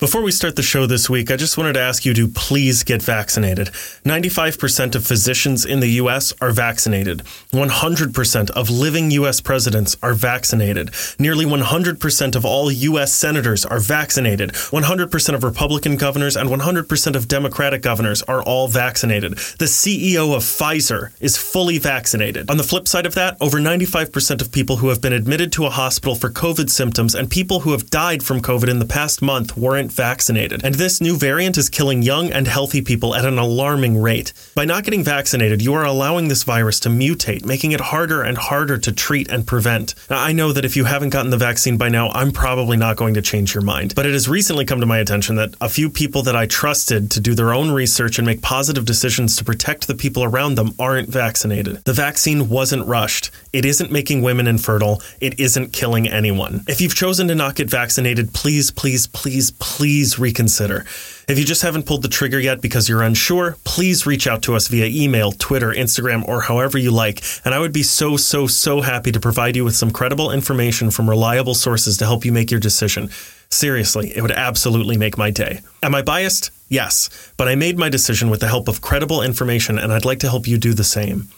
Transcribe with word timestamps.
Before 0.00 0.22
we 0.22 0.30
start 0.30 0.54
the 0.54 0.62
show 0.62 0.86
this 0.86 1.10
week, 1.10 1.28
I 1.28 1.34
just 1.34 1.58
wanted 1.58 1.72
to 1.72 1.80
ask 1.80 2.04
you 2.04 2.14
to 2.14 2.28
please 2.28 2.84
get 2.84 3.02
vaccinated. 3.02 3.66
95% 4.04 4.94
of 4.94 5.04
physicians 5.04 5.64
in 5.64 5.80
the 5.80 5.90
U.S. 6.02 6.32
are 6.40 6.52
vaccinated. 6.52 7.24
100% 7.52 8.50
of 8.50 8.70
living 8.70 9.10
U.S. 9.10 9.40
presidents 9.40 9.96
are 10.00 10.14
vaccinated. 10.14 10.92
Nearly 11.18 11.44
100% 11.44 12.36
of 12.36 12.44
all 12.44 12.70
U.S. 12.70 13.12
senators 13.12 13.66
are 13.66 13.80
vaccinated. 13.80 14.50
100% 14.50 15.34
of 15.34 15.42
Republican 15.42 15.96
governors 15.96 16.36
and 16.36 16.48
100% 16.48 17.16
of 17.16 17.26
Democratic 17.26 17.82
governors 17.82 18.22
are 18.22 18.44
all 18.44 18.68
vaccinated. 18.68 19.32
The 19.32 19.64
CEO 19.64 20.32
of 20.32 20.44
Pfizer 20.44 21.10
is 21.20 21.36
fully 21.36 21.78
vaccinated. 21.78 22.48
On 22.48 22.56
the 22.56 22.62
flip 22.62 22.86
side 22.86 23.04
of 23.04 23.16
that, 23.16 23.36
over 23.40 23.58
95% 23.58 24.42
of 24.42 24.52
people 24.52 24.76
who 24.76 24.90
have 24.90 25.00
been 25.00 25.12
admitted 25.12 25.50
to 25.54 25.66
a 25.66 25.70
hospital 25.70 26.14
for 26.14 26.30
COVID 26.30 26.70
symptoms 26.70 27.16
and 27.16 27.28
people 27.28 27.60
who 27.60 27.72
have 27.72 27.90
died 27.90 28.22
from 28.22 28.40
COVID 28.40 28.68
in 28.68 28.78
the 28.78 28.86
past 28.86 29.20
month 29.20 29.56
weren't 29.56 29.87
vaccinated. 29.92 30.64
And 30.64 30.74
this 30.74 31.00
new 31.00 31.16
variant 31.16 31.58
is 31.58 31.68
killing 31.68 32.02
young 32.02 32.32
and 32.32 32.46
healthy 32.46 32.82
people 32.82 33.14
at 33.14 33.24
an 33.24 33.38
alarming 33.38 34.00
rate. 34.00 34.32
By 34.54 34.64
not 34.64 34.84
getting 34.84 35.04
vaccinated, 35.04 35.62
you 35.62 35.74
are 35.74 35.84
allowing 35.84 36.28
this 36.28 36.42
virus 36.42 36.80
to 36.80 36.88
mutate, 36.88 37.44
making 37.44 37.72
it 37.72 37.80
harder 37.80 38.22
and 38.22 38.38
harder 38.38 38.78
to 38.78 38.92
treat 38.92 39.28
and 39.30 39.46
prevent. 39.46 39.94
Now, 40.10 40.22
I 40.22 40.32
know 40.32 40.52
that 40.52 40.64
if 40.64 40.76
you 40.76 40.84
haven't 40.84 41.10
gotten 41.10 41.30
the 41.30 41.36
vaccine 41.36 41.76
by 41.76 41.88
now, 41.88 42.10
I'm 42.10 42.32
probably 42.32 42.76
not 42.76 42.96
going 42.96 43.14
to 43.14 43.22
change 43.22 43.54
your 43.54 43.62
mind. 43.62 43.94
But 43.94 44.06
it 44.06 44.12
has 44.12 44.28
recently 44.28 44.64
come 44.64 44.80
to 44.80 44.86
my 44.86 44.98
attention 44.98 45.36
that 45.36 45.54
a 45.60 45.68
few 45.68 45.90
people 45.90 46.22
that 46.22 46.36
I 46.36 46.46
trusted 46.46 47.10
to 47.12 47.20
do 47.20 47.34
their 47.34 47.52
own 47.52 47.70
research 47.70 48.18
and 48.18 48.26
make 48.26 48.42
positive 48.42 48.84
decisions 48.84 49.36
to 49.36 49.44
protect 49.44 49.86
the 49.86 49.94
people 49.94 50.24
around 50.24 50.54
them 50.54 50.74
aren't 50.78 51.08
vaccinated. 51.08 51.84
The 51.84 51.92
vaccine 51.92 52.48
wasn't 52.48 52.86
rushed. 52.86 53.30
It 53.52 53.64
isn't 53.64 53.90
making 53.90 54.22
women 54.22 54.46
infertile. 54.46 55.02
It 55.20 55.38
isn't 55.40 55.72
killing 55.72 56.08
anyone. 56.08 56.64
If 56.68 56.80
you've 56.80 56.94
chosen 56.94 57.28
to 57.28 57.34
not 57.34 57.54
get 57.54 57.70
vaccinated, 57.70 58.32
please, 58.34 58.70
please, 58.70 59.06
please, 59.06 59.50
please 59.52 59.77
reconsider. 59.80 60.84
If 61.28 61.38
you 61.38 61.44
just 61.44 61.62
haven't 61.62 61.86
pulled 61.86 62.02
the 62.02 62.08
trigger 62.08 62.40
yet 62.40 62.60
because 62.60 62.88
you're 62.88 63.02
unsure, 63.02 63.56
please 63.64 64.06
reach 64.06 64.26
out 64.26 64.42
to 64.42 64.54
us 64.54 64.68
via 64.68 64.86
email, 64.86 65.32
Twitter, 65.32 65.72
Instagram, 65.72 66.26
or 66.26 66.40
however 66.40 66.78
you 66.78 66.90
like. 66.90 67.22
And 67.44 67.54
I 67.54 67.58
would 67.58 67.72
be 67.72 67.82
so, 67.82 68.16
so, 68.16 68.46
so 68.46 68.80
happy 68.80 69.12
to 69.12 69.20
provide 69.20 69.54
you 69.54 69.64
with 69.64 69.76
some 69.76 69.90
credible 69.90 70.30
information 70.30 70.90
from 70.90 71.08
reliable 71.08 71.54
sources 71.54 71.96
to 71.98 72.06
help 72.06 72.24
you 72.24 72.32
make 72.32 72.50
your 72.50 72.60
decision. 72.60 73.10
Seriously, 73.50 74.16
it 74.16 74.22
would 74.22 74.30
absolutely 74.30 74.96
make 74.96 75.18
my 75.18 75.30
day. 75.30 75.60
Am 75.82 75.94
I 75.94 76.02
biased? 76.02 76.50
Yes, 76.68 77.32
but 77.36 77.48
I 77.48 77.54
made 77.54 77.78
my 77.78 77.88
decision 77.88 78.30
with 78.30 78.40
the 78.40 78.48
help 78.48 78.68
of 78.68 78.80
credible 78.80 79.22
information, 79.22 79.78
and 79.78 79.92
I'd 79.92 80.04
like 80.04 80.20
to 80.20 80.30
help 80.30 80.46
you 80.46 80.58
do 80.58 80.74
the 80.74 80.84
same. 80.84 81.28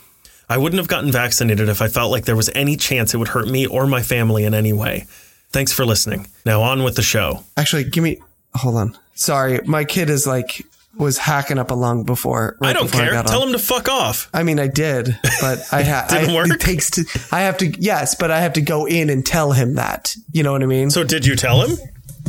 I 0.48 0.58
wouldn't 0.58 0.78
have 0.78 0.88
gotten 0.88 1.12
vaccinated 1.12 1.68
if 1.68 1.80
I 1.80 1.86
felt 1.86 2.10
like 2.10 2.24
there 2.24 2.34
was 2.34 2.50
any 2.54 2.76
chance 2.76 3.14
it 3.14 3.18
would 3.18 3.28
hurt 3.28 3.46
me 3.46 3.66
or 3.66 3.86
my 3.86 4.02
family 4.02 4.44
in 4.44 4.52
any 4.54 4.72
way. 4.72 5.06
Thanks 5.50 5.72
for 5.72 5.86
listening. 5.86 6.26
Now 6.44 6.62
on 6.62 6.82
with 6.82 6.96
the 6.96 7.02
show. 7.02 7.44
Actually, 7.56 7.84
give 7.84 8.02
me. 8.02 8.18
Hold 8.54 8.76
on. 8.76 8.98
Sorry, 9.14 9.60
my 9.64 9.84
kid 9.84 10.10
is 10.10 10.26
like 10.26 10.66
was 10.96 11.18
hacking 11.18 11.58
up 11.58 11.70
a 11.70 11.74
lung 11.74 12.04
before. 12.04 12.56
I 12.60 12.72
don't 12.72 12.86
before 12.90 13.00
care. 13.00 13.12
got 13.12 13.26
Tell 13.26 13.42
on. 13.42 13.48
him 13.48 13.52
to 13.52 13.58
fuck 13.58 13.88
off. 13.88 14.28
I 14.34 14.42
mean, 14.42 14.58
I 14.58 14.66
did, 14.66 15.16
but 15.40 15.58
I 15.72 15.82
had. 15.82 16.08
Didn't 16.08 16.30
I, 16.30 16.34
work? 16.34 16.50
It 16.50 16.60
takes 16.60 16.90
to. 16.92 17.04
I 17.32 17.40
have 17.42 17.58
to. 17.58 17.66
Yes, 17.80 18.14
but 18.14 18.30
I 18.30 18.40
have 18.40 18.54
to 18.54 18.60
go 18.60 18.86
in 18.86 19.08
and 19.10 19.24
tell 19.24 19.52
him 19.52 19.74
that. 19.76 20.14
You 20.32 20.42
know 20.42 20.52
what 20.52 20.62
I 20.62 20.66
mean? 20.66 20.90
So 20.90 21.04
did 21.04 21.24
you 21.26 21.36
tell 21.36 21.62
him? 21.62 21.76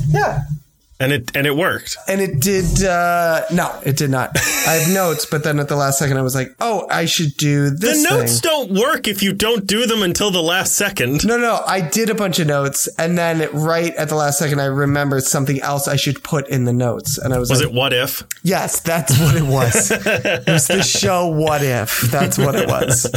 yeah. 0.10 0.44
And 1.02 1.12
it 1.12 1.36
and 1.36 1.48
it 1.48 1.56
worked. 1.56 1.98
And 2.08 2.22
it 2.22 2.40
did. 2.40 2.84
uh 2.86 3.42
No, 3.52 3.68
it 3.84 3.98
did 3.98 4.10
not. 4.12 4.38
I 4.68 4.74
have 4.74 4.94
notes, 4.94 5.26
but 5.26 5.44
then 5.44 5.60
at 5.60 5.68
the 5.68 5.76
last 5.76 5.98
second, 6.00 6.18
I 6.18 6.22
was 6.22 6.36
like, 6.36 6.56
"Oh, 6.60 6.88
I 6.90 7.06
should 7.06 7.36
do 7.38 7.70
this." 7.72 7.80
The 7.80 7.88
this." 7.88 8.04
notes 8.12 8.40
thing. 8.40 8.50
don't 8.52 8.72
work 8.72 9.08
if 9.08 9.24
you 9.24 9.34
don't 9.34 9.66
do 9.66 9.86
them 9.88 10.04
until 10.04 10.30
the 10.32 10.42
last 10.44 10.76
second. 10.76 11.26
No, 11.26 11.38
no, 11.38 11.62
I 11.66 11.82
did 11.82 12.10
a 12.10 12.16
bunch 12.16 12.38
of 12.40 12.48
notes, 12.48 12.88
and 13.00 13.18
then 13.18 13.50
right 13.52 13.94
at 13.96 14.10
the 14.10 14.16
last 14.16 14.38
second, 14.40 14.62
I 14.62 14.66
remembered 14.66 15.24
something 15.24 15.60
else 15.62 15.88
I 15.88 15.96
should 15.96 16.24
put 16.24 16.48
in 16.50 16.66
the 16.66 16.74
notes, 16.74 17.18
and 17.18 17.34
I 17.34 17.40
was, 17.40 17.50
Was 17.50 17.62
like, 17.62 17.70
it 17.70 17.76
what 17.76 17.94
if? 17.94 18.24
Yes, 18.44 18.80
that's 18.82 19.18
what 19.20 19.36
it 19.36 19.44
was. 19.44 19.92
it 19.92 20.48
was 20.48 20.68
the 20.68 20.84
show 20.84 21.28
What 21.28 21.64
If. 21.64 22.02
That's 22.12 22.38
what 22.38 22.56
it 22.56 22.68
was. 22.68 23.10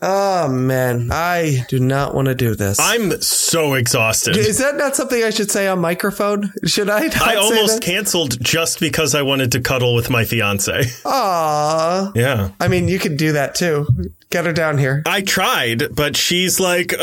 Oh 0.00 0.48
man, 0.48 1.08
I 1.10 1.64
do 1.68 1.80
not 1.80 2.14
want 2.14 2.26
to 2.28 2.34
do 2.36 2.54
this. 2.54 2.78
I'm 2.80 3.20
so 3.20 3.74
exhausted. 3.74 4.36
Is 4.36 4.58
that 4.58 4.76
not 4.76 4.94
something 4.94 5.24
I 5.24 5.30
should 5.30 5.50
say 5.50 5.66
on 5.66 5.80
microphone? 5.80 6.52
Should 6.64 6.88
I? 6.88 7.00
Not 7.06 7.20
I 7.20 7.34
almost 7.34 7.82
canceled 7.82 8.40
just 8.40 8.78
because 8.78 9.16
I 9.16 9.22
wanted 9.22 9.50
to 9.52 9.60
cuddle 9.60 9.96
with 9.96 10.08
my 10.08 10.24
fiance. 10.24 10.82
Aw. 11.04 12.12
Yeah. 12.14 12.50
I 12.60 12.68
mean, 12.68 12.86
you 12.86 13.00
could 13.00 13.16
do 13.16 13.32
that 13.32 13.56
too. 13.56 13.86
Get 14.30 14.44
her 14.46 14.52
down 14.52 14.78
here. 14.78 15.02
I 15.06 15.22
tried, 15.22 15.94
but 15.96 16.16
she's 16.16 16.60
like, 16.60 16.92
uh, 16.92 16.98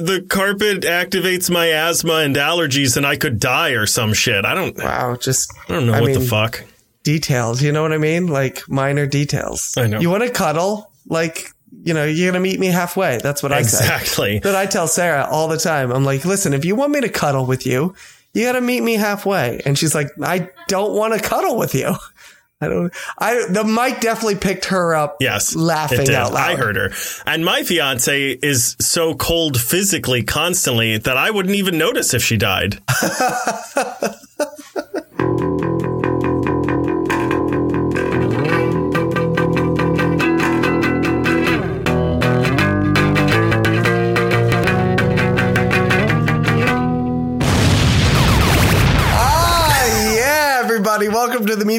the 0.00 0.24
carpet 0.28 0.82
activates 0.84 1.50
my 1.50 1.66
asthma 1.66 2.14
and 2.18 2.36
allergies 2.36 2.96
and 2.96 3.04
I 3.04 3.16
could 3.16 3.40
die 3.40 3.70
or 3.70 3.84
some 3.84 4.14
shit. 4.14 4.44
I 4.46 4.54
don't, 4.54 4.76
Wow, 4.78 5.16
just 5.16 5.52
I 5.68 5.72
don't 5.74 5.86
know 5.86 5.92
I 5.94 6.00
what 6.00 6.14
the 6.14 6.20
fuck. 6.20 6.64
details. 7.02 7.60
You 7.62 7.72
know 7.72 7.82
what 7.82 7.92
I 7.92 7.98
mean? 7.98 8.28
Like 8.28 8.62
minor 8.70 9.06
details. 9.06 9.74
I 9.76 9.86
know. 9.88 10.00
You 10.00 10.08
want 10.08 10.22
to 10.22 10.30
cuddle? 10.30 10.90
Like 11.06 11.48
you 11.82 11.94
know, 11.94 12.04
you're 12.04 12.30
gonna 12.30 12.42
meet 12.42 12.60
me 12.60 12.68
halfway. 12.68 13.18
That's 13.18 13.42
what 13.42 13.52
I 13.52 13.62
say. 13.62 13.78
Exactly. 13.78 14.38
that 14.42 14.54
I 14.54 14.66
tell 14.66 14.86
Sarah 14.86 15.26
all 15.30 15.48
the 15.48 15.56
time. 15.56 15.90
I'm 15.90 16.04
like, 16.04 16.24
listen, 16.24 16.52
if 16.52 16.64
you 16.64 16.76
want 16.76 16.92
me 16.92 17.00
to 17.00 17.08
cuddle 17.08 17.46
with 17.46 17.66
you, 17.66 17.94
you 18.34 18.44
got 18.44 18.52
to 18.52 18.60
meet 18.60 18.82
me 18.82 18.94
halfway. 18.94 19.60
And 19.64 19.78
she's 19.78 19.94
like, 19.94 20.08
I 20.22 20.50
don't 20.68 20.94
want 20.94 21.14
to 21.14 21.20
cuddle 21.20 21.56
with 21.56 21.74
you. 21.74 21.94
I 22.60 22.68
don't. 22.68 22.92
I 23.18 23.46
the 23.48 23.64
mic 23.64 24.00
definitely 24.00 24.36
picked 24.36 24.66
her 24.66 24.94
up. 24.94 25.16
Yes. 25.18 25.56
laughing 25.56 26.08
out 26.14 26.32
loud. 26.32 26.50
I 26.52 26.54
heard 26.54 26.76
her. 26.76 26.90
And 27.26 27.44
my 27.44 27.64
fiance 27.64 28.38
is 28.40 28.76
so 28.80 29.16
cold 29.16 29.60
physically 29.60 30.22
constantly 30.22 30.96
that 30.98 31.16
I 31.16 31.32
wouldn't 31.32 31.56
even 31.56 31.76
notice 31.76 32.14
if 32.14 32.22
she 32.22 32.36
died. 32.36 32.80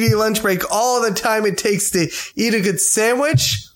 media 0.00 0.16
lunch 0.18 0.42
break. 0.42 0.70
All 0.72 1.00
the 1.02 1.12
time 1.12 1.46
it 1.46 1.58
takes 1.58 1.90
to 1.92 2.08
eat 2.36 2.54
a 2.54 2.60
good 2.60 2.80
sandwich. 2.80 3.66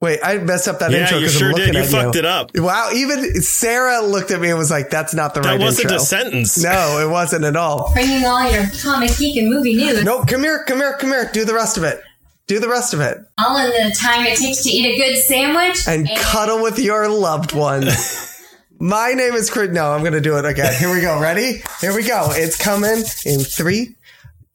Wait, 0.00 0.20
I 0.22 0.38
messed 0.38 0.68
up 0.68 0.78
that 0.78 0.92
Yeah, 0.92 0.98
intro 0.98 1.18
you 1.18 1.26
'cause 1.26 1.34
I'm 1.34 1.40
sure 1.40 1.52
did. 1.54 1.74
You 1.74 1.80
at 1.80 1.88
fucked 1.88 2.14
it 2.16 2.24
up. 2.24 2.50
Wow, 2.56 2.90
even 2.94 3.42
Sarah 3.42 4.00
looked 4.00 4.30
at 4.30 4.40
me 4.40 4.48
and 4.50 4.56
was 4.58 4.70
like, 4.70 4.90
"That's 4.90 5.12
not 5.12 5.34
the 5.34 5.40
right 5.40 5.54
intro. 5.54 5.58
That 5.58 5.64
wasn't 5.64 5.84
intro." 5.90 5.96
a 5.96 6.06
sentence. 6.06 6.58
No, 6.58 7.00
it 7.00 7.10
wasn't 7.10 7.44
at 7.44 7.56
all. 7.56 7.90
bringing 7.94 8.24
all 8.24 8.48
your 8.50 8.70
comic 8.80 9.16
geek 9.16 9.36
and 9.38 9.50
movie 9.50 9.74
news 9.74 10.04
No, 10.04 10.22
come 10.24 10.42
here, 10.44 10.62
come 10.68 10.78
here, 10.78 10.96
come 11.00 11.10
here. 11.10 11.28
Do 11.32 11.44
the 11.44 11.54
rest 11.54 11.76
of 11.78 11.82
it. 11.84 12.00
Do 12.46 12.60
the 12.60 12.68
rest 12.68 12.94
of 12.94 13.00
it. 13.00 13.18
all 13.44 13.56
in 13.58 13.70
the 13.70 13.94
time 13.94 14.24
it 14.24 14.38
takes 14.38 14.62
to 14.62 14.70
eat 14.70 14.86
a 14.86 14.96
good 14.96 15.16
sandwich 15.20 15.78
and 15.88 16.08
cuddle 16.16 16.62
with 16.62 16.78
your 16.78 17.08
loved 17.08 17.52
one. 17.52 17.88
My 18.80 19.12
name 19.14 19.34
is 19.34 19.50
Chris. 19.50 19.70
No, 19.72 19.90
I'm 19.90 20.00
going 20.02 20.12
to 20.12 20.20
do 20.20 20.36
it 20.38 20.44
again. 20.44 20.72
Here 20.78 20.94
we 20.94 21.00
go. 21.00 21.18
Ready? 21.20 21.60
Here 21.80 21.92
we 21.94 22.04
go. 22.06 22.28
It's 22.30 22.56
coming 22.56 23.02
in 23.26 23.40
three, 23.40 23.96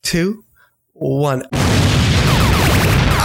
two, 0.08 0.44
one. 0.94 1.44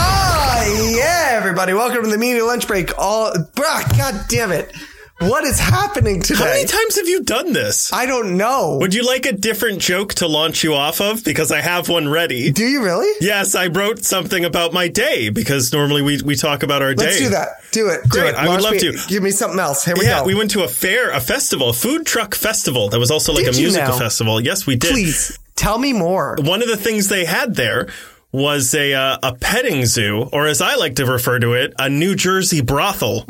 Ah, 0.00 0.64
yeah, 0.96 1.30
everybody. 1.32 1.72
Welcome 1.74 2.04
to 2.04 2.10
the 2.10 2.18
media 2.18 2.44
lunch 2.44 2.66
break. 2.66 2.96
All, 2.98 3.32
bruh, 3.32 3.98
God 3.98 4.24
damn 4.28 4.52
it. 4.52 4.72
What 5.20 5.42
is 5.42 5.58
happening 5.58 6.20
today? 6.22 6.38
How 6.38 6.44
many 6.44 6.64
times 6.64 6.94
have 6.94 7.08
you 7.08 7.24
done 7.24 7.52
this? 7.52 7.92
I 7.92 8.06
don't 8.06 8.36
know. 8.36 8.78
Would 8.80 8.94
you 8.94 9.04
like 9.04 9.26
a 9.26 9.32
different 9.32 9.80
joke 9.80 10.14
to 10.14 10.28
launch 10.28 10.62
you 10.62 10.74
off 10.74 11.00
of? 11.00 11.24
Because 11.24 11.50
I 11.50 11.60
have 11.60 11.88
one 11.88 12.08
ready. 12.08 12.52
Do 12.52 12.64
you 12.64 12.84
really? 12.84 13.12
Yes, 13.20 13.56
I 13.56 13.66
wrote 13.66 14.04
something 14.04 14.44
about 14.44 14.72
my 14.72 14.86
day 14.86 15.30
because 15.30 15.72
normally 15.72 16.02
we, 16.02 16.22
we 16.22 16.36
talk 16.36 16.62
about 16.62 16.82
our 16.82 16.94
day. 16.94 17.06
Let's 17.06 17.18
do 17.18 17.28
that. 17.30 17.48
Do 17.72 17.88
it. 17.88 18.04
Do 18.04 18.08
Great. 18.10 18.28
it. 18.28 18.34
I 18.36 18.48
would 18.48 18.60
love 18.62 18.74
me- 18.74 18.78
to. 18.78 18.96
Give 19.08 19.24
me 19.24 19.32
something 19.32 19.58
else. 19.58 19.84
Here 19.84 19.96
we 19.98 20.04
Yeah, 20.04 20.20
go. 20.20 20.26
we 20.26 20.36
went 20.36 20.52
to 20.52 20.62
a 20.62 20.68
fair, 20.68 21.10
a 21.10 21.18
festival, 21.20 21.70
a 21.70 21.74
food 21.74 22.06
truck 22.06 22.36
festival 22.36 22.88
that 22.90 23.00
was 23.00 23.10
also 23.10 23.32
like 23.32 23.46
Did 23.46 23.56
a 23.56 23.58
musical 23.58 23.98
festival. 23.98 24.40
Yes, 24.40 24.68
we 24.68 24.76
did. 24.76 24.92
Please 24.92 25.36
tell 25.58 25.76
me 25.78 25.92
more. 25.92 26.36
One 26.40 26.62
of 26.62 26.68
the 26.68 26.76
things 26.76 27.08
they 27.08 27.24
had 27.24 27.56
there 27.56 27.88
was 28.30 28.74
a 28.74 28.94
uh, 28.94 29.18
a 29.22 29.34
petting 29.34 29.84
zoo, 29.86 30.28
or 30.32 30.46
as 30.46 30.62
I 30.62 30.76
like 30.76 30.94
to 30.96 31.04
refer 31.04 31.38
to 31.40 31.54
it, 31.54 31.74
a 31.78 31.88
New 31.90 32.14
Jersey 32.14 32.60
brothel. 32.60 33.24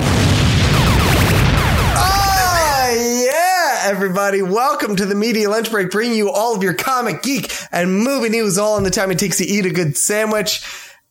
Ah, 1.96 2.90
yeah, 2.90 3.88
everybody. 3.88 4.42
Welcome 4.42 4.96
to 4.96 5.06
the 5.06 5.14
Media 5.14 5.48
Lunch 5.48 5.70
Break, 5.70 5.90
bringing 5.90 6.18
you 6.18 6.30
all 6.30 6.54
of 6.54 6.62
your 6.62 6.74
comic, 6.74 7.22
geek, 7.22 7.50
and 7.72 8.04
movie 8.04 8.28
news 8.28 8.58
all 8.58 8.76
in 8.76 8.84
the 8.84 8.90
time 8.90 9.10
it 9.10 9.18
takes 9.18 9.38
to 9.38 9.44
eat 9.44 9.64
a 9.64 9.70
good 9.70 9.96
sandwich 9.96 10.62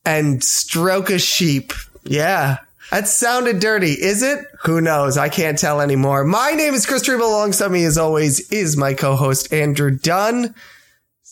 and 0.06 0.44
stroke 0.44 1.10
a 1.10 1.18
sheep. 1.18 1.74
Yeah. 2.04 2.58
That 2.92 3.08
sounded 3.10 3.60
dirty. 3.60 3.92
Is 3.92 4.24
it? 4.24 4.46
Who 4.63 4.80
knows? 4.80 5.18
I 5.18 5.28
can't 5.28 5.58
tell 5.58 5.81
anymore. 5.81 6.24
My 6.24 6.52
name 6.52 6.74
is 6.74 6.86
Chris 6.86 7.06
Triebel. 7.06 7.22
Alongside 7.22 7.72
me, 7.72 7.84
as 7.84 7.98
always, 7.98 8.50
is 8.50 8.78
my 8.78 8.94
co-host, 8.94 9.52
Andrew 9.52 9.92
Dunn. 9.92 10.56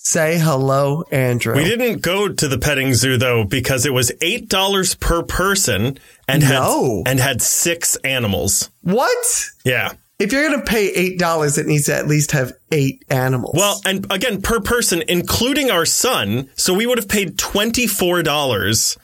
Say 0.08 0.38
hello, 0.38 1.04
Andrew. 1.12 1.56
We 1.56 1.64
didn't 1.64 2.04
go 2.04 2.30
to 2.30 2.48
the 2.48 2.60
petting 2.60 2.94
zoo 2.94 3.18
though 3.18 3.44
because 3.44 3.88
it 3.88 3.92
was 3.94 4.12
eight 4.22 4.48
dollars 4.48 4.94
per 4.94 5.24
person 5.24 5.98
and 6.28 6.44
had 6.44 6.62
and 7.08 7.20
had 7.20 7.42
six 7.42 7.96
animals. 8.04 8.70
What? 8.82 9.46
Yeah. 9.64 9.94
if 10.20 10.32
you're 10.32 10.48
going 10.48 10.60
to 10.60 10.66
pay 10.66 10.90
eight 10.90 11.18
dollars, 11.18 11.58
it 11.58 11.66
needs 11.66 11.86
to 11.86 11.96
at 11.96 12.08
least 12.08 12.34
have 12.34 12.54
eight 12.72 13.04
animals. 13.10 13.56
Well, 13.58 13.82
and 13.84 14.06
again, 14.12 14.44
per 14.44 14.60
person, 14.60 15.02
including 15.08 15.72
our 15.72 15.88
son. 15.88 16.50
So 16.56 16.76
we 16.76 16.86
would 16.86 17.00
have 17.00 17.10
paid 17.10 17.38
$24 17.38 18.98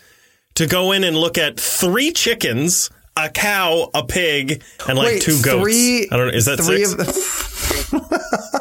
to 0.54 0.68
go 0.68 0.92
in 0.92 1.04
and 1.04 1.18
look 1.18 1.40
at 1.40 1.60
three 1.60 2.12
chickens, 2.12 2.92
a 3.18 3.28
cow, 3.28 3.90
a 3.96 4.04
pig, 4.06 4.62
and 4.88 5.00
like 5.00 5.08
Wait, 5.08 5.22
two 5.24 5.42
goats. 5.42 5.64
Three, 5.64 6.08
I 6.12 6.18
don't 6.18 6.28
know. 6.28 6.34
Is 6.34 6.46
that 6.46 6.58
three 6.60 6.86
six? 6.86 6.92
Of 6.94 6.98
the, 7.00 8.61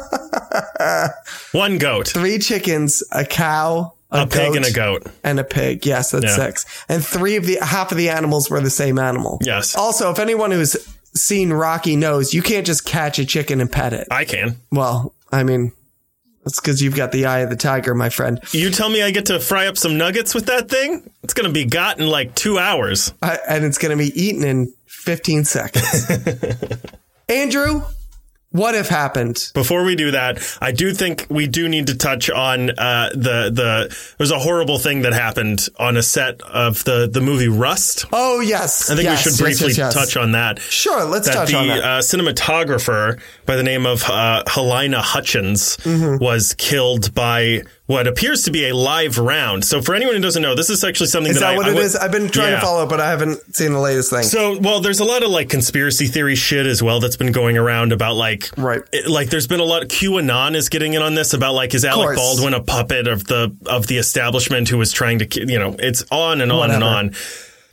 One 1.51 1.77
goat, 1.77 2.07
three 2.09 2.39
chickens, 2.39 3.03
a 3.11 3.25
cow, 3.25 3.93
a, 4.11 4.23
a 4.23 4.27
pig, 4.27 4.55
and 4.55 4.65
a 4.65 4.71
goat. 4.71 5.07
and 5.23 5.39
a 5.39 5.43
pig. 5.43 5.85
Yes, 5.85 6.11
that's 6.11 6.25
Yeah. 6.25 6.35
six. 6.35 6.65
And 6.89 7.05
three 7.05 7.35
of 7.35 7.45
the 7.45 7.57
half 7.61 7.91
of 7.91 7.97
the 7.97 8.09
animals 8.09 8.49
were 8.49 8.61
the 8.61 8.69
same 8.69 8.99
animal. 8.99 9.39
Yes. 9.43 9.75
Also, 9.75 10.11
if 10.11 10.19
anyone 10.19 10.51
who's 10.51 10.75
seen 11.15 11.51
Rocky 11.51 11.95
knows, 11.95 12.33
you 12.33 12.41
can't 12.41 12.65
just 12.65 12.85
catch 12.85 13.19
a 13.19 13.25
chicken 13.25 13.61
and 13.61 13.71
pet 13.71 13.93
it. 13.93 14.07
I 14.11 14.25
can. 14.25 14.57
Well, 14.71 15.13
I 15.31 15.43
mean, 15.43 15.71
that's 16.43 16.59
because 16.59 16.81
you've 16.81 16.95
got 16.95 17.11
the 17.11 17.25
eye 17.25 17.39
of 17.39 17.49
the 17.49 17.55
tiger, 17.55 17.93
my 17.93 18.09
friend. 18.09 18.39
You 18.51 18.69
tell 18.71 18.89
me 18.89 19.01
I 19.03 19.11
get 19.11 19.25
to 19.27 19.39
fry 19.39 19.67
up 19.67 19.77
some 19.77 19.97
nuggets 19.97 20.33
with 20.33 20.45
that 20.47 20.69
thing? 20.69 21.09
It's 21.23 21.33
going 21.33 21.47
to 21.47 21.53
be 21.53 21.65
got 21.65 21.99
in 21.99 22.07
like 22.07 22.33
two 22.35 22.57
hours. 22.59 23.13
I, 23.21 23.37
and 23.47 23.63
it's 23.65 23.77
going 23.77 23.95
to 23.97 24.03
be 24.03 24.09
eaten 24.19 24.43
in 24.43 24.73
15 24.87 25.43
seconds. 25.45 26.07
Andrew, 27.29 27.83
what 28.51 28.75
if 28.75 28.89
happened? 28.89 29.51
Before 29.53 29.83
we 29.83 29.95
do 29.95 30.11
that, 30.11 30.39
I 30.61 30.71
do 30.71 30.93
think 30.93 31.27
we 31.29 31.47
do 31.47 31.67
need 31.69 31.87
to 31.87 31.95
touch 31.95 32.29
on 32.29 32.69
uh, 32.71 33.09
the 33.13 33.49
the. 33.53 33.97
There's 34.17 34.31
a 34.31 34.39
horrible 34.39 34.77
thing 34.77 35.03
that 35.03 35.13
happened 35.13 35.67
on 35.79 35.97
a 35.97 36.03
set 36.03 36.41
of 36.41 36.83
the 36.83 37.07
the 37.11 37.21
movie 37.21 37.47
Rust. 37.47 38.05
Oh, 38.11 38.39
yes. 38.41 38.89
I 38.89 38.95
think 38.95 39.05
yes, 39.05 39.25
we 39.25 39.31
should 39.31 39.39
briefly 39.43 39.67
yes, 39.69 39.77
yes. 39.77 39.93
touch 39.93 40.17
on 40.17 40.33
that. 40.33 40.59
Sure, 40.59 41.05
let's 41.05 41.27
that 41.27 41.33
touch 41.33 41.49
the 41.51 41.57
on 41.57 41.67
that. 41.67 41.83
Uh, 41.83 41.99
cinematographer 41.99 43.19
by 43.45 43.55
the 43.55 43.63
name 43.63 43.85
of 43.85 44.03
uh, 44.03 44.43
Halyna 44.47 45.01
Hutchins 45.01 45.77
Mm-hmm. 45.81 46.23
was 46.23 46.53
killed 46.57 47.13
by 47.13 47.63
what 47.91 48.07
appears 48.07 48.43
to 48.43 48.51
be 48.51 48.69
a 48.69 48.75
live 48.75 49.17
round. 49.17 49.65
So 49.65 49.81
for 49.81 49.93
anyone 49.95 50.15
who 50.15 50.21
doesn't 50.21 50.41
know, 50.41 50.55
this 50.55 50.69
is 50.69 50.83
actually 50.83 51.07
something 51.07 51.31
Is 51.31 51.39
that, 51.41 51.47
that 51.47 51.53
I, 51.53 51.57
what 51.57 51.65
I 51.65 51.71
it 51.71 51.75
would- 51.75 51.83
is? 51.83 51.95
I've 51.95 52.11
been 52.11 52.29
trying 52.29 52.51
Yeah. 52.51 52.59
to 52.59 52.65
follow, 52.65 52.85
but 52.87 52.99
I 53.01 53.09
haven't 53.09 53.53
seen 53.55 53.73
the 53.73 53.79
latest 53.79 54.09
thing. 54.09 54.23
So, 54.23 54.57
well, 54.59 54.79
there's 54.79 54.99
a 55.01 55.03
lot 55.03 55.23
of 55.23 55.29
like 55.29 55.49
conspiracy 55.49 56.07
theory 56.07 56.35
shit 56.35 56.65
as 56.65 56.81
well 56.81 56.99
that's 57.01 57.17
been 57.17 57.31
going 57.33 57.57
around 57.57 57.91
about 57.91 58.15
like, 58.15 58.49
Right. 58.57 58.81
it- 58.93 59.07
like 59.09 59.29
there's 59.29 59.47
been 59.47 59.59
a 59.59 59.65
lot. 59.65 59.83
QAnon 59.89 60.55
is 60.55 60.69
getting 60.69 60.93
in 60.93 61.01
on 61.01 61.15
this 61.15 61.33
about 61.33 61.53
like, 61.53 61.73
is 61.73 61.83
Alec. 61.83 62.15
Baldwin 62.15 62.53
a 62.53 62.61
puppet 62.61 63.07
of 63.07 63.25
the 63.25 63.53
of 63.65 63.87
the 63.87 63.97
establishment 63.97 64.69
who 64.69 64.77
was 64.77 64.91
trying 64.91 65.19
to, 65.19 65.27
you 65.45 65.59
know, 65.59 65.75
it's 65.77 66.03
on 66.11 66.39
and 66.41 66.51
on 66.51 66.71
and 66.71 66.83
on. 66.83 67.11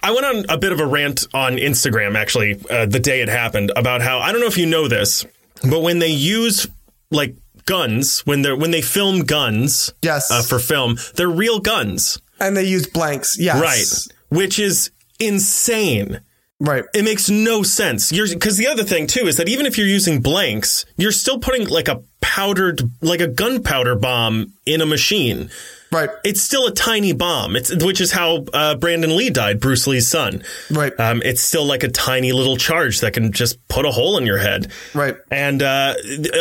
I 0.02 0.10
went 0.12 0.26
on 0.26 0.44
a 0.48 0.58
bit 0.58 0.72
of 0.72 0.80
a 0.80 0.86
rant 0.86 1.26
on 1.34 1.56
Instagram 1.56 2.16
actually 2.16 2.60
uh, 2.70 2.86
the 2.86 3.00
day 3.00 3.20
it 3.20 3.28
happened 3.28 3.70
about 3.76 4.00
how 4.00 4.18
I 4.18 4.32
don't 4.32 4.40
know 4.40 4.46
if 4.46 4.58
you 4.58 4.66
know 4.66 4.88
this, 4.88 5.24
but 5.68 5.80
when 5.82 5.98
they 6.00 6.08
use 6.08 6.66
like 7.10 7.34
guns 7.68 8.20
when 8.26 8.42
they're 8.42 8.56
when 8.56 8.70
they 8.72 8.82
film 8.82 9.20
guns, 9.24 9.92
Yes. 10.02 10.30
uh, 10.30 10.42
for 10.42 10.58
film, 10.58 10.96
they're 11.16 11.28
real 11.44 11.60
guns, 11.60 12.20
and 12.40 12.56
they 12.56 12.64
use 12.64 12.86
blanks. 12.88 13.36
Yes. 13.38 13.60
right? 13.60 14.14
Which 14.38 14.58
is 14.58 14.90
insane. 15.20 16.20
Right. 16.60 16.84
It 16.92 17.04
makes 17.04 17.30
no 17.30 17.62
sense. 17.62 18.10
You're 18.10 18.26
because 18.28 18.56
the 18.56 18.66
other 18.66 18.82
thing 18.84 19.06
too 19.06 19.26
is 19.28 19.36
that 19.36 19.48
even 19.48 19.64
if 19.66 19.78
you're 19.78 19.86
using 19.86 20.20
blanks, 20.20 20.84
you're 20.96 21.12
still 21.12 21.38
putting 21.38 21.68
like 21.68 21.86
a 21.88 22.02
powdered, 22.20 22.80
like 23.00 23.20
a 23.20 23.28
gunpowder 23.28 23.94
bomb 23.94 24.52
in 24.66 24.80
a 24.80 24.86
machine. 24.86 25.50
Right. 25.90 26.10
It's 26.24 26.42
still 26.42 26.66
a 26.66 26.72
tiny 26.72 27.12
bomb. 27.12 27.56
It's 27.56 27.84
which 27.84 28.00
is 28.00 28.12
how 28.12 28.44
uh, 28.52 28.74
Brandon 28.74 29.16
Lee 29.16 29.30
died, 29.30 29.58
Bruce 29.60 29.86
Lee's 29.86 30.06
son. 30.06 30.42
Right. 30.70 30.92
Um, 31.00 31.22
it's 31.24 31.40
still 31.40 31.64
like 31.64 31.82
a 31.82 31.88
tiny 31.88 32.32
little 32.32 32.56
charge 32.56 33.00
that 33.00 33.14
can 33.14 33.32
just 33.32 33.66
put 33.68 33.86
a 33.86 33.90
hole 33.90 34.18
in 34.18 34.26
your 34.26 34.38
head. 34.38 34.70
Right. 34.94 35.16
And 35.30 35.62
uh, 35.62 35.94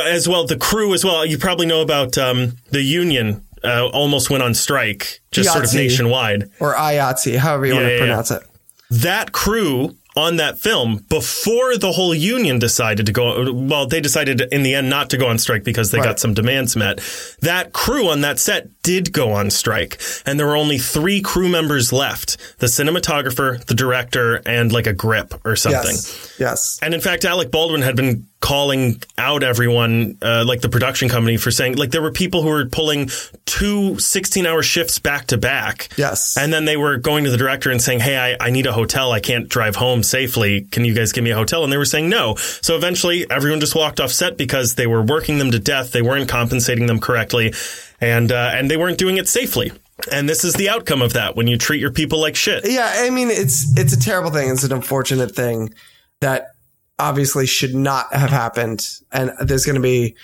as 0.05 0.27
well, 0.27 0.45
the 0.45 0.57
crew 0.57 0.93
as 0.93 1.05
well. 1.05 1.25
You 1.25 1.37
probably 1.37 1.65
know 1.65 1.81
about 1.81 2.17
um, 2.17 2.57
the 2.71 2.81
union. 2.81 3.43
Uh, 3.63 3.87
almost 3.87 4.29
went 4.29 4.43
on 4.43 4.53
strike, 4.53 5.19
just 5.31 5.51
sort 5.51 5.65
of 5.65 5.73
nationwide. 5.73 6.49
Or 6.59 6.75
IATSE, 6.75 7.37
however 7.37 7.65
you 7.65 7.73
want 7.73 7.85
to 7.87 7.93
yeah, 7.93 7.99
pronounce 7.99 8.29
it. 8.31 8.43
that 8.91 9.31
crew 9.31 9.95
on 10.17 10.37
that 10.37 10.57
film 10.59 10.97
before 11.09 11.77
the 11.77 11.91
whole 11.91 12.13
union 12.13 12.57
decided 12.59 13.05
to 13.05 13.11
go 13.13 13.51
well 13.53 13.85
they 13.85 14.01
decided 14.01 14.41
in 14.51 14.63
the 14.63 14.73
end 14.73 14.89
not 14.89 15.09
to 15.11 15.17
go 15.17 15.27
on 15.27 15.37
strike 15.37 15.63
because 15.63 15.91
they 15.91 15.99
Right. 15.99 16.05
got 16.05 16.19
some 16.19 16.33
demands 16.33 16.75
met 16.75 16.99
that 17.41 17.71
crew 17.71 18.09
on 18.09 18.21
that 18.21 18.39
set 18.39 18.67
did 18.81 19.13
go 19.13 19.31
on 19.33 19.49
strike 19.51 20.01
and 20.25 20.39
there 20.39 20.47
were 20.47 20.55
only 20.57 20.77
3 20.79 21.21
crew 21.21 21.47
members 21.49 21.93
left 21.93 22.37
the 22.59 22.67
cinematographer 22.67 23.63
the 23.65 23.75
director 23.75 24.41
and 24.45 24.71
like 24.71 24.87
a 24.87 24.93
grip 24.93 25.33
or 25.45 25.55
something 25.55 25.91
Yes. 25.91 26.35
Yes. 26.39 26.79
and 26.81 26.93
in 26.93 27.01
fact, 27.01 27.23
Alec 27.25 27.51
Baldwin 27.51 27.81
had 27.83 27.95
been 27.95 28.25
calling 28.39 29.01
out 29.17 29.43
everyone, 29.43 30.17
uh, 30.21 30.43
like 30.45 30.61
the 30.61 30.69
production 30.69 31.09
company, 31.09 31.37
for 31.37 31.51
saying, 31.51 31.75
like, 31.75 31.91
there 31.91 32.01
were 32.01 32.11
people 32.11 32.43
who 32.43 32.49
were 32.49 32.65
pulling 32.65 33.09
two 33.45 33.97
16 33.99 34.45
hour 34.45 34.61
shifts 34.61 34.99
back 34.99 35.27
to 35.27 35.37
back. 35.37 35.89
Yes. 35.97 36.37
And 36.37 36.53
then 36.53 36.65
they 36.65 36.77
were 36.77 36.97
going 36.97 37.23
to 37.23 37.31
the 37.31 37.37
director 37.37 37.71
and 37.71 37.81
saying, 37.81 38.01
Hey, 38.01 38.17
I, 38.17 38.47
I 38.47 38.49
need 38.51 38.67
a 38.67 38.73
hotel. 38.73 39.11
I 39.11 39.19
can't 39.19 39.49
drive 39.49 39.75
home 39.75 40.03
safely. 40.03 40.61
Can 40.61 40.85
you 40.85 40.93
guys 40.93 41.11
give 41.11 41.23
me 41.23 41.31
a 41.31 41.35
hotel? 41.35 41.63
And 41.63 41.73
they 41.73 41.77
were 41.77 41.85
saying 41.85 42.09
no. 42.09 42.35
So 42.35 42.75
eventually 42.75 43.29
everyone 43.29 43.59
just 43.59 43.75
walked 43.75 43.99
off 43.99 44.11
set 44.11 44.37
because 44.37 44.75
they 44.75 44.87
were 44.87 45.01
working 45.01 45.39
them 45.39 45.51
to 45.51 45.59
death. 45.59 45.91
They 45.91 46.01
weren't 46.01 46.29
compensating 46.29 46.85
them 46.85 46.99
correctly 46.99 47.53
and, 47.99 48.31
uh, 48.31 48.51
and 48.53 48.69
they 48.69 48.77
weren't 48.77 48.97
doing 48.97 49.17
it 49.17 49.27
safely. 49.27 49.71
And 50.11 50.29
this 50.29 50.43
is 50.43 50.53
the 50.53 50.69
outcome 50.69 51.01
of 51.01 51.13
that 51.13 51.35
when 51.35 51.47
you 51.47 51.57
treat 51.57 51.81
your 51.81 51.91
people 51.91 52.21
like 52.21 52.35
shit. 52.35 52.69
Yeah, 52.69 52.87
I 52.87 53.09
mean 53.09 53.29
it's 53.29 53.75
it's 53.77 53.93
a 53.93 53.99
terrible 53.99 54.29
thing. 54.29 54.49
It's 54.51 54.63
an 54.63 54.71
unfortunate 54.71 55.35
thing 55.35 55.73
that 56.21 56.49
obviously 56.99 57.45
should 57.45 57.75
not 57.75 58.13
have 58.13 58.29
happened. 58.29 58.87
And 59.11 59.31
there's 59.41 59.65
going 59.65 59.75
to 59.75 59.81
be 59.81 60.15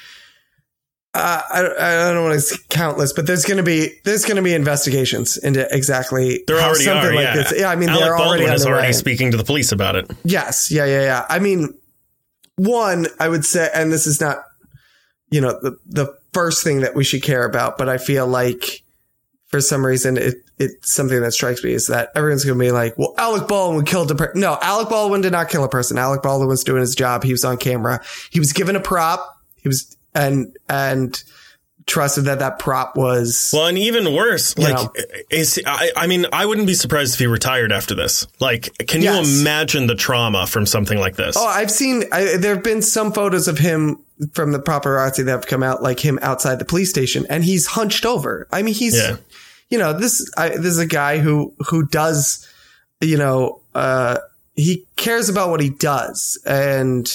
uh, 1.15 1.41
I, 1.47 2.09
I 2.09 2.13
don't 2.13 2.23
want 2.23 2.33
to 2.33 2.41
say 2.41 2.55
countless, 2.69 3.13
but 3.13 3.27
there's 3.27 3.45
going 3.45 3.57
to 3.57 3.63
be 3.63 3.91
there's 4.03 4.25
going 4.25 4.37
to 4.37 4.41
be 4.41 4.55
investigations 4.55 5.37
into 5.37 5.67
exactly 5.71 6.43
There 6.47 6.59
how 6.59 6.69
already 6.69 6.85
something 6.85 7.11
are. 7.11 7.15
like 7.15 7.25
yeah. 7.25 7.35
this. 7.35 7.53
Yeah, 7.59 7.69
I 7.69 7.75
mean 7.75 7.89
Alec 7.89 8.01
they're 8.01 8.17
already 8.17 8.43
Baldwin 8.45 8.49
on 8.49 8.55
is 8.55 8.65
already 8.65 8.87
way. 8.87 8.93
speaking 8.93 9.31
to 9.31 9.37
the 9.37 9.43
police 9.43 9.71
about 9.71 9.95
it. 9.95 10.09
Yes, 10.23 10.71
yeah, 10.71 10.85
yeah, 10.85 11.01
yeah. 11.01 11.25
I 11.29 11.37
mean, 11.37 11.77
one, 12.55 13.05
I 13.19 13.29
would 13.29 13.45
say, 13.45 13.69
and 13.75 13.91
this 13.93 14.07
is 14.07 14.19
not, 14.19 14.43
you 15.29 15.39
know, 15.39 15.51
the 15.61 15.77
the 15.85 16.17
first 16.33 16.63
thing 16.63 16.79
that 16.81 16.95
we 16.95 17.03
should 17.03 17.21
care 17.21 17.45
about, 17.45 17.77
but 17.77 17.89
I 17.89 17.99
feel 17.99 18.25
like 18.25 18.81
for 19.45 19.61
some 19.61 19.85
reason 19.85 20.17
it 20.17 20.42
it's 20.63 20.93
something 20.93 21.21
that 21.21 21.31
strikes 21.33 21.63
me 21.63 21.73
is 21.73 21.87
that 21.87 22.09
everyone's 22.15 22.43
going 22.45 22.57
to 22.57 22.63
be 22.63 22.71
like, 22.71 22.97
well, 22.97 23.13
Alec 23.17 23.47
Baldwin 23.47 23.85
killed 23.85 24.09
a 24.11 24.15
person. 24.15 24.39
No, 24.41 24.57
Alec 24.61 24.89
Baldwin 24.89 25.21
did 25.21 25.31
not 25.31 25.49
kill 25.49 25.63
a 25.63 25.69
person. 25.69 25.97
Alec 25.97 26.21
Baldwin 26.21 26.47
was 26.49 26.63
doing 26.63 26.81
his 26.81 26.95
job. 26.95 27.23
He 27.23 27.31
was 27.31 27.43
on 27.45 27.57
camera. 27.57 28.01
He 28.31 28.39
was 28.39 28.53
given 28.53 28.75
a 28.75 28.79
prop. 28.79 29.37
He 29.57 29.67
was 29.67 29.95
and 30.15 30.55
and 30.69 31.21
trusted 31.85 32.23
that 32.25 32.39
that 32.39 32.59
prop 32.59 32.95
was 32.95 33.49
Well, 33.53 33.67
and 33.67 33.77
even 33.77 34.13
worse, 34.13 34.57
like, 34.57 34.73
know. 34.75 34.93
is 35.29 35.59
I, 35.65 35.91
I 35.97 36.07
mean, 36.07 36.25
I 36.31 36.45
wouldn't 36.45 36.65
be 36.67 36.75
surprised 36.75 37.13
if 37.15 37.19
he 37.19 37.27
retired 37.27 37.73
after 37.73 37.93
this. 37.93 38.25
Like, 38.39 38.69
can 38.87 39.01
Yes. 39.01 39.27
you 39.27 39.41
imagine 39.41 39.87
the 39.87 39.95
trauma 39.95 40.47
from 40.47 40.65
something 40.65 40.97
like 40.97 41.17
this? 41.17 41.35
Oh, 41.37 41.45
I've 41.45 41.69
seen. 41.71 42.05
I, 42.13 42.37
there 42.37 42.55
have 42.55 42.63
been 42.63 42.81
some 42.81 43.11
photos 43.11 43.49
of 43.49 43.57
him 43.57 43.97
from 44.33 44.53
the 44.53 44.59
paparazzi 44.59 45.25
that 45.25 45.31
have 45.31 45.47
come 45.47 45.61
out, 45.61 45.83
like 45.83 45.99
him 45.99 46.19
outside 46.21 46.57
the 46.59 46.63
police 46.65 46.89
station, 46.89 47.25
and 47.29 47.43
he's 47.43 47.67
hunched 47.67 48.05
over. 48.05 48.47
I 48.51 48.61
mean, 48.61 48.75
he's, 48.75 48.95
Yeah. 48.95 49.17
You 49.73 49.79
know, 49.79 49.91
this. 49.91 50.31
I, 50.37 50.49
this 50.49 50.65
is 50.67 50.77
a 50.77 50.85
guy 50.85 51.17
who 51.17 51.51
who 51.67 51.87
does, 51.87 52.47
you 53.01 53.17
know, 53.17 53.59
uh, 53.73 54.19
he 54.55 54.85
cares 54.97 55.29
about 55.29 55.49
what 55.49 55.61
he 55.61 55.71
does, 55.71 56.39
and 56.45 57.07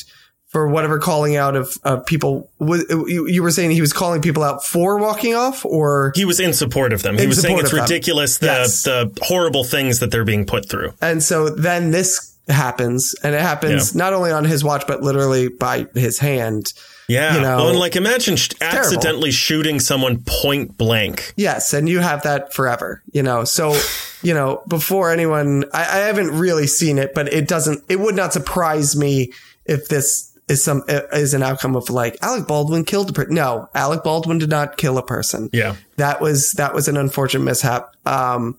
for 0.48 0.66
whatever 0.66 0.98
calling 0.98 1.36
out 1.36 1.54
of 1.54 1.78
of 1.84 2.04
people, 2.04 2.50
you, 2.58 3.42
were 3.44 3.52
saying 3.52 3.70
he 3.70 3.80
was 3.80 3.92
calling 3.92 4.20
people 4.20 4.42
out 4.42 4.64
for 4.64 4.98
walking 4.98 5.36
off, 5.36 5.64
or 5.64 6.12
he 6.16 6.24
was 6.24 6.40
in 6.40 6.52
support 6.52 6.92
of 6.92 7.04
them. 7.04 7.16
He 7.16 7.28
was 7.28 7.40
saying 7.40 7.60
it's 7.60 7.70
them. 7.70 7.82
ridiculous 7.82 8.38
the 8.38 8.46
Yes. 8.46 8.82
the 8.82 9.16
horrible 9.22 9.62
things 9.62 10.00
that 10.00 10.10
they're 10.10 10.24
being 10.24 10.44
put 10.44 10.68
through. 10.68 10.94
and 11.00 11.22
so 11.22 11.50
then 11.50 11.92
this 11.92 12.34
happens, 12.48 13.14
and 13.22 13.36
it 13.36 13.40
happens 13.40 13.94
not 13.94 14.12
only 14.14 14.32
on 14.32 14.44
his 14.44 14.64
watch, 14.64 14.84
but 14.88 15.00
literally 15.00 15.46
by 15.46 15.86
his 15.94 16.18
hand. 16.18 16.72
Yeah. 17.08 17.34
You 17.36 17.40
know, 17.40 17.56
well, 17.56 17.68
and 17.70 17.78
like 17.78 17.96
imagine 17.96 18.36
sh- 18.36 18.50
accidentally 18.60 19.30
shooting 19.30 19.80
someone 19.80 20.22
point 20.26 20.76
blank. 20.76 21.32
Yes, 21.36 21.72
and 21.72 21.88
you 21.88 22.00
have 22.00 22.22
that 22.22 22.52
forever, 22.52 23.02
you 23.12 23.22
know. 23.22 23.44
So, 23.44 23.74
you 24.22 24.34
know, 24.34 24.62
before 24.68 25.10
anyone, 25.10 25.64
I, 25.72 25.80
I 25.82 25.96
haven't 26.06 26.38
really 26.38 26.66
seen 26.66 26.98
it, 26.98 27.14
but 27.14 27.32
it 27.32 27.48
doesn't. 27.48 27.82
It 27.88 27.98
would 27.98 28.14
not 28.14 28.32
surprise 28.34 28.94
me 28.94 29.32
if 29.64 29.88
this 29.88 30.26
is 30.48 30.62
some 30.64 30.82
is 30.88 31.34
an 31.34 31.42
outcome 31.42 31.76
of 31.76 31.90
like 31.90 32.16
Alec 32.22 32.46
Baldwin 32.46 32.84
killed 32.84 33.10
a 33.10 33.12
person. 33.12 33.34
No, 33.34 33.68
Alec 33.74 34.02
Baldwin 34.04 34.38
did 34.38 34.50
not 34.50 34.76
kill 34.76 34.98
a 34.98 35.02
person. 35.04 35.48
Yeah. 35.52 35.76
that 35.96 36.20
was 36.20 36.52
that 36.52 36.74
was 36.74 36.88
an 36.88 36.96
unfortunate 36.96 37.44
mishap. 37.44 37.94
Um, 38.06 38.58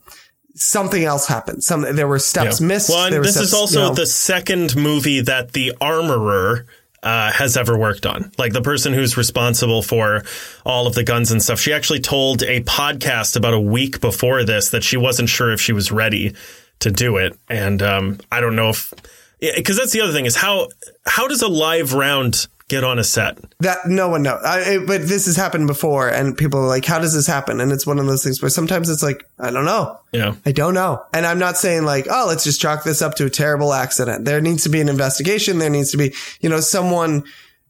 something 0.55 1.03
else 1.03 1.27
happened. 1.27 1.63
Some 1.63 1.81
there 1.95 2.07
were 2.07 2.19
steps 2.19 2.59
Yeah. 2.61 2.67
missed. 2.67 2.89
Well, 2.89 3.05
and 3.05 3.13
There 3.13 3.21
were 3.21 3.25
this 3.25 3.37
is 3.37 3.53
also 3.53 3.81
you 3.83 3.87
know- 3.89 3.93
the 3.95 4.05
second 4.07 4.75
movie 4.75 5.21
that 5.21 5.53
the 5.53 5.73
armorer 5.81 6.65
uh, 7.03 7.31
has 7.31 7.57
ever 7.57 7.77
worked 7.77 8.05
on. 8.05 8.31
Like 8.37 8.53
the 8.53 8.61
person 8.61 8.93
who's 8.93 9.17
responsible 9.17 9.81
for 9.81 10.23
all 10.65 10.87
of 10.87 10.95
the 10.95 11.03
guns 11.03 11.31
and 11.31 11.41
stuff. 11.41 11.59
She 11.59 11.73
actually 11.73 11.99
told 11.99 12.43
a 12.43 12.61
podcast 12.63 13.35
about 13.35 13.53
a 13.53 13.59
week 13.59 14.01
before 14.01 14.43
this 14.43 14.71
that 14.71 14.83
she 14.83 14.97
wasn't 14.97 15.29
sure 15.29 15.51
if 15.51 15.61
she 15.61 15.73
was 15.73 15.91
ready 15.91 16.35
to 16.79 16.91
do 16.91 17.17
it. 17.17 17.37
And 17.49 17.81
um, 17.81 18.19
I 18.31 18.41
don't 18.41 18.55
know 18.55 18.69
if 18.69 18.93
because 19.39 19.77
that's 19.77 19.93
the 19.93 20.01
other 20.01 20.11
thing 20.11 20.25
is 20.25 20.35
how 20.35 20.67
how 21.05 21.27
does 21.27 21.41
a 21.41 21.47
live 21.47 21.93
round 21.93 22.47
get 22.69 22.83
on 22.85 22.97
a 22.99 23.03
set? 23.03 23.37
That 23.59 23.79
no 23.87 24.07
one 24.07 24.23
knows. 24.23 24.41
I, 24.43 24.59
it- 24.61 24.87
but 24.87 25.01
this 25.07 25.25
has 25.25 25.35
happened 25.35 25.67
before, 25.67 26.07
and 26.07 26.37
people 26.37 26.59
are 26.61 26.67
like, 26.67 26.85
"How 26.85 26.99
does 26.99 27.13
this 27.13 27.27
happen?" 27.27 27.59
And 27.59 27.71
it's 27.71 27.85
one 27.85 27.99
of 27.99 28.05
those 28.05 28.23
things 28.23 28.41
where 28.41 28.49
sometimes 28.49 28.89
it's 28.89 29.03
like, 29.03 29.25
"I 29.37 29.51
don't 29.51 29.65
know." 29.65 29.99
Yeah. 30.13 30.35
I 30.45 30.51
don't 30.53 30.73
know. 30.73 31.03
And 31.13 31.25
I'm 31.25 31.37
not 31.39 31.57
saying 31.57 31.83
like, 31.83 32.07
oh, 32.09 32.25
let's 32.27 32.43
just 32.43 32.59
chalk 32.61 32.83
this 32.83 33.01
up 33.01 33.15
to 33.15 33.25
a 33.25 33.29
terrible 33.29 33.73
accident. 33.73 34.25
There 34.25 34.41
needs 34.41 34.63
to 34.63 34.69
be 34.69 34.81
an 34.81 34.89
investigation. 34.89 35.59
There 35.59 35.69
needs 35.69 35.91
to 35.91 35.97
be, 35.97 36.15
you 36.41 36.49
know, 36.49 36.61
someone 36.61 37.25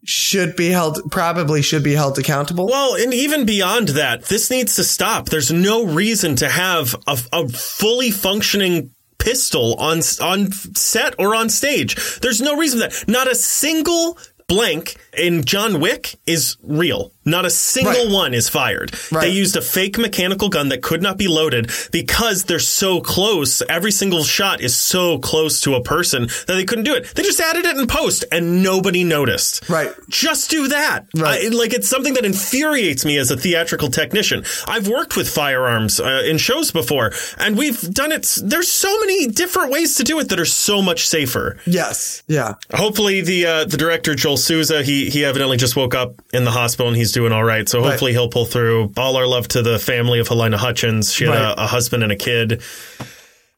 should 0.06 0.56
be 0.56 0.70
held, 0.70 1.12
probably 1.12 1.62
should 1.62 1.84
be 1.84 1.94
held 1.94 2.18
accountable. 2.18 2.68
Well, 2.68 2.96
and 2.96 3.14
even 3.14 3.46
beyond 3.46 3.90
that, 3.90 4.24
this 4.26 4.50
needs 4.50 4.76
to 4.78 4.86
stop. 4.86 5.28
There's 5.28 5.52
no 5.52 5.86
reason 5.86 6.38
to 6.38 6.48
have 6.48 6.96
a, 7.06 7.18
a 7.34 7.50
fully 7.50 8.10
functioning 8.12 8.92
pistol 9.18 9.76
on 9.76 10.00
on 10.22 10.50
set 10.54 11.14
or 11.20 11.36
on 11.36 11.50
stage. 11.50 12.20
There's 12.22 12.40
no 12.40 12.56
reason 12.56 12.80
that 12.80 13.04
not 13.10 13.30
a 13.30 13.36
single 13.36 14.18
blank 14.50 14.96
in 15.18 15.44
John 15.44 15.80
Wick 15.80 16.16
is 16.26 16.58
real. 16.64 17.12
Not 17.26 17.46
a 17.46 17.50
single 17.50 18.06
Right. 18.06 18.12
one 18.12 18.34
is 18.34 18.50
fired. 18.50 18.92
Right. 19.12 19.26
They 19.28 19.30
used 19.32 19.56
a 19.56 19.62
fake 19.62 19.98
mechanical 20.00 20.50
gun 20.50 20.70
that 20.70 20.82
could 20.82 21.02
not 21.04 21.18
be 21.18 21.28
loaded 21.28 21.70
because 21.92 22.44
they're 22.46 22.58
so 22.60 23.02
close. 23.02 23.62
Every 23.70 23.92
single 23.92 24.24
shot 24.24 24.62
is 24.62 24.76
so 24.76 25.20
close 25.20 25.62
to 25.62 25.76
a 25.76 25.84
person 25.84 26.24
that 26.48 26.54
they 26.56 26.64
couldn't 26.66 26.86
do 26.86 26.96
it. 26.96 27.14
They 27.16 27.22
just 27.22 27.40
added 27.40 27.66
it 27.66 27.78
in 27.78 27.86
post 27.88 28.26
and 28.32 28.64
nobody 28.64 29.04
noticed. 29.04 29.70
Right. 29.70 29.92
Just 30.10 30.50
do 30.50 30.70
that. 30.70 31.06
Right. 31.16 31.46
I- 31.46 31.48
like 31.50 31.74
it's 31.74 31.90
something 31.90 32.14
that 32.16 32.26
infuriates 32.26 33.06
me 33.06 33.18
as 33.18 33.30
a 33.30 33.38
theatrical 33.38 33.90
technician. 33.90 34.44
I've 34.68 34.88
worked 34.88 35.16
with 35.16 35.30
firearms 35.30 36.00
uh, 36.00 36.24
in 36.26 36.38
shows 36.40 36.72
before, 36.72 37.12
and 37.38 37.58
we've 37.58 37.80
done 37.94 38.12
it. 38.12 38.38
There's 38.42 38.70
so 38.72 38.98
many 39.02 39.28
different 39.28 39.72
ways 39.72 39.96
to 39.96 40.04
do 40.04 40.20
it 40.20 40.30
that 40.30 40.40
are 40.40 40.46
so 40.46 40.82
much 40.82 41.08
safer. 41.08 41.58
yes. 41.68 42.24
Yeah. 42.28 42.54
Hopefully, 42.74 43.22
the 43.22 43.46
uh, 43.46 43.66
the 43.66 43.78
director 43.78 44.16
Joel 44.16 44.38
Souza, 44.38 44.82
he 44.84 45.09
he 45.10 45.26
evidently 45.26 45.58
just 45.58 45.76
woke 45.76 45.96
up 45.96 46.22
in 46.34 46.44
the 46.46 46.52
hospital 46.52 46.88
and 46.88 46.96
he's 46.98 47.12
doing 47.12 47.32
all 47.32 47.44
right. 47.44 47.68
So 47.68 47.82
hopefully 47.82 48.12
he'll 48.14 48.30
pull 48.30 48.46
through. 48.46 48.94
All 48.98 49.18
our 49.18 49.28
love 49.28 49.48
to 49.50 49.62
the 49.62 49.78
family 49.80 50.20
of 50.20 50.28
Halyna 50.28 50.56
Hutchins. 50.58 51.14
She 51.14 51.26
had 51.26 51.32
Right. 51.32 51.52
a, 51.58 51.64
a 51.64 51.68
husband 51.68 52.04
and 52.04 52.12
a 52.12 52.16
kid, 52.16 52.62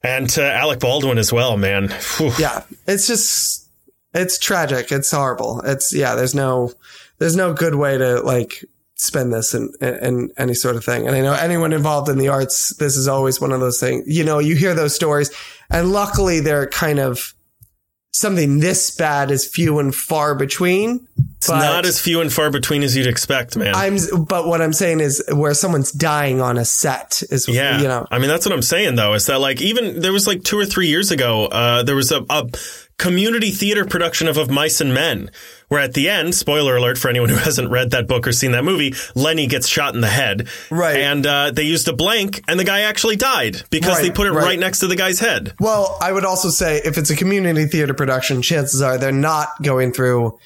and 0.04 0.30
to 0.32 0.44
Alec 0.44 0.80
Baldwin 0.80 1.18
as 1.18 1.32
well. 1.32 1.58
Man, 1.58 1.90
Whew. 2.18 2.32
Yeah. 2.40 2.64
It's 2.88 3.08
just, 3.08 3.70
it's 4.14 4.40
tragic. 4.40 4.92
It's 4.92 5.12
horrible. 5.12 5.62
It's, 5.66 5.94
yeah, 5.94 6.16
there's 6.16 6.34
no, 6.36 6.72
there's 7.20 7.36
no 7.36 7.54
good 7.54 7.76
way 7.76 7.98
to 7.98 8.22
like 8.22 8.66
spend 8.96 9.34
this 9.34 9.54
in, 9.54 9.72
in 9.82 10.32
any 10.38 10.54
sort 10.54 10.76
of 10.76 10.84
thing. 10.86 11.08
And 11.08 11.16
I 11.16 11.22
know 11.22 11.34
anyone 11.34 11.74
involved 11.74 12.10
in 12.10 12.18
the 12.18 12.28
arts, 12.30 12.76
this 12.78 12.96
is 12.98 13.08
always 13.08 13.40
one 13.42 13.52
of 13.52 13.60
those 13.60 13.80
things, 13.80 14.04
you 14.08 14.24
know, 14.24 14.40
you 14.40 14.56
hear 14.56 14.74
those 14.76 14.94
stories 14.94 15.32
and 15.72 15.92
luckily 15.92 16.40
they're 16.40 16.68
kind 16.68 17.00
of, 17.00 17.34
something 18.14 18.60
this 18.60 18.92
bad 18.92 19.32
is 19.32 19.46
few 19.48 19.80
and 19.80 19.96
far 19.96 20.36
between. 20.36 21.08
it's 21.38 21.50
not 21.50 21.86
as 21.86 22.00
few 22.00 22.22
and 22.22 22.32
far 22.32 22.50
between 22.52 22.84
as 22.84 22.96
you'd 22.96 23.08
expect, 23.08 23.56
man. 23.56 23.74
I'm, 23.74 23.98
but 24.26 24.48
what 24.48 24.62
I'm 24.62 24.74
saying 24.74 25.00
is 25.00 25.24
where 25.32 25.54
someone's 25.54 25.92
dying 25.92 26.42
on 26.42 26.58
a 26.58 26.66
set 26.66 27.24
is, 27.30 27.48
Yeah. 27.48 27.80
you 27.82 27.88
know, 27.88 28.06
I 28.12 28.20
mean, 28.20 28.28
that's 28.28 28.46
what 28.46 28.54
I'm 28.54 28.62
saying 28.62 28.96
though, 28.96 29.14
is 29.14 29.26
that 29.28 29.40
like 29.40 29.62
even 29.62 30.02
there 30.02 30.12
was 30.14 30.28
like 30.28 30.44
two 30.44 30.60
or 30.60 30.66
three 30.66 30.88
years 30.88 31.12
ago, 31.12 31.46
uh, 31.46 31.84
there 31.84 31.96
was 31.96 32.12
a, 32.12 32.26
a 32.30 32.48
community 33.02 33.50
theater 33.50 33.84
production 33.84 34.28
of 34.28 34.38
Of 34.38 34.52
Mice 34.52 34.80
and 34.80 34.94
Men, 34.94 35.32
where 35.70 35.80
at 35.82 35.96
the 35.96 36.08
end, 36.08 36.36
spoiler 36.36 36.78
alert 36.78 37.00
for 37.00 37.10
anyone 37.10 37.30
who 37.30 37.36
hasn't 37.36 37.72
read 37.72 37.90
that 37.92 38.08
book 38.08 38.28
or 38.28 38.32
seen 38.32 38.52
that 38.52 38.64
movie, 38.64 38.94
Lenny 39.16 39.48
gets 39.48 39.68
shot 39.68 39.96
in 39.96 40.02
the 40.02 40.08
head. 40.08 40.48
Right. 40.70 40.98
And, 40.98 41.26
uh, 41.26 41.50
they 41.50 41.64
used 41.64 41.88
a 41.88 41.94
blank 41.94 42.44
and 42.48 42.60
the 42.60 42.64
guy 42.64 42.82
actually 42.82 43.16
died 43.16 43.64
because 43.72 43.96
Right, 43.96 44.04
they 44.04 44.12
put 44.12 44.28
it 44.28 44.32
right. 44.34 44.44
right. 44.46 44.60
next 44.60 44.80
to 44.80 44.88
the 44.88 44.96
guy's 44.96 45.20
head. 45.20 45.54
Well, 45.60 45.98
I 46.00 46.12
would 46.12 46.26
also 46.26 46.50
say 46.50 46.80
if 46.86 47.00
it's 47.00 47.10
a 47.10 47.16
community 47.16 47.66
theater 47.66 47.96
production, 47.96 48.44
chances 48.44 48.84
are 48.84 49.00
they're 49.00 49.12
not 49.12 49.50
going 49.64 49.94
through 49.94 50.38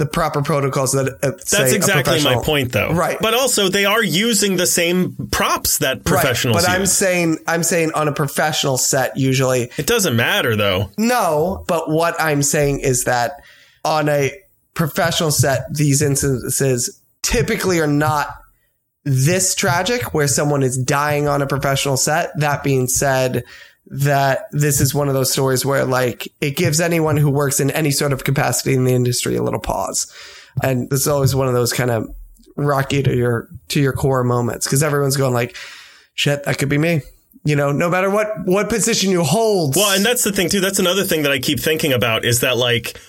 the 0.00 0.06
proper 0.06 0.40
protocols 0.42 0.92
that 0.92 1.06
uh, 1.22 1.36
say 1.44 1.58
That's 1.58 1.72
exactly 1.74 2.24
my 2.24 2.42
point 2.42 2.72
though. 2.72 2.92
Right. 2.92 3.18
But 3.20 3.34
also 3.34 3.68
they 3.68 3.84
are 3.84 4.02
using 4.02 4.56
the 4.56 4.66
same 4.66 5.14
props 5.30 5.78
that 5.78 5.98
Right. 5.98 6.04
professionals 6.04 6.62
But 6.62 6.68
I'm 6.70 6.80
use. 6.80 6.92
saying 6.92 7.38
I'm 7.46 7.62
saying 7.62 7.92
on 7.94 8.08
a 8.08 8.12
professional 8.12 8.78
set 8.78 9.16
usually 9.16 9.70
it 9.76 9.86
doesn't 9.86 10.16
matter 10.16 10.56
though. 10.56 10.90
no, 10.98 11.64
but 11.68 11.90
what 11.90 12.16
I'm 12.18 12.42
saying 12.42 12.80
is 12.80 13.04
that 13.04 13.32
on 13.84 14.08
a 14.08 14.32
professional 14.74 15.30
set, 15.30 15.72
these 15.72 16.00
instances 16.00 17.00
typically 17.22 17.78
are 17.80 17.86
not 17.86 18.28
this 19.04 19.54
tragic 19.54 20.14
where 20.14 20.28
someone 20.28 20.62
is 20.62 20.76
dying 20.78 21.28
on 21.28 21.42
a 21.42 21.46
professional 21.46 21.96
set. 21.96 22.30
That 22.38 22.62
being 22.62 22.86
said, 22.86 23.44
that 23.90 24.46
this 24.52 24.80
is 24.80 24.94
one 24.94 25.08
of 25.08 25.14
those 25.14 25.32
stories 25.32 25.66
where 25.66 25.84
like 25.84 26.32
it 26.40 26.56
gives 26.56 26.80
anyone 26.80 27.16
who 27.16 27.28
works 27.28 27.58
in 27.58 27.70
any 27.72 27.90
sort 27.90 28.12
of 28.12 28.22
capacity 28.22 28.74
in 28.74 28.84
the 28.84 28.94
industry 28.94 29.34
a 29.34 29.42
little 29.42 29.60
pause. 29.60 30.12
And 30.62 30.88
this 30.90 31.00
is 31.00 31.08
always 31.08 31.34
one 31.34 31.48
of 31.48 31.54
those 31.54 31.72
kind 31.72 31.90
of 31.90 32.08
rocky 32.56 33.02
to 33.02 33.14
your 33.14 33.48
to 33.68 33.80
your 33.80 33.92
core 33.92 34.22
moments 34.22 34.66
because 34.66 34.82
everyone's 34.82 35.16
going 35.16 35.34
like, 35.34 35.56
shit, 36.14 36.44
that 36.44 36.58
could 36.58 36.68
be 36.68 36.78
me. 36.78 37.02
You 37.44 37.56
know, 37.56 37.72
no 37.72 37.88
matter 37.88 38.10
what 38.10 38.28
what 38.44 38.68
position 38.68 39.10
you 39.10 39.24
hold. 39.24 39.74
Well, 39.74 39.94
and 39.94 40.04
that's 40.04 40.22
the 40.22 40.32
thing 40.32 40.48
too. 40.48 40.60
That's 40.60 40.78
another 40.78 41.04
thing 41.04 41.22
that 41.22 41.32
I 41.32 41.40
keep 41.40 41.58
thinking 41.58 41.92
about 41.92 42.24
is 42.24 42.40
that 42.40 42.56
like 42.56 43.00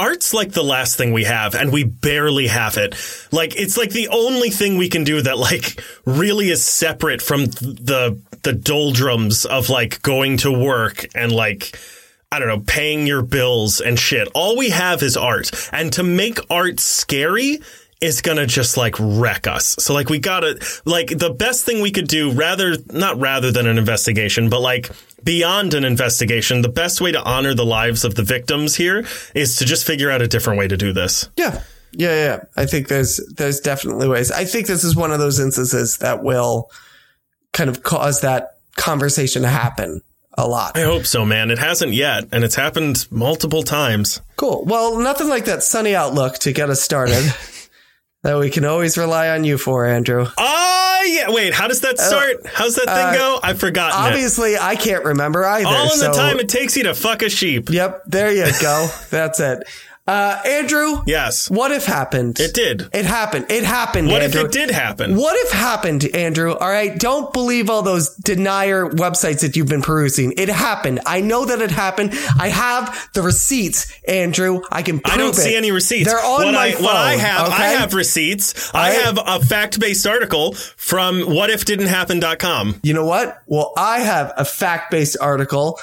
art's 0.00 0.32
like 0.32 0.52
the 0.52 0.64
last 0.64 0.96
thing 0.96 1.12
we 1.12 1.24
have 1.24 1.54
and 1.54 1.72
we 1.72 1.84
barely 1.84 2.46
have 2.46 2.78
it. 2.78 2.94
Like 3.30 3.54
it's 3.56 3.76
like 3.76 3.90
the 3.90 4.08
only 4.08 4.48
thing 4.50 4.78
we 4.78 4.88
can 4.88 5.04
do 5.04 5.20
that 5.20 5.38
like 5.38 5.82
really 6.06 6.48
is 6.48 6.64
separate 6.64 7.20
from 7.20 7.46
the 7.46 8.18
the 8.42 8.54
doldrums 8.54 9.44
of 9.44 9.68
like 9.68 10.00
going 10.00 10.38
to 10.38 10.50
work 10.50 11.06
and 11.14 11.30
like 11.30 11.76
I 12.32 12.38
don't 12.38 12.48
know, 12.48 12.60
paying 12.60 13.06
your 13.06 13.22
bills 13.22 13.80
and 13.80 13.98
shit. 13.98 14.28
All 14.34 14.56
we 14.56 14.70
have 14.70 15.02
is 15.02 15.16
art. 15.16 15.50
And 15.72 15.92
to 15.94 16.04
make 16.04 16.38
art 16.48 16.78
scary 16.78 17.58
is 18.00 18.22
gonna 18.22 18.46
just 18.46 18.76
like 18.76 18.94
wreck 18.98 19.46
us. 19.46 19.76
So 19.78 19.92
like 19.92 20.08
we 20.08 20.18
gotta 20.18 20.58
like 20.84 21.08
the 21.08 21.30
best 21.30 21.66
thing 21.66 21.82
we 21.82 21.90
could 21.90 22.08
do 22.08 22.32
rather 22.32 22.76
not 22.90 23.18
rather 23.18 23.52
than 23.52 23.66
an 23.66 23.76
investigation, 23.76 24.48
but 24.48 24.60
like 24.60 24.90
beyond 25.24 25.74
an 25.74 25.84
investigation, 25.84 26.62
the 26.62 26.68
best 26.68 27.00
way 27.00 27.12
to 27.12 27.22
honor 27.22 27.54
the 27.54 27.64
lives 27.64 28.04
of 28.04 28.14
the 28.14 28.22
victims 28.22 28.76
here 28.76 29.04
is 29.34 29.56
to 29.56 29.64
just 29.64 29.86
figure 29.86 30.10
out 30.10 30.22
a 30.22 30.28
different 30.28 30.58
way 30.58 30.68
to 30.68 30.76
do 30.76 30.92
this. 30.92 31.28
Yeah. 31.36 31.62
Yeah, 31.92 32.14
yeah. 32.14 32.40
I 32.56 32.66
think 32.66 32.88
there's 32.88 33.16
there's 33.36 33.60
definitely 33.60 34.08
ways. 34.08 34.30
I 34.30 34.44
think 34.44 34.66
this 34.66 34.84
is 34.84 34.94
one 34.94 35.10
of 35.10 35.18
those 35.18 35.40
instances 35.40 35.98
that 35.98 36.22
will 36.22 36.70
kind 37.52 37.68
of 37.68 37.82
cause 37.82 38.20
that 38.20 38.58
conversation 38.76 39.42
to 39.42 39.48
happen 39.48 40.00
a 40.34 40.46
lot. 40.46 40.76
I 40.76 40.82
hope 40.82 41.04
so, 41.04 41.24
man. 41.24 41.50
It 41.50 41.58
hasn't 41.58 41.92
yet, 41.92 42.28
and 42.32 42.44
it's 42.44 42.54
happened 42.54 43.06
multiple 43.10 43.62
times. 43.62 44.20
Cool. 44.36 44.64
Well, 44.64 44.98
nothing 44.98 45.28
like 45.28 45.46
that 45.46 45.62
sunny 45.62 45.94
outlook 45.94 46.38
to 46.38 46.52
get 46.52 46.70
us 46.70 46.80
started 46.80 47.24
that 48.22 48.38
we 48.38 48.50
can 48.50 48.64
always 48.64 48.98
rely 48.98 49.30
on 49.30 49.44
you 49.44 49.58
for, 49.58 49.86
Andrew. 49.86 50.26
Oh 50.36 51.02
yeah. 51.06 51.30
Wait, 51.30 51.54
how 51.54 51.68
does 51.68 51.80
that 51.80 51.98
start? 51.98 52.46
How's 52.46 52.74
that 52.76 52.86
thing 52.86 52.96
uh, 52.96 53.12
go? 53.14 53.40
I've 53.42 53.58
forgotten 53.58 53.98
it. 53.98 54.08
Obviously, 54.08 54.58
I 54.58 54.76
can't 54.76 55.04
remember 55.04 55.44
either. 55.44 55.66
All 55.66 55.92
in 55.92 55.98
the 55.98 56.12
time 56.12 56.38
it 56.38 56.48
takes 56.48 56.76
you 56.76 56.84
to 56.84 56.94
fuck 56.94 57.22
a 57.22 57.30
sheep. 57.30 57.70
Yep, 57.70 58.04
there 58.06 58.30
you 58.32 58.46
go. 58.60 58.88
That's 59.10 59.40
it. 59.40 59.66
Uh, 60.06 60.40
Andrew, 60.44 61.02
Yes. 61.06 61.48
what 61.50 61.70
if 61.70 61.84
happened? 61.86 62.40
It 62.40 62.52
did. 62.52 62.88
It 62.92 63.04
happened. 63.04 63.46
It 63.48 63.62
happened. 63.62 64.08
What 64.08 64.22
Andrew. 64.22 64.40
if 64.40 64.46
it 64.46 64.52
did 64.52 64.70
happen? 64.72 65.14
What 65.16 65.36
if 65.46 65.52
happened, 65.52 66.04
Andrew? 66.14 66.52
All 66.54 66.68
right. 66.68 66.98
Don't 66.98 67.32
believe 67.32 67.70
all 67.70 67.82
those 67.82 68.16
denier 68.16 68.86
websites 68.88 69.42
that 69.42 69.54
you've 69.54 69.68
been 69.68 69.82
perusing. 69.82 70.32
It 70.36 70.48
happened. 70.48 71.00
I 71.06 71.20
know 71.20 71.44
that 71.44 71.60
it 71.60 71.70
happened. 71.70 72.12
I 72.40 72.48
have 72.48 73.08
the 73.14 73.22
receipts, 73.22 73.92
Andrew. 74.08 74.62
I 74.72 74.82
can 74.82 74.98
prove 74.98 75.14
I 75.14 75.16
don't 75.18 75.30
it. 75.30 75.42
see 75.42 75.54
any 75.54 75.70
receipts. 75.70 76.08
They're 76.10 76.18
on 76.18 76.46
what 76.46 76.54
my 76.54 76.60
I, 76.68 76.72
phone. 76.72 76.82
What 76.84 76.96
I 76.96 77.12
have, 77.16 77.48
I 77.48 77.66
have 77.66 77.94
receipts. 77.94 78.74
I 78.74 78.90
have 78.90 79.16
a 79.24 79.38
fact-based 79.38 80.06
article 80.08 80.54
from 80.54 81.20
whatifdidn'thappen.com. 81.20 82.80
You 82.82 82.94
know 82.94 83.04
what? 83.06 83.42
Well, 83.46 83.72
I 83.76 84.00
have 84.00 84.32
a 84.36 84.44
fact-based 84.44 85.18
article 85.20 85.78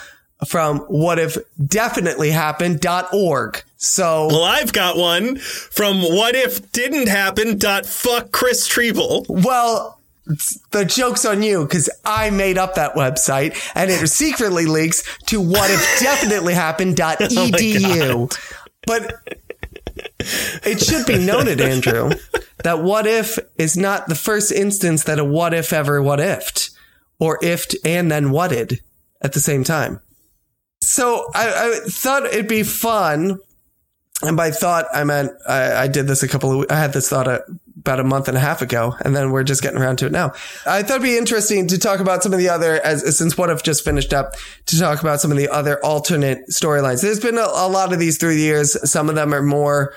from 0.46 0.82
whatifdefinitelyhappened.org. 0.88 3.64
So, 3.78 4.28
Well, 4.28 4.44
I've 4.44 4.74
got 4.74 4.98
one 4.98 5.38
from 5.38 5.98
whatifdidn'thappen.fuck 5.98 8.32
Chris 8.32 8.68
Triebel. 8.68 9.26
well, 9.30 9.94
the 10.72 10.84
joke's 10.84 11.24
on 11.26 11.42
you 11.42 11.64
because 11.64 11.90
I 12.04 12.32
made 12.32 12.58
up 12.58 12.76
that 12.76 12.96
website 12.96 13.56
and 13.76 13.90
it 13.90 14.06
secretly 14.10 14.66
links 14.66 15.02
to 15.28 15.42
whatifdefinitelyhappened.edu. 15.42 18.38
Oh 18.50 18.54
but 18.86 19.16
it 20.64 20.80
should 20.82 21.06
be 21.06 21.18
noted, 21.18 21.60
Andrew, 21.60 22.12
that 22.64 22.80
what 22.80 23.06
if 23.08 23.38
is 23.58 23.76
not 23.76 24.08
the 24.08 24.16
first 24.16 24.52
instance 24.52 25.04
that 25.06 25.20
a 25.20 25.26
what 25.26 25.54
if 25.54 25.74
ever 25.74 26.02
what 26.02 26.20
ifed 26.20 26.70
or 27.20 27.38
ifed 27.40 27.76
and 27.84 28.10
then 28.12 28.32
whatted 28.32 28.80
at 29.22 29.34
the 29.34 29.40
same 29.40 29.64
time. 29.66 30.00
So 30.82 31.28
I, 31.34 31.48
I 31.86 31.90
thought 31.90 32.26
it'd 32.26 32.48
be 32.48 32.64
fun. 32.64 33.40
And 34.24 34.36
by 34.36 34.50
thought, 34.50 34.86
I 34.94 35.04
meant 35.04 35.32
I, 35.48 35.84
I 35.84 35.88
did 35.88 36.08
this 36.08 36.24
a 36.24 36.28
couple 36.28 36.64
of, 36.64 36.72
I 36.72 36.80
had 36.80 36.92
this 36.92 37.08
thought 37.08 37.28
uh, 37.28 37.42
about 37.78 38.00
a 38.00 38.04
month 38.04 38.28
and 38.28 38.36
a 38.36 38.40
half 38.40 38.64
ago, 38.64 38.96
and 39.06 39.16
then 39.16 39.32
we're 39.32 39.44
just 39.44 39.62
getting 39.62 39.80
around 39.80 39.98
to 39.98 40.08
it 40.08 40.12
now. 40.12 40.34
I 40.66 40.82
thought 40.82 40.96
it'd 40.96 41.04
be 41.04 41.18
interesting 41.18 41.68
to 41.68 41.78
talk 41.78 42.00
about 42.00 42.24
some 42.24 42.34
of 42.34 42.40
the 42.40 42.50
other, 42.50 42.84
as 42.84 43.16
since 43.16 43.38
what 43.38 43.52
I've 43.52 43.62
just 43.62 43.86
finished 43.86 44.14
up, 44.14 44.34
to 44.66 44.80
talk 44.80 45.02
about 45.02 45.22
some 45.22 45.32
of 45.32 45.38
the 45.38 45.48
other 45.48 45.84
alternate 45.86 46.50
storylines. 46.50 47.04
There's 47.04 47.20
been 47.20 47.38
a, 47.38 47.48
a 47.48 47.70
lot 47.70 47.94
of 47.94 48.00
these 48.00 48.18
through 48.18 48.34
the 48.34 48.42
years. 48.42 48.90
Some 48.90 49.08
of 49.08 49.14
them 49.14 49.34
are 49.36 49.44
more 49.44 49.94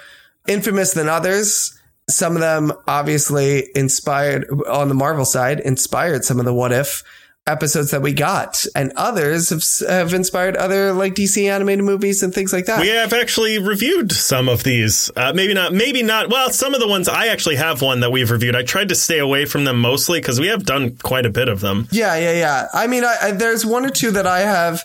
infamous 0.47 0.93
than 0.93 1.09
others. 1.09 1.77
Some 2.09 2.35
of 2.35 2.41
them 2.41 2.73
obviously 2.87 3.69
inspired 3.75 4.47
on 4.69 4.89
the 4.89 4.95
Marvel 4.95 5.25
side, 5.25 5.61
inspired 5.61 6.27
some 6.27 6.39
of 6.39 6.45
the 6.45 6.53
what 6.53 6.73
if 6.73 7.03
episodes 7.47 7.91
that 7.91 8.03
we 8.03 8.13
got, 8.13 8.65
and 8.75 8.93
others 8.97 9.51
have, 9.51 9.63
have 9.89 10.15
inspired 10.15 10.57
other 10.57 10.93
like 10.93 11.15
DC 11.15 11.51
animated 11.51 11.85
movies 11.85 12.23
and 12.23 12.33
things 12.33 12.53
like 12.53 12.67
that. 12.67 12.81
We 12.81 12.89
have 12.89 13.13
actually 13.13 13.59
reviewed 13.59 14.13
some 14.13 14.49
of 14.49 14.63
these. 14.63 15.11
Uh, 15.17 15.33
maybe 15.35 15.55
not, 15.55 15.73
maybe 15.73 16.03
not. 16.03 16.31
Well, 16.31 16.51
some 16.51 16.75
of 16.75 16.81
the 16.81 16.89
ones 16.89 17.09
I 17.09 17.29
actually 17.29 17.57
have 17.57 17.83
one 17.83 18.01
that 18.01 18.11
we've 18.11 18.31
reviewed. 18.31 18.57
I 18.57 18.63
tried 18.63 18.91
to 18.91 18.95
stay 18.95 19.19
away 19.19 19.45
from 19.45 19.65
them 19.65 19.81
mostly 19.81 20.21
because 20.21 20.39
we 20.41 20.49
have 20.49 20.65
done 20.65 20.97
quite 20.97 21.27
a 21.27 21.31
bit 21.31 21.49
of 21.49 21.61
them. 21.61 21.89
Yeah, 21.91 22.17
yeah, 22.17 22.33
yeah. 22.33 22.67
I 22.73 22.87
mean, 22.87 23.05
I, 23.05 23.17
I, 23.23 23.31
there's 23.33 23.67
one 23.67 23.85
or 23.85 23.91
two 23.91 24.13
that 24.13 24.27
I 24.27 24.41
have. 24.41 24.85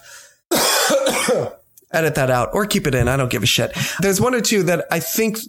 edit 1.92 2.16
that 2.16 2.30
out 2.30 2.50
or 2.54 2.66
keep 2.66 2.88
it 2.88 2.94
in. 2.94 3.08
I 3.08 3.16
don't 3.16 3.32
give 3.32 3.42
a 3.42 3.46
shit. 3.48 3.72
There's 4.02 4.20
one 4.20 4.36
or 4.36 4.42
two 4.42 4.64
that 4.64 4.86
I 4.92 5.00
think 5.00 5.40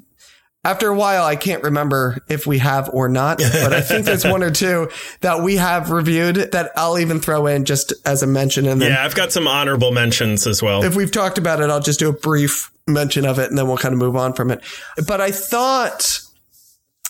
after 0.67 0.89
a 0.89 0.95
while, 0.95 1.25
I 1.25 1.37
can't 1.37 1.63
remember 1.63 2.19
if 2.29 2.45
we 2.45 2.59
have 2.59 2.91
or 2.93 3.09
not, 3.09 3.39
but 3.39 3.73
I 3.73 3.81
think 3.81 4.05
there's 4.05 4.25
one 4.25 4.43
or 4.43 4.51
two 4.53 4.91
that 5.21 5.41
we 5.41 5.57
have 5.57 5.91
reviewed 5.91 6.35
that 6.53 6.73
I'll 6.77 6.99
even 6.99 7.21
throw 7.21 7.47
in 7.47 7.65
just 7.65 7.93
as 8.05 8.25
a 8.25 8.27
mention. 8.27 8.67
And 8.67 8.83
then 8.83 8.91
yeah, 8.91 9.05
I've 9.05 9.15
got 9.15 9.31
some 9.31 9.47
honorable 9.47 9.93
mentions 9.93 10.45
as 10.45 10.63
well. 10.63 10.83
If 10.83 10.97
we've 10.97 11.13
talked 11.13 11.39
about 11.39 11.61
it, 11.61 11.71
I'll 11.71 11.81
just 11.81 12.01
do 12.01 12.09
a 12.09 12.13
brief 12.13 12.73
mention 12.89 13.25
of 13.25 13.39
it 13.39 13.49
and 13.49 13.57
then 13.57 13.69
we'll 13.69 13.77
kind 13.77 13.93
of 13.93 14.01
move 14.01 14.17
on 14.17 14.33
from 14.33 14.51
it. 14.51 14.61
But 15.07 15.21
I 15.21 15.31
thought 15.31 16.21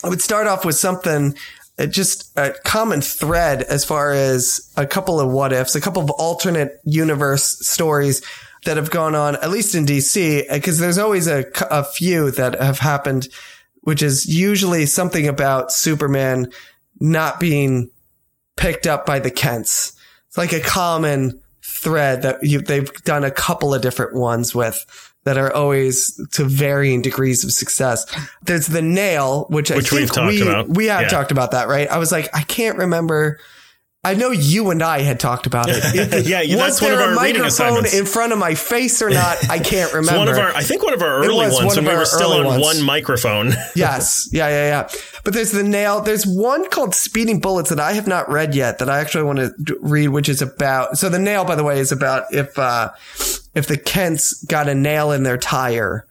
I 0.04 0.10
would 0.10 0.20
start 0.20 0.46
off 0.46 0.66
with 0.66 0.76
something 0.76 1.34
uh, 1.78 1.86
just 1.86 2.36
a 2.38 2.54
common 2.64 3.00
thread 3.00 3.62
as 3.62 3.86
far 3.86 4.12
as 4.12 4.70
a 4.76 4.86
couple 4.86 5.18
of 5.18 5.30
what 5.30 5.54
ifs, 5.54 5.74
a 5.74 5.80
couple 5.80 6.02
of 6.02 6.10
alternate 6.10 6.78
universe 6.84 7.66
stories 7.66 8.22
that 8.66 8.76
have 8.76 8.90
gone 8.90 9.14
on, 9.14 9.36
at 9.36 9.50
least 9.50 9.74
in 9.74 9.86
DC, 9.86 10.44
because 10.52 10.78
uh, 10.78 10.82
there's 10.82 10.98
always 10.98 11.26
a, 11.26 11.46
a 11.70 11.82
few 11.82 12.30
that 12.32 12.60
have 12.60 12.78
happened, 12.78 13.28
which 13.80 14.02
is 14.02 14.26
usually 14.26 14.86
something 14.86 15.26
about 15.26 15.72
Superman 15.72 16.52
not 17.00 17.40
being 17.40 17.90
picked 18.56 18.86
up 18.86 19.06
by 19.06 19.18
the 19.18 19.30
Kents. 19.30 19.94
It's 20.28 20.38
like 20.38 20.52
a 20.52 20.60
common 20.60 21.40
thread 21.62 22.22
that 22.22 22.42
you, 22.42 22.60
they've 22.60 22.92
done 23.04 23.24
a 23.24 23.30
couple 23.30 23.74
of 23.74 23.82
different 23.82 24.14
ones 24.14 24.54
with 24.54 25.12
that 25.24 25.36
are 25.36 25.52
always 25.52 26.20
to 26.32 26.44
varying 26.44 27.02
degrees 27.02 27.42
of 27.42 27.50
success. 27.50 28.06
There's 28.42 28.68
the 28.68 28.82
nail, 28.82 29.46
which, 29.50 29.70
which 29.70 29.92
I 29.92 30.06
think 30.06 30.16
we, 30.28 30.62
we 30.72 30.86
have 30.86 31.02
yeah. 31.02 31.08
talked 31.08 31.32
about 31.32 31.50
that, 31.50 31.66
right? 31.66 31.88
I 31.88 31.98
was 31.98 32.12
like, 32.12 32.28
I 32.34 32.42
can't 32.42 32.78
remember 32.78 33.40
I 34.06 34.14
know 34.14 34.30
you 34.30 34.70
and 34.70 34.84
I 34.84 35.00
had 35.00 35.18
talked 35.18 35.48
about 35.48 35.68
it. 35.68 35.78
it 35.82 36.26
yeah, 36.28 36.42
was 36.42 36.78
that's 36.78 36.82
one 36.82 36.92
of 36.92 37.00
our 37.00 37.10
a 37.10 37.14
microphone 37.16 37.84
in 37.86 38.06
front 38.06 38.32
of 38.32 38.38
my 38.38 38.54
face 38.54 39.02
or 39.02 39.10
not? 39.10 39.50
I 39.50 39.58
can't 39.58 39.92
remember. 39.92 40.20
one 40.20 40.28
of 40.28 40.38
our, 40.38 40.54
I 40.54 40.62
think 40.62 40.84
one 40.84 40.94
of 40.94 41.02
our 41.02 41.24
early 41.24 41.34
ones 41.34 41.54
one 41.54 41.66
when 41.66 41.84
we 41.84 41.92
were 41.92 42.04
still 42.04 42.34
on 42.34 42.46
ones. 42.46 42.62
one 42.62 42.82
microphone. 42.84 43.48
yes, 43.74 44.28
yeah, 44.30 44.48
yeah, 44.48 44.66
yeah. 44.68 45.00
But 45.24 45.34
there's 45.34 45.50
the 45.50 45.64
nail. 45.64 46.02
There's 46.02 46.24
one 46.24 46.70
called 46.70 46.94
Speeding 46.94 47.40
Bullets 47.40 47.70
that 47.70 47.80
I 47.80 47.94
have 47.94 48.06
not 48.06 48.28
read 48.28 48.54
yet 48.54 48.78
that 48.78 48.88
I 48.88 49.00
actually 49.00 49.24
want 49.24 49.40
to 49.40 49.78
read, 49.80 50.08
which 50.08 50.28
is 50.28 50.40
about. 50.40 50.98
So 50.98 51.08
the 51.08 51.18
nail, 51.18 51.44
by 51.44 51.56
the 51.56 51.64
way, 51.64 51.80
is 51.80 51.90
about 51.90 52.32
if 52.32 52.56
uh, 52.56 52.92
if 53.56 53.66
the 53.66 53.76
Kents 53.76 54.44
got 54.44 54.68
a 54.68 54.74
nail 54.76 55.10
in 55.10 55.24
their 55.24 55.36
tire 55.36 56.06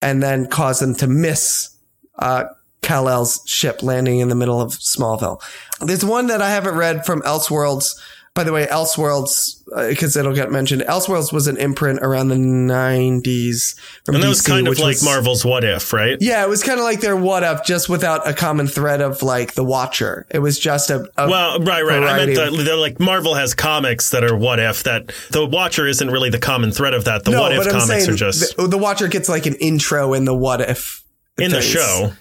and 0.00 0.22
then 0.22 0.46
caused 0.46 0.80
them 0.80 0.94
to 0.94 1.06
miss. 1.06 1.76
Uh, 2.18 2.44
Kal-El's 2.84 3.40
ship 3.46 3.82
landing 3.82 4.20
in 4.20 4.28
the 4.28 4.34
middle 4.34 4.60
of 4.60 4.72
Smallville. 4.72 5.42
There's 5.80 6.04
one 6.04 6.26
that 6.26 6.42
I 6.42 6.50
haven't 6.50 6.76
read 6.76 7.06
from 7.06 7.22
Elseworlds. 7.22 7.98
By 8.34 8.42
the 8.42 8.52
way, 8.52 8.66
Elseworlds, 8.66 9.62
because 9.88 10.16
uh, 10.16 10.20
it'll 10.20 10.34
get 10.34 10.50
mentioned. 10.50 10.82
Elseworlds 10.82 11.32
was 11.32 11.46
an 11.46 11.56
imprint 11.56 12.00
around 12.02 12.28
the 12.28 12.34
90s. 12.34 13.76
and 14.08 14.16
that 14.16 14.22
DC, 14.22 14.28
was 14.28 14.42
kind 14.42 14.66
of 14.66 14.76
like 14.80 14.96
was, 14.96 15.04
Marvel's 15.04 15.44
What 15.44 15.62
If, 15.62 15.92
right? 15.92 16.18
Yeah, 16.20 16.44
it 16.44 16.48
was 16.48 16.64
kind 16.64 16.80
of 16.80 16.84
like 16.84 17.00
their 17.00 17.16
What 17.16 17.44
If, 17.44 17.64
just 17.64 17.88
without 17.88 18.28
a 18.28 18.34
common 18.34 18.66
thread 18.66 19.00
of 19.00 19.22
like 19.22 19.54
the 19.54 19.62
Watcher. 19.62 20.26
It 20.30 20.40
was 20.40 20.58
just 20.58 20.90
a, 20.90 21.08
a 21.16 21.28
well, 21.28 21.60
right, 21.60 21.82
right. 21.82 22.02
I 22.02 22.26
meant 22.26 22.34
that 22.34 22.76
like 22.76 22.98
Marvel 22.98 23.34
has 23.34 23.54
comics 23.54 24.10
that 24.10 24.24
are 24.24 24.36
What 24.36 24.58
If. 24.58 24.82
That 24.82 25.14
the 25.30 25.46
Watcher 25.46 25.86
isn't 25.86 26.10
really 26.10 26.30
the 26.30 26.40
common 26.40 26.72
thread 26.72 26.94
of 26.94 27.04
that. 27.04 27.24
The 27.24 27.30
no, 27.30 27.40
What 27.40 27.52
If 27.52 27.70
comics 27.70 28.08
are 28.08 28.16
just 28.16 28.56
the, 28.56 28.66
the, 28.66 28.78
Watcher 28.78 29.06
gets 29.06 29.28
like 29.28 29.46
an 29.46 29.54
intro 29.54 30.12
in 30.12 30.24
the 30.24 30.34
What 30.34 30.60
If 30.60 31.04
in 31.38 31.52
things. 31.52 31.52
the 31.52 31.62
show. 31.62 32.12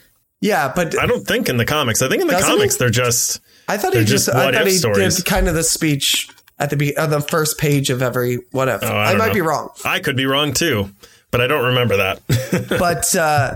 Yeah, 0.44 0.74
but 0.76 1.00
I 1.00 1.06
don't 1.06 1.26
think 1.26 1.48
in 1.48 1.56
the 1.56 1.64
comics. 1.64 2.02
I 2.02 2.10
think 2.10 2.22
in 2.22 2.28
the 2.28 2.34
comics 2.34 2.76
he? 2.76 2.80
they're 2.80 2.90
just. 2.90 3.40
I 3.70 3.78
thought 3.78 3.94
he 3.94 4.04
just. 4.04 4.28
I 4.28 4.52
thought 4.52 4.68
he 4.68 4.74
stories. 4.74 5.16
did 5.16 5.26
kind 5.26 5.48
of 5.48 5.56
the 5.56 5.64
speech 5.64 6.28
at 6.60 6.70
the 6.70 6.76
be- 6.76 6.98
uh, 6.98 7.08
the 7.08 7.22
first 7.22 7.58
page 7.58 7.90
of 7.90 8.02
every 8.02 8.40
whatever. 8.52 8.86
Oh, 8.86 8.94
I, 8.94 9.14
I 9.14 9.16
might 9.16 9.30
know. 9.30 9.34
be 9.36 9.40
wrong. 9.42 9.70
I 9.86 10.02
could 10.02 10.18
be 10.18 10.26
wrong 10.26 10.52
too, 10.52 10.90
but 11.32 11.40
I 11.40 11.48
don't 11.48 11.68
remember 11.68 11.96
that. 11.96 12.22
but 12.78 13.16
uh, 13.16 13.54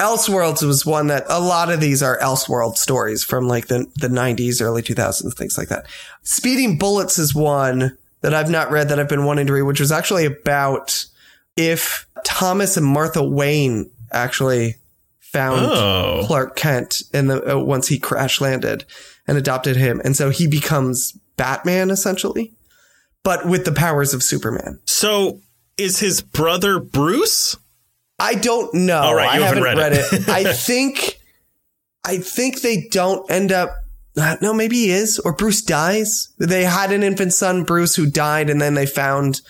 Elseworlds 0.00 0.66
was 0.66 0.84
one 0.84 1.06
that 1.06 1.26
a 1.28 1.38
lot 1.38 1.70
of 1.70 1.80
these 1.80 2.02
are 2.02 2.18
Elseworld 2.18 2.76
stories 2.76 3.22
from 3.22 3.46
like 3.46 3.68
the 3.68 3.86
the 3.94 4.08
nineties, 4.08 4.60
early 4.60 4.82
two 4.82 4.94
thousands, 4.94 5.32
things 5.34 5.56
like 5.56 5.68
that. 5.68 5.86
Speeding 6.24 6.76
Bullets 6.76 7.20
is 7.20 7.36
one 7.36 7.96
that 8.22 8.34
I've 8.34 8.50
not 8.50 8.72
read 8.72 8.88
that 8.88 8.98
I've 8.98 9.08
been 9.08 9.26
wanting 9.26 9.46
to 9.46 9.52
read, 9.52 9.62
which 9.62 9.78
was 9.78 9.92
actually 9.92 10.24
about 10.24 11.06
if 11.56 12.04
Thomas 12.24 12.76
and 12.76 12.84
Martha 12.84 13.22
Wayne 13.22 13.88
actually 14.10 14.74
found 15.36 15.66
oh. 15.66 16.22
Clark 16.26 16.56
Kent 16.56 17.02
in 17.12 17.26
the 17.26 17.56
uh, 17.56 17.58
once 17.58 17.88
he 17.88 17.98
crash 17.98 18.40
landed 18.40 18.86
and 19.26 19.36
adopted 19.36 19.76
him, 19.76 20.00
and 20.04 20.16
so 20.16 20.30
he 20.30 20.46
becomes 20.46 21.12
Batman 21.36 21.90
essentially, 21.90 22.54
but 23.22 23.46
with 23.46 23.66
the 23.66 23.72
powers 23.72 24.14
of 24.14 24.22
Superman. 24.22 24.80
So 24.86 25.40
is 25.76 25.98
his 25.98 26.22
brother 26.22 26.78
Bruce? 26.78 27.56
I 28.18 28.34
don't 28.34 28.72
know. 28.72 29.00
All 29.00 29.14
right, 29.14 29.38
you 29.38 29.44
I 29.44 29.46
haven't, 29.46 29.62
read, 29.62 29.76
read 29.76 29.92
it. 29.92 30.12
it. 30.12 30.28
I 30.28 30.52
think, 30.54 31.18
I 32.02 32.16
think 32.18 32.62
they 32.62 32.88
don't 32.90 33.30
end 33.30 33.52
up. 33.52 33.76
Uh, 34.18 34.36
no, 34.40 34.54
maybe 34.54 34.76
he 34.76 34.90
is, 34.90 35.18
or 35.18 35.34
Bruce 35.34 35.60
dies. 35.60 36.32
They 36.38 36.64
had 36.64 36.92
an 36.92 37.02
infant 37.02 37.34
son, 37.34 37.64
Bruce, 37.64 37.94
who 37.94 38.06
died, 38.06 38.48
and 38.48 38.58
then 38.58 38.72
they 38.72 38.86
found 38.86 39.42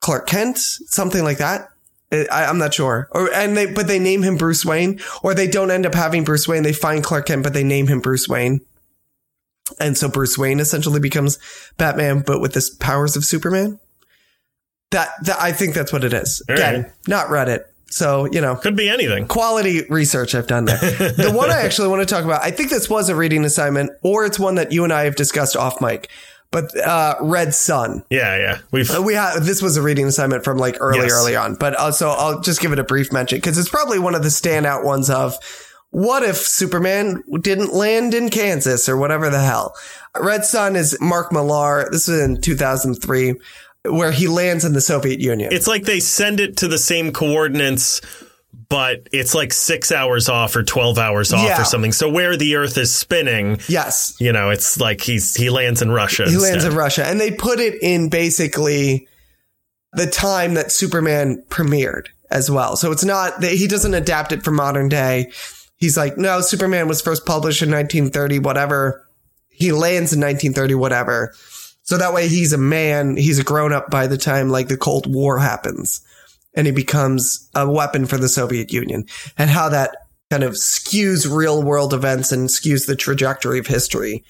Clark 0.00 0.28
Kent, 0.28 0.58
something 0.58 1.24
like 1.24 1.38
that. 1.38 1.71
I, 2.12 2.44
am 2.44 2.58
not 2.58 2.74
sure. 2.74 3.08
Or 3.12 3.32
and 3.32 3.56
they 3.56 3.66
but 3.66 3.86
they 3.86 3.98
name 3.98 4.22
him 4.22 4.36
Bruce 4.36 4.64
Wayne, 4.64 5.00
or 5.22 5.34
they 5.34 5.46
don't 5.46 5.70
end 5.70 5.86
up 5.86 5.94
having 5.94 6.24
Bruce 6.24 6.46
Wayne. 6.46 6.62
They 6.62 6.72
find 6.72 7.02
Clark 7.02 7.26
Kent, 7.26 7.42
but 7.42 7.54
they 7.54 7.64
name 7.64 7.86
him 7.86 8.00
Bruce 8.00 8.28
Wayne. 8.28 8.60
And 9.80 9.96
so 9.96 10.08
Bruce 10.08 10.36
Wayne 10.36 10.60
essentially 10.60 11.00
becomes 11.00 11.38
Batman, 11.78 12.22
but 12.26 12.40
with 12.40 12.52
the 12.52 12.68
powers 12.80 13.16
of 13.16 13.24
Superman. 13.24 13.78
That, 14.90 15.08
that 15.24 15.40
I 15.40 15.52
think 15.52 15.74
that's 15.74 15.92
what 15.92 16.04
it 16.04 16.12
is. 16.12 16.42
All 16.48 16.54
Again, 16.54 16.82
right. 16.82 16.92
not 17.08 17.28
Reddit. 17.28 17.64
So, 17.86 18.26
you 18.26 18.40
know, 18.40 18.56
could 18.56 18.76
be 18.76 18.88
anything. 18.88 19.26
Quality 19.26 19.84
research 19.88 20.34
I've 20.34 20.46
done 20.46 20.66
there. 20.66 20.78
the 20.80 21.32
one 21.34 21.50
I 21.50 21.60
actually 21.62 21.88
want 21.88 22.00
to 22.00 22.14
talk 22.14 22.24
about, 22.24 22.42
I 22.42 22.50
think 22.50 22.70
this 22.70 22.90
was 22.90 23.08
a 23.08 23.14
reading 23.14 23.44
assignment, 23.44 23.90
or 24.02 24.24
it's 24.24 24.38
one 24.38 24.56
that 24.56 24.72
you 24.72 24.84
and 24.84 24.92
I 24.92 25.04
have 25.04 25.16
discussed 25.16 25.56
off 25.56 25.80
mic 25.80 26.10
but 26.52 26.78
uh, 26.78 27.16
Red 27.20 27.54
Sun. 27.54 28.04
Yeah, 28.10 28.36
yeah. 28.36 28.58
We've 28.70 28.88
uh, 28.88 29.02
we 29.02 29.14
had 29.14 29.40
this 29.40 29.60
was 29.60 29.76
a 29.76 29.82
reading 29.82 30.06
assignment 30.06 30.44
from 30.44 30.58
like 30.58 30.76
early, 30.78 30.98
yes. 30.98 31.12
early 31.12 31.34
on, 31.34 31.56
but 31.56 31.74
also 31.74 32.10
I'll 32.10 32.40
just 32.40 32.60
give 32.60 32.72
it 32.72 32.78
a 32.78 32.84
brief 32.84 33.12
mention 33.12 33.38
because 33.38 33.58
it's 33.58 33.70
probably 33.70 33.98
one 33.98 34.14
of 34.14 34.22
the 34.22 34.28
standout 34.28 34.84
ones 34.84 35.10
of 35.10 35.34
what 35.90 36.22
if 36.22 36.36
Superman 36.36 37.22
didn't 37.40 37.74
land 37.74 38.14
in 38.14 38.30
Kansas 38.30 38.88
or 38.88 38.96
whatever 38.96 39.30
the 39.30 39.40
hell. 39.40 39.74
Red 40.18 40.44
Sun 40.44 40.76
is 40.76 40.96
Mark 41.00 41.32
Millar. 41.32 41.88
This 41.90 42.06
was 42.06 42.20
in 42.20 42.40
2003 42.40 43.34
where 43.84 44.12
he 44.12 44.28
lands 44.28 44.64
in 44.64 44.74
the 44.74 44.80
Soviet 44.80 45.20
Union. 45.20 45.52
It's 45.52 45.66
like 45.66 45.84
they 45.84 46.00
send 46.00 46.38
it 46.38 46.58
to 46.58 46.68
the 46.68 46.78
same 46.78 47.12
coordinates 47.12 48.00
but 48.72 49.06
it's 49.12 49.34
like 49.34 49.52
six 49.52 49.92
hours 49.92 50.30
off 50.30 50.56
or 50.56 50.62
12 50.62 50.96
hours 50.96 51.30
off 51.34 51.44
yeah. 51.44 51.60
or 51.60 51.64
something. 51.66 51.92
So 51.92 52.08
where 52.08 52.38
the 52.38 52.56
earth 52.56 52.78
is 52.78 52.94
spinning. 52.94 53.58
Yes. 53.68 54.16
You 54.18 54.32
know, 54.32 54.48
it's 54.48 54.80
like 54.80 55.02
he's, 55.02 55.34
he 55.34 55.50
lands 55.50 55.82
in 55.82 55.90
Russia. 55.90 56.24
He 56.24 56.32
instead. 56.32 56.52
lands 56.52 56.64
in 56.64 56.74
Russia. 56.74 57.04
And 57.04 57.20
they 57.20 57.32
put 57.32 57.60
it 57.60 57.82
in 57.82 58.08
basically 58.08 59.08
the 59.92 60.06
time 60.06 60.54
that 60.54 60.72
Superman 60.72 61.44
premiered 61.50 62.06
as 62.30 62.50
well. 62.50 62.76
So 62.76 62.92
it's 62.92 63.04
not 63.04 63.42
that 63.42 63.52
he 63.52 63.66
doesn't 63.68 63.92
adapt 63.92 64.32
it 64.32 64.42
for 64.42 64.52
modern 64.52 64.88
day. 64.88 65.32
He's 65.76 65.98
like, 65.98 66.16
no, 66.16 66.40
Superman 66.40 66.88
was 66.88 67.02
first 67.02 67.26
published 67.26 67.60
in 67.60 67.70
1930, 67.70 68.38
whatever. 68.38 69.06
He 69.50 69.72
lands 69.72 70.14
in 70.14 70.20
1930, 70.20 70.76
whatever. 70.76 71.34
So 71.82 71.98
that 71.98 72.14
way 72.14 72.28
he's 72.28 72.54
a 72.54 72.58
man. 72.58 73.18
He's 73.18 73.38
a 73.38 73.44
grown 73.44 73.74
up 73.74 73.90
by 73.90 74.06
the 74.06 74.16
time 74.16 74.48
like 74.48 74.68
the 74.68 74.78
Cold 74.78 75.12
War 75.12 75.38
happens 75.38 76.02
and 76.54 76.66
he 76.66 76.72
becomes 76.72 77.48
a 77.54 77.68
weapon 77.68 78.06
for 78.06 78.18
the 78.18 78.28
Soviet 78.28 78.72
Union 78.72 79.04
and 79.38 79.50
how 79.50 79.68
that 79.68 79.96
kind 80.30 80.42
of 80.42 80.52
skews 80.52 81.30
real 81.30 81.62
world 81.62 81.92
events 81.92 82.32
and 82.32 82.48
skews 82.48 82.86
the 82.86 82.96
trajectory 82.96 83.58
of 83.58 83.66
history. 83.66 84.24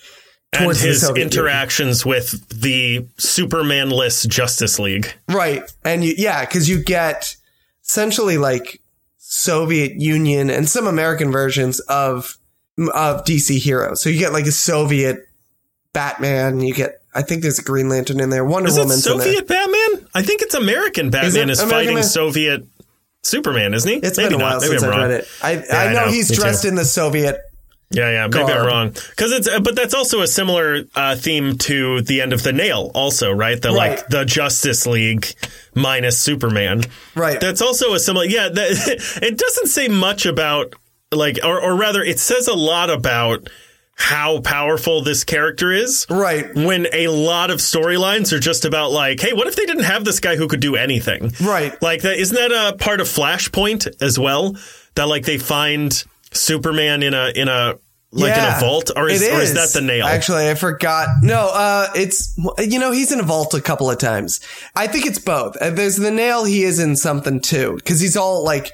And 0.53 0.77
his 0.77 1.09
interactions 1.17 2.05
Union. 2.05 2.21
with 2.21 2.49
the 2.61 3.01
Supermanless 3.17 4.29
Justice 4.29 4.79
League. 4.79 5.15
Right. 5.29 5.63
And 5.83 6.05
you, 6.05 6.15
yeah, 6.17 6.45
cause 6.45 6.69
you 6.69 6.83
get 6.83 7.37
essentially 7.85 8.37
like 8.37 8.83
Soviet 9.17 9.95
Union 9.99 10.51
and 10.51 10.69
some 10.69 10.87
American 10.87 11.33
versions 11.33 11.81
of 11.81 12.37
of 12.79 13.25
DC 13.25 13.59
heroes. 13.59 14.03
So 14.03 14.11
you 14.11 14.19
get 14.19 14.33
like 14.33 14.47
a 14.47 14.53
Soviet 14.53 15.27
Batman. 15.93 16.61
You 16.61 16.75
get, 16.75 17.02
I 17.15 17.23
think 17.23 17.43
there's 17.43 17.59
a 17.59 17.63
Green 17.63 17.89
Lantern 17.89 18.21
in 18.21 18.31
there. 18.31 18.45
Wonder 18.45 18.69
Is 18.69 18.79
in. 18.79 18.89
Soviet 18.91 19.47
Batman? 19.47 20.09
I 20.15 20.23
think 20.23 20.43
it's 20.43 20.55
American 20.55 21.11
Batman 21.11 21.51
is 21.51 21.61
American 21.61 21.69
fighting 21.71 21.95
Man? 21.97 22.05
Soviet 22.05 22.65
Superman, 23.23 23.75
isn't 23.75 23.91
he? 23.91 23.97
It's 23.99 24.17
Maybe 24.19 24.31
been 24.31 24.41
a 24.41 24.45
while 24.45 24.53
not. 24.55 24.63
Maybe 24.63 24.71
since 24.79 24.83
wrong. 24.85 25.01
read 25.01 25.11
it. 25.11 25.29
I, 25.43 25.53
Yeah, 25.53 25.63
I 25.73 25.85
I 25.89 25.93
know 25.93 26.05
know. 26.07 26.11
he's 26.11 26.31
Me 26.31 26.37
too. 26.37 26.43
dressed 26.43 26.65
in 26.65 26.75
the 26.75 26.85
Soviet. 26.85 27.39
Yeah, 27.91 28.11
yeah, 28.11 28.27
maybe 28.27 28.39
Garb. 28.47 28.51
I'm 28.63 28.67
wrong. 28.67 28.89
Because 28.89 29.33
it's, 29.33 29.51
but 29.61 29.77
that's 29.77 29.93
also 29.93 30.23
a 30.23 30.27
similar 30.27 30.85
uh, 30.95 31.15
theme 31.15 31.59
to 31.59 32.01
the 32.01 32.23
end 32.23 32.33
of 32.33 32.43
the 32.43 32.53
nail, 32.53 32.91
also, 32.95 33.31
right? 33.31 33.61
The 33.61 33.69
Right. 33.69 33.99
like 33.99 34.07
the 34.09 34.25
Justice 34.25 34.87
League 34.87 35.27
minus 35.75 36.19
Superman. 36.19 36.85
Right. 37.15 37.39
That's 37.39 37.61
also 37.61 37.93
a 37.93 38.01
similar. 38.01 38.25
Yeah, 38.25 38.49
that, 38.49 39.19
it 39.23 39.37
doesn't 39.37 39.67
say 39.67 39.89
much 39.89 40.25
about 40.25 40.73
like, 41.13 41.39
or, 41.45 41.61
or 41.61 41.77
rather, 41.77 42.03
it 42.03 42.19
says 42.19 42.49
a 42.49 42.55
lot 42.55 42.89
about 42.89 43.51
how 43.95 44.41
powerful 44.41 45.03
this 45.03 45.25
character 45.25 45.71
is. 45.71 46.07
Right. 46.11 46.47
When 46.55 46.87
a 46.93 47.09
lot 47.09 47.51
of 47.51 47.59
storylines 47.59 48.33
are 48.33 48.41
just 48.41 48.65
about 48.65 48.91
like, 48.91 49.21
hey, 49.21 49.33
what 49.33 49.47
if 49.47 49.57
they 49.57 49.67
didn't 49.67 49.85
have 49.85 50.05
this 50.05 50.19
guy 50.21 50.37
who 50.37 50.49
could 50.49 50.61
do 50.61 50.77
anything? 50.77 51.33
Right. 51.41 51.81
Like 51.83 52.03
that 52.03 52.19
isn't 52.19 52.37
that 52.37 52.53
a 52.53 52.77
part 52.77 53.01
of 53.01 53.07
Flashpoint 53.07 54.03
as 54.03 54.19
well? 54.19 54.57
That 54.95 55.09
like 55.09 55.25
they 55.25 55.39
find 55.39 55.93
Superman 56.33 57.03
in 57.03 57.15
a 57.15 57.33
in 57.35 57.49
a 57.49 57.79
like 58.15 58.37
in 58.37 58.45
a 58.45 58.61
vault, 58.61 58.91
or 58.95 59.09
is, 59.09 59.23
it 59.23 59.33
or 59.33 59.41
is 59.41 59.55
that 59.55 59.73
the 59.73 59.81
nail? 59.81 60.05
Actually, 60.07 60.51
I 60.51 60.55
forgot. 60.55 61.09
No, 61.23 61.51
uh, 61.53 61.89
it's 61.95 62.37
you 62.59 62.79
know 62.79 62.93
he's 62.93 63.11
in 63.11 63.21
a 63.21 63.23
vault 63.23 63.55
a 63.55 63.61
couple 63.61 63.91
of 63.91 63.99
times. 63.99 64.41
I 64.77 64.87
think 64.87 65.07
it's 65.07 65.19
both. 65.19 65.57
Uh, 65.57 65.71
There's 65.71 65.97
the 65.97 66.11
nail. 66.11 66.45
He 66.45 66.63
is 66.63 66.79
in 66.79 66.97
something 66.97 67.41
too 67.41 67.77
because 67.77 68.01
he's 68.01 68.17
all 68.17 68.45
like 68.45 68.71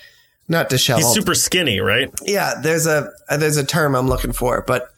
not 0.48 0.68
disheveled. 0.68 1.04
He's 1.04 1.14
super 1.14 1.34
skinny, 1.34 1.78
right? 1.78 2.10
yeah, 2.24 2.54
there's 2.60 2.86
a 2.86 3.10
there's 3.28 3.56
a 3.56 3.64
term 3.64 3.94
I'm 3.94 4.08
looking 4.08 4.32
for, 4.32 4.64
but 4.66 4.90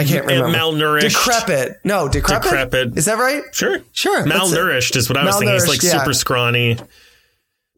I 0.00 0.04
can't 0.04 0.26
remember. 0.26 0.56
malnourished. 0.58 1.08
Decrepit. 1.10 1.80
No, 1.84 2.08
decrepit. 2.08 2.42
Decrepit. 2.44 2.98
Is 2.98 3.04
that 3.06 3.18
right? 3.18 3.42
Sure, 3.52 3.78
Sure. 3.92 4.24
Malnourished 4.24 4.96
is 4.96 5.08
what 5.08 5.16
I 5.16 5.24
was 5.24 5.36
thinking. 5.38 5.54
He's 5.54 5.68
like 5.68 5.82
yeah. 5.82 5.98
super 5.98 6.12
scrawny. 6.14 6.76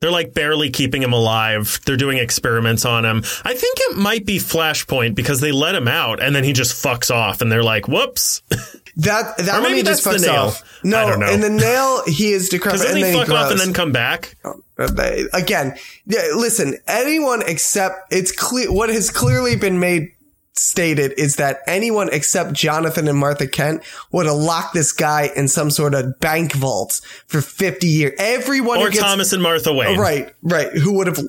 They're 0.01 0.11
like 0.11 0.35
barely 0.35 0.71
keeping 0.71 1.01
him 1.01 1.13
alive. 1.13 1.79
They're 1.87 1.97
doing 1.97 2.19
experiments 2.19 2.85
on 2.85 3.05
him. 3.05 3.19
I 3.45 3.55
think 3.55 3.79
it 3.83 3.97
might 3.97 4.27
be 4.27 4.39
Flashpoint 4.39 5.15
because 5.15 5.41
they 5.41 5.53
let 5.53 5.77
him 5.77 5.87
out 5.87 6.21
and 6.21 6.35
then 6.35 6.43
he 6.43 6.53
just 6.53 6.75
fucks 6.83 7.15
off 7.15 7.41
and 7.41 7.53
they're 7.53 7.63
like, 7.63 7.87
whoops. 7.89 8.43
That 8.97 9.39
that 9.39 9.59
Or 9.59 9.63
maybe 9.63 9.83
just 9.83 10.05
that's 10.05 10.21
the 10.23 10.29
fucks 10.29 10.31
nail. 10.31 10.43
off. 10.49 10.81
No, 10.85 10.99
I 10.99 11.09
don't 11.09 11.21
know. 11.21 11.31
in 11.31 11.41
the 11.41 11.49
nail 11.49 12.03
he 12.07 12.31
is 12.33 12.49
decrepit 12.51 12.83
and 12.89 12.99
he 12.99 13.05
then 13.05 13.15
fuck 13.17 13.29
he 13.29 13.33
off 13.35 13.51
and 13.51 13.59
then 13.59 13.73
come 13.73 13.91
back. 13.91 14.37
Uh, 14.45 14.53
again, 15.33 15.79
yeah, 16.05 16.21
listen, 16.37 16.77
anyone 16.87 17.41
except 17.47 18.13
it's 18.13 18.33
clear 18.33 18.71
what 18.71 18.91
has 18.91 19.09
clearly 19.09 19.57
been 19.57 19.81
made 19.81 20.12
stated 20.55 21.13
is 21.17 21.37
that 21.37 21.61
anyone 21.67 22.09
except 22.13 22.53
Jonathan 22.53 23.09
and 23.09 23.19
Martha 23.19 23.47
Kent 23.47 23.83
would 24.11 24.27
have 24.27 24.37
locked 24.37 24.75
this 24.75 24.93
guy 24.93 25.31
in 25.35 25.49
some 25.49 25.71
sort 25.71 25.95
of 25.95 26.19
bank 26.21 26.53
vault 26.53 27.01
for 27.27 27.41
50 27.41 27.87
years. 27.87 28.13
Everyone 28.19 28.79
Or 28.79 28.91
gets, 28.91 29.01
Thomas 29.03 29.33
and 29.33 29.43
Martha 29.43 29.73
Wayne. 29.73 29.99
right, 29.99 30.35
right, 30.43 30.71
who 30.73 30.93
would 30.95 31.07
have 31.07 31.21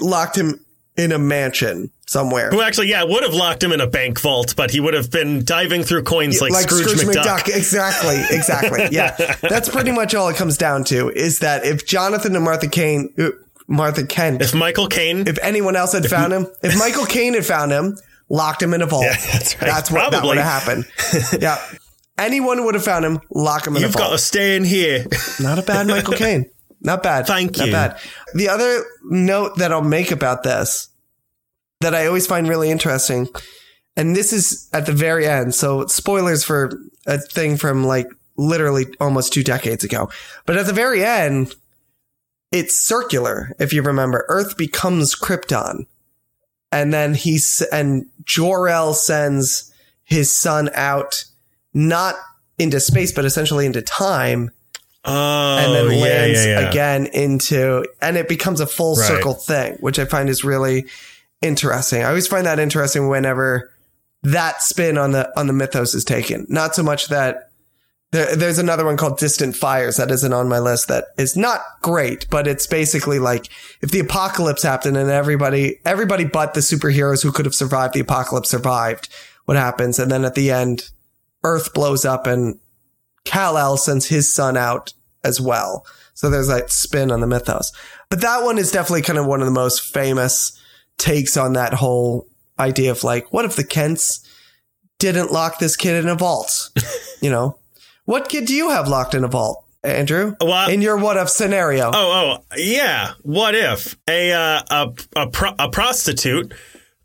locked 0.00 0.36
him 0.36 0.64
in 0.96 1.10
a 1.12 1.18
mansion 1.18 1.90
somewhere. 2.06 2.50
Who 2.50 2.60
actually, 2.60 2.88
yeah, 2.88 3.02
would 3.04 3.22
have 3.22 3.32
locked 3.32 3.62
him 3.62 3.72
in 3.72 3.80
a 3.80 3.86
bank 3.86 4.20
vault, 4.20 4.54
but 4.56 4.70
he 4.70 4.80
would 4.80 4.92
have 4.94 5.10
been 5.10 5.44
diving 5.44 5.84
through 5.84 6.02
coins 6.02 6.40
like, 6.40 6.52
Scrooge, 6.52 6.86
McDuck. 6.88 7.48
Exactly, 7.48 8.20
exactly. 8.30 8.88
Yeah. 8.92 9.16
That's 9.40 9.68
pretty 9.70 9.92
much 9.92 10.14
all 10.14 10.28
it 10.28 10.36
comes 10.36 10.58
down 10.58 10.84
to 10.84 11.08
is 11.08 11.38
that 11.38 11.64
if 11.64 11.86
Jonathan 11.86 12.34
and 12.36 12.44
Martha 12.44 12.68
Kane, 12.68 13.12
uh, 13.18 13.30
Martha 13.66 14.04
Kent, 14.04 14.42
If 14.42 14.54
Michael 14.54 14.88
Caine, 14.88 15.26
if 15.26 15.38
anyone 15.40 15.76
else 15.76 15.92
had 15.92 16.04
found 16.06 16.32
him, 16.32 16.46
if 16.62 16.76
Michael 16.78 17.06
Caine 17.06 17.32
had 17.34 17.46
found 17.46 17.72
him, 17.72 17.96
locked 18.28 18.62
him 18.62 18.74
in 18.74 18.82
a 18.82 18.86
vault. 18.86 19.04
Yeah, 19.04 19.16
that's 19.32 19.60
right. 19.60 19.68
That's 19.68 19.90
what 19.90 20.10
that 20.10 20.20
Probably. 20.20 20.28
would 20.28 20.38
have 20.38 20.62
happened. 20.62 20.86
yeah. 21.40 21.58
Anyone 22.18 22.64
would 22.64 22.74
have 22.74 22.84
found 22.84 23.04
him, 23.04 23.20
lock 23.30 23.66
him 23.66 23.76
in 23.76 23.82
you've 23.82 23.90
a 23.90 23.92
vault. 23.92 24.04
You've 24.04 24.10
got 24.10 24.16
to 24.16 24.22
stay 24.22 24.56
in 24.56 24.64
here. 24.64 25.06
Not 25.40 25.58
a 25.58 25.62
bad 25.62 25.86
Michael 25.86 26.12
Caine. 26.16 26.50
Not 26.80 27.02
bad. 27.02 27.26
Thank 27.26 27.56
Not 27.56 27.66
you. 27.66 27.72
Not 27.72 27.90
bad. 27.92 28.00
The 28.34 28.48
other 28.48 28.84
note 29.04 29.56
that 29.58 29.72
I'll 29.72 29.82
make 29.82 30.10
about 30.10 30.42
this 30.42 30.88
that 31.80 31.94
I 31.94 32.06
always 32.06 32.26
find 32.26 32.48
really 32.48 32.70
interesting, 32.70 33.28
and 33.96 34.14
this 34.14 34.32
is 34.32 34.68
at 34.72 34.86
the 34.86 34.92
very 34.92 35.26
end. 35.26 35.54
So 35.54 35.86
spoilers 35.86 36.44
for 36.44 36.78
a 37.06 37.18
thing 37.18 37.56
from 37.56 37.84
like 37.84 38.06
literally 38.36 38.86
almost 39.00 39.32
two 39.32 39.42
decades 39.42 39.84
ago. 39.84 40.10
But 40.46 40.56
at 40.56 40.66
the 40.66 40.72
very 40.72 41.04
end, 41.04 41.54
it's 42.50 42.78
circular. 42.78 43.52
If 43.58 43.72
you 43.72 43.82
remember, 43.82 44.24
Earth 44.28 44.56
becomes 44.56 45.14
Krypton. 45.14 45.86
And 46.72 46.92
then 46.92 47.14
he's, 47.14 47.60
and 47.70 48.06
Jor-El 48.24 48.94
sends 48.94 49.72
his 50.04 50.34
son 50.34 50.70
out, 50.74 51.24
not 51.74 52.16
into 52.58 52.80
space, 52.80 53.12
but 53.12 53.24
essentially 53.24 53.66
into 53.66 53.82
time 53.82 54.50
Oh, 55.04 55.58
and 55.58 55.74
then 55.74 55.98
yeah, 55.98 56.02
lands 56.04 56.46
yeah, 56.46 56.60
yeah. 56.60 56.70
again 56.70 57.06
into 57.06 57.84
and 58.00 58.16
it 58.16 58.28
becomes 58.28 58.60
a 58.60 58.68
full 58.68 58.94
Right. 58.94 59.08
circle 59.08 59.34
thing 59.34 59.74
which 59.80 59.98
i 59.98 60.04
find 60.04 60.28
is 60.28 60.44
really 60.44 60.84
interesting 61.40 62.02
i 62.04 62.08
always 62.08 62.28
find 62.28 62.46
that 62.46 62.60
interesting 62.60 63.08
whenever 63.08 63.72
that 64.22 64.62
spin 64.62 64.96
on 64.98 65.10
the 65.10 65.28
on 65.36 65.48
the 65.48 65.52
mythos 65.52 65.94
is 65.94 66.04
taken 66.04 66.46
not 66.48 66.76
so 66.76 66.84
much 66.84 67.08
that 67.08 67.50
there, 68.12 68.36
there's 68.36 68.58
another 68.58 68.84
one 68.84 68.96
called 68.96 69.18
distant 69.18 69.56
fires 69.56 69.96
that 69.96 70.10
isn't 70.10 70.32
on 70.32 70.48
my 70.48 70.58
list 70.58 70.88
that 70.88 71.06
is 71.18 71.36
not 71.36 71.60
great 71.82 72.28
but 72.30 72.46
it's 72.46 72.66
basically 72.66 73.18
like 73.18 73.48
if 73.80 73.90
the 73.90 74.00
apocalypse 74.00 74.62
happened 74.62 74.96
and 74.96 75.10
everybody 75.10 75.80
everybody 75.84 76.24
but 76.24 76.54
the 76.54 76.60
superheroes 76.60 77.22
who 77.22 77.32
could 77.32 77.44
have 77.46 77.54
survived 77.54 77.94
the 77.94 78.00
apocalypse 78.00 78.50
survived 78.50 79.08
what 79.44 79.56
happens 79.56 79.98
and 79.98 80.10
then 80.10 80.24
at 80.24 80.34
the 80.34 80.50
end 80.50 80.90
earth 81.44 81.74
blows 81.74 82.04
up 82.04 82.26
and 82.26 82.58
Kal-El 83.24 83.76
sends 83.76 84.06
his 84.08 84.32
son 84.32 84.56
out 84.56 84.92
as 85.24 85.40
well. 85.40 85.86
So 86.14 86.28
there's 86.28 86.48
that 86.48 86.70
spin 86.70 87.10
on 87.10 87.20
the 87.20 87.26
mythos. 87.26 87.72
But 88.10 88.20
that 88.20 88.42
one 88.42 88.58
is 88.58 88.70
definitely 88.70 89.02
kind 89.02 89.18
of 89.18 89.26
one 89.26 89.40
of 89.40 89.46
the 89.46 89.52
most 89.52 89.92
famous 89.92 90.58
takes 90.98 91.36
on 91.36 91.54
that 91.54 91.74
whole 91.74 92.28
idea 92.58 92.90
of 92.90 93.04
like, 93.04 93.32
what 93.32 93.44
if 93.44 93.56
the 93.56 93.64
Kents 93.64 94.26
didn't 94.98 95.32
lock 95.32 95.58
this 95.58 95.76
kid 95.76 96.02
in 96.04 96.08
a 96.08 96.14
vault? 96.14 96.70
you 97.20 97.30
know, 97.30 97.58
what 98.12 98.28
kid 98.28 98.44
do 98.44 98.54
you 98.54 98.68
have 98.68 98.88
locked 98.88 99.14
in 99.14 99.24
a 99.24 99.28
vault, 99.28 99.64
Andrew? 99.82 100.36
Well, 100.38 100.68
in 100.68 100.82
your 100.82 100.98
what 100.98 101.16
if 101.16 101.30
scenario? 101.30 101.90
Oh, 101.94 102.36
oh, 102.42 102.56
yeah. 102.58 103.14
What 103.22 103.54
if 103.54 103.96
a 104.06 104.32
uh, 104.32 104.62
a 104.70 104.92
a, 105.16 105.26
pro- 105.28 105.54
a 105.58 105.70
prostitute 105.70 106.52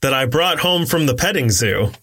that 0.01 0.13
I 0.13 0.25
brought 0.25 0.59
home 0.59 0.85
from 0.85 1.05
the 1.05 1.15
petting 1.15 1.49
zoo? 1.49 1.93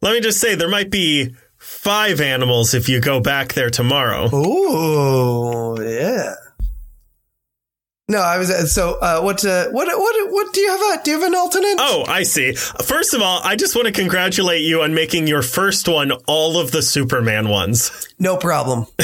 Let 0.00 0.12
me 0.12 0.20
just 0.20 0.40
say, 0.40 0.54
there 0.54 0.68
might 0.68 0.90
be 0.90 1.34
five 1.58 2.20
animals 2.20 2.72
if 2.72 2.88
you 2.88 3.00
go 3.00 3.18
back 3.18 3.54
there 3.54 3.68
tomorrow. 3.68 4.32
Ooh, 4.32 5.82
yeah. 5.82 6.34
No, 8.08 8.18
I 8.18 8.38
was 8.38 8.72
so. 8.72 8.98
Uh, 9.00 9.20
what? 9.20 9.44
Uh, 9.44 9.68
what? 9.70 9.88
What? 9.88 10.30
What? 10.32 10.52
Do 10.52 10.60
you 10.60 10.70
have? 10.70 11.00
A, 11.00 11.02
do 11.02 11.10
you 11.10 11.18
have 11.18 11.26
an 11.26 11.34
alternate? 11.34 11.74
Oh, 11.78 12.04
I 12.06 12.22
see. 12.22 12.54
First 12.54 13.14
of 13.14 13.20
all, 13.20 13.40
I 13.42 13.56
just 13.56 13.74
want 13.74 13.86
to 13.86 13.92
congratulate 13.92 14.62
you 14.62 14.82
on 14.82 14.94
making 14.94 15.26
your 15.26 15.42
first 15.42 15.88
one 15.88 16.12
all 16.26 16.60
of 16.60 16.70
the 16.70 16.82
Superman 16.82 17.48
ones. 17.48 18.08
No 18.18 18.36
problem. 18.36 18.86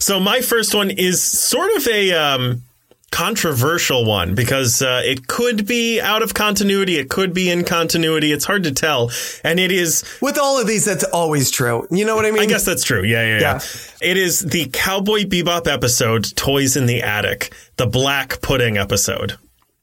So 0.00 0.18
my 0.18 0.40
first 0.40 0.74
one 0.74 0.90
is 0.90 1.22
sort 1.22 1.70
of 1.76 1.86
a 1.86 2.12
um, 2.12 2.62
controversial 3.10 4.04
one 4.04 4.34
because 4.34 4.82
uh, 4.82 5.02
it 5.04 5.26
could 5.26 5.66
be 5.66 6.00
out 6.00 6.22
of 6.22 6.32
continuity, 6.34 6.96
it 6.98 7.08
could 7.10 7.34
be 7.34 7.50
in 7.50 7.64
continuity. 7.64 8.32
It's 8.32 8.44
hard 8.44 8.64
to 8.64 8.72
tell, 8.72 9.10
and 9.44 9.58
it 9.60 9.72
is. 9.72 10.04
With 10.20 10.38
all 10.38 10.60
of 10.60 10.66
these, 10.66 10.84
that's 10.84 11.04
always 11.04 11.50
true. 11.50 11.86
You 11.90 12.04
know 12.04 12.14
what 12.16 12.24
I 12.26 12.30
mean? 12.30 12.42
I 12.42 12.46
guess 12.46 12.64
that's 12.64 12.84
true. 12.84 13.02
Yeah, 13.02 13.22
yeah, 13.22 13.40
yeah. 13.40 13.40
Yeah. 13.40 14.10
It 14.10 14.16
is 14.16 14.40
the 14.40 14.68
Cowboy 14.72 15.24
Bebop 15.24 15.66
episode, 15.66 16.34
"Toys 16.36 16.76
in 16.76 16.86
the 16.86 17.02
Attic," 17.02 17.52
the 17.76 17.86
Black 17.86 18.40
Pudding 18.42 18.76
episode. 18.78 19.36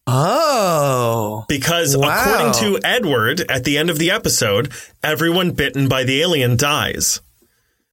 Oh. 0.10 1.44
Because 1.50 1.98
Wow. 1.98 2.08
according 2.10 2.54
to 2.64 2.80
Edward, 2.88 3.42
at 3.52 3.66
the 3.66 3.78
end 3.78 3.90
of 3.90 4.00
the 4.00 4.10
episode, 4.10 4.72
everyone 5.04 5.52
bitten 5.52 5.90
by 5.90 6.06
the 6.06 6.22
alien 6.22 6.56
dies. 6.56 7.20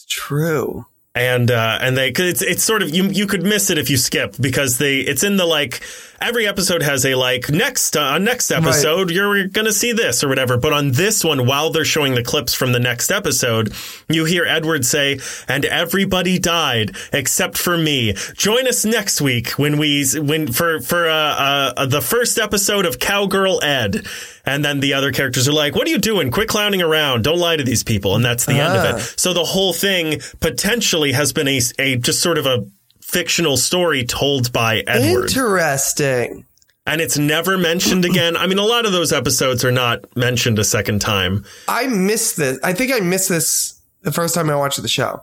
True. 0.09 0.87
And 1.15 1.51
uh, 1.51 1.79
and 1.81 1.97
they 1.97 2.11
'cause 2.11 2.27
it's 2.27 2.43
it's 2.43 2.65
sort 2.65 2.83
of 2.83 2.91
you 2.91 3.05
you 3.05 3.27
could 3.27 3.45
miss 3.45 3.71
it 3.71 3.79
if 3.79 3.89
you 3.89 3.97
skip 3.97 4.35
because 4.41 4.79
they 4.79 4.99
it's 4.99 5.23
in 5.23 5.37
the 5.37 5.47
like 5.47 5.81
every 6.21 6.47
episode 6.49 6.83
has 6.83 7.07
a 7.07 7.15
like 7.15 7.49
next 7.51 7.97
uh, 7.97 8.19
next 8.19 8.51
episode 8.51 9.11
you're 9.13 9.47
gonna 9.47 9.73
see 9.73 9.93
this 9.93 10.25
or 10.25 10.29
whatever. 10.29 10.57
But 10.57 10.73
on 10.73 10.91
this 10.91 11.23
one 11.23 11.47
while 11.47 11.71
they're 11.71 11.85
showing 11.85 12.17
the 12.17 12.25
clips 12.25 12.53
from 12.53 12.73
the 12.73 12.81
next 12.81 13.13
episode 13.13 13.73
you 14.09 14.25
hear 14.25 14.45
Edward 14.45 14.85
say 14.85 15.21
and 15.47 15.65
everybody 15.65 16.41
died 16.41 16.97
except 17.13 17.59
for 17.59 17.79
me. 17.79 18.15
Join 18.35 18.67
us 18.67 18.85
next 18.85 19.21
week 19.21 19.51
when 19.51 19.79
we 19.79 20.05
when 20.17 20.51
for 20.53 20.81
for 20.81 21.09
uh, 21.09 21.73
uh 21.77 21.87
the 21.87 22.01
first 22.01 22.39
episode 22.39 22.87
of 22.87 22.99
Cowgirl 22.99 23.63
Ed 23.63 24.05
and 24.47 24.65
then 24.65 24.81
the 24.81 24.95
other 24.95 25.13
characters 25.13 25.49
are 25.49 25.53
like 25.53 25.75
what 25.75 25.87
are 25.87 25.91
you 25.91 25.99
doing 25.99 26.31
quit 26.31 26.49
clowning 26.49 26.83
around 26.83 27.23
don't 27.25 27.39
lie 27.39 27.57
to 27.57 27.65
these 27.65 27.83
people 27.83 28.15
and 28.17 28.25
that's 28.25 28.45
the 28.47 28.53
end 28.55 28.77
of 28.77 28.85
Ah. 28.85 28.97
it 28.97 29.01
so 29.19 29.33
the 29.33 29.45
whole 29.45 29.73
thing 29.73 30.21
potentially 30.41 31.13
has 31.13 31.33
been 31.33 31.49
a, 31.49 31.61
a 31.79 31.97
just 31.97 32.21
sort 32.21 32.39
of 32.39 32.47
a 32.47 32.67
fictional 33.01 33.57
story 33.57 34.05
told 34.05 34.53
by 34.53 34.83
Edward. 34.87 35.25
Interesting. 35.29 36.45
and 36.87 37.01
it's 37.01 37.17
never 37.17 37.57
mentioned 37.57 38.05
again. 38.05 38.37
I 38.37 38.47
mean, 38.47 38.59
a 38.59 38.65
lot 38.65 38.87
of 38.87 38.93
those 38.93 39.13
episodes 39.13 39.65
are 39.65 39.71
not 39.73 40.17
mentioned 40.17 40.59
a 40.59 40.65
second 40.65 41.01
time. 41.01 41.45
I 41.69 41.87
missed 41.87 42.37
this. 42.37 42.59
I 42.65 42.73
think 42.73 42.93
I 42.93 43.01
missed 43.01 43.29
this 43.29 43.81
the 44.03 44.11
first 44.13 44.35
time 44.35 44.51
I 44.51 44.57
watched 44.57 44.81
the 44.83 44.89
show. 44.89 45.23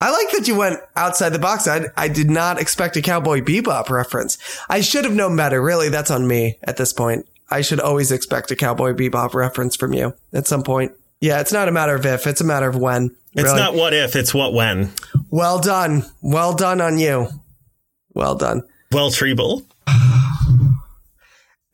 I 0.00 0.10
like 0.10 0.30
that 0.32 0.46
you 0.48 0.56
went 0.56 0.78
outside 0.96 1.30
the 1.30 1.38
box. 1.38 1.66
I, 1.68 1.86
I 1.96 2.08
did 2.08 2.30
not 2.30 2.60
expect 2.60 2.96
a 2.96 3.02
Cowboy 3.02 3.40
Bebop 3.40 3.90
reference. 3.90 4.38
I 4.68 4.80
should 4.80 5.04
have 5.04 5.14
known 5.14 5.36
better. 5.36 5.60
Really, 5.62 5.88
that's 5.88 6.10
on 6.10 6.26
me 6.26 6.58
at 6.62 6.76
this 6.76 6.92
point. 6.92 7.26
I 7.50 7.62
should 7.62 7.80
always 7.80 8.12
expect 8.12 8.50
a 8.50 8.56
Cowboy 8.56 8.92
Bebop 8.92 9.34
reference 9.34 9.76
from 9.76 9.94
you 9.94 10.14
at 10.32 10.46
some 10.46 10.62
point. 10.62 10.92
Yeah, 11.20 11.40
it's 11.40 11.52
not 11.52 11.68
a 11.68 11.72
matter 11.72 11.94
of 11.94 12.06
if, 12.06 12.26
it's 12.26 12.40
a 12.40 12.44
matter 12.44 12.68
of 12.68 12.76
when. 12.76 13.16
It's 13.32 13.44
really. 13.44 13.56
not 13.56 13.74
what 13.74 13.94
if, 13.94 14.14
it's 14.14 14.32
what 14.32 14.52
when. 14.52 14.92
Well 15.30 15.58
done. 15.58 16.04
Well 16.22 16.54
done 16.54 16.80
on 16.80 16.98
you. 16.98 17.28
Well 18.14 18.34
done. 18.36 18.62
Well, 18.92 19.10
Triebel. 19.10 19.64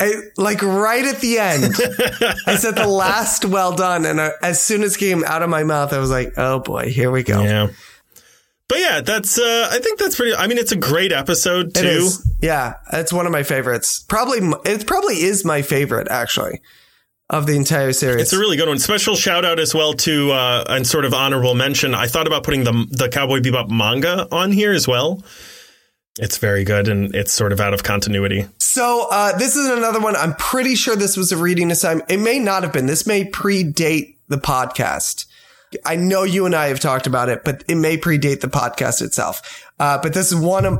I, 0.00 0.12
like 0.36 0.60
right 0.62 1.04
at 1.04 1.20
the 1.20 1.38
end, 1.38 1.74
I 2.46 2.56
said 2.56 2.74
the 2.74 2.88
last 2.88 3.44
well 3.44 3.76
done. 3.76 4.04
And 4.04 4.20
I, 4.20 4.32
as 4.42 4.60
soon 4.60 4.82
as 4.82 4.96
it 4.96 4.98
came 4.98 5.24
out 5.24 5.42
of 5.42 5.50
my 5.50 5.62
mouth, 5.62 5.92
I 5.92 5.98
was 5.98 6.10
like, 6.10 6.34
oh 6.36 6.58
boy, 6.60 6.90
here 6.90 7.10
we 7.10 7.22
go. 7.22 7.42
Yeah. 7.42 7.68
But 8.68 8.78
yeah, 8.78 9.00
that's, 9.02 9.38
uh, 9.38 9.68
I 9.70 9.78
think 9.78 9.98
that's 9.98 10.16
pretty, 10.16 10.34
I 10.34 10.46
mean, 10.46 10.58
it's 10.58 10.72
a 10.72 10.76
great 10.76 11.12
episode 11.12 11.74
too. 11.74 12.08
Yeah, 12.40 12.74
it's 12.92 13.12
one 13.12 13.26
of 13.26 13.32
my 13.32 13.42
favorites. 13.42 14.02
Probably, 14.08 14.38
it 14.64 14.86
probably 14.86 15.16
is 15.22 15.44
my 15.44 15.60
favorite 15.62 16.08
actually 16.10 16.60
of 17.28 17.46
the 17.46 17.56
entire 17.56 17.92
series. 17.92 18.22
It's 18.22 18.32
a 18.32 18.38
really 18.38 18.56
good 18.56 18.68
one. 18.68 18.78
Special 18.78 19.16
shout 19.16 19.44
out 19.44 19.58
as 19.60 19.74
well 19.74 19.92
to, 19.94 20.32
uh, 20.32 20.64
and 20.68 20.86
sort 20.86 21.04
of 21.04 21.12
honorable 21.12 21.54
mention. 21.54 21.94
I 21.94 22.06
thought 22.06 22.26
about 22.26 22.42
putting 22.42 22.64
the, 22.64 22.86
the 22.90 23.08
Cowboy 23.10 23.40
Bebop 23.40 23.68
manga 23.68 24.26
on 24.32 24.50
here 24.50 24.72
as 24.72 24.88
well. 24.88 25.22
It's 26.18 26.38
very 26.38 26.64
good 26.64 26.88
and 26.88 27.14
it's 27.14 27.32
sort 27.32 27.52
of 27.52 27.60
out 27.60 27.74
of 27.74 27.82
continuity. 27.82 28.46
so 28.58 29.08
uh, 29.10 29.36
this 29.36 29.56
is 29.56 29.68
another 29.68 30.00
one. 30.00 30.16
I'm 30.16 30.34
pretty 30.36 30.74
sure 30.74 30.96
this 30.96 31.16
was 31.16 31.32
a 31.32 31.36
reading 31.36 31.70
assignment. 31.70 32.10
It 32.10 32.18
may 32.18 32.38
not 32.38 32.62
have 32.62 32.72
been. 32.72 32.86
This 32.86 33.06
may 33.06 33.24
predate 33.24 34.16
the 34.28 34.36
podcast. 34.38 35.26
I 35.84 35.96
know 35.96 36.22
you 36.22 36.46
and 36.46 36.54
I 36.54 36.68
have 36.68 36.80
talked 36.80 37.06
about 37.06 37.28
it, 37.28 37.44
but 37.44 37.64
it 37.68 37.76
may 37.76 37.96
predate 37.96 38.40
the 38.40 38.48
podcast 38.48 39.02
itself. 39.02 39.64
Uh, 39.78 39.98
but 40.02 40.14
this 40.14 40.30
is 40.32 40.36
one 40.36 40.64
of 40.66 40.78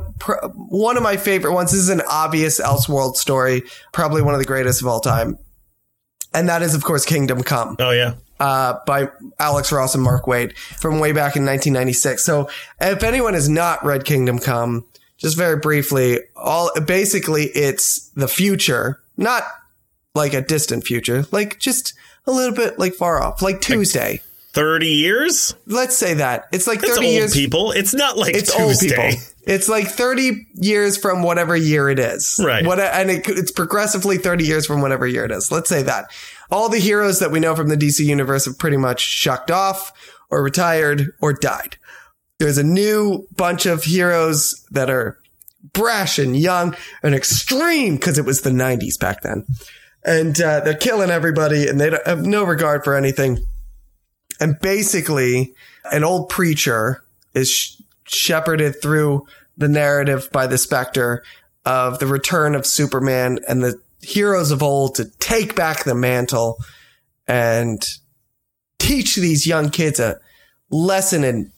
one 0.55 0.97
of 0.97 1.03
my 1.03 1.17
favorite 1.17 1.53
ones. 1.53 1.71
This 1.71 1.81
is 1.81 1.89
an 1.89 2.01
obvious 2.09 2.59
Elseworld 2.61 3.15
story, 3.15 3.63
probably 3.91 4.21
one 4.21 4.33
of 4.33 4.39
the 4.39 4.45
greatest 4.45 4.81
of 4.81 4.87
all 4.87 4.99
time, 4.99 5.37
and 6.33 6.47
that 6.49 6.61
is 6.61 6.73
of 6.75 6.83
course 6.83 7.05
Kingdom 7.05 7.43
Come. 7.43 7.75
Oh, 7.79 7.91
yeah. 7.91 8.13
uh, 8.39 8.75
by 8.85 9.09
Alex 9.39 9.71
Ross 9.71 9.95
and 9.95 10.03
Mark 10.03 10.25
Waid 10.25 10.57
from 10.57 10.99
way 10.99 11.11
back 11.11 11.35
in 11.35 11.45
1996. 11.45 12.23
So 12.23 12.49
if 12.79 13.03
anyone 13.03 13.33
has 13.33 13.49
not 13.49 13.83
read 13.85 14.05
Kingdom 14.05 14.39
Come, 14.39 14.85
just 15.17 15.37
very 15.37 15.57
briefly, 15.57 16.19
all 16.35 16.69
basically 16.85 17.45
it's 17.45 18.09
the 18.09 18.27
future, 18.27 18.99
not 19.17 19.43
like 20.13 20.33
a 20.33 20.41
distant 20.41 20.85
future, 20.85 21.25
like 21.31 21.59
just 21.59 21.93
a 22.27 22.31
little 22.31 22.55
bit 22.55 22.79
like 22.79 22.93
far 22.93 23.21
off, 23.21 23.41
like 23.41 23.59
Tuesday. 23.61 24.21
30 24.55 24.87
years? 24.87 25.53
Let's 25.67 25.95
say 25.97 26.15
that 26.15 26.45
it's 26.51 26.65
like 26.65 26.79
It's 26.81 26.95
30 26.95 27.05
old 27.05 27.13
years. 27.13 27.33
people. 27.33 27.71
It's 27.71 27.93
not 27.93 28.17
like 28.17 28.35
It's 28.35 28.55
Tuesday. 28.55 28.95
old 28.97 29.11
people. 29.11 29.25
It's 29.47 29.69
like 29.69 29.87
30 29.89 30.47
years 30.55 30.97
from 30.97 31.21
whatever 31.21 31.55
year 31.55 31.87
it 31.89 31.99
is. 31.99 32.39
Right. 32.43 32.65
What, 32.65 32.79
and 32.79 33.11
it, 33.11 33.27
it's 33.27 33.51
progressively 33.51 34.17
30 34.17 34.43
years 34.45 34.65
from 34.65 34.81
whatever 34.81 35.05
year 35.05 35.25
it 35.25 35.31
is. 35.31 35.51
Let's 35.51 35.69
say 35.69 35.83
that. 35.83 36.05
All 36.49 36.69
the 36.69 36.79
heroes 36.79 37.19
that 37.19 37.31
we 37.31 37.39
know 37.39 37.55
from 37.55 37.69
the 37.69 37.77
DC 37.77 37.99
universe 38.03 38.45
have 38.45 38.57
pretty 38.57 38.77
much 38.77 39.01
shucked 39.01 39.51
off 39.51 39.91
or 40.31 40.41
retired 40.41 41.11
or 41.21 41.33
died. 41.33 41.77
There's 42.39 42.57
a 42.57 42.63
new 42.63 43.27
bunch 43.35 43.65
of 43.67 43.83
heroes 43.83 44.65
that 44.71 44.89
are 44.89 45.19
brash 45.73 46.17
and 46.17 46.35
young 46.35 46.75
and 47.03 47.13
extreme 47.13 47.95
because 47.95 48.17
it 48.17 48.25
was 48.25 48.41
the 48.41 48.49
90s 48.49 48.99
back 48.99 49.21
then. 49.21 49.45
And 50.03 50.39
uh, 50.41 50.59
they're 50.61 50.75
killing 50.75 51.09
everybody 51.09 51.67
and 51.67 51.79
they 51.79 51.89
don't 51.91 52.05
have 52.07 52.25
no 52.25 52.43
regard 52.43 52.83
for 52.83 52.95
anything. 52.95 53.39
And 54.39 54.59
basically, 54.59 55.53
an 55.91 56.03
old 56.03 56.29
preacher 56.29 57.03
is 57.33 57.49
sh- 57.49 57.81
shepherded 58.05 58.81
through 58.81 59.25
the 59.57 59.67
narrative 59.67 60.29
by 60.31 60.47
the 60.47 60.57
specter 60.57 61.23
of 61.65 61.99
the 61.99 62.07
return 62.07 62.55
of 62.55 62.65
Superman 62.65 63.39
and 63.47 63.63
the 63.63 63.79
heroes 64.01 64.51
of 64.51 64.61
old 64.61 64.95
to 64.95 65.05
take 65.19 65.55
back 65.55 65.83
the 65.83 65.95
mantle 65.95 66.57
and 67.27 67.83
teach 68.77 69.15
these 69.15 69.47
young 69.47 69.69
kids 69.69 69.99
a 69.99 70.19
lesson 70.69 71.23
in, 71.23 71.51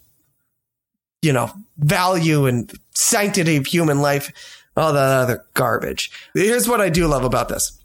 you 1.21 1.33
know, 1.33 1.51
value 1.77 2.45
and 2.45 2.71
sanctity 2.93 3.57
of 3.57 3.65
human 3.65 4.01
life, 4.01 4.31
all 4.77 4.93
that 4.93 5.03
other 5.03 5.45
garbage. 5.53 6.11
Here's 6.33 6.69
what 6.69 6.81
I 6.81 6.89
do 6.89 7.07
love 7.07 7.23
about 7.23 7.49
this. 7.49 7.77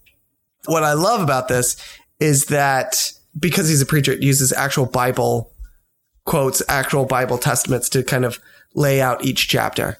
What 0.66 0.85
I 0.85 0.92
love 0.92 1.22
about 1.22 1.48
this 1.48 1.76
is 2.20 2.46
that 2.46 3.12
because 3.38 3.68
he's 3.68 3.83
a 3.83 3.87
preacher, 3.87 4.12
it 4.12 4.23
uses 4.23 4.53
actual 4.53 4.87
Bible 4.87 5.51
quotes, 6.25 6.62
actual 6.68 7.05
Bible 7.05 7.38
testaments 7.38 7.88
to 7.90 8.03
kind 8.03 8.25
of 8.25 8.38
lay 8.75 9.01
out 9.01 9.25
each 9.25 9.49
chapter. 9.49 9.99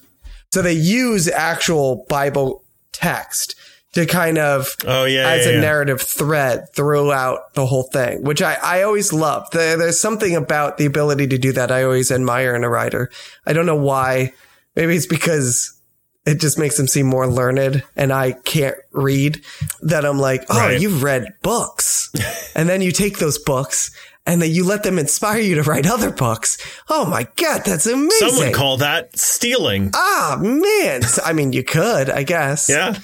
So 0.53 0.61
they 0.61 0.73
use 0.73 1.27
actual 1.27 2.05
Bible 2.09 2.63
text 2.91 3.55
to 3.93 4.05
kind 4.05 4.37
of 4.37 4.75
Oh, 4.85 5.05
yeah. 5.05 5.27
as 5.29 5.45
yeah, 5.45 5.51
a 5.51 5.55
yeah. 5.55 5.61
narrative 5.61 6.01
thread 6.01 6.65
throughout 6.73 7.53
the 7.53 7.65
whole 7.65 7.83
thing, 7.83 8.23
which 8.23 8.41
I, 8.41 8.55
I 8.63 8.81
always 8.83 9.13
love. 9.13 9.49
There, 9.51 9.77
there's 9.77 9.99
something 9.99 10.35
about 10.35 10.77
the 10.77 10.85
ability 10.85 11.27
to 11.27 11.37
do 11.37 11.51
that 11.53 11.71
I 11.71 11.83
always 11.83 12.11
admire 12.11 12.55
in 12.55 12.63
a 12.63 12.69
writer. 12.69 13.11
I 13.45 13.53
don't 13.53 13.65
know 13.65 13.75
why. 13.75 14.33
Maybe 14.75 14.95
it's 14.95 15.05
because 15.05 15.79
it 16.25 16.39
just 16.39 16.57
makes 16.57 16.77
them 16.77 16.87
seem 16.87 17.05
more 17.07 17.27
learned 17.27 17.83
and 17.95 18.13
I 18.13 18.31
can't 18.31 18.77
read 18.91 19.41
that 19.81 20.05
I'm 20.05 20.19
like, 20.19 20.45
oh, 20.49 20.57
Right. 20.57 20.79
you've 20.81 21.03
read 21.03 21.27
books. 21.41 22.11
and 22.55 22.69
then 22.69 22.81
you 22.81 22.91
take 22.91 23.17
those 23.19 23.37
books 23.37 23.91
and 24.25 24.41
then 24.41 24.51
you 24.51 24.63
let 24.65 24.83
them 24.83 24.97
inspire 24.99 25.39
you 25.39 25.55
to 25.55 25.63
write 25.63 25.85
other 25.85 26.09
books. 26.11 26.57
Oh 26.89 27.05
my 27.05 27.27
God, 27.35 27.63
that's 27.65 27.85
amazing. 27.85 28.29
Some 28.29 28.37
would 28.37 28.53
call 28.53 28.77
that 28.77 29.17
stealing. 29.17 29.91
ah, 29.93 30.37
man. 30.41 31.01
So, 31.01 31.21
I 31.25 31.33
mean, 31.33 31.51
you 31.51 31.63
could, 31.63 32.09
I 32.09 32.23
guess. 32.23 32.69
Yeah. 32.69 32.97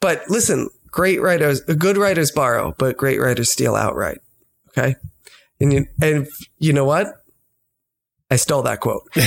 But 0.00 0.24
listen, 0.28 0.68
great 0.88 1.22
writers, 1.22 1.60
good 1.60 1.96
writers 1.96 2.32
borrow, 2.32 2.74
but 2.76 2.96
great 2.96 3.20
writers 3.20 3.52
steal 3.52 3.76
outright. 3.76 4.18
Okay. 4.76 4.96
And 5.60 5.72
you, 5.72 5.86
and 6.02 6.26
you 6.58 6.72
know 6.72 6.84
what? 6.84 7.06
I 8.30 8.36
stole 8.36 8.62
that 8.62 8.80
quote. 8.80 9.08
Do 9.14 9.20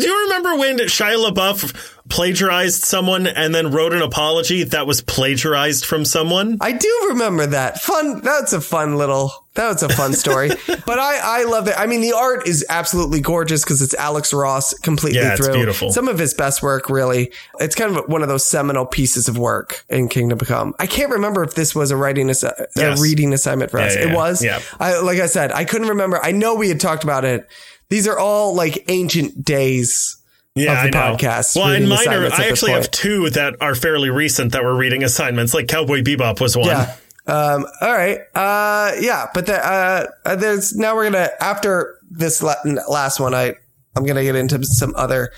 you 0.00 0.22
remember 0.24 0.56
when 0.56 0.78
Shia 0.78 1.30
LaBeouf 1.30 1.94
plagiarized 2.08 2.82
someone 2.82 3.26
and 3.26 3.54
then 3.54 3.70
wrote 3.70 3.92
an 3.92 4.00
apology 4.00 4.62
that 4.64 4.86
was 4.86 5.02
plagiarized 5.02 5.84
from 5.84 6.06
someone? 6.06 6.56
I 6.62 6.72
do 6.72 7.06
remember 7.10 7.46
that. 7.46 7.78
Fun. 7.82 8.22
That's 8.22 8.54
a 8.54 8.60
fun 8.62 8.96
little, 8.96 9.32
that 9.54 9.68
was 9.68 9.82
a 9.82 9.90
fun 9.90 10.14
story. 10.14 10.48
but 10.66 10.98
I, 10.98 11.40
I 11.42 11.44
love 11.44 11.68
it. 11.68 11.74
I 11.78 11.86
mean, 11.86 12.00
the 12.00 12.14
art 12.14 12.48
is 12.48 12.64
absolutely 12.70 13.20
gorgeous 13.20 13.62
because 13.62 13.82
it's 13.82 13.92
Alex 13.94 14.32
Ross 14.32 14.72
completely 14.78 15.20
Yeah, 15.20 15.34
it's 15.34 15.44
through. 15.44 15.54
beautiful. 15.54 15.92
Some 15.92 16.08
of 16.08 16.18
his 16.18 16.32
best 16.32 16.62
work, 16.62 16.88
really. 16.88 17.30
It's 17.60 17.74
kind 17.74 17.94
of 17.96 18.08
one 18.08 18.22
of 18.22 18.28
those 18.28 18.46
seminal 18.46 18.86
pieces 18.86 19.28
of 19.28 19.36
work 19.36 19.84
in 19.90 20.08
Kingdom 20.08 20.38
Come. 20.38 20.74
I 20.78 20.86
can't 20.86 21.12
remember 21.12 21.42
if 21.44 21.54
this 21.54 21.74
was 21.74 21.90
a 21.90 21.96
writing, 21.98 22.28
assi- 22.28 22.66
Yes. 22.74 22.98
a 22.98 23.02
reading 23.02 23.34
assignment 23.34 23.70
for 23.70 23.78
us. 23.78 23.94
yeah, 23.94 24.02
it 24.04 24.08
yeah. 24.08 24.14
was. 24.16 24.42
Yeah. 24.42 24.60
I, 24.80 24.98
like 25.00 25.18
I 25.18 25.26
said, 25.26 25.52
I 25.52 25.66
couldn't 25.66 25.88
remember. 25.88 26.18
I 26.22 26.32
know 26.32 26.54
we 26.54 26.70
had 26.70 26.80
talked 26.80 27.04
about 27.04 27.26
it. 27.26 27.46
These 27.90 28.06
are 28.06 28.18
all 28.18 28.54
like 28.54 28.84
ancient 28.88 29.44
days. 29.44 30.14
Yeah, 30.54 30.84
of 30.84 30.90
the 30.90 30.98
I 30.98 31.10
know. 31.10 31.16
podcast, 31.16 31.54
Well, 31.54 31.68
and 31.72 31.88
mine 31.88 32.08
are, 32.08 32.26
I 32.32 32.46
actually 32.48 32.72
have 32.72 32.90
two 32.90 33.30
that 33.30 33.54
are 33.60 33.76
fairly 33.76 34.10
recent 34.10 34.52
that 34.52 34.64
were 34.64 34.74
reading 34.74 35.04
assignments, 35.04 35.54
like 35.54 35.68
Cowboy 35.68 36.02
Bebop 36.02 36.40
was 36.40 36.56
one. 36.56 36.66
Yeah. 36.66 36.96
Um, 37.28 37.64
all 37.80 37.92
right. 37.92 38.18
Uh, 38.34 38.92
yeah, 38.98 39.26
but 39.34 39.46
the, 39.46 39.54
uh, 39.64 40.06
uh, 40.24 40.34
there's 40.34 40.74
now 40.74 40.96
we're 40.96 41.10
gonna 41.10 41.28
after 41.40 41.98
this 42.10 42.42
last 42.42 43.20
one, 43.20 43.34
I 43.34 43.54
I'm 43.94 44.04
gonna 44.04 44.24
get 44.24 44.34
into 44.34 44.58
some 44.64 44.94
other 44.96 45.30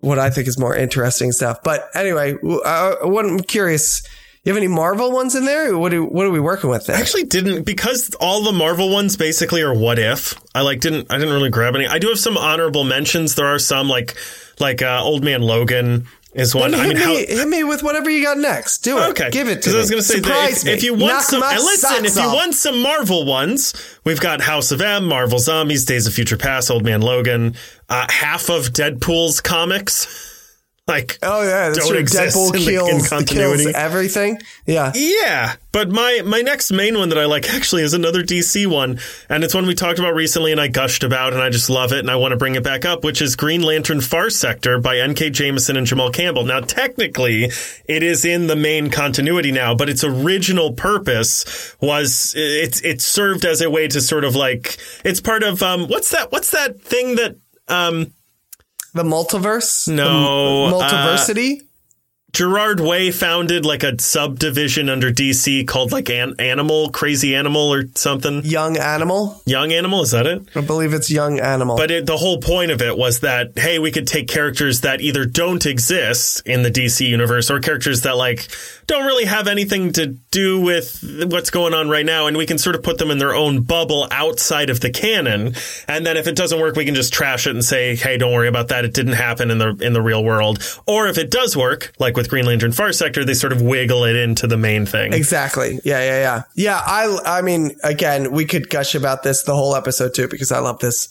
what 0.00 0.18
I 0.18 0.30
think 0.30 0.48
is 0.48 0.58
more 0.58 0.74
interesting 0.74 1.30
stuff. 1.32 1.58
But 1.62 1.88
anyway, 1.94 2.32
w- 2.34 2.60
uh, 2.60 2.96
what 3.02 3.26
I'm 3.26 3.40
curious, 3.40 4.02
you 4.44 4.52
have 4.52 4.56
any 4.56 4.68
Marvel 4.68 5.12
ones 5.12 5.34
in 5.34 5.44
there? 5.44 5.76
What 5.78 5.90
do 5.90 6.04
what 6.04 6.26
are 6.26 6.30
we 6.30 6.40
working 6.40 6.68
with 6.68 6.86
there? 6.86 6.96
I 6.96 7.00
actually 7.00 7.24
didn't 7.24 7.62
because 7.62 8.14
all 8.20 8.42
the 8.42 8.52
Marvel 8.52 8.90
ones 8.90 9.16
basically 9.16 9.62
are 9.62 9.74
what 9.74 9.98
if. 9.98 10.34
I 10.54 10.62
like 10.62 10.80
didn't 10.80 11.12
I 11.12 11.18
didn't 11.18 11.34
really 11.34 11.50
grab 11.50 11.76
any. 11.76 11.86
I 11.86 11.98
do 11.98 12.08
have 12.08 12.18
some 12.18 12.36
honorable 12.36 12.84
mentions. 12.84 13.36
There 13.36 13.46
are 13.46 13.58
some 13.60 13.88
like 13.88 14.16
like 14.58 14.82
uh, 14.82 15.00
Old 15.02 15.22
Man 15.22 15.42
Logan 15.42 16.06
is 16.34 16.54
one. 16.54 16.72
Then 16.72 16.80
I 16.80 16.86
hit, 16.86 16.96
mean, 16.96 17.04
how, 17.04 17.14
me, 17.14 17.26
hit 17.26 17.48
me 17.48 17.64
with 17.64 17.82
whatever 17.82 18.10
you 18.10 18.22
got 18.22 18.38
next. 18.38 18.78
Do 18.78 18.98
it. 18.98 19.10
Okay, 19.10 19.30
Give 19.30 19.48
it 19.48 19.62
to 19.62 19.70
me. 19.70 19.76
I 19.76 19.78
was 19.78 19.90
going 19.90 20.02
to 20.02 20.08
say, 20.08 20.20
that 20.20 20.50
if, 20.50 20.66
if 20.66 20.82
you 20.82 20.94
want 20.94 21.14
Knock 21.14 21.22
some, 21.22 21.42
and 21.42 21.58
listen, 21.58 22.04
if 22.04 22.16
you 22.16 22.22
off. 22.22 22.34
want 22.34 22.54
some 22.54 22.80
Marvel 22.80 23.26
ones, 23.26 23.74
we've 24.04 24.20
got 24.20 24.40
House 24.40 24.72
of 24.72 24.80
M, 24.80 25.06
Marvel 25.06 25.38
Zombies, 25.38 25.84
Days 25.84 26.06
of 26.06 26.14
Future 26.14 26.36
Past, 26.36 26.70
Old 26.70 26.84
Man 26.84 27.02
Logan, 27.02 27.54
uh, 27.88 28.06
half 28.08 28.48
of 28.48 28.72
Deadpool's 28.72 29.40
comics. 29.40 30.31
like 30.88 31.16
Oh 31.22 31.42
yeah, 31.42 31.68
that's 31.68 31.78
don't 31.78 31.90
true. 31.90 31.98
exist 31.98 32.36
Deadpool 32.36 32.56
in 32.56 32.64
the- 32.64 32.96
in 32.96 33.04
continuity. 33.04 33.64
kills 33.64 33.74
everything. 33.76 34.38
Yeah. 34.66 34.90
Yeah, 34.96 35.54
but 35.70 35.90
my 35.90 36.22
my 36.24 36.40
next 36.40 36.72
main 36.72 36.98
one 36.98 37.08
that 37.10 37.18
I 37.18 37.26
like 37.26 37.48
actually 37.54 37.82
is 37.84 37.94
another 37.94 38.22
DC 38.24 38.66
one, 38.66 38.98
and 39.28 39.44
it's 39.44 39.54
one 39.54 39.66
we 39.66 39.74
talked 39.76 40.00
about 40.00 40.14
recently, 40.16 40.50
and 40.50 40.60
I 40.60 40.66
gushed 40.66 41.04
about, 41.04 41.32
and 41.34 41.40
I 41.40 41.50
just 41.50 41.70
love 41.70 41.92
it, 41.92 42.00
and 42.00 42.10
I 42.10 42.16
want 42.16 42.32
to 42.32 42.36
bring 42.36 42.56
it 42.56 42.64
back 42.64 42.84
up, 42.84 43.04
which 43.04 43.22
is 43.22 43.36
Green 43.36 43.62
Lantern 43.62 44.00
Far 44.00 44.28
Sector 44.28 44.80
by 44.80 44.98
N.K. 44.98 45.30
Jemisin 45.30 45.78
and 45.78 45.86
Jamal 45.86 46.10
Campbell. 46.10 46.44
Now, 46.44 46.58
technically, 46.60 47.44
it 47.84 48.02
is 48.02 48.24
in 48.24 48.48
the 48.48 48.56
main 48.56 48.90
continuity 48.90 49.52
now, 49.52 49.76
but 49.76 49.88
its 49.88 50.02
original 50.02 50.72
purpose 50.72 51.76
was 51.80 52.34
it 52.36 52.84
it 52.84 53.00
served 53.00 53.44
as 53.44 53.60
a 53.60 53.70
way 53.70 53.86
to 53.86 54.00
sort 54.00 54.24
of 54.24 54.34
like 54.34 54.78
it's 55.04 55.20
part 55.20 55.44
of 55.44 55.62
um 55.62 55.86
what's 55.86 56.10
that 56.10 56.32
what's 56.32 56.50
that 56.50 56.80
thing 56.80 57.14
that 57.16 57.36
um 57.68 58.12
The 58.94 59.02
multiverse. 59.02 59.88
No, 59.88 60.68
The 60.68 60.76
uh, 60.76 60.80
multiversity. 60.80 61.62
Gerard 62.32 62.80
Way 62.80 63.10
founded 63.10 63.66
like 63.66 63.82
a 63.82 64.00
subdivision 64.00 64.88
under 64.88 65.12
DC 65.12 65.68
called 65.68 65.92
like 65.92 66.08
an 66.08 66.34
animal, 66.38 66.88
crazy 66.88 67.36
animal 67.36 67.70
or 67.70 67.84
something. 67.94 68.42
young 68.42 68.78
animal. 68.78 69.42
Young 69.44 69.70
animal, 69.70 70.00
is 70.00 70.12
that 70.12 70.26
it? 70.26 70.42
I 70.54 70.62
believe 70.62 70.94
it's 70.94 71.10
young 71.10 71.40
animal. 71.40 71.76
But 71.76 71.90
it, 71.90 72.06
the 72.06 72.16
whole 72.16 72.38
point 72.38 72.70
of 72.70 72.80
it 72.80 72.96
was 72.96 73.20
that, 73.20 73.58
hey, 73.58 73.78
we 73.78 73.90
could 73.90 74.06
take 74.06 74.28
characters 74.28 74.80
that 74.80 75.02
either 75.02 75.26
don't 75.26 75.66
exist 75.66 76.40
in 76.46 76.62
the 76.62 76.70
DC 76.70 77.06
universe 77.06 77.50
or 77.50 77.60
characters 77.60 78.00
that 78.02 78.16
like 78.16 78.48
don't 78.86 79.04
really 79.04 79.26
have 79.26 79.46
anything 79.46 79.92
to 79.92 80.06
do 80.30 80.58
with 80.58 81.04
what's 81.30 81.50
going 81.50 81.74
on 81.74 81.90
right 81.90 82.06
now. 82.06 82.28
And 82.28 82.38
we 82.38 82.46
can 82.46 82.56
sort 82.56 82.76
of 82.76 82.82
put 82.82 82.96
them 82.96 83.10
in 83.10 83.18
their 83.18 83.34
own 83.34 83.60
bubble 83.60 84.08
outside 84.10 84.70
of 84.70 84.80
the 84.80 84.88
canon. 84.88 85.54
And 85.86 86.06
then 86.06 86.16
if 86.16 86.26
it 86.26 86.34
doesn't 86.34 86.58
work, 86.58 86.76
we 86.76 86.86
can 86.86 86.94
just 86.94 87.12
trash 87.12 87.46
it 87.46 87.50
and 87.50 87.62
say, 87.62 87.94
hey, 87.94 88.16
don't 88.16 88.32
worry 88.32 88.48
about 88.48 88.68
that. 88.68 88.86
It 88.86 88.94
didn't 88.94 89.14
happen 89.14 89.50
in 89.50 89.58
the, 89.58 89.76
in 89.82 89.92
the 89.92 90.00
real 90.00 90.24
world. 90.24 90.66
Or 90.86 91.08
if 91.08 91.18
it 91.18 91.30
does 91.30 91.54
work, 91.54 91.92
like 91.98 92.16
with 92.16 92.21
Green 92.28 92.44
Lantern 92.46 92.72
Far 92.72 92.92
Sector, 92.92 93.24
they 93.24 93.34
sort 93.34 93.52
of 93.52 93.62
wiggle 93.62 94.04
it 94.04 94.16
into 94.16 94.46
the 94.46 94.56
main 94.56 94.86
thing. 94.86 95.12
Exactly. 95.12 95.78
Yeah, 95.84 96.00
yeah, 96.00 96.20
yeah. 96.20 96.42
Yeah, 96.54 96.82
I 96.84 97.38
I 97.38 97.42
mean, 97.42 97.76
again, 97.84 98.32
we 98.32 98.44
could 98.44 98.68
gush 98.70 98.94
about 98.94 99.22
this 99.22 99.42
the 99.42 99.54
whole 99.54 99.74
episode 99.76 100.14
too 100.14 100.28
because 100.28 100.52
I 100.52 100.58
love 100.60 100.78
this. 100.78 101.08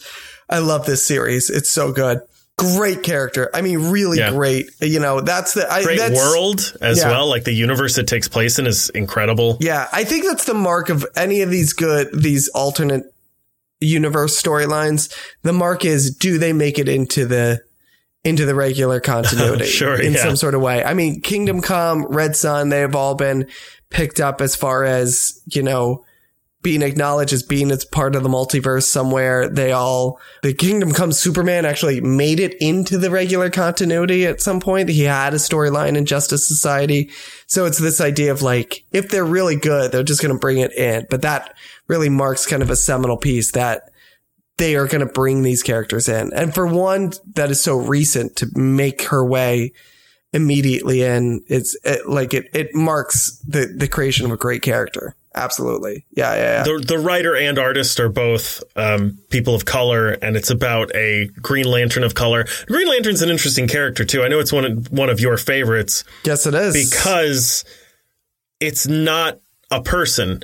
I 0.50 0.60
love 0.60 0.86
this 0.86 1.06
series. 1.06 1.50
It's 1.50 1.70
so 1.70 1.92
good. 1.92 2.22
Great 2.58 3.02
character. 3.02 3.50
I 3.54 3.62
mean, 3.62 3.90
really 3.90 4.20
Yeah. 4.20 4.32
great. 4.32 4.70
You 4.82 5.00
know, 5.00 5.22
that's 5.22 5.54
the 5.54 5.72
I, 5.72 5.84
Great 5.84 5.98
that's, 5.98 6.16
world 6.20 6.76
as 6.82 7.00
yeah. 7.00 7.10
well. 7.10 7.28
Like 7.28 7.46
the 7.46 7.54
universe 7.54 7.98
it 7.98 8.08
takes 8.08 8.28
place 8.28 8.60
in 8.60 8.68
is 8.68 8.90
incredible. 8.90 9.58
Yeah, 9.62 9.88
I 9.92 10.04
think 10.04 10.26
that's 10.26 10.46
the 10.46 10.54
mark 10.54 10.90
of 10.90 11.06
any 11.16 11.42
of 11.42 11.50
these 11.50 11.74
good 11.74 12.10
these 12.14 12.50
alternate 12.50 13.04
universe 13.80 14.40
storylines. 14.40 15.12
The 15.42 15.54
mark 15.54 15.86
is 15.86 16.14
do 16.14 16.38
they 16.38 16.54
make 16.54 16.78
it 16.78 16.88
into 16.88 17.26
the 17.26 17.62
into 18.24 18.46
the 18.46 18.56
regular 18.56 19.00
continuity 19.00 19.66
Sure, 19.68 20.00
in 20.00 20.14
yeah. 20.14 20.24
some 20.24 20.36
sort 20.36 20.54
of 20.54 20.62
way. 20.62 20.84
I 20.84 20.94
mean, 20.94 21.22
Kingdom 21.22 21.62
Come, 21.62 22.06
Red 22.06 22.36
Sun, 22.36 22.70
they 22.70 22.82
have 22.82 22.96
all 22.96 23.16
been 23.16 23.48
picked 23.90 24.20
up 24.20 24.42
as 24.42 24.56
far 24.56 24.84
as, 24.84 25.42
you 25.48 25.64
know, 25.64 26.06
being 26.62 26.84
acknowledged 26.84 27.34
as 27.34 27.42
being 27.42 27.72
as 27.72 27.84
part 27.86 28.16
of 28.16 28.22
the 28.22 28.30
multiverse 28.30 28.84
somewhere. 28.84 29.50
They 29.50 29.72
all, 29.72 30.20
the 30.44 30.54
Kingdom 30.54 30.92
Come 30.92 31.12
Superman 31.12 31.66
actually 31.66 32.02
made 32.02 32.40
it 32.40 32.56
into 32.62 33.00
the 33.00 33.10
regular 33.10 33.50
continuity 33.50 34.28
at 34.28 34.42
some 34.42 34.60
point. 34.60 34.90
He 34.90 35.02
had 35.02 35.34
a 35.34 35.38
storyline 35.38 35.98
in 35.98 36.06
Justice 36.06 36.48
Society. 36.48 37.10
So 37.48 37.66
it's 37.66 37.80
this 37.80 38.00
idea 38.00 38.32
of 38.32 38.44
like, 38.44 38.86
if 38.92 39.10
they're 39.10 39.26
really 39.26 39.56
good, 39.56 39.92
they're 39.92 40.04
just 40.04 40.22
going 40.22 40.34
to 40.34 40.40
bring 40.40 40.60
it 40.60 40.72
in. 40.74 41.08
But 41.10 41.24
that 41.24 41.56
really 41.88 42.10
marks 42.10 42.46
kind 42.46 42.62
of 42.62 42.70
a 42.70 42.76
seminal 42.76 43.18
piece 43.18 43.54
that 43.54 43.91
they 44.58 44.76
are 44.76 44.88
going 44.88 45.06
to 45.06 45.12
bring 45.12 45.42
these 45.42 45.64
characters 45.64 46.08
in. 46.08 46.32
And 46.34 46.54
for 46.54 46.68
one 46.68 47.14
that 47.34 47.52
is 47.52 47.62
so 47.62 47.78
recent 47.78 48.36
to 48.38 48.48
make 48.54 49.04
her 49.04 49.26
way 49.26 49.74
immediately 50.34 51.04
in, 51.04 51.44
it's 51.48 51.76
it, 51.84 52.08
like 52.08 52.34
it, 52.34 52.48
it 52.54 52.74
marks 52.74 53.40
the, 53.48 53.66
the 53.66 53.88
creation 53.88 54.26
of 54.26 54.32
a 54.32 54.38
great 54.38 54.62
character. 54.62 55.16
Absolutely. 55.34 56.06
Yeah. 56.12 56.36
Yeah. 56.36 56.42
yeah. 56.42 56.64
the 56.64 56.84
the 56.86 57.00
writer 57.00 57.36
and 57.36 57.58
artist 57.58 58.00
are 58.02 58.10
both 58.10 58.62
um, 58.76 59.18
people 59.30 59.56
of 59.56 59.64
color, 59.64 60.10
and 60.10 60.36
it's 60.36 60.50
about 60.50 60.94
a 60.94 61.28
Green 61.42 61.66
Lantern 61.66 62.04
of 62.04 62.16
color. 62.16 62.46
Green 62.68 62.88
Lantern's 62.88 63.22
an 63.22 63.30
interesting 63.30 63.68
character 63.68 64.04
too. 64.04 64.24
I 64.24 64.28
know 64.28 64.40
it's 64.40 64.52
one 64.52 64.66
of, 64.66 64.92
one 64.92 65.10
of 65.10 65.22
your 65.22 65.38
favorites 65.38 66.04
yes, 66.26 66.46
it 66.46 66.54
is. 66.54 66.90
because 66.90 67.64
it's 68.60 68.88
not 68.88 69.40
a 69.72 69.82
person. 69.82 70.44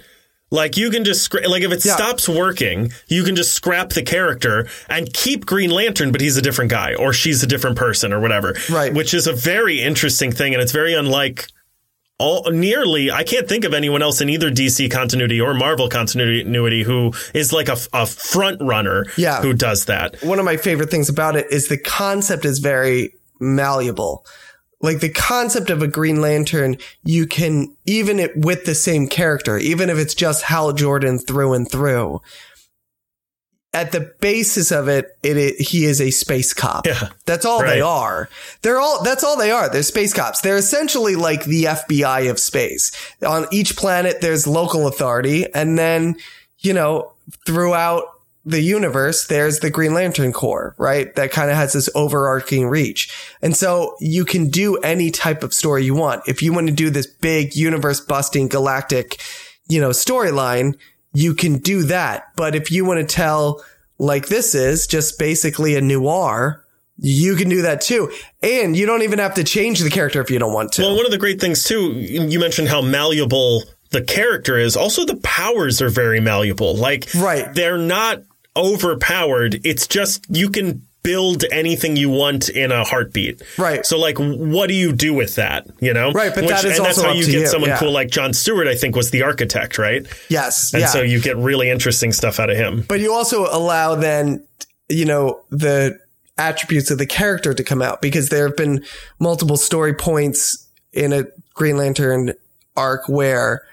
Like 0.49 0.77
you 0.77 0.89
can 0.89 1.03
just 1.03 1.29
scra- 1.29 1.45
like 1.47 1.63
if 1.63 1.71
it 1.73 1.83
Yeah. 1.83 1.95
stops 1.95 2.29
working, 2.29 2.91
you 3.07 3.23
can 3.23 3.35
just 3.35 3.53
scrap 3.53 3.89
the 3.89 4.01
character 4.01 4.67
and 4.89 5.11
keep 5.13 5.45
Green 5.45 5.69
Lantern, 5.71 6.11
but 6.13 6.21
he's 6.21 6.37
a 6.37 6.41
different 6.41 6.71
guy 6.71 6.93
or 6.93 7.11
she's 7.11 7.43
a 7.43 7.47
different 7.47 7.75
person 7.75 8.13
or 8.13 8.19
whatever. 8.21 8.55
Right. 8.69 8.93
Which 8.93 9.13
is 9.13 9.27
a 9.27 9.33
very 9.33 9.81
interesting 9.81 10.31
thing, 10.31 10.53
and 10.53 10.61
it's 10.63 10.71
very 10.71 10.93
unlike 10.93 11.47
all 12.19 12.49
nearly 12.49 13.11
I 13.11 13.23
can't 13.23 13.47
think 13.47 13.63
of 13.65 13.73
anyone 13.75 14.01
else 14.01 14.21
in 14.21 14.29
either 14.29 14.49
DC 14.49 14.89
continuity 14.89 15.39
or 15.39 15.53
Marvel 15.53 15.87
continuity 15.89 16.81
who 16.81 17.11
is 17.35 17.53
like 17.53 17.67
a, 17.69 17.77
a 17.93 18.05
front 18.07 18.59
runner 18.61 19.05
Yeah. 19.17 19.41
who 19.41 19.53
does 19.53 19.85
that. 19.85 20.15
one 20.23 20.39
of 20.39 20.45
my 20.45 20.57
favorite 20.57 20.89
things 20.89 21.09
about 21.09 21.35
it 21.35 21.45
is 21.51 21.67
the 21.67 21.77
concept 21.77 22.43
is 22.45 22.57
very 22.59 23.11
malleable. 23.39 24.25
Like 24.79 24.99
the 24.99 25.09
concept 25.09 25.69
of 25.71 25.81
a 25.81 25.87
Green 25.87 26.21
Lantern, 26.21 26.77
you 27.03 27.25
can, 27.25 27.75
even 27.85 28.19
it, 28.19 28.37
with 28.37 28.65
the 28.65 28.75
same 28.75 29.07
character, 29.07 29.57
even 29.57 29.89
if 29.89 29.97
it's 29.97 30.13
just 30.13 30.43
Hal 30.43 30.71
Jordan 30.73 31.17
through 31.17 31.53
and 31.53 31.69
through, 31.69 32.21
at 33.73 33.91
the 33.91 34.11
basis 34.21 34.71
of 34.71 34.87
it, 34.87 35.17
it, 35.23 35.37
it 35.37 35.61
he 35.61 35.85
is 35.85 35.99
a 35.99 36.09
space 36.11 36.53
cop. 36.53 36.87
Yeah. 36.87 37.09
That's 37.25 37.45
all 37.45 37.61
Right. 37.61 37.75
they 37.75 37.81
are. 37.81 38.29
They're 38.61 38.79
all, 38.79 39.03
that's 39.03 39.23
all 39.23 39.37
they 39.37 39.51
are. 39.51 39.69
They're 39.69 39.83
space 39.83 40.13
cops. 40.13 40.41
They're 40.41 40.57
essentially 40.57 41.15
like 41.15 41.45
the 41.45 41.65
FBI 41.65 42.29
of 42.29 42.39
space. 42.39 42.91
On 43.27 43.45
each 43.51 43.75
planet, 43.75 44.21
there's 44.21 44.47
local 44.47 44.87
authority. 44.87 45.51
And 45.53 45.77
then, 45.77 46.15
you 46.59 46.73
know, 46.73 47.11
throughout 47.45 48.05
the 48.47 48.61
universe, 48.61 49.27
there's 49.27 49.59
the 49.59 49.69
Green 49.69 49.93
Lantern 49.93 50.31
Corps, 50.31 50.73
right? 50.77 51.13
That 51.15 51.31
kind 51.31 51.51
of 51.51 51.57
has 51.57 51.73
this 51.73 51.89
overarching 51.93 52.67
reach. 52.67 53.13
And 53.41 53.55
so 53.55 53.95
you 53.99 54.23
can 54.23 54.49
do 54.49 54.77
any 54.77 55.11
type 55.11 55.43
of 55.43 55.53
story 55.53 55.83
you 55.83 55.93
want. 55.95 56.23
If 56.27 56.41
you 56.41 56.53
want 56.53 56.67
to 56.67 56.73
do 56.73 56.89
this 56.89 57.07
big 57.07 57.55
universe 57.55 57.99
busting 57.99 58.47
galactic, 58.47 59.21
you 59.67 59.81
know, 59.81 59.89
storyline, 59.89 60.75
you 61.13 61.35
can 61.35 61.57
do 61.57 61.83
that. 61.83 62.27
But 62.37 62.55
if 62.55 62.71
you 62.71 62.85
want 62.85 62.99
to 63.07 63.15
tell 63.15 63.63
like 63.97 64.27
this 64.27 64.55
is 64.55 64.87
just 64.87 65.19
basically 65.19 65.75
a 65.75 65.81
noir, 65.81 66.63
you 66.99 67.35
can 67.35 67.49
do 67.49 67.63
that 67.63 67.81
too. 67.81 68.11
And 68.41 68.77
you 68.77 68.85
don't 68.85 69.01
even 69.03 69.19
have 69.19 69.33
to 69.35 69.43
change 69.43 69.81
the 69.81 69.89
character 69.89 70.21
if 70.21 70.31
you 70.31 70.39
don't 70.39 70.53
want 70.53 70.71
to. 70.73 70.83
Well, 70.83 70.95
one 70.95 71.05
of 71.05 71.11
the 71.11 71.17
great 71.17 71.41
things 71.41 71.63
too, 71.65 71.91
you 71.91 72.39
mentioned 72.39 72.69
how 72.69 72.81
malleable 72.81 73.63
the 73.91 74.01
character 74.03 74.57
is. 74.57 74.75
Also, 74.77 75.05
the 75.05 75.15
powers 75.17 75.81
are 75.81 75.89
very 75.89 76.19
malleable. 76.19 76.75
Like, 76.75 77.07
Right. 77.15 77.53
they're 77.53 77.77
not 77.77 78.21
overpowered. 78.57 79.61
It's 79.63 79.87
just 79.87 80.25
you 80.29 80.49
can 80.49 80.87
build 81.03 81.45
anything 81.53 81.95
you 81.95 82.09
want 82.09 82.49
in 82.49 82.69
a 82.69 82.83
heartbeat. 82.83 83.41
Right. 83.57 83.85
So, 83.85 83.97
like, 83.97 84.17
what 84.17 84.67
do 84.67 84.73
you 84.73 84.91
do 84.91 85.13
with 85.13 85.35
that? 85.35 85.65
You 85.79 85.93
know, 85.93 86.11
Right, 86.11 86.35
but 86.35 86.47
that 86.47 86.65
is 86.65 86.77
and 86.77 86.85
that's 86.85 86.97
also 86.97 87.09
how 87.09 87.13
you 87.13 87.25
get 87.25 87.33
you, 87.33 87.47
someone 87.47 87.69
yeah. 87.69 87.79
cool 87.79 87.91
like 87.91 88.09
John 88.09 88.33
Stewart. 88.33 88.67
I 88.67 88.75
think 88.75 88.95
was 88.95 89.11
the 89.11 89.23
architect, 89.23 89.77
right? 89.77 90.05
yes. 90.29 90.73
And 90.73 90.81
yeah. 90.81 90.87
so 90.87 91.01
you 91.01 91.21
get 91.21 91.37
really 91.37 91.69
interesting 91.69 92.11
stuff 92.11 92.41
out 92.41 92.49
of 92.49 92.57
him. 92.57 92.83
but 92.89 92.99
you 92.99 93.13
also 93.13 93.45
allow 93.49 93.95
then, 93.95 94.45
you 94.89 95.05
know, 95.05 95.45
the 95.49 95.97
attributes 96.37 96.91
of 96.91 96.97
the 96.97 97.05
character 97.05 97.53
to 97.53 97.63
come 97.63 97.81
out 97.81 98.01
because 98.01 98.29
there 98.29 98.47
have 98.47 98.57
been 98.57 98.83
multiple 99.19 99.57
story 99.57 99.93
points 99.93 100.67
in 100.91 101.13
a 101.13 101.23
Green 101.53 101.77
Lantern 101.77 102.33
arc 102.75 103.07
where 103.07 103.63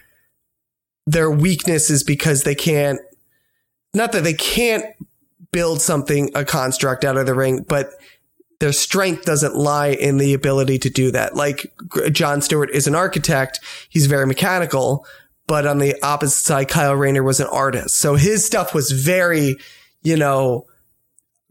their 1.07 1.31
weakness 1.31 1.91
is 1.91 2.03
because 2.03 2.45
they 2.45 2.55
can't, 2.55 3.01
not 3.95 4.13
that 4.13 4.25
they 4.25 4.35
can't 4.35 4.85
build 5.53 5.81
something, 5.81 6.31
a 6.35 6.45
construct 6.45 7.05
out 7.05 7.17
of 7.17 7.27
the 7.27 7.35
ring, 7.35 7.63
but 7.63 7.91
their 8.61 8.73
strength 8.73 9.25
doesn't 9.25 9.55
lie 9.55 9.89
in 9.89 10.17
the 10.19 10.35
ability 10.35 10.79
to 10.79 10.91
do 10.91 11.11
that. 11.13 11.37
Like 11.37 11.73
John 12.11 12.41
Stewart 12.41 12.71
is 12.71 12.87
an 12.87 12.95
architect. 12.95 13.61
He's 13.89 14.07
very 14.07 14.27
mechanical, 14.27 15.07
but 15.47 15.67
on 15.67 15.79
the 15.79 15.95
opposite 16.03 16.45
side, 16.45 16.69
Kyle 16.69 16.95
Rayner 16.95 17.23
was 17.23 17.41
an 17.41 17.49
artist. 17.49 17.97
So 17.97 18.15
his 18.15 18.45
stuff 18.45 18.75
was 18.75 18.91
very, 18.91 19.57
you 20.03 20.17
know, 20.17 20.67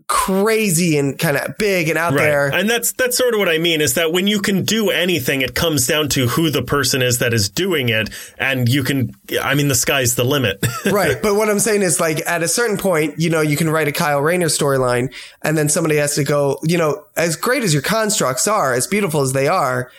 crazy 0.07 0.97
and 0.97 1.17
kind 1.17 1.37
of 1.37 1.57
big 1.57 1.89
and 1.89 1.97
out 1.97 2.13
there. 2.13 2.47
And 2.53 2.69
that's 2.69 2.91
that's 2.93 3.17
sort 3.17 3.33
of 3.33 3.39
what 3.39 3.49
I 3.49 3.57
mean 3.57 3.81
is 3.81 3.95
that 3.95 4.11
when 4.11 4.27
you 4.27 4.41
can 4.41 4.63
do 4.63 4.89
anything, 4.89 5.41
it 5.41 5.55
comes 5.55 5.87
down 5.87 6.09
to 6.09 6.27
who 6.27 6.49
the 6.49 6.61
person 6.61 7.01
is 7.01 7.19
that 7.19 7.33
is 7.33 7.49
doing 7.49 7.89
it, 7.89 8.09
and 8.37 8.67
you 8.69 8.83
can. 8.83 9.15
I 9.41 9.55
mean, 9.55 9.67
the 9.67 9.75
sky's 9.75 10.15
the 10.15 10.23
limit. 10.23 10.63
right. 10.85 11.21
But 11.21 11.35
what 11.35 11.49
I'm 11.49 11.59
saying 11.59 11.81
is 11.81 11.99
like 11.99 12.21
at 12.27 12.43
a 12.43 12.47
certain 12.47 12.77
point, 12.77 13.19
you 13.19 13.29
know, 13.29 13.41
you 13.41 13.57
can 13.57 13.69
write 13.69 13.87
a 13.87 13.91
Kyle 13.91 14.21
Rayner 14.21 14.47
storyline 14.47 15.13
and 15.41 15.57
then 15.57 15.69
somebody 15.69 15.97
has 15.97 16.15
to 16.15 16.23
go, 16.23 16.59
you 16.63 16.77
know, 16.77 17.05
as 17.15 17.35
great 17.35 17.63
as 17.63 17.73
your 17.73 17.81
constructs 17.81 18.47
are, 18.47 18.73
as 18.73 18.87
beautiful 18.87 19.21
as 19.21 19.33
they 19.33 19.47
are, 19.47 19.91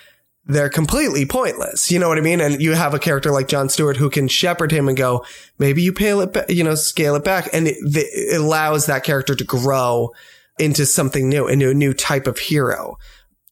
they're 0.46 0.68
completely 0.68 1.24
pointless. 1.26 1.90
You 1.90 1.98
know 1.98 2.08
what 2.08 2.18
I 2.18 2.20
mean? 2.20 2.40
And 2.40 2.60
you 2.60 2.72
have 2.74 2.92
a 2.94 2.98
character 2.98 3.30
like 3.32 3.48
John 3.48 3.68
Stewart 3.68 3.96
who 3.96 4.10
can 4.10 4.28
shepherd 4.28 4.70
him 4.72 4.88
and 4.88 4.96
go, 4.96 5.24
maybe 5.58 5.82
you 5.82 5.92
pale 5.92 6.20
it, 6.20 6.32
ba- 6.34 6.44
you 6.48 6.62
know, 6.64 6.74
scale 6.74 7.14
it 7.16 7.24
back. 7.24 7.48
And 7.52 7.66
it, 7.68 7.76
the, 7.82 8.00
it 8.00 8.40
allows 8.40 8.86
that 8.86 9.04
character 9.04 9.34
to 9.34 9.44
grow 9.44 10.10
into 10.58 10.84
something 10.86 11.28
new, 11.28 11.46
into 11.48 11.70
a 11.70 11.74
new 11.74 11.94
type 11.94 12.26
of 12.26 12.38
hero. 12.38 12.96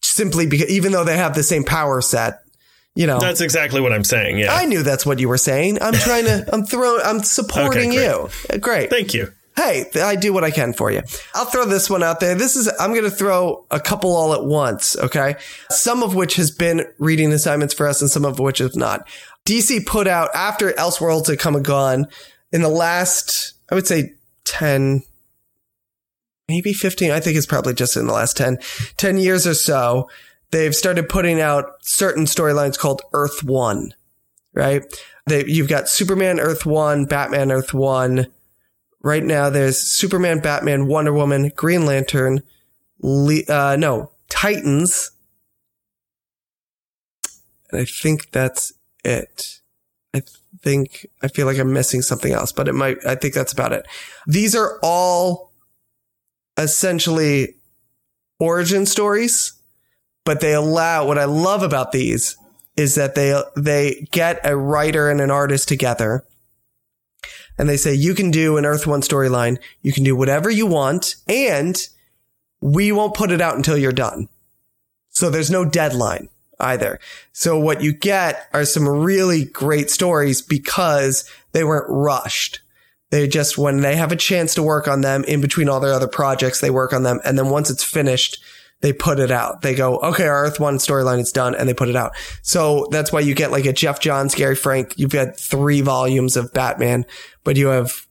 simply 0.03 0.47
because 0.47 0.69
even 0.71 0.93
though 0.93 1.05
they 1.05 1.17
have 1.17 1.35
the 1.35 1.43
same 1.43 1.65
power 1.65 2.01
set, 2.01 2.41
you 2.95 3.07
know. 3.07 3.19
That's 3.19 3.41
exactly 3.41 3.81
what 3.81 3.93
I'm 3.93 4.05
saying. 4.05 4.39
Yeah. 4.39 4.53
I 4.55 4.67
knew 4.67 4.83
that's 4.83 5.07
what 5.07 5.19
you 5.19 5.29
were 5.29 5.39
saying. 5.39 5.81
I'm 5.81 5.95
trying 5.95 6.27
to. 6.27 6.47
I'm 6.53 6.65
throwing. 6.67 7.01
I'm 7.05 7.23
supporting 7.23 7.91
Okay, 7.93 7.97
great. 7.97 8.53
you. 8.53 8.59
Great. 8.61 8.91
Thank 8.91 9.15
you. 9.15 9.33
Hey, 9.57 9.85
I 9.97 10.17
do 10.17 10.33
what 10.33 10.45
I 10.45 10.51
can 10.51 10.73
for 10.73 10.91
you. 10.91 11.03
I'll 11.35 11.45
throw 11.45 11.65
this 11.65 11.91
one 11.91 12.03
out 12.03 12.21
there. 12.21 12.35
This 12.35 12.57
is, 12.57 12.71
I'm 12.81 12.93
going 12.93 13.05
to 13.05 13.11
throw 13.11 13.67
a 13.71 13.81
couple 13.81 14.15
all 14.15 14.33
at 14.33 14.45
once. 14.45 14.97
Okay. 14.97 15.37
Some 15.71 16.03
of 16.03 16.15
which 16.15 16.37
has 16.37 16.51
been 16.51 16.87
reading 16.99 17.33
assignments 17.33 17.75
for 17.75 17.87
us 17.87 18.01
and 18.01 18.11
some 18.11 18.25
of 18.25 18.39
which 18.39 18.59
have 18.59 18.77
not. 18.77 19.07
DC 19.45 19.85
put 19.87 20.07
out 20.07 20.31
after 20.35 20.73
Elseworlds 20.73 21.29
had 21.29 21.39
come 21.39 21.57
and 21.57 21.65
gone 21.65 22.07
in 22.53 22.63
the 22.63 22.69
last, 22.69 23.55
I 23.71 23.75
would 23.75 23.87
say 23.87 24.15
10, 24.45 25.03
maybe 26.49 26.73
15. 26.73 27.11
I 27.11 27.21
think 27.21 27.37
it's 27.37 27.47
probably 27.47 27.75
just 27.75 27.97
in 27.97 28.07
the 28.07 28.13
last 28.13 28.37
10, 28.37 28.59
10 28.97 29.17
years 29.19 29.47
or 29.47 29.55
so. 29.55 30.09
They've 30.51 30.75
started 30.75 31.09
putting 31.09 31.41
out 31.41 31.65
certain 31.81 32.25
storylines 32.25 32.79
called 32.79 33.03
Earth 33.15 33.43
One, 33.43 33.95
right? 34.53 34.83
They, 35.27 35.47
you've 35.47 35.69
got 35.69 35.89
Superman 35.89 36.39
Earth 36.41 36.67
One, 36.67 37.07
Batman 37.07 37.51
Earth 37.51 37.73
One, 37.73 38.27
right 39.03 39.23
now 39.23 39.51
there's 39.51 39.79
Superman, 39.79 40.41
Batman, 40.41 40.87
Wonder 40.87 41.13
Woman, 41.13 41.51
Green 41.55 41.85
Lantern, 41.85 42.43
Le- 43.01 43.45
uh, 43.49 43.77
no, 43.79 44.13
Titans. 44.29 45.11
And 47.71 47.81
I 47.81 47.85
think 47.85 48.31
that's 48.31 48.73
it. 49.05 49.61
I 50.15 50.23
think, 50.61 51.07
I 51.23 51.29
feel 51.29 51.47
like 51.47 51.59
I'm 51.59 51.73
missing 51.73 52.03
something 52.03 52.33
else, 52.33 52.53
but 52.53 52.69
it 52.69 52.75
might, 52.75 52.99
I 53.07 53.15
think 53.15 53.35
that's 53.35 53.53
about 53.53 53.73
it. 53.73 53.87
These 54.27 54.55
are 54.55 54.79
all 54.83 55.53
essentially 56.57 57.57
origin 58.39 58.85
stories, 58.85 59.55
but 60.25 60.41
they 60.41 60.55
allow, 60.55 61.07
what 61.07 61.19
I 61.19 61.25
love 61.25 61.63
about 61.63 61.93
these 61.93 62.37
is 62.77 62.95
that 62.95 63.15
they, 63.15 63.41
they 63.57 64.07
get 64.13 64.41
a 64.45 64.57
writer 64.57 65.11
and 65.11 65.21
an 65.21 65.31
artist 65.31 65.69
together 65.69 66.25
and 67.59 67.69
they 67.69 67.77
say 67.77 67.95
you 67.95 68.15
can 68.15 68.31
do 68.31 68.57
an 68.57 68.67
Earth 68.67 68.87
One 68.87 69.03
storyline, 69.03 69.59
you 69.83 69.93
can 69.93 70.05
do 70.05 70.17
whatever 70.17 70.51
you 70.51 70.67
want, 70.67 71.17
and 71.29 71.77
we 72.61 72.93
won't 72.93 73.15
put 73.15 73.31
it 73.31 73.41
out 73.41 73.57
until 73.57 73.77
you're 73.77 73.93
done. 73.93 74.29
So 75.11 75.29
there's 75.29 75.51
no 75.51 75.65
deadline 75.65 76.29
either. 76.59 76.99
So 77.33 77.59
what 77.59 77.83
you 77.83 77.93
get 77.93 78.49
are 78.53 78.65
some 78.65 78.89
really 78.89 79.45
great 79.45 79.91
stories 79.91 80.41
because 80.41 81.29
they 81.53 81.65
weren't 81.65 81.91
rushed. 81.91 82.61
They 83.11 83.29
just, 83.29 83.59
when 83.59 83.81
they 83.81 83.97
have 83.97 84.13
a 84.13 84.17
chance 84.17 84.55
to 84.55 84.63
work 84.63 84.89
on 84.89 85.03
them 85.03 85.23
in 85.25 85.43
between 85.43 85.69
all 85.69 85.81
their 85.81 85.93
other 85.93 86.09
projects, 86.09 86.61
they 86.61 86.71
work 86.71 86.95
on 86.95 87.03
them. 87.03 87.21
And 87.25 87.39
then 87.39 87.51
once 87.51 87.69
it's 87.69 87.85
finished, 87.85 88.43
they 88.83 88.93
put 88.93 89.19
it 89.19 89.31
out. 89.31 89.63
They 89.63 89.75
go, 89.75 89.99
okay, 89.99 90.27
our 90.27 90.45
Earth 90.45 90.61
One 90.61 90.77
storyline 90.77 91.21
is 91.21 91.33
done 91.33 91.55
and 91.55 91.69
they 91.69 91.75
put 91.75 91.89
it 91.89 91.97
out. 91.97 92.13
So 92.43 92.89
that's 92.91 93.13
why 93.13 93.21
you 93.21 93.35
get 93.35 93.51
like 93.51 93.65
a 93.65 93.73
Geoff 93.73 94.01
Johns, 94.01 94.35
Gary 94.35 94.57
Frank. 94.57 94.95
You've 94.99 95.13
got 95.13 95.39
three 95.39 95.81
volumes 95.81 96.37
of 96.37 96.53
Batman, 96.53 97.07
but 97.45 97.57
you 97.57 97.69
have, 97.69 98.07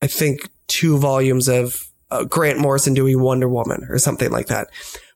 I 0.00 0.06
think, 0.06 0.48
two 0.68 0.96
volumes 0.96 1.48
of 1.48 1.84
uh, 2.10 2.24
Grant 2.24 2.58
Morrison 2.58 2.94
doing 2.94 3.20
Wonder 3.20 3.48
Woman 3.48 3.86
or 3.90 3.98
something 3.98 4.30
like 4.30 4.46
that. 4.46 4.68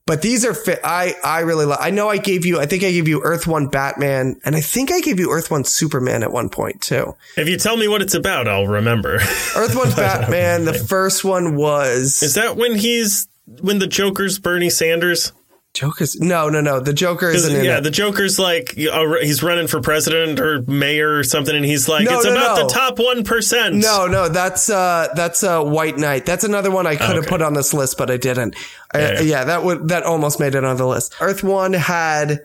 But 0.07 0.23
these 0.23 0.45
are 0.45 0.55
fit. 0.55 0.79
I, 0.85 1.15
I 1.25 1.41
really 1.41 1.65
like, 1.65 1.81
I 1.81 1.91
know 1.91 2.09
I 2.09 2.19
gave 2.19 2.47
you, 2.47 2.61
I 2.61 2.67
think 2.67 2.85
I 2.85 2.93
gave 2.93 3.09
you 3.09 3.23
Earth 3.25 3.47
One 3.47 3.67
Batman 3.67 4.41
and 4.45 4.55
I 4.55 4.61
think 4.61 4.93
I 4.93 5.01
gave 5.01 5.19
you 5.19 5.33
Earth 5.33 5.51
One 5.51 5.65
Superman 5.65 6.23
at 6.23 6.33
one 6.33 6.49
point 6.49 6.81
too. 6.81 7.17
If 7.37 7.49
you 7.49 7.57
tell 7.57 7.77
me 7.77 7.89
what 7.89 8.03
it's 8.03 8.15
about, 8.15 8.47
I'll 8.47 8.69
remember. 8.69 9.15
Earth 9.17 9.75
One 9.75 9.91
Batman, 9.97 10.65
the 10.65 10.75
first 10.75 11.25
one 11.25 11.57
was. 11.57 12.23
Is 12.23 12.35
that 12.35 12.57
when 12.57 12.77
he's 12.77 13.27
when 13.47 13.79
the 13.79 13.87
Joker's 13.87 14.39
Bernie 14.39 14.71
Sanders? 14.71 15.33
Joker's 15.75 16.19
no, 16.19 16.49
no, 16.49 16.63
no. 16.63 16.81
The 16.81 16.95
Joker 16.95 17.29
isn't 17.29 17.63
yeah, 17.63 17.81
the 17.81 17.91
Joker's 17.91 18.39
like 18.39 18.79
uh, 18.79 19.17
he's 19.21 19.43
running 19.43 19.67
for 19.67 19.83
president 19.83 20.41
or 20.41 20.63
mayor 20.63 21.19
or 21.19 21.23
something, 21.23 21.55
and 21.55 21.67
he's 21.67 21.87
like, 21.87 22.07
No, 22.07 22.17
it's 22.17 22.25
no, 22.25 22.33
about 22.33 22.57
no. 22.57 22.63
the 22.67 22.73
top 22.73 22.99
one 22.99 23.25
percent. 23.25 23.75
no, 23.75 24.07
no, 24.07 24.31
that's 24.31 24.71
uh, 24.71 25.09
that's 25.15 25.45
uh, 25.45 25.63
White 25.63 25.99
Knight. 25.99 26.25
That's 26.25 26.45
another 26.45 26.71
one 26.71 26.87
I 26.87 26.97
could 26.97 27.17
have 27.17 27.27
put 27.27 27.43
on 27.43 27.53
this 27.53 27.75
list, 27.75 27.99
but 27.99 28.11
I 28.11 28.17
didn't. 28.17 28.57
Uh, 28.95 28.99
Yeah, 28.99 29.13
Yeah, 29.13 29.21
yeah. 29.21 29.45
that 29.45 29.65
would 29.65 29.89
that 29.89 30.05
almost 30.05 30.41
made 30.41 30.55
it 30.55 30.65
on 30.65 30.79
the 30.79 30.87
list. 30.87 31.15
Earth 31.21 31.45
One 31.45 31.75
had 31.75 32.41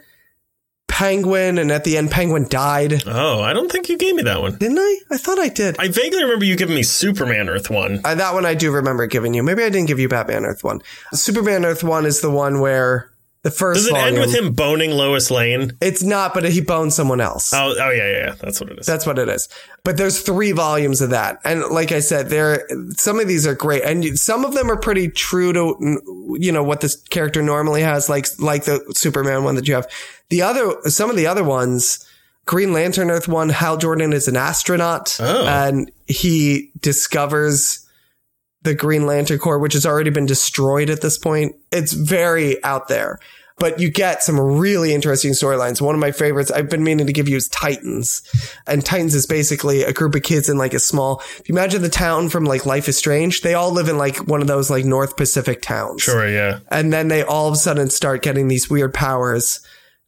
Penguin, 0.92 1.58
and 1.58 1.72
at 1.72 1.84
the 1.84 1.98
end, 1.98 2.12
Penguin 2.12 2.48
died. 2.50 3.04
Oh, 3.08 3.42
I 3.42 3.54
don't 3.54 3.72
think 3.72 3.90
you 3.90 3.98
gave 3.98 4.14
me 4.16 4.24
that 4.24 4.42
one. 4.42 4.58
Didn't 4.58 4.78
I? 4.78 4.98
I 5.10 5.18
thought 5.18 5.40
I 5.40 5.48
did. 5.48 5.78
I 5.80 5.88
vaguely 5.88 6.24
remember 6.24 6.46
you 6.46 6.56
giving 6.56 6.76
me 6.76 6.84
Superman 6.84 7.50
Earth 7.50 7.70
one. 7.70 8.02
Uh, 8.04 8.16
that 8.16 8.34
one 8.34 8.46
I 8.46 8.54
do 8.54 8.72
remember 8.72 9.08
giving 9.08 9.34
you. 9.34 9.42
Maybe 9.42 9.64
I 9.64 9.70
didn't 9.70 9.88
give 9.88 10.00
you 10.00 10.08
Batman 10.10 10.46
Earth 10.46 10.64
One. 10.64 10.82
Superman 11.14 11.66
Earth 11.66 11.84
One 11.84 12.06
is 12.06 12.22
the 12.22 12.30
one 12.30 12.60
where 12.60 13.11
the 13.44 13.52
first 13.52 13.80
Does 13.80 13.88
it 13.88 13.92
volume. 13.94 14.08
end 14.16 14.20
with 14.20 14.36
him 14.36 14.54
boning 14.54 14.92
Lois 14.92 15.32
Lane? 15.32 15.76
It's 15.82 16.04
not, 16.04 16.34
but 16.34 16.44
he 16.46 16.62
bones 16.62 16.96
someone 16.96 17.20
else. 17.20 17.52
Oh, 17.54 17.74
oh 17.80 17.90
yeah, 17.90 18.08
yeah, 18.08 18.18
yeah. 18.28 18.36
That's 18.40 18.62
what 18.62 18.70
it 18.72 18.80
is. 18.80 18.86
That's 18.86 19.06
what 19.06 19.18
it 19.18 19.28
is. 19.30 19.50
But 19.84 19.98
there's 19.98 20.22
three 20.22 20.52
volumes 20.52 21.02
of 21.02 21.10
that. 21.10 21.40
And 21.44 21.64
like 21.72 21.92
I 21.92 22.02
said, 22.02 22.30
there, 22.30 22.68
some 22.98 23.20
of 23.20 23.28
these 23.28 23.48
are 23.48 23.56
great 23.56 23.84
and 23.84 24.06
some 24.20 24.46
of 24.46 24.54
them 24.54 24.70
are 24.70 24.78
pretty 24.78 25.10
true 25.10 25.54
to, 25.54 25.76
you 26.40 26.52
know, 26.52 26.64
what 26.64 26.82
this 26.82 26.96
character 27.10 27.42
normally 27.42 27.82
has, 27.82 28.10
like, 28.10 28.28
like 28.40 28.66
the 28.66 28.84
Superman 28.94 29.44
one 29.44 29.56
that 29.56 29.68
you 29.68 29.74
have. 29.74 29.88
The 30.30 30.44
other, 30.44 30.74
some 30.86 31.10
of 31.10 31.16
the 31.16 31.26
other 31.26 31.44
ones, 31.44 32.08
Green 32.46 32.74
Lantern 32.74 33.10
Earth 33.10 33.28
one, 33.28 33.50
Hal 33.50 33.78
Jordan 33.78 34.14
is 34.14 34.28
an 34.28 34.38
astronaut 34.38 35.18
Oh. 35.20 35.48
and 35.48 35.92
he 36.08 36.72
discovers 36.80 37.81
the 38.64 38.76
Green 38.76 39.06
Lantern 39.06 39.40
Corps, 39.40 39.60
which 39.60 39.74
has 39.74 39.86
already 39.86 40.10
been 40.10 40.26
destroyed 40.26 40.90
at 40.90 41.02
this 41.02 41.18
point. 41.18 41.56
It's 41.72 41.94
very 41.94 42.64
out 42.64 42.88
there. 42.88 43.20
But 43.58 43.80
you 43.80 43.92
get 43.92 44.24
some 44.24 44.40
really 44.40 44.92
interesting 44.92 45.34
storylines. 45.34 45.82
One 45.82 45.94
of 45.94 46.02
my 46.02 46.12
favorites 46.12 46.50
I've 46.50 46.70
been 46.70 46.84
meaning 46.84 47.06
to 47.06 47.14
give 47.14 47.30
you 47.30 47.38
is 47.38 47.48
Titans. 47.50 48.24
And 48.66 48.84
Titans 48.84 49.14
is 49.14 49.28
basically 49.28 49.84
a 49.84 49.94
group 49.94 50.16
of 50.16 50.24
kids 50.24 50.50
in 50.50 50.58
like 50.58 50.74
a 50.74 50.80
small, 50.80 51.22
if 51.38 51.48
you 51.48 51.54
imagine 51.54 51.84
the 51.84 51.90
town 51.90 52.30
from 52.30 52.44
like 52.44 52.66
Life 52.66 52.88
is 52.90 52.98
Strange, 52.98 53.42
they 53.42 53.54
all 53.54 53.72
live 53.72 53.88
in 53.88 54.00
like 54.00 54.18
one 54.28 54.42
of 54.42 54.48
those 54.48 54.72
like 54.72 54.84
North 54.84 55.16
Pacific 55.16 55.62
towns. 55.62 56.02
sure, 56.02 56.28
yeah. 56.28 56.60
And 56.70 56.92
then 56.92 57.10
they 57.10 57.22
all 57.22 57.48
of 57.48 57.54
a 57.54 57.58
sudden 57.58 57.92
start 57.92 58.24
getting 58.24 58.48
these 58.48 58.68
weird 58.68 58.96
powers 58.96 59.60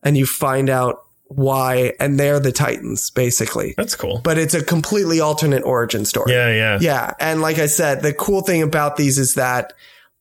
and 0.02 0.18
you 0.18 0.26
find 0.26 0.70
out 0.70 1.06
why. 1.36 1.94
And 2.00 2.20
they're 2.20 2.40
the 2.40 2.52
Titans, 2.52 3.10
basically. 3.10 3.74
That's 3.78 3.96
cool. 3.96 4.22
But 4.24 4.38
it's 4.38 4.54
a 4.54 4.64
completely 4.64 5.20
alternate 5.20 5.64
origin 5.64 6.06
story. 6.06 6.32
yeah, 6.34 6.50
yeah. 6.54 6.78
Yeah. 6.82 7.14
And 7.20 7.42
like 7.42 7.60
I 7.60 7.66
said, 7.68 8.02
the 8.02 8.14
cool 8.14 8.42
thing 8.42 8.62
about 8.62 8.98
these 8.98 9.18
is 9.18 9.36
that 9.36 9.74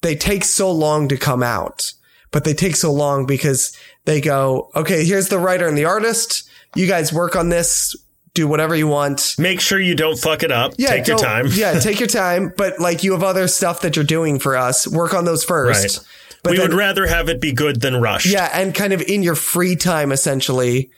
they 0.03 0.17
take 0.17 0.45
so 0.45 0.71
long 0.73 1.09
to 1.09 1.17
come 1.17 1.43
out, 1.43 1.93
but 2.31 2.45
they 2.45 2.55
take 2.55 2.77
so 2.77 2.93
long 2.93 3.27
because 3.27 3.77
they 4.05 4.21
go, 4.21 4.71
okay, 4.75 5.05
here's 5.05 5.29
the 5.29 5.39
writer 5.39 5.69
and 5.69 5.79
the 5.79 5.85
artist. 5.85 6.49
You 6.75 6.87
guys 6.87 7.13
work 7.13 7.37
on 7.37 7.51
this, 7.51 7.95
do 8.35 8.49
whatever 8.49 8.75
you 8.75 8.89
want. 8.89 9.35
Make 9.39 9.61
sure 9.61 9.79
you 9.79 9.95
don't 9.95 10.19
fuck 10.19 10.43
it 10.43 10.51
up. 10.51 10.73
Yeah, 10.79 10.89
Take 10.89 11.07
your 11.07 11.19
time. 11.19 11.47
yeah, 11.53 11.79
take 11.81 12.01
your 12.01 12.09
time. 12.09 12.53
But 12.57 12.81
like 12.81 13.05
you 13.05 13.13
have 13.13 13.23
other 13.23 13.47
stuff 13.47 13.83
that 13.83 13.95
you're 13.95 14.05
doing 14.07 14.39
for 14.39 14.57
us. 14.57 14.89
Work 14.89 15.13
on 15.15 15.25
those 15.27 15.45
first. 15.45 15.99
Right. 15.99 16.07
But 16.43 16.51
we 16.53 16.57
then- 16.59 16.71
would 16.71 16.77
rather 16.77 17.07
have 17.07 17.29
it 17.29 17.41
be 17.41 17.53
good 17.53 17.81
than 17.83 18.01
rushed. 18.01 18.27
yeah, 18.27 18.49
and 18.53 18.75
kind 18.75 18.93
of 18.93 19.01
in 19.03 19.23
your 19.23 19.35
free 19.37 19.77
time, 19.77 20.11
essentially, 20.11 20.91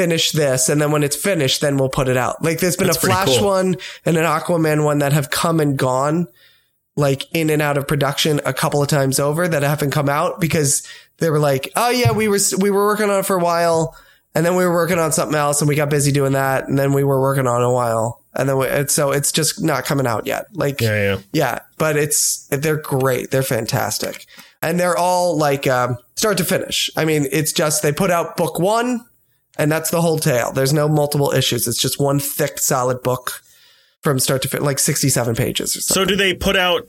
finish 0.00 0.32
this, 0.32 0.70
and 0.70 0.80
then 0.80 0.90
when 0.92 1.02
it's 1.02 1.16
finished, 1.16 1.60
then 1.60 1.76
we'll 1.76 1.90
put 1.90 2.08
it 2.08 2.16
out. 2.16 2.42
Like 2.42 2.58
there's 2.60 2.76
been 2.76 2.86
That's 2.86 3.02
a 3.02 3.06
Flash 3.06 3.36
cool. 3.36 3.48
one 3.48 3.76
and 4.06 4.16
an 4.16 4.24
Aquaman 4.24 4.82
one 4.82 5.00
that 5.00 5.12
have 5.12 5.30
come 5.30 5.60
and 5.60 5.76
gone, 5.76 6.26
like 6.96 7.26
in 7.34 7.50
and 7.50 7.60
out 7.60 7.76
of 7.76 7.86
production 7.86 8.40
a 8.46 8.54
couple 8.54 8.82
of 8.82 8.88
times 8.88 9.20
over 9.20 9.46
that 9.46 9.62
haven't 9.62 9.90
come 9.90 10.08
out 10.08 10.40
because 10.40 10.86
they 11.18 11.28
were 11.28 11.38
like, 11.38 11.70
oh 11.76 11.90
yeah, 11.90 12.12
we 12.12 12.28
were 12.28 12.38
we 12.58 12.70
were 12.70 12.86
working 12.86 13.10
on 13.10 13.20
it 13.20 13.26
for 13.26 13.36
a 13.36 13.42
while, 13.42 13.94
and 14.34 14.46
then 14.46 14.56
we 14.56 14.64
were 14.64 14.72
working 14.72 14.98
on 14.98 15.12
something 15.12 15.36
else, 15.36 15.60
and 15.60 15.68
we 15.68 15.74
got 15.74 15.90
busy 15.90 16.12
doing 16.12 16.32
that, 16.32 16.66
and 16.66 16.78
then 16.78 16.94
we 16.94 17.04
were 17.04 17.20
working 17.20 17.46
on 17.46 17.60
it 17.60 17.66
a 17.66 17.70
while, 17.70 18.24
and 18.34 18.48
then 18.48 18.56
we, 18.56 18.66
it's, 18.68 18.94
so 18.94 19.10
it's 19.10 19.32
just 19.32 19.62
not 19.62 19.84
coming 19.84 20.06
out 20.06 20.26
yet. 20.26 20.46
Like 20.54 20.80
Yeah, 20.80 21.02
yeah. 21.02 21.18
yeah, 21.32 21.58
but 21.76 21.98
it's 21.98 22.46
they're 22.46 22.80
great. 22.80 23.30
They're 23.30 23.42
fantastic. 23.42 24.24
And 24.62 24.78
they're 24.78 24.96
all 24.96 25.38
like 25.38 25.66
um, 25.66 25.96
start 26.16 26.38
to 26.38 26.44
finish. 26.44 26.90
I 26.96 27.04
mean, 27.04 27.26
it's 27.32 27.52
just 27.52 27.82
they 27.82 27.92
put 27.92 28.10
out 28.10 28.36
book 28.36 28.58
1 28.58 29.06
and 29.58 29.70
that's 29.70 29.90
the 29.90 30.00
whole 30.00 30.18
tale. 30.18 30.52
There's 30.52 30.72
no 30.72 30.88
multiple 30.88 31.32
issues. 31.32 31.66
It's 31.66 31.80
just 31.80 32.00
one 32.00 32.18
thick 32.18 32.58
solid 32.58 33.02
book 33.02 33.42
from 34.02 34.18
start 34.18 34.42
to 34.42 34.48
finish, 34.48 34.64
like 34.64 34.78
67 34.78 35.34
pages 35.34 35.76
or 35.76 35.80
something. 35.80 36.02
So 36.02 36.08
do 36.08 36.16
they 36.16 36.34
put 36.34 36.56
out? 36.56 36.88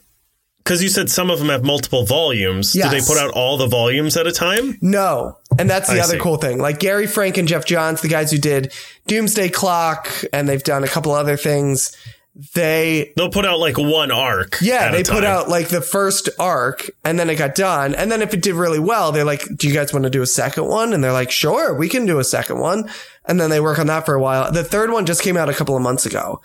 Because 0.64 0.84
you 0.84 0.90
said 0.90 1.10
some 1.10 1.32
of 1.32 1.40
them 1.40 1.50
have 1.50 1.64
multiple 1.64 2.06
volumes. 2.06 2.74
Do 2.74 2.88
they 2.88 3.02
put 3.02 3.18
out 3.18 3.32
all 3.32 3.58
the 3.58 3.66
volumes 3.66 4.16
at 4.16 4.28
a 4.28 4.32
time? 4.32 4.78
No. 4.80 5.40
And 5.58 5.68
that's 5.68 5.90
the 5.90 5.96
I 5.98 6.04
other 6.04 6.14
see. 6.14 6.20
cool 6.20 6.38
thing. 6.38 6.60
Like 6.60 6.80
Gary 6.80 7.08
Frank 7.08 7.38
and 7.38 7.48
Geoff 7.48 7.66
Johns, 7.66 8.02
the 8.02 8.08
guys 8.08 8.30
who 8.32 8.38
did 8.38 8.72
Doomsday 9.08 9.50
Clock 9.50 10.08
and 10.32 10.48
they've 10.48 10.64
done 10.64 10.84
a 10.84 10.88
couple 10.88 11.14
other 11.14 11.36
things, 11.36 11.98
they 12.56 13.12
They'll 13.18 13.30
put 13.30 13.46
out 13.46 13.60
like 13.60 13.78
one 13.78 14.10
arc. 14.10 14.58
Yeah, 14.62 14.92
they 14.92 15.04
put 15.04 15.24
out 15.26 15.50
like 15.50 15.68
the 15.68 15.82
first 15.82 16.30
arc 16.40 16.90
and 17.04 17.20
then 17.20 17.30
it 17.30 17.36
got 17.36 17.56
done. 17.56 17.94
And 17.94 18.12
then 18.12 18.22
if 18.22 18.34
it 18.34 18.42
did 18.42 18.56
really 18.56 18.80
well, 18.80 19.12
they're 19.12 19.26
like, 19.26 19.44
do 19.58 19.68
you 19.68 19.74
guys 19.74 19.92
want 19.92 20.04
to 20.04 20.10
do 20.10 20.22
a 20.22 20.28
second 20.28 20.68
one? 20.68 20.94
And 20.94 21.04
they're 21.04 21.12
like, 21.12 21.30
sure, 21.30 21.74
we 21.76 21.90
can 21.90 22.06
do 22.06 22.20
a 22.20 22.24
second 22.24 22.60
one. 22.60 22.90
And 23.26 23.40
then 23.40 23.50
they 23.50 23.60
work 23.60 23.80
on 23.80 23.88
that 23.88 24.06
for 24.06 24.16
a 24.16 24.22
while. 24.22 24.52
The 24.52 24.64
third 24.64 24.92
one 24.92 25.06
just 25.06 25.22
came 25.22 25.36
out 25.36 25.50
a 25.50 25.54
couple 25.54 25.76
of 25.76 25.82
months 25.82 26.06
ago. 26.06 26.42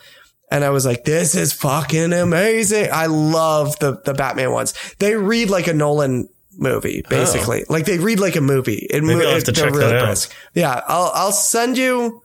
And 0.50 0.64
I 0.64 0.70
was 0.70 0.86
like, 0.86 1.04
this 1.04 1.34
is 1.34 1.52
fucking 1.52 2.12
amazing. 2.12 2.88
I 2.92 3.06
love 3.06 3.78
the, 3.78 4.00
the 4.04 4.14
Batman 4.14 4.52
ones. 4.52 4.74
They 4.98 5.14
read 5.14 5.50
like 5.50 5.66
a 5.66 5.74
Nolan 5.74 6.28
movie, 6.58 7.02
oh. 7.04 7.08
basically. 7.08 7.64
Like 7.68 7.84
they 7.84 7.98
read 7.98 8.20
like 8.20 8.36
a 8.36 8.40
movie. 8.40 8.86
It, 8.90 9.02
Maybe 9.02 9.24
I'll 9.24 9.34
have 9.34 9.44
to 9.44 9.52
they're 9.52 9.70
check 9.70 9.74
that 9.74 9.96
out. 9.96 10.04
brisk. 10.06 10.34
Yeah, 10.54 10.80
I'll 10.86 11.10
I'll 11.14 11.32
send 11.32 11.78
you. 11.78 12.22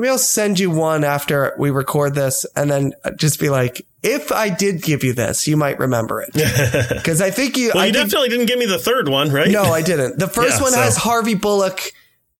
Maybe 0.00 0.08
I'll 0.10 0.16
send 0.18 0.58
you 0.58 0.70
one 0.70 1.04
after 1.04 1.54
we 1.58 1.70
record 1.70 2.14
this, 2.14 2.46
and 2.56 2.70
then 2.70 2.92
just 3.16 3.38
be 3.38 3.50
like, 3.50 3.84
if 4.02 4.32
I 4.32 4.48
did 4.48 4.80
give 4.82 5.04
you 5.04 5.12
this, 5.12 5.46
you 5.46 5.58
might 5.58 5.78
remember 5.78 6.22
it 6.22 6.32
because 6.94 7.20
I 7.20 7.30
think 7.30 7.58
you. 7.58 7.72
Well, 7.74 7.82
I 7.82 7.86
you 7.88 7.92
think, 7.92 8.06
definitely 8.06 8.30
didn't 8.30 8.46
give 8.46 8.58
me 8.58 8.64
the 8.64 8.78
third 8.78 9.08
one, 9.08 9.30
right? 9.30 9.50
no, 9.50 9.64
I 9.64 9.82
didn't. 9.82 10.18
The 10.18 10.26
first 10.28 10.56
Yeah, 10.56 10.62
one 10.62 10.72
so- 10.72 10.80
has 10.80 10.96
Harvey 10.96 11.34
Bullock, 11.34 11.80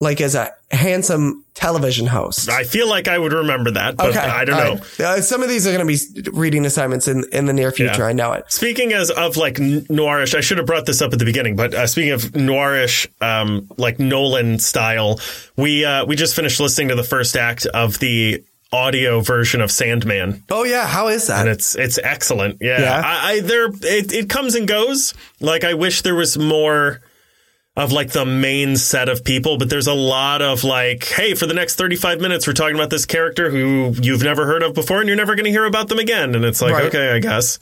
like 0.00 0.20
as 0.20 0.34
a 0.34 0.52
handsome 0.70 1.44
television 1.52 2.06
host. 2.06 2.48
I 2.48 2.64
feel 2.64 2.88
like 2.88 3.06
I 3.06 3.18
would 3.18 3.32
remember 3.34 3.72
that, 3.72 3.96
but 3.98 4.16
I 4.16 4.44
don't 4.46 4.56
know. 4.56 4.74
right. 4.98 5.00
Uh, 5.18 5.20
some 5.20 5.42
of 5.42 5.48
these 5.50 5.66
are 5.66 5.72
going 5.76 5.86
to 5.86 6.22
be 6.24 6.30
reading 6.30 6.64
assignments 6.64 7.06
in 7.06 7.24
in 7.32 7.44
the 7.46 7.52
near 7.52 7.70
future. 7.70 8.02
Yeah. 8.02 8.06
I 8.08 8.12
know 8.14 8.32
it. 8.32 8.44
Speaking 8.50 8.92
as 8.94 9.10
of 9.10 9.36
like 9.36 9.56
noirish, 9.56 10.34
I 10.34 10.40
should 10.40 10.56
have 10.58 10.66
brought 10.66 10.86
this 10.86 11.02
up 11.02 11.12
at 11.12 11.18
the 11.18 11.24
beginning, 11.24 11.54
but 11.56 11.74
uh, 11.74 11.86
speaking 11.86 12.12
of 12.12 12.22
noirish, 12.32 13.06
um, 13.22 13.68
like 13.76 13.98
Nolan 13.98 14.58
style, 14.58 15.20
we 15.56 15.84
uh, 15.84 16.06
we 16.06 16.16
just 16.16 16.34
finished 16.34 16.60
listening 16.60 16.88
to 16.88 16.94
the 16.94 17.04
first 17.04 17.36
act 17.36 17.66
of 17.66 17.98
the 17.98 18.42
audio 18.72 19.20
version 19.20 19.60
of 19.60 19.68
Sandman, 19.70 20.44
Oh 20.48 20.62
yeah, 20.62 20.86
how 20.86 21.08
is 21.08 21.26
that? 21.26 21.40
and 21.40 21.48
it's 21.48 21.74
it's 21.74 21.98
excellent. 21.98 22.58
Yeah, 22.60 22.80
Yeah? 22.80 23.02
I, 23.04 23.32
I 23.32 23.40
there 23.40 23.66
it, 23.66 24.12
it 24.12 24.30
comes 24.30 24.54
and 24.54 24.66
goes. 24.66 25.12
Like 25.40 25.64
I 25.64 25.74
wish 25.74 26.02
there 26.02 26.14
was 26.14 26.38
more 26.38 27.00
of 27.76 27.92
like 27.92 28.10
the 28.12 28.26
main 28.26 28.76
set 28.76 29.08
of 29.08 29.24
people, 29.24 29.56
but 29.56 29.70
there's 29.70 29.86
a 29.86 29.94
lot 29.94 30.42
of 30.42 30.64
like, 30.64 31.04
hey, 31.04 31.34
for 31.34 31.46
the 31.46 31.54
next 31.54 31.76
35 31.76 32.20
minutes, 32.20 32.46
we're 32.46 32.52
talking 32.52 32.74
about 32.74 32.90
this 32.90 33.06
character 33.06 33.48
who 33.50 33.94
you've 34.02 34.22
never 34.22 34.44
heard 34.46 34.62
of 34.62 34.74
before, 34.74 34.98
and 35.00 35.06
you're 35.08 35.16
never 35.16 35.34
going 35.36 35.44
to 35.44 35.50
hear 35.50 35.64
about 35.64 35.88
them 35.88 35.98
again. 35.98 36.34
And 36.34 36.44
it's 36.44 36.60
like, 36.60 36.72
Right. 36.74 36.84
okay, 36.86 37.12
I 37.12 37.18
guess. 37.20 37.58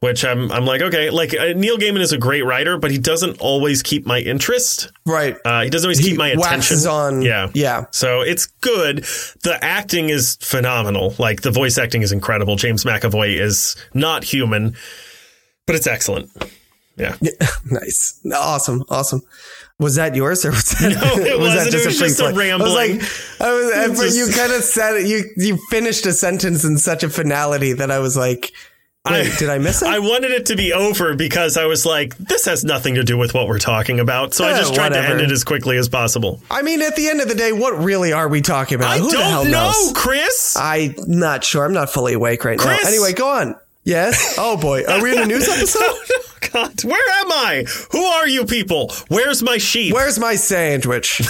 Which 0.00 0.24
I'm, 0.24 0.50
I'm 0.50 0.64
like, 0.64 0.80
okay, 0.80 1.10
like 1.10 1.34
uh, 1.38 1.52
Neil 1.54 1.76
Gaiman 1.76 2.00
is 2.00 2.12
a 2.12 2.16
great 2.16 2.40
writer, 2.42 2.78
but 2.78 2.90
he 2.90 2.96
doesn't 2.96 3.38
always 3.42 3.82
keep 3.82 4.06
my 4.06 4.18
interest. 4.18 4.90
right. 5.04 5.36
Uh, 5.44 5.62
he 5.64 5.68
doesn't 5.68 5.86
always 5.86 6.00
keep 6.00 6.16
my 6.16 6.28
attention. 6.28 6.78
on. 6.88 7.20
Yeah. 7.20 7.50
yeah. 7.52 7.84
So 7.90 8.22
it's 8.22 8.46
good. 8.46 9.04
The 9.42 9.58
acting 9.60 10.08
is 10.08 10.36
phenomenal. 10.40 11.14
Like 11.18 11.42
the 11.42 11.50
voice 11.50 11.76
acting 11.76 12.00
is 12.00 12.12
incredible. 12.12 12.56
James 12.56 12.84
McAvoy 12.84 13.38
is 13.38 13.76
not 13.92 14.24
human, 14.24 14.74
but 15.66 15.76
it's 15.76 15.86
excellent. 15.86 16.30
Yeah. 17.00 17.16
Nice. 17.70 18.20
Awesome. 18.34 18.84
Awesome. 18.88 19.22
Was 19.78 19.94
that 19.94 20.14
yours 20.14 20.44
or 20.44 20.50
was 20.50 20.64
that, 20.80 20.92
No, 20.92 21.22
it 21.22 21.38
wasn't. 21.38 21.74
It 21.74 21.86
was 21.86 21.98
free 21.98 22.08
just 22.08 22.20
a 22.20 22.30
play? 22.32 22.50
I 22.50 22.56
was 22.56 22.74
like, 22.74 22.90
I 23.40 23.86
was, 23.88 23.98
but 23.98 24.12
you 24.12 24.26
kind 24.34 24.52
of 24.52 24.62
said 24.62 24.96
it. 24.96 25.06
You 25.06 25.24
you 25.36 25.56
finished 25.70 26.04
a 26.06 26.12
sentence 26.12 26.64
in 26.64 26.78
such 26.78 27.02
a 27.02 27.08
finality 27.08 27.72
that 27.74 27.90
I 27.90 28.00
was 28.00 28.16
like, 28.16 28.52
wait, 29.08 29.32
did 29.38 29.48
I 29.48 29.58
miss 29.58 29.82
it? 29.82 29.88
I 29.88 29.98
wanted 30.00 30.32
it 30.32 30.46
to 30.46 30.56
be 30.56 30.72
over 30.72 31.14
because 31.14 31.56
I 31.56 31.64
was 31.66 31.86
like, 31.86 32.16
this 32.18 32.44
has 32.44 32.64
nothing 32.64 32.96
to 32.96 33.04
do 33.04 33.16
with 33.16 33.32
what 33.32 33.48
we're 33.48 33.58
talking 33.58 34.00
about. 34.00 34.34
So 34.34 34.44
I 34.44 34.58
just 34.58 34.74
tried 34.74 34.90
to 34.90 35.00
end 35.00 35.20
it 35.20 35.30
as 35.30 35.44
quickly 35.44 35.76
as 35.78 35.88
possible. 35.88 36.42
I 36.50 36.62
mean, 36.62 36.82
at 36.82 36.96
the 36.96 37.08
end 37.08 37.20
of 37.20 37.28
the 37.28 37.34
day, 37.34 37.52
what 37.52 37.78
really 37.78 38.12
are 38.12 38.28
we 38.28 38.40
talking 38.42 38.76
about? 38.76 38.90
I 38.90 38.98
Who 38.98 39.10
the 39.10 39.22
hell 39.22 39.42
don't 39.44 39.52
know, 39.52 39.70
knows? 39.70 39.92
Chris. 39.94 40.56
I'm 40.56 40.94
not 41.06 41.44
sure. 41.44 41.64
I'm 41.64 41.72
not 41.72 41.90
fully 41.90 42.12
awake 42.14 42.44
right 42.44 42.58
Chris! 42.58 42.82
now. 42.82 42.88
Anyway, 42.88 43.12
go 43.14 43.28
on. 43.28 43.54
Yes. 43.84 44.36
Oh 44.38 44.56
boy, 44.56 44.84
are 44.86 45.02
we 45.02 45.12
in 45.16 45.22
a 45.22 45.26
news 45.26 45.48
episode? 45.48 45.96
God, 46.52 46.84
where 46.84 47.10
am 47.20 47.32
I? 47.32 47.64
Who 47.92 48.02
are 48.02 48.28
you 48.28 48.44
people? 48.44 48.92
Where's 49.08 49.42
my 49.42 49.58
sheep? 49.58 49.94
Where's 49.94 50.18
my 50.18 50.34
sandwich? 50.36 51.22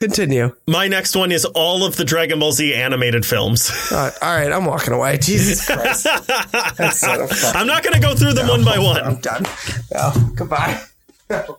Continue. 0.00 0.54
my 0.66 0.88
next 0.88 1.14
one 1.14 1.30
is 1.30 1.44
all 1.44 1.84
of 1.84 1.96
the 1.96 2.04
Dragon 2.06 2.38
Ball 2.38 2.52
Z 2.52 2.72
animated 2.74 3.26
films. 3.26 3.70
Uh, 3.92 4.10
all 4.22 4.34
right, 4.34 4.50
I'm 4.50 4.64
walking 4.64 4.94
away. 4.94 5.18
Jesus 5.18 5.66
Christ. 5.66 6.06
I'm 7.54 7.66
not 7.66 7.82
going 7.82 7.94
to 7.94 8.00
go 8.00 8.14
through 8.14 8.32
them 8.32 8.48
one 8.48 8.64
by 8.64 8.78
one. 8.78 9.02
I'm 9.02 9.16
done. 9.20 9.44
No, 9.92 10.12
goodbye. 10.36 10.80
No, 11.28 11.58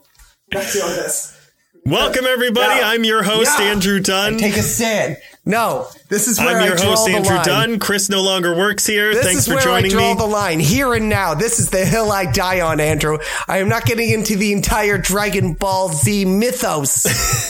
not 0.52 0.72
doing 0.74 0.88
this. 0.96 1.38
Welcome, 1.86 2.26
everybody. 2.26 2.82
No. 2.82 2.88
I'm 2.88 3.04
your 3.04 3.22
host, 3.22 3.52
No. 3.60 3.66
Andrew 3.66 4.00
Dunn. 4.00 4.38
Take 4.38 4.58
a 4.58 4.64
stand. 4.64 5.18
No, 5.44 5.88
this 6.08 6.28
is 6.28 6.38
where 6.39 6.56
I'm 6.58 6.64
your 6.66 6.76
I 6.76 6.78
draw 6.78 6.89
host, 6.92 7.08
the 7.08 7.14
Andrew 7.14 7.36
line. 7.36 7.46
Dunn. 7.46 7.80
Chris 7.80 8.10
no 8.10 8.22
longer 8.22 8.56
works 8.56 8.86
here. 8.86 9.12
This 9.14 9.24
Thanks 9.26 9.39
is 9.42 9.48
for 9.48 9.56
where 9.56 9.64
joining 9.64 9.92
I 9.92 9.96
draw 9.96 10.14
me. 10.14 10.20
the 10.20 10.26
line. 10.28 10.60
Here 10.60 10.94
and 10.94 11.10
now. 11.10 11.34
This 11.34 11.60
is 11.60 11.72
the 11.72 11.84
hill 11.84 12.12
I 12.12 12.32
die 12.32 12.62
on, 12.62 12.80
Andrew. 12.80 13.18
I 13.48 13.58
am 13.58 13.68
not 13.68 13.86
getting 13.86 14.12
into 14.12 14.36
the 14.36 14.54
entire 14.54 15.00
Dragon 15.00 15.54
Ball 15.54 15.89
Z 15.89 16.26
mythos. 16.26 17.08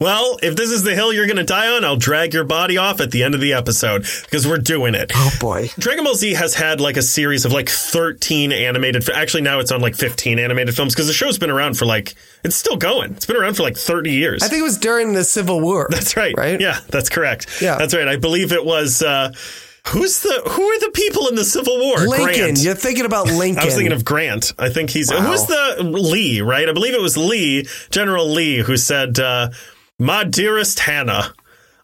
Well, 0.00 0.38
if 0.44 0.54
this 0.54 0.70
is 0.70 0.84
the 0.84 0.94
hill 0.94 1.12
you're 1.12 1.26
going 1.26 1.38
to 1.38 1.44
die 1.44 1.74
on, 1.74 1.84
I'll 1.84 1.96
drag 1.96 2.32
your 2.32 2.44
body 2.44 2.78
off 2.78 3.00
at 3.00 3.10
the 3.10 3.24
end 3.24 3.34
of 3.34 3.40
the 3.40 3.54
episode 3.54 4.06
because 4.22 4.46
we're 4.46 4.58
doing 4.58 4.94
it. 4.94 5.10
oh 5.12 5.30
boy. 5.40 5.70
Dragon 5.76 6.04
Ball 6.04 6.14
Z 6.14 6.34
has 6.34 6.54
had 6.54 6.80
like 6.80 6.96
a 6.96 7.02
series 7.02 7.44
of 7.44 7.50
like 7.52 7.68
13 7.68 8.52
animated. 8.52 9.10
Actually, 9.10 9.42
now 9.42 9.58
it's 9.58 9.72
on 9.72 9.80
like 9.80 9.96
15 9.96 10.38
animated 10.38 10.76
films 10.76 10.94
because 10.94 11.08
the 11.08 11.12
show's 11.12 11.36
been 11.36 11.50
around 11.50 11.76
for 11.76 11.84
like 11.84 12.14
it's 12.44 12.54
still 12.54 12.76
going. 12.76 13.14
It's 13.14 13.26
been 13.26 13.34
around 13.36 13.54
for 13.56 13.64
like 13.64 13.76
30 13.76 14.12
years. 14.12 14.44
I 14.44 14.46
think 14.46 14.60
it 14.60 14.64
was 14.64 14.78
during 14.78 15.14
the 15.14 15.24
Civil 15.24 15.60
War. 15.60 15.88
that's 15.90 16.16
right. 16.16 16.34
Right? 16.36 16.60
Yeah, 16.60 16.78
that's 16.90 17.08
correct. 17.08 17.60
Yeah. 17.60 17.74
that's 17.76 17.92
right. 17.92 18.06
I 18.06 18.16
believe 18.18 18.52
it 18.52 18.64
was. 18.64 19.02
uh 19.02 19.32
Who's 19.88 20.20
the 20.20 20.42
Who 20.48 20.62
are 20.62 20.78
the 20.78 20.90
people 20.92 21.26
in 21.26 21.34
the 21.34 21.44
Civil 21.44 21.76
War? 21.76 21.96
Lincoln. 21.98 22.34
Grant. 22.36 22.62
You're 22.62 22.74
thinking 22.76 23.04
about 23.04 23.26
Lincoln. 23.26 23.58
I 23.62 23.64
was 23.64 23.74
thinking 23.74 23.92
of 23.92 24.04
Grant. 24.04 24.52
I 24.60 24.68
think 24.68 24.90
he's 24.90 25.10
Wow. 25.10 25.22
who's 25.22 25.44
the 25.46 25.78
Lee, 25.82 26.40
right? 26.40 26.68
I 26.68 26.72
believe 26.72 26.94
it 26.94 27.00
was 27.00 27.16
Lee, 27.16 27.66
General 27.90 28.28
Lee, 28.30 28.58
who 28.58 28.76
said, 28.76 29.18
uh, 29.18 29.48
"My 29.98 30.24
dearest 30.24 30.80
Hannah, 30.80 31.34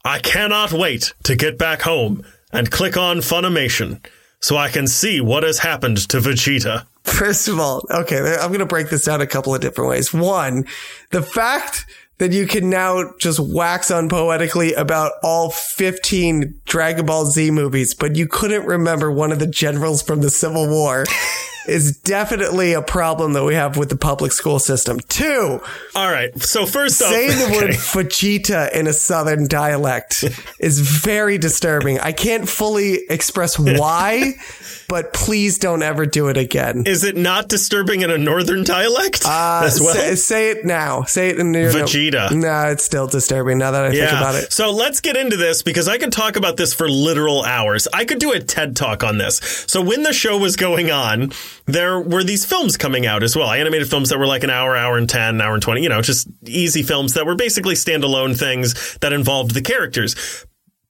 I 0.05 0.19
cannot 0.19 0.73
wait 0.73 1.15
to 1.25 1.35
get 1.35 1.59
back 1.59 1.83
home 1.83 2.25
and 2.53 2.71
click 2.71 2.97
on 2.97 3.19
Funimation 3.19 4.05
so 4.41 4.57
I 4.57 4.69
can 4.69 4.87
see 4.87 5.21
what 5.21 5.43
has 5.43 5.59
happened 5.59 6.09
to 6.09 6.19
Vegeta." 6.19 6.87
First 7.03 7.49
of 7.49 7.59
all, 7.61 7.83
okay, 7.91 8.37
I'm 8.41 8.49
going 8.49 8.61
to 8.61 8.67
break 8.67 8.89
this 8.89 9.05
down 9.05 9.21
a 9.21 9.27
couple 9.27 9.55
of 9.55 9.61
different 9.61 9.91
ways. 9.91 10.12
One, 10.12 10.67
the 11.11 11.23
fact 11.23 11.87
that 12.19 12.33
you 12.33 12.47
can 12.47 12.71
now 12.71 13.12
just 13.19 13.41
wax 13.41 13.91
on 13.91 14.09
poetically 14.09 14.73
about 14.75 15.12
all 15.23 15.51
15 15.51 16.61
Dragon 16.65 17.07
Ball 17.07 17.27
Z 17.27 17.51
movies, 17.51 17.95
but 17.95 18.17
you 18.17 18.27
couldn't 18.27 18.67
remember 18.67 19.11
one 19.11 19.33
of 19.33 19.39
the 19.39 19.47
generals 19.47 20.03
from 20.03 20.21
the 20.21 20.31
Civil 20.31 20.69
War 20.69 21.05
is 21.67 21.97
definitely 21.99 22.73
a 22.73 22.83
problem 22.83 23.33
that 23.35 23.45
we 23.45 23.55
have 23.55 23.77
with 23.77 23.89
the 23.89 23.97
public 23.97 24.33
school 24.33 24.59
system. 24.59 25.01
Two, 25.09 25.61
All 25.95 26.11
right. 26.11 26.37
So 26.43 26.67
first 26.67 27.01
off, 27.03 27.09
saying 27.11 27.31
the 27.31 27.55
word 27.55 27.71
okay. 27.71 27.79
Vegeta 27.79 28.73
in 28.73 28.87
a 28.87 28.93
southern 28.93 29.47
dialect 29.49 30.25
is 30.61 30.81
very 30.81 31.39
disturbing. 31.39 31.99
I 32.01 32.12
can't 32.12 32.49
fully 32.49 33.01
express 33.09 33.59
why, 33.59 34.33
but 34.89 35.12
please 35.12 35.59
don't 35.59 35.83
ever 35.83 36.07
do 36.07 36.29
it 36.29 36.37
again. 36.37 36.85
is 36.87 37.05
it 37.05 37.17
not 37.17 37.49
disturbing 37.49 38.03
in 38.03 38.11
a 38.11 38.19
northern 38.19 38.65
dialect 38.65 39.23
Uh, 39.27 39.62
as 39.65 39.81
well? 39.81 39.95
say, 39.95 40.15
say 40.15 40.51
it 40.51 40.65
now. 40.65 41.03
Say 41.05 41.31
it 41.31 41.39
in 41.39 41.55
your 41.55 41.73
Vegeta. 41.73 42.31
No, 42.31 42.49
nah, 42.49 42.69
it's 42.69 42.85
still 42.85 43.07
disturbing 43.07 43.59
now 43.59 43.71
that 43.71 43.85
I 43.85 43.91
think 43.91 44.11
about 44.11 44.35
it. 44.35 44.53
So 44.53 44.71
let's 44.71 45.01
get 45.01 45.17
into 45.17 45.37
this 45.37 45.62
because 45.62 45.89
I 45.89 45.99
could 45.99 46.12
talk 46.12 46.37
about 46.37 46.57
this 46.57 46.75
for 46.75 46.89
literal 46.89 47.43
hours. 47.45 47.89
I 47.93 48.05
could 48.05 48.19
do 48.19 48.33
a 48.33 48.41
TED 48.41 48.77
talk 48.77 49.03
on 49.03 49.19
this. 49.19 49.37
So 49.67 49.81
when 49.81 50.03
the 50.03 50.12
show 50.12 50.37
was 50.39 50.57
going 50.57 50.91
on, 50.91 51.33
there 51.67 52.01
were 52.01 52.25
these 52.25 52.45
films 52.45 52.77
coming 52.77 53.07
out 53.07 53.23
as 53.23 53.37
well. 53.37 53.51
Animated 53.51 53.89
films 53.89 54.11
that 54.11 54.19
were 54.19 54.27
like 54.27 54.45
an 54.45 54.51
hour, 54.51 54.77
hour 54.77 54.99
and 54.99 55.09
10, 55.09 55.41
hour 55.41 55.55
and 55.55 55.62
20, 55.62 55.83
you 55.83 55.89
know, 55.89 56.03
just 56.03 56.29
easy 56.45 56.83
films 56.83 57.15
that 57.15 57.27
were 57.27 57.37
basically 57.37 57.75
standalone 57.75 58.39
things 58.39 58.99
that 59.01 59.12
involved 59.12 59.55
the 59.55 59.62
characters. 59.62 60.47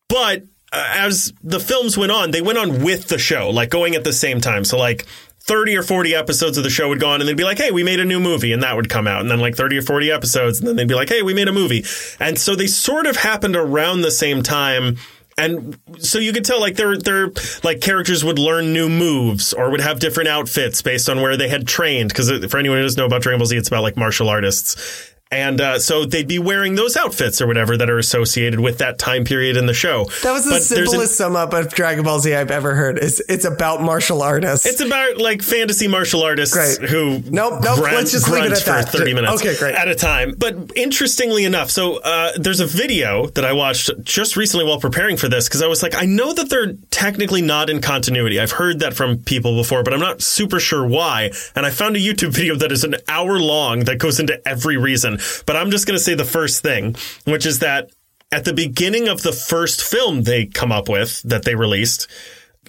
But 0.08 0.42
uh, 0.72 0.94
as 0.96 1.32
the 1.42 1.60
films 1.60 1.96
went 1.96 2.12
on, 2.12 2.32
they 2.32 2.42
went 2.42 2.58
on 2.58 2.82
with 2.82 3.08
the 3.08 3.18
show, 3.18 3.50
like 3.50 3.70
going 3.70 3.94
at 3.94 4.04
the 4.04 4.12
same 4.12 4.40
time. 4.40 4.64
So 4.64 4.76
like 4.76 5.06
30 5.46 5.76
or 5.76 5.82
40 5.82 6.14
episodes 6.14 6.56
of 6.56 6.64
the 6.64 6.70
show 6.70 6.88
would 6.88 7.00
go 7.00 7.10
on 7.10 7.20
and 7.20 7.28
they'd 7.28 7.36
be 7.36 7.44
like, 7.44 7.58
hey, 7.58 7.70
we 7.70 7.84
made 7.84 8.00
a 8.00 8.04
new 8.04 8.18
movie 8.18 8.52
and 8.52 8.62
that 8.62 8.74
would 8.74 8.88
come 8.88 9.06
out. 9.06 9.20
And 9.20 9.30
then 9.30 9.40
like 9.40 9.56
30 9.56 9.78
or 9.78 9.82
40 9.82 10.10
episodes 10.10 10.58
and 10.58 10.66
then 10.66 10.76
they'd 10.76 10.88
be 10.88 10.94
like, 10.94 11.10
hey, 11.10 11.22
we 11.22 11.34
made 11.34 11.48
a 11.48 11.52
movie. 11.52 11.84
And 12.18 12.38
so 12.38 12.56
they 12.56 12.66
sort 12.66 13.06
of 13.06 13.16
happened 13.16 13.54
around 13.54 14.00
the 14.00 14.10
same 14.10 14.42
time. 14.42 14.96
And 15.36 15.78
so 15.98 16.18
you 16.18 16.32
could 16.32 16.44
tell 16.44 16.60
like 16.60 16.76
their 16.76 16.96
their 16.96 17.30
like 17.62 17.80
characters 17.80 18.24
would 18.24 18.38
learn 18.38 18.72
new 18.72 18.88
moves 18.88 19.52
or 19.52 19.70
would 19.70 19.80
have 19.80 19.98
different 19.98 20.28
outfits 20.28 20.80
based 20.82 21.08
on 21.08 21.20
where 21.20 21.36
they 21.36 21.48
had 21.48 21.66
trained. 21.66 22.10
Because 22.10 22.30
uh, 22.30 22.46
for 22.48 22.58
anyone 22.58 22.78
who 22.78 22.84
doesn't 22.84 22.98
know 22.98 23.06
about 23.06 23.22
Dragon 23.22 23.38
Ball 23.38 23.46
Z, 23.46 23.56
it's 23.56 23.68
about 23.68 23.82
like 23.82 23.96
martial 23.96 24.28
artists. 24.28 25.13
And 25.34 25.60
uh, 25.60 25.78
so 25.78 26.04
they'd 26.04 26.28
be 26.28 26.38
wearing 26.38 26.74
those 26.76 26.96
outfits 26.96 27.40
or 27.42 27.46
whatever 27.46 27.76
that 27.76 27.90
are 27.90 27.98
associated 27.98 28.60
with 28.60 28.78
that 28.78 28.98
time 28.98 29.24
period 29.24 29.56
in 29.56 29.66
the 29.66 29.74
show. 29.74 30.04
That 30.22 30.32
was 30.32 30.44
the 30.44 30.50
But 30.50 30.58
there's 30.58 30.70
an- 30.70 30.86
simplest 30.86 31.16
sum 31.18 31.36
up 31.36 31.52
of 31.52 31.72
Dragon 31.74 32.04
Ball 32.04 32.20
Z 32.20 32.34
I've 32.34 32.50
ever 32.50 32.74
heard. 32.74 32.98
It's, 32.98 33.20
it's 33.28 33.44
about 33.44 33.82
martial 33.82 34.22
artists. 34.22 34.66
It's 34.66 34.80
about 34.80 35.18
like 35.18 35.42
fantasy 35.42 35.88
martial 35.88 36.22
artists 36.22 36.54
Great. 36.54 36.88
who 36.90 37.20
Nope, 37.30 37.60
nope, 37.62 37.78
let's 37.80 38.12
just 38.12 38.28
leave 38.28 38.44
it 38.44 38.48
grunt 38.48 38.68
at 38.68 38.86
that. 38.86 38.88
30 38.90 39.14
minutes 39.14 39.42
Okay, 39.42 39.56
great. 39.58 39.74
at 39.74 39.88
a 39.88 39.94
time. 39.94 40.34
But 40.38 40.76
interestingly 40.76 41.44
enough, 41.44 41.70
so 41.70 41.98
uh, 42.00 42.32
there's 42.36 42.60
a 42.60 42.66
video 42.66 43.26
that 43.28 43.44
I 43.44 43.52
watched 43.52 43.90
just 44.02 44.36
recently 44.36 44.66
while 44.66 44.78
preparing 44.80 45.16
for 45.16 45.28
this 45.28 45.48
because 45.48 45.62
I 45.62 45.66
was 45.66 45.82
like, 45.82 45.94
I 45.94 46.04
know 46.06 46.32
that 46.32 46.48
they're 46.50 46.74
technically 46.90 47.42
not 47.42 47.68
in 47.70 47.80
continuity. 47.80 48.38
I've 48.40 48.52
heard 48.52 48.78
that 48.80 48.94
from 48.94 49.18
people 49.18 49.56
before, 49.56 49.82
but 49.82 49.92
I'm 49.92 50.00
not 50.00 50.22
super 50.22 50.60
sure 50.60 50.86
why. 50.86 51.30
And 51.56 51.66
I 51.66 51.70
found 51.70 51.96
a 51.96 51.98
YouTube 51.98 52.30
video 52.34 52.54
that 52.56 52.70
is 52.72 52.84
an 52.84 52.96
hour 53.08 53.38
long 53.38 53.80
that 53.80 53.98
goes 53.98 54.20
into 54.20 54.40
every 54.46 54.76
reason. 54.76 55.18
But 55.46 55.56
I'm 55.56 55.70
just 55.70 55.86
going 55.86 55.98
to 55.98 56.02
say 56.02 56.14
the 56.14 56.24
first 56.24 56.62
thing, 56.62 56.96
which 57.24 57.46
is 57.46 57.60
that 57.60 57.90
at 58.32 58.44
the 58.44 58.52
beginning 58.52 59.08
of 59.08 59.22
the 59.22 59.32
first 59.32 59.82
film 59.82 60.22
they 60.22 60.46
come 60.46 60.72
up 60.72 60.88
with 60.88 61.22
that 61.22 61.44
they 61.44 61.54
released, 61.54 62.08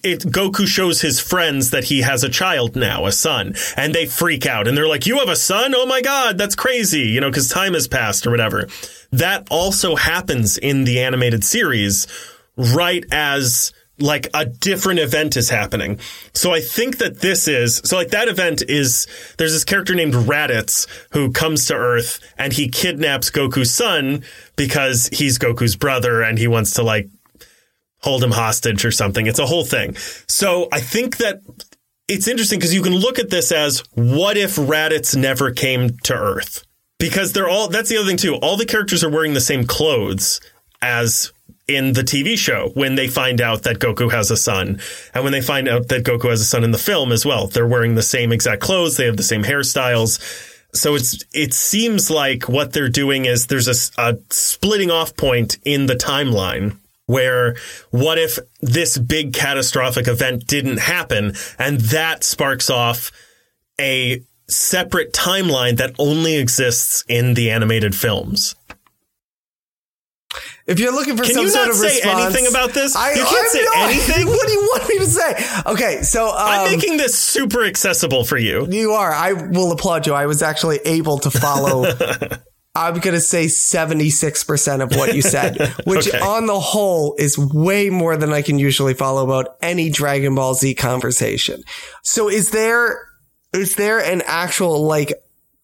it, 0.03 0.19
Goku 0.19 0.67
shows 0.67 1.01
his 1.01 1.19
friends 1.19 1.71
that 1.71 1.85
he 1.85 2.01
has 2.01 2.23
a 2.23 2.29
child 2.29 2.75
now, 2.75 3.05
a 3.05 3.11
son, 3.11 3.55
and 3.75 3.93
they 3.93 4.05
freak 4.05 4.45
out 4.45 4.67
and 4.67 4.77
they're 4.77 4.87
like, 4.87 5.05
"You 5.05 5.19
have 5.19 5.29
a 5.29 5.35
son? 5.35 5.73
Oh 5.75 5.85
my 5.85 6.01
god, 6.01 6.37
that's 6.37 6.55
crazy!" 6.55 7.07
You 7.07 7.21
know, 7.21 7.29
because 7.29 7.47
time 7.47 7.73
has 7.73 7.87
passed 7.87 8.27
or 8.27 8.31
whatever. 8.31 8.67
That 9.11 9.47
also 9.49 9.95
happens 9.95 10.57
in 10.57 10.83
the 10.83 10.99
animated 10.99 11.43
series, 11.43 12.07
right 12.57 13.05
as 13.11 13.71
like 13.99 14.27
a 14.33 14.45
different 14.45 14.99
event 14.99 15.37
is 15.37 15.49
happening. 15.49 15.99
So 16.33 16.53
I 16.53 16.59
think 16.59 16.97
that 16.97 17.21
this 17.21 17.47
is 17.47 17.81
so 17.85 17.95
like 17.95 18.09
that 18.09 18.27
event 18.27 18.61
is 18.67 19.07
there's 19.37 19.53
this 19.53 19.63
character 19.63 19.95
named 19.95 20.13
Raditz 20.13 20.87
who 21.11 21.31
comes 21.31 21.67
to 21.67 21.75
Earth 21.75 22.19
and 22.37 22.51
he 22.51 22.67
kidnaps 22.67 23.31
Goku's 23.31 23.71
son 23.71 24.23
because 24.55 25.09
he's 25.13 25.39
Goku's 25.39 25.75
brother 25.75 26.21
and 26.21 26.37
he 26.37 26.47
wants 26.47 26.71
to 26.73 26.83
like 26.83 27.09
hold 27.99 28.23
him 28.23 28.31
hostage 28.31 28.83
or 28.85 28.91
something. 28.91 29.27
It's 29.27 29.39
a 29.39 29.45
whole 29.45 29.65
thing. 29.65 29.95
So 30.27 30.67
I 30.71 30.79
think 30.79 31.17
that 31.17 31.41
it's 32.07 32.27
interesting 32.27 32.59
because 32.59 32.73
you 32.73 32.83
can 32.83 32.93
look 32.93 33.17
at 33.17 33.29
this 33.29 33.51
as 33.51 33.83
what 33.93 34.37
if 34.37 34.57
Raditz 34.57 35.15
never 35.15 35.51
came 35.51 35.97
to 36.03 36.13
Earth? 36.13 36.63
Because 36.99 37.33
they're 37.33 37.49
all 37.49 37.69
that's 37.69 37.89
the 37.89 37.97
other 37.97 38.07
thing 38.07 38.17
too. 38.17 38.35
All 38.35 38.57
the 38.57 38.65
characters 38.65 39.03
are 39.03 39.09
wearing 39.09 39.33
the 39.33 39.41
same 39.41 39.65
clothes 39.65 40.41
as 40.81 41.31
in 41.67 41.93
the 41.93 42.01
TV 42.01 42.37
show 42.37 42.71
when 42.73 42.95
they 42.95 43.07
find 43.07 43.41
out 43.41 43.63
that 43.63 43.79
Goku 43.79 44.11
has 44.11 44.29
a 44.31 44.37
son. 44.37 44.79
And 45.13 45.23
when 45.23 45.33
they 45.33 45.41
find 45.41 45.67
out 45.67 45.87
that 45.87 46.03
Goku 46.03 46.29
has 46.29 46.41
a 46.41 46.45
son 46.45 46.63
in 46.63 46.71
the 46.71 46.77
film 46.77 47.11
as 47.11 47.25
well, 47.25 47.47
they're 47.47 47.67
wearing 47.67 47.95
the 47.95 48.03
same 48.03 48.31
exact 48.31 48.61
clothes. 48.61 48.97
They 48.97 49.05
have 49.05 49.17
the 49.17 49.23
same 49.23 49.43
hairstyles. 49.43 50.19
So 50.73 50.95
it's, 50.95 51.23
it 51.33 51.53
seems 51.53 52.11
like 52.11 52.49
what 52.49 52.73
they're 52.73 52.89
doing 52.89 53.25
is 53.25 53.47
there's 53.47 53.67
a, 53.67 54.01
a 54.01 54.17
splitting 54.29 54.91
off 54.91 55.15
point 55.15 55.57
in 55.63 55.85
the 55.85 55.95
timeline 55.95 56.77
where 57.07 57.55
what 57.91 58.17
if 58.17 58.39
this 58.61 58.97
big 58.97 59.33
catastrophic 59.33 60.07
event 60.07 60.47
didn't 60.47 60.77
happen 60.77 61.33
and 61.57 61.79
that 61.79 62.23
sparks 62.23 62.69
off 62.69 63.11
a 63.79 64.21
separate 64.47 65.13
timeline 65.13 65.77
that 65.77 65.95
only 65.97 66.37
exists 66.37 67.03
in 67.07 67.33
the 67.33 67.49
animated 67.49 67.95
films. 67.95 68.55
If 70.67 70.79
you're 70.79 70.91
looking 70.93 71.15
for 71.17 71.23
Can 71.23 71.33
some 71.35 71.45
you 71.45 71.53
not 71.53 71.73
say 71.75 72.01
anything 72.01 72.47
about 72.47 72.73
this? 72.73 72.95
I, 72.95 73.11
You 73.13 73.23
can't 73.23 73.37
I'm 73.37 73.49
say 73.49 73.63
not- 73.63 73.89
anything? 73.89 74.27
What 74.35 74.47
do 74.47 74.53
you 74.53 74.61
want 74.61 74.89
me 74.89 74.97
to 74.99 75.05
say? 75.05 75.61
Okay, 75.67 76.01
so 76.01 76.27
um, 76.29 76.35
I'm 76.37 76.71
making 76.71 76.97
this 76.97 77.17
super 77.17 77.63
accessible 77.65 78.23
for 78.25 78.37
you. 78.37 78.67
you 78.69 78.93
are. 78.93 79.11
I 79.11 79.33
will 79.33 79.71
applaud 79.71 80.07
you. 80.07 80.13
I 80.13 80.25
was 80.25 80.41
actually 80.41 80.77
able 80.85 81.19
to 81.19 81.31
follow. 81.31 81.85
I'm 82.77 82.95
going 82.99 83.13
to 83.13 83.21
say 83.21 83.45
76% 83.45 84.81
of 84.83 84.95
what 84.97 85.15
you 85.15 85.21
said, 85.21 85.57
which 85.85 86.07
Okay. 86.09 86.19
on 86.19 86.45
the 86.45 86.59
whole 86.59 87.15
is 87.17 87.37
way 87.37 87.89
more 87.89 88.17
than 88.17 88.33
I 88.33 88.41
can 88.41 88.59
usually 88.59 88.93
follow 88.93 89.23
about 89.23 89.55
any 89.61 89.89
Dragon 89.89 90.35
Ball 90.35 90.55
Z 90.55 90.75
conversation. 90.75 91.63
So 92.03 92.27
is 92.29 92.49
there, 92.51 93.07
is 93.53 93.75
there 93.75 93.99
an 94.03 94.21
actual 94.25 94.83
like 94.83 95.13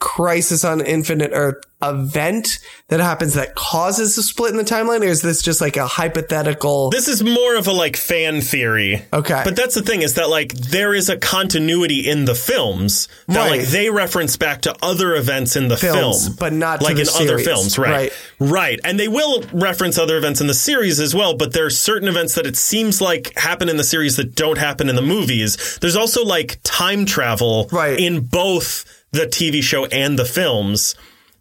crisis 0.01 0.65
on 0.65 0.81
Infinite 0.81 1.29
Earth 1.33 1.63
event 1.83 2.59
that 2.89 2.99
happens 2.99 3.33
that 3.35 3.55
causes 3.55 4.15
a 4.17 4.23
split 4.23 4.51
in 4.51 4.57
the 4.57 4.63
timeline? 4.63 5.01
Or 5.01 5.05
is 5.05 5.21
this 5.21 5.41
just 5.41 5.61
like 5.61 5.77
a 5.77 5.87
hypothetical? 5.87 6.89
This 6.89 7.07
is 7.07 7.23
more 7.23 7.55
of 7.55 7.67
a 7.67 7.71
like 7.71 7.95
fan 7.95 8.41
theory. 8.41 9.03
Okay. 9.13 9.41
But 9.43 9.55
that's 9.55 9.75
the 9.75 9.81
thing 9.81 10.01
is 10.01 10.15
that 10.15 10.29
like 10.29 10.53
there 10.53 10.93
is 10.93 11.09
a 11.09 11.17
continuity 11.17 12.07
in 12.09 12.25
the 12.25 12.35
films 12.35 13.07
that 13.27 13.37
Right. 13.37 13.59
like 13.61 13.67
they 13.69 13.89
reference 13.89 14.37
back 14.37 14.61
to 14.61 14.75
other 14.81 15.15
events 15.15 15.55
in 15.55 15.67
the 15.69 15.77
Films, 15.77 16.25
film, 16.25 16.35
but 16.39 16.53
not 16.53 16.79
to 16.81 16.85
like 16.85 16.97
in 16.99 17.07
other 17.19 17.37
films, 17.39 17.77
right? 17.79 18.11
Right. 18.39 18.49
Right. 18.51 18.79
And 18.83 18.99
they 18.99 19.07
will 19.07 19.43
reference 19.53 19.97
other 19.97 20.17
events 20.17 20.41
in 20.41 20.47
the 20.47 20.53
series 20.53 20.99
as 20.99 21.13
well, 21.15 21.35
but 21.35 21.53
there 21.53 21.65
are 21.65 21.69
certain 21.71 22.07
events 22.07 22.35
that 22.35 22.45
it 22.45 22.57
seems 22.57 23.01
like 23.01 23.37
happen 23.37 23.69
in 23.69 23.77
the 23.77 23.83
series 23.83 24.17
that 24.17 24.35
don't 24.35 24.57
happen 24.57 24.89
in 24.89 24.95
the 24.95 25.01
movies. 25.01 25.77
There's 25.79 25.95
also 25.95 26.23
like 26.25 26.59
time 26.63 27.05
travel 27.05 27.69
Right. 27.71 27.99
in 27.99 28.21
both 28.21 28.85
the 29.11 29.25
TV 29.27 29.61
show 29.61 29.85
and 29.85 30.17
the 30.17 30.25
films 30.25 30.95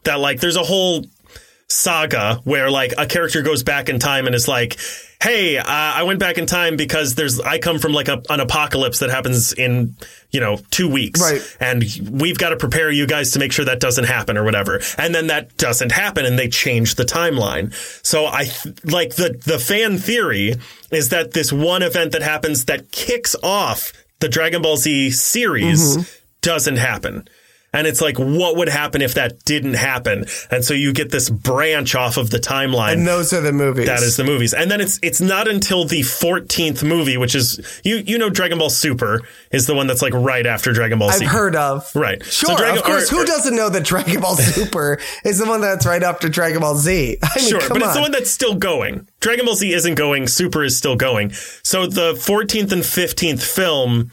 that 0.05 0.19
like 0.21 0.41
there's 0.41 0.57
a 0.57 0.63
whole 0.63 1.05
saga 1.69 2.41
where 2.45 2.71
like 2.71 2.93
a 2.99 3.07
character 3.07 3.43
goes 3.43 3.63
back 3.63 3.89
in 3.89 3.99
time 4.01 4.27
and 4.27 4.35
is 4.35 4.49
like, 4.49 4.77
"Hey, 5.23 5.57
uh, 5.57 5.65
I 5.67 6.03
went 6.03 6.19
back 6.19 6.37
in 6.37 6.47
time 6.47 6.77
because 6.77 7.15
there's 7.15 7.39
I 7.41 7.59
come 7.59 7.79
from 7.79 7.93
like 7.93 8.09
a, 8.09 8.21
an 8.29 8.41
apocalypse 8.41 8.99
that 9.01 9.11
happens 9.11 9.53
in 9.53 9.95
you 10.31 10.41
know 10.41 10.59
two 10.71 10.89
weeks, 10.89 11.21
Right. 11.21 11.57
And 11.61 11.85
we've 12.11 12.39
got 12.39 12.49
to 12.51 12.57
prepare 12.57 12.91
you 12.91 13.07
guys 13.07 13.33
to 13.33 13.39
make 13.39 13.53
sure 13.53 13.65
that 13.67 13.79
doesn't 13.79 14.05
happen 14.05 14.37
or 14.37 14.43
whatever. 14.45 14.81
And 14.99 15.15
then 15.15 15.29
that 15.29 15.57
doesn't 15.57 15.93
happen, 15.93 16.25
and 16.25 16.39
they 16.39 16.49
change 16.49 16.97
the 16.97 17.05
timeline. 17.05 17.73
So 18.05 18.27
I 18.27 18.45
th- 18.47 18.85
like 18.85 19.15
the 19.15 19.41
the 19.47 19.59
fan 19.61 19.99
theory 19.99 20.55
is 20.91 21.11
that 21.11 21.33
this 21.35 21.53
one 21.53 21.83
event 21.83 22.13
that 22.13 22.23
happens 22.23 22.65
that 22.65 22.91
kicks 22.91 23.37
off 23.45 23.93
the 24.19 24.29
Dragon 24.29 24.61
Ball 24.63 24.77
Z 24.77 25.13
series 25.13 25.97
Mm-hmm. 25.99 26.03
doesn't 26.43 26.77
happen. 26.79 27.29
And 27.73 27.87
it's 27.87 28.01
like, 28.01 28.19
what 28.19 28.57
would 28.57 28.69
happen 28.69 29.01
if 29.01 29.15
that 29.15 29.45
didn't 29.45 29.75
happen? 29.75 30.25
And 30.51 30.65
so 30.65 30.75
you 30.75 30.93
get 30.93 31.11
this 31.11 31.31
branch 31.31 31.95
off 31.95 32.17
of 32.17 32.31
the 32.31 32.39
timeline. 32.39 32.95
and 32.95 33.07
those 33.07 33.33
are 33.33 33.41
the 33.41 33.53
movies. 33.53 33.87
that 33.87 34.03
is 34.03 34.17
the 34.17 34.25
movies. 34.25 34.53
And 34.53 34.69
then 34.71 34.81
it's 34.81 34.99
it's 35.03 35.21
not 35.21 35.47
until 35.47 35.85
the 35.85 36.01
14th 36.01 36.83
movie, 36.83 37.17
which 37.17 37.35
is 37.35 37.81
you 37.85 37.97
you 37.99 38.19
know 38.19 38.29
Dragon 38.29 38.59
Ball 38.59 38.71
Super 38.71 39.21
is 39.53 39.67
the 39.67 39.75
one 39.75 39.87
that's 39.87 40.03
like 40.03 40.15
right 40.15 40.47
after 40.47 40.73
Dragon 40.73 40.99
Ball 40.99 41.13
Z. 41.13 41.25
I've 41.25 41.31
heard 41.31 41.55
of. 41.55 41.91
Right. 41.95 42.23
Sure, 42.25 42.51
So 42.51 42.57
Dragon- 42.57 42.79
of 42.79 42.85
course. 42.85 43.13
or- 43.13 43.17
Who 43.19 43.25
doesn't 43.25 43.55
know 43.55 43.69
that 43.69 43.85
Dragon 43.85 44.21
Ball 44.21 44.37
Super 44.37 44.99
is 45.25 45.39
the 45.39 45.47
one 45.47 45.61
that's 45.61 45.87
right 45.87 46.03
after 46.03 46.29
Dragon 46.29 46.61
Ball 46.61 46.75
Z? 46.77 47.19
I 47.23 47.29
mean, 47.39 47.49
Sure, 47.49 47.61
but 47.69 47.77
on. 47.77 47.83
it's 47.83 47.95
the 47.95 48.01
one 48.01 48.11
that's 48.13 48.31
still 48.31 48.55
going. 48.57 49.07
Dragon 49.21 49.45
Ball 49.47 49.55
Z 49.55 49.73
isn't 49.73 49.95
going, 49.95 50.27
Super 50.27 50.65
is 50.65 50.77
still 50.77 50.97
going. 50.97 51.31
So 51.63 51.87
the 51.87 52.15
14th 52.15 52.73
and 52.73 52.83
15th 52.83 53.43
film 53.43 54.11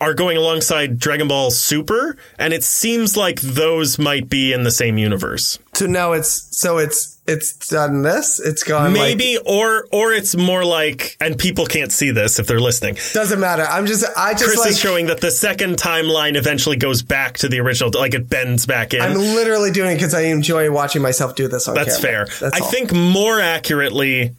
are 0.00 0.14
going 0.14 0.36
alongside 0.36 0.98
Dragon 0.98 1.28
Ball 1.28 1.50
Super, 1.50 2.16
and 2.38 2.52
it 2.54 2.64
seems 2.64 3.16
like 3.16 3.40
those 3.42 3.98
might 3.98 4.28
be 4.28 4.52
in 4.52 4.62
the 4.62 4.70
same 4.70 4.96
universe. 4.98 5.58
so 5.74 5.86
now 5.86 6.12
it's 6.12 6.56
so 6.56 6.78
it's 6.78 7.14
it's 7.26 7.68
done 7.68 8.02
this. 8.02 8.38
It's 8.40 8.62
gone. 8.62 8.94
like- 8.94 9.02
Maybe 9.18 9.36
or 9.44 9.86
or 9.92 10.12
it's 10.12 10.34
more 10.36 10.64
like 10.64 11.16
and 11.20 11.36
people 11.38 11.66
can't 11.66 11.90
see 11.92 12.10
this 12.12 12.38
if 12.38 12.46
they're 12.46 12.60
listening. 12.60 12.96
doesn't 13.12 13.40
matter. 13.40 13.64
I'm 13.64 13.84
just 13.86 14.04
I 14.16 14.32
just 14.32 14.44
Chris 14.44 14.58
like 14.60 14.70
is 14.70 14.78
showing 14.78 15.06
that 15.08 15.20
the 15.20 15.30
second 15.30 15.76
timeline 15.76 16.36
eventually 16.36 16.76
goes 16.76 17.02
back 17.02 17.38
to 17.38 17.48
the 17.48 17.60
original 17.60 17.90
like 17.94 18.14
it 18.14 18.30
bends 18.30 18.64
back 18.64 18.94
in. 18.94 19.02
I'm 19.02 19.14
literally 19.14 19.72
doing 19.72 19.90
it 19.92 19.94
because 19.96 20.14
I 20.14 20.22
enjoy 20.22 20.70
watching 20.70 21.02
myself 21.02 21.34
do 21.34 21.48
this 21.48 21.68
on 21.68 21.74
That's 21.74 21.98
fair. 22.00 22.26
That's 22.40 22.42
I 22.54 22.60
all. 22.60 22.70
think 22.70 22.92
more 22.94 23.40
accurately, 23.40 24.34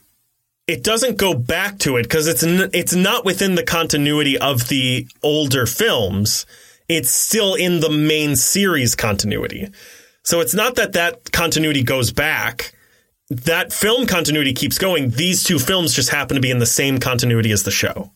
it 0.68 0.84
doesn't 0.84 1.18
go 1.18 1.34
back 1.34 1.80
to 1.80 1.96
it 1.98 2.04
because 2.04 2.28
it's 2.28 2.44
n- 2.44 2.70
it's 2.74 2.94
not 2.94 3.24
within 3.26 3.56
the 3.56 3.64
continuity 3.64 4.38
of 4.38 4.68
the 4.68 5.08
older 5.24 5.66
films. 5.66 6.46
It's 6.90 7.10
still 7.10 7.56
in 7.56 7.80
the 7.80 7.90
main 7.90 8.36
series 8.36 8.96
continuity. 8.96 9.70
So 10.24 10.42
it's 10.42 10.54
not 10.54 10.76
that 10.76 10.94
that 10.94 11.32
continuity 11.32 11.84
goes 11.84 12.12
back. 12.12 12.74
That 13.30 13.74
film 13.74 14.08
continuity 14.08 14.54
keeps 14.54 14.78
going. 14.78 15.12
These 15.12 15.44
two 15.44 15.60
films 15.60 15.94
just 15.94 16.10
happen 16.10 16.36
to 16.36 16.42
be 16.42 16.52
in 16.52 16.60
the 16.60 16.66
same 16.66 16.98
continuity 17.00 17.52
as 17.52 17.64
the 17.64 17.72
show. 17.72 18.12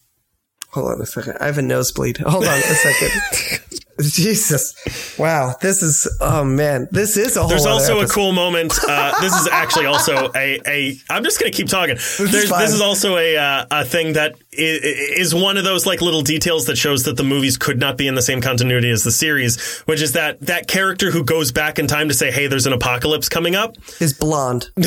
Hold 0.70 0.92
on 0.94 1.02
a 1.02 1.06
second. 1.06 1.38
I 1.42 1.48
have 1.48 1.58
a 1.58 1.62
nosebleed. 1.62 2.18
Hold 2.18 2.46
on 2.46 2.58
a 2.58 2.62
second. 2.62 3.62
Jesus. 4.12 5.18
Wow. 5.18 5.56
This 5.62 5.82
is 5.82 6.08
oh 6.22 6.44
man. 6.44 6.88
This 6.92 7.18
is 7.18 7.38
a 7.38 7.42
whole 7.42 7.50
There's 7.50 7.66
also 7.66 8.02
a 8.02 8.08
cool 8.08 8.32
moment. 8.32 8.74
Uh, 8.88 9.14
this 9.22 9.34
is 9.34 9.48
actually 9.48 9.86
also 9.86 10.32
a, 10.36 10.60
a. 10.66 10.98
I'm 11.10 11.24
just 11.24 11.40
gonna 11.40 11.52
keep 11.52 11.68
talking. 11.68 11.96
There's, 12.18 12.50
this 12.50 12.74
is 12.74 12.82
also 12.82 13.18
a 13.18 13.38
uh, 13.38 13.66
a 13.72 13.86
thing 13.86 14.14
that 14.14 14.36
is 14.54 15.34
one 15.34 15.58
of 15.58 15.64
those 15.64 15.86
like 15.86 16.02
little 16.02 16.22
details 16.22 16.66
that 16.66 16.78
shows 16.78 17.04
that 17.04 17.16
the 17.18 17.24
movies 17.24 17.58
could 17.58 17.80
not 17.80 17.98
be 17.98 18.08
in 18.08 18.16
the 18.16 18.22
same 18.22 18.42
continuity 18.42 18.90
as 18.90 19.04
the 19.04 19.12
series, 19.12 19.80
which 19.82 20.02
is 20.02 20.14
that 20.14 20.40
that 20.42 20.68
character 20.68 21.10
who 21.12 21.24
goes 21.24 21.52
back 21.52 21.80
in 21.80 21.88
time 21.88 22.10
to 22.10 22.14
say, 22.14 22.32
"Hey, 22.32 22.48
there's 22.48 22.66
an 22.68 22.74
apocalypse 22.74 23.30
coming 23.30 23.56
up." 23.56 23.76
is 24.00 24.14
blonde. 24.14 24.70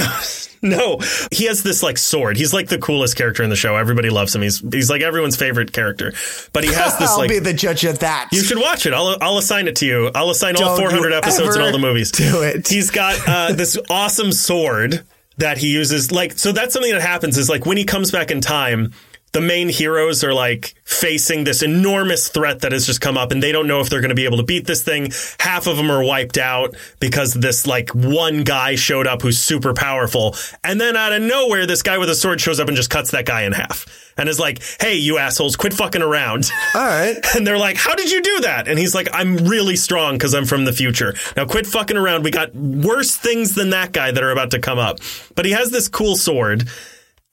No, 0.65 0.99
he 1.31 1.45
has 1.45 1.63
this 1.63 1.83
like 1.83 1.99
sword. 1.99 2.39
He's 2.39 2.55
like 2.55 2.69
the 2.69 2.79
coolest 2.79 3.17
character 3.19 3.43
in 3.43 3.51
the 3.51 3.57
show. 3.57 3.77
Everybody 3.77 4.09
loves 4.09 4.35
him. 4.35 4.41
He's 4.41 4.61
he's 4.73 4.89
like 4.89 5.03
everyone's 5.03 5.37
favorite 5.37 5.75
character. 5.75 6.15
But 6.55 6.65
he 6.65 6.73
has 6.73 6.99
this 6.99 7.11
I'll 7.13 7.19
like 7.19 7.29
be 7.29 7.39
the 7.39 7.53
judge 7.53 7.85
of 7.85 7.99
that. 7.99 8.31
you 8.33 8.41
should 8.43 8.59
watch 8.59 8.87
it. 8.87 8.95
I'll 8.95 9.15
I'll 9.21 9.37
assign 9.37 9.69
it 9.69 9.77
to 9.77 9.87
you. 9.87 10.11
I'll 10.15 10.31
assign 10.31 10.57
all 10.57 10.75
Don't 10.79 10.79
400 10.91 11.13
episodes 11.13 11.55
in 11.57 11.61
all 11.61 11.71
the 11.71 11.79
movies. 11.79 12.13
do 12.13 12.41
it. 12.41 12.67
He's 12.67 12.91
got 12.91 13.21
uh, 13.29 13.53
this 13.57 13.79
awesome 13.91 14.33
sword 14.33 15.05
that 15.37 15.59
he 15.59 15.71
uses. 15.71 16.11
Like, 16.11 16.33
so 16.33 16.51
that's 16.51 16.73
something 16.73 16.93
that 16.93 17.03
happens 17.03 17.37
is 17.37 17.51
like 17.51 17.67
when 17.67 17.77
he 17.77 17.85
comes 17.85 18.11
back 18.11 18.31
in 18.31 18.41
time. 18.41 18.95
The 19.35 19.41
main 19.41 19.69
heroes 19.69 20.23
are 20.23 20.33
like 20.33 20.75
facing 20.85 21.43
this 21.43 21.63
enormous 21.63 22.29
threat 22.29 22.61
that 22.61 22.71
has 22.71 22.87
just 22.87 23.01
come 23.01 23.19
up 23.19 23.33
and 23.33 23.43
they 23.43 23.51
don't 23.51 23.67
know 23.67 23.81
if 23.81 23.91
they're 23.91 24.01
going 24.01 24.11
to 24.11 24.15
be 24.15 24.27
able 24.27 24.37
to 24.37 24.45
beat 24.45 24.65
this 24.65 24.85
thing. 24.85 25.11
Half 25.41 25.67
of 25.67 25.77
them 25.77 25.91
are 25.91 26.05
wiped 26.05 26.39
out 26.39 26.77
because 27.01 27.35
this 27.35 27.67
like 27.67 27.91
one 27.91 28.45
guy 28.45 28.77
showed 28.77 29.09
up 29.09 29.23
who's 29.23 29.37
super 29.37 29.75
powerful. 29.75 30.37
And 30.63 30.81
then 30.81 30.97
out 30.97 31.13
of 31.13 31.21
nowhere, 31.21 31.67
this 31.67 31.83
guy 31.83 31.99
with 31.99 32.09
a 32.11 32.15
sword 32.15 32.41
shows 32.41 32.61
up 32.61 32.69
and 32.69 32.77
just 32.77 32.91
cuts 32.91 33.11
that 33.11 33.27
guy 33.27 33.43
in 33.43 33.51
half 33.51 33.87
and 34.17 34.29
is 34.29 34.39
like, 34.39 34.63
Hey, 34.81 34.95
you 34.95 35.19
assholes, 35.19 35.57
quit 35.57 35.75
fucking 35.75 36.03
around. 36.03 36.49
All 36.75 36.87
right. 36.87 37.17
And 37.35 37.45
they're 37.45 37.59
like, 37.59 37.77
How 37.77 37.97
did 37.97 38.13
you 38.13 38.23
do 38.23 38.41
that? 38.43 38.69
And 38.69 38.79
he's 38.79 38.95
like, 38.95 39.09
I'm 39.13 39.37
really 39.49 39.75
strong 39.75 40.15
because 40.15 40.33
I'm 40.33 40.45
from 40.45 40.65
the 40.65 40.73
future. 40.73 41.17
Now 41.37 41.45
quit 41.45 41.67
fucking 41.67 41.97
around. 41.97 42.23
We 42.23 42.31
got 42.31 42.55
worse 42.55 43.17
things 43.17 43.57
than 43.57 43.71
that 43.71 43.91
guy 43.91 44.13
that 44.13 44.23
are 44.23 44.31
about 44.31 44.53
to 44.53 44.61
come 44.61 44.79
up. 44.79 45.01
But 45.35 45.45
he 45.45 45.51
has 45.51 45.73
this 45.73 45.89
cool 45.89 46.15
sword. 46.15 46.69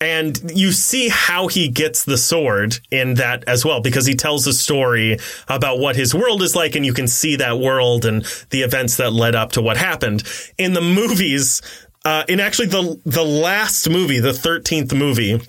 And 0.02 0.52
you 0.54 0.72
see 0.72 1.10
how 1.10 1.48
he 1.48 1.70
gets 1.70 2.04
the 2.04 2.18
sword 2.18 2.80
in 2.90 3.14
that 3.16 3.44
as 3.48 3.64
well, 3.64 3.82
because 3.82 4.08
he 4.08 4.16
tells 4.16 4.48
a 4.48 4.54
story 4.54 5.20
about 5.48 5.78
what 5.78 5.96
his 5.96 6.16
world 6.16 6.42
is 6.42 6.56
like, 6.56 6.76
and 6.76 6.84
you 6.84 6.94
can 6.94 7.08
see 7.08 7.36
that 7.36 7.60
world 7.60 8.04
and 8.04 8.26
the 8.50 8.64
events 8.64 8.98
that 8.98 9.14
led 9.14 9.36
up 9.36 9.52
to 9.52 9.62
what 9.62 9.78
happened. 9.78 10.24
In 10.58 10.74
the 10.74 10.82
movies, 10.82 11.62
uh, 12.04 12.24
in 12.28 12.40
actually 12.40 12.68
the 12.68 13.00
the 13.06 13.24
last 13.24 13.88
movie, 13.90 14.20
the 14.20 14.34
thirteenth 14.34 14.92
movie, 14.92 15.40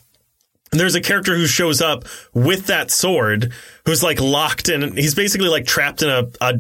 there's 0.71 0.95
a 0.95 1.01
character 1.01 1.35
who 1.35 1.47
shows 1.47 1.81
up 1.81 2.05
with 2.35 2.67
that 2.67 2.91
sword, 2.91 3.53
who's 3.87 4.03
like 4.03 4.21
locked 4.21 4.69
in. 4.69 4.97
He's 4.99 5.15
basically 5.15 5.49
like 5.49 5.65
trapped 5.65 6.03
in 6.03 6.11
a, 6.11 6.31
a 6.43 6.59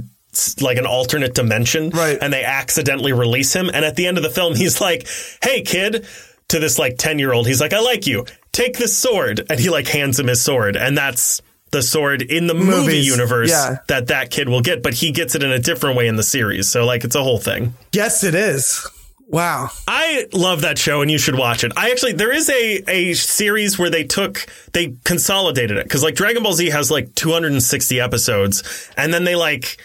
like 0.62 0.78
an 0.78 0.86
alternate 0.86 1.34
dimension, 1.34 1.90
Right. 1.90 2.16
And 2.18 2.32
they 2.32 2.42
accidentally 2.42 3.12
release 3.12 3.52
him. 3.52 3.68
And 3.68 3.84
at 3.84 3.96
the 3.96 4.06
end 4.06 4.16
of 4.16 4.22
the 4.22 4.30
film, 4.30 4.54
he's 4.54 4.80
like, 4.80 5.06
"Hey, 5.42 5.60
kid." 5.60 6.06
To 6.52 6.58
this 6.58 6.78
like 6.78 6.98
10 6.98 7.18
year 7.18 7.32
old, 7.32 7.46
he's 7.46 7.60
like, 7.60 7.72
I 7.72 7.80
like 7.80 8.06
you. 8.06 8.26
Take 8.52 8.76
this 8.76 8.96
sword. 8.96 9.46
And 9.48 9.58
he 9.58 9.70
like 9.70 9.88
hands 9.88 10.20
him 10.20 10.26
his 10.26 10.42
sword. 10.42 10.76
And 10.76 10.96
that's 10.96 11.40
the 11.70 11.82
sword 11.82 12.20
in 12.20 12.46
the 12.46 12.54
movie 12.54 12.82
Movies, 12.82 13.06
universe 13.06 13.50
yeah. 13.50 13.78
that 13.88 14.08
that 14.08 14.30
kid 14.30 14.48
will 14.50 14.60
get, 14.60 14.82
but 14.82 14.92
he 14.92 15.10
gets 15.12 15.34
it 15.34 15.42
in 15.42 15.50
a 15.50 15.58
different 15.58 15.96
way 15.96 16.06
in 16.06 16.16
the 16.16 16.22
series. 16.22 16.68
So 16.68 16.84
like 16.84 17.04
it's 17.04 17.14
a 17.16 17.22
whole 17.22 17.38
thing. 17.38 17.72
Yes, 17.92 18.22
it 18.22 18.34
is. 18.34 18.86
Wow. 19.28 19.70
I 19.88 20.26
love 20.34 20.60
that 20.60 20.76
show 20.76 21.00
and 21.00 21.10
you 21.10 21.16
should 21.16 21.38
watch 21.38 21.64
it. 21.64 21.72
I 21.74 21.90
actually 21.90 22.12
there 22.12 22.32
is 22.32 22.50
a 22.50 22.82
a 22.86 23.14
series 23.14 23.78
where 23.78 23.88
they 23.88 24.04
took 24.04 24.46
they 24.74 24.94
consolidated 25.04 25.78
it 25.78 25.88
cuz 25.88 26.02
like 26.02 26.14
Dragon 26.14 26.42
Ball 26.42 26.52
Z 26.52 26.68
has 26.68 26.90
like 26.90 27.14
260 27.14 27.98
episodes 27.98 28.90
and 28.98 29.14
then 29.14 29.24
they 29.24 29.36
like 29.36 29.78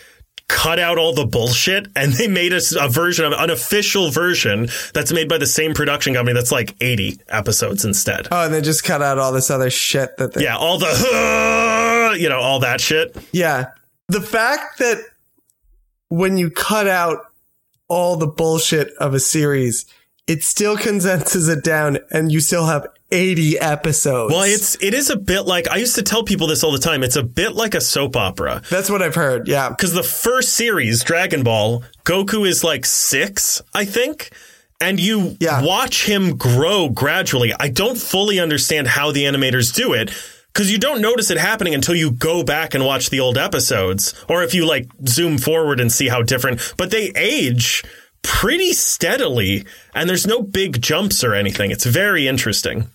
cut 0.47 0.79
out 0.79 0.97
all 0.97 1.13
the 1.13 1.25
bullshit 1.25 1.87
and 1.95 2.13
they 2.13 2.27
made 2.27 2.53
a, 2.53 2.61
a 2.79 2.87
version 2.87 3.25
of 3.25 3.33
an 3.33 3.49
official 3.49 4.09
version 4.09 4.69
that's 4.93 5.11
made 5.11 5.27
by 5.27 5.37
the 5.37 5.45
same 5.45 5.73
production 5.73 6.13
company 6.13 6.33
that's 6.33 6.51
like 6.51 6.75
80 6.79 7.19
episodes 7.27 7.83
instead. 7.83 8.27
Oh, 8.31 8.45
and 8.45 8.53
they 8.53 8.61
just 8.61 8.83
cut 8.83 9.01
out 9.01 9.19
all 9.19 9.31
this 9.33 9.49
other 9.49 9.69
shit 9.69 10.15
that 10.17 10.33
they. 10.33 10.43
Yeah, 10.43 10.57
all 10.57 10.79
the 10.79 12.17
you 12.19 12.29
know, 12.29 12.39
all 12.39 12.59
that 12.61 12.79
shit. 12.79 13.15
Yeah. 13.31 13.71
The 14.07 14.21
fact 14.21 14.79
that 14.79 14.99
when 16.09 16.37
you 16.37 16.49
cut 16.49 16.87
out 16.87 17.25
all 17.89 18.15
the 18.15 18.27
bullshit 18.27 18.93
of 18.99 19.13
a 19.13 19.19
series, 19.19 19.85
it 20.27 20.43
still 20.43 20.77
condenses 20.77 21.47
it 21.47 21.63
down 21.63 21.99
and 22.11 22.31
you 22.31 22.39
still 22.39 22.65
have 22.65 22.85
80 23.11 23.59
episodes. 23.59 24.33
Well, 24.33 24.43
it's 24.43 24.75
it 24.83 24.93
is 24.93 25.09
a 25.09 25.15
bit 25.15 25.43
like 25.43 25.69
I 25.69 25.77
used 25.77 25.95
to 25.95 26.03
tell 26.03 26.23
people 26.23 26.47
this 26.47 26.63
all 26.63 26.73
the 26.73 26.77
time. 26.79 27.03
It's 27.03 27.15
a 27.15 27.23
bit 27.23 27.53
like 27.53 27.73
a 27.73 27.79
soap 27.81 28.17
opera. 28.17 28.61
That's 28.69 28.89
what 28.89 29.01
I've 29.01 29.15
heard. 29.15 29.47
Yeah. 29.47 29.69
because 29.69 29.93
the 29.93 30.03
first 30.03 30.53
series, 30.53 31.03
Dragon 31.03 31.43
Ball, 31.43 31.83
Goku 32.03 32.45
is 32.45 32.63
like 32.63 32.85
six, 32.85 33.61
I 33.73 33.85
think. 33.85 34.31
And 34.81 34.99
you 34.99 35.37
Yeah. 35.39 35.61
watch 35.63 36.05
him 36.05 36.35
grow 36.37 36.89
gradually. 36.89 37.53
I 37.59 37.69
don't 37.69 37.97
fully 37.97 38.39
understand 38.39 38.87
how 38.89 39.11
the 39.11 39.23
animators 39.23 39.73
do 39.73 39.93
it 39.93 40.11
because 40.53 40.69
you 40.71 40.77
don't 40.77 41.01
notice 41.01 41.31
it 41.31 41.37
happening 41.37 41.73
until 41.73 41.95
you 41.95 42.11
go 42.11 42.43
back 42.43 42.73
and 42.75 42.83
watch 42.85 43.09
the 43.09 43.19
old 43.21 43.37
episodes 43.37 44.13
or 44.27 44.43
if 44.43 44.53
you 44.53 44.67
like 44.67 44.87
zoom 45.07 45.37
forward 45.37 45.79
and 45.79 45.91
see 45.91 46.09
how 46.09 46.21
different, 46.21 46.73
but 46.77 46.91
they 46.91 47.11
age 47.15 47.83
pretty 48.21 48.73
steadily 48.73 49.65
and 49.95 50.09
there's 50.09 50.27
no 50.27 50.41
big 50.41 50.81
jumps 50.81 51.23
or 51.23 51.33
anything. 51.33 51.71
It's 51.71 51.85
very 51.85 52.27
interesting. 52.27 52.87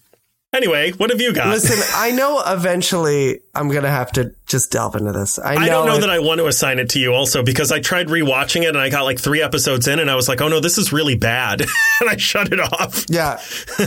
Anyway, 0.54 0.92
what 0.92 1.08
have 1.08 1.18
you 1.18 1.32
got? 1.32 1.48
Listen, 1.48 1.78
I 1.94 2.10
know 2.10 2.42
eventually 2.46 3.40
I'm 3.54 3.68
going 3.70 3.84
to 3.84 3.90
have 3.90 4.12
to 4.12 4.34
just 4.46 4.70
delve 4.70 4.96
into 4.96 5.10
this. 5.10 5.38
I, 5.38 5.54
know 5.54 5.60
I 5.62 5.68
don't 5.68 5.86
know 5.86 5.96
it- 5.96 6.00
that 6.02 6.10
I 6.10 6.18
want 6.18 6.40
to 6.40 6.46
assign 6.46 6.78
it 6.78 6.90
to 6.90 6.98
you 7.00 7.14
also 7.14 7.42
because 7.42 7.72
I 7.72 7.80
tried 7.80 8.08
rewatching 8.08 8.62
it 8.62 8.68
and 8.68 8.78
I 8.78 8.90
got 8.90 9.04
like 9.04 9.18
three 9.18 9.40
episodes 9.40 9.88
in 9.88 9.98
and 9.98 10.10
I 10.10 10.14
was 10.14 10.28
like, 10.28 10.42
oh 10.42 10.48
no, 10.48 10.60
this 10.60 10.76
is 10.76 10.92
really 10.92 11.16
bad. 11.16 11.62
and 12.00 12.10
I 12.10 12.16
shut 12.16 12.52
it 12.52 12.60
off. 12.60 13.06
Yeah. 13.08 13.40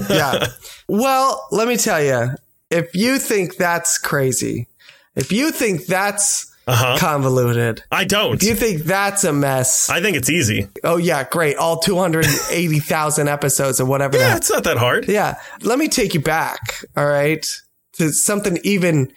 Yeah. 0.09 0.47
well, 0.87 1.45
let 1.51 1.67
me 1.67 1.77
tell 1.77 2.01
you, 2.03 2.31
if 2.71 2.95
you 2.95 3.19
think 3.19 3.57
that's 3.57 3.99
crazy, 3.99 4.67
if 5.15 5.31
you 5.31 5.51
think 5.51 5.85
that's 5.85 6.51
Uh-huh. 6.67 6.97
convoluted, 6.97 7.83
I 7.91 8.05
don't. 8.05 8.35
if 8.35 8.43
you 8.43 8.55
think 8.55 8.83
that's 8.83 9.23
a 9.23 9.31
mess, 9.31 9.87
I 9.89 10.01
think 10.01 10.17
it's 10.17 10.29
easy. 10.31 10.67
oh 10.83 10.97
yeah, 10.97 11.23
great. 11.29 11.57
All 11.57 11.77
280,000 11.77 13.27
episodes 13.29 13.79
or 13.79 13.85
whatever 13.85 14.17
Yeah, 14.17 14.29
that. 14.29 14.37
it's 14.37 14.51
not 14.51 14.63
that 14.63 14.77
hard. 14.77 15.07
Yeah. 15.07 15.35
Let 15.61 15.77
me 15.77 15.87
take 15.87 16.13
you 16.15 16.21
back. 16.21 16.59
All 16.97 17.05
right. 17.05 17.45
To 17.93 18.11
something 18.11 18.57
even 18.63 19.13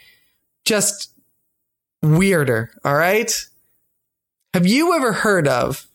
just 0.67 1.11
weirder. 2.03 2.71
All 2.85 2.95
right. 2.95 3.33
Have 4.55 4.67
you 4.67 4.95
ever 4.95 5.13
heard 5.13 5.49
of 5.49 5.87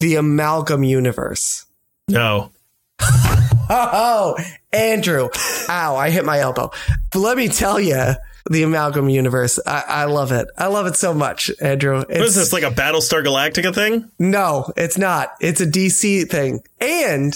the 0.00 0.14
amalgam 0.16 0.82
universe? 0.82 1.66
No. 2.08 2.50
Oh, 3.68 4.36
Andrew. 4.72 5.28
Ow, 5.68 5.96
I 5.96 6.10
hit 6.10 6.24
my 6.24 6.38
elbow. 6.38 6.70
But 7.12 7.18
let 7.18 7.36
me 7.36 7.48
tell 7.48 7.80
you, 7.80 8.12
the 8.50 8.62
amalgam 8.62 9.08
universe. 9.08 9.58
I, 9.66 9.84
I 9.86 10.04
love 10.04 10.32
it. 10.32 10.48
I 10.56 10.66
love 10.68 10.86
it 10.86 10.96
so 10.96 11.12
much, 11.14 11.50
Andrew. 11.60 11.98
What 11.98 12.10
is 12.10 12.34
this, 12.34 12.52
like 12.52 12.62
a 12.62 12.70
Battlestar 12.70 13.24
Galactica 13.24 13.74
thing? 13.74 14.10
no, 14.18 14.72
it's 14.76 14.98
not. 14.98 15.34
It's 15.40 15.60
a 15.60 15.66
DC 15.66 16.28
thing. 16.28 16.62
And 16.80 17.34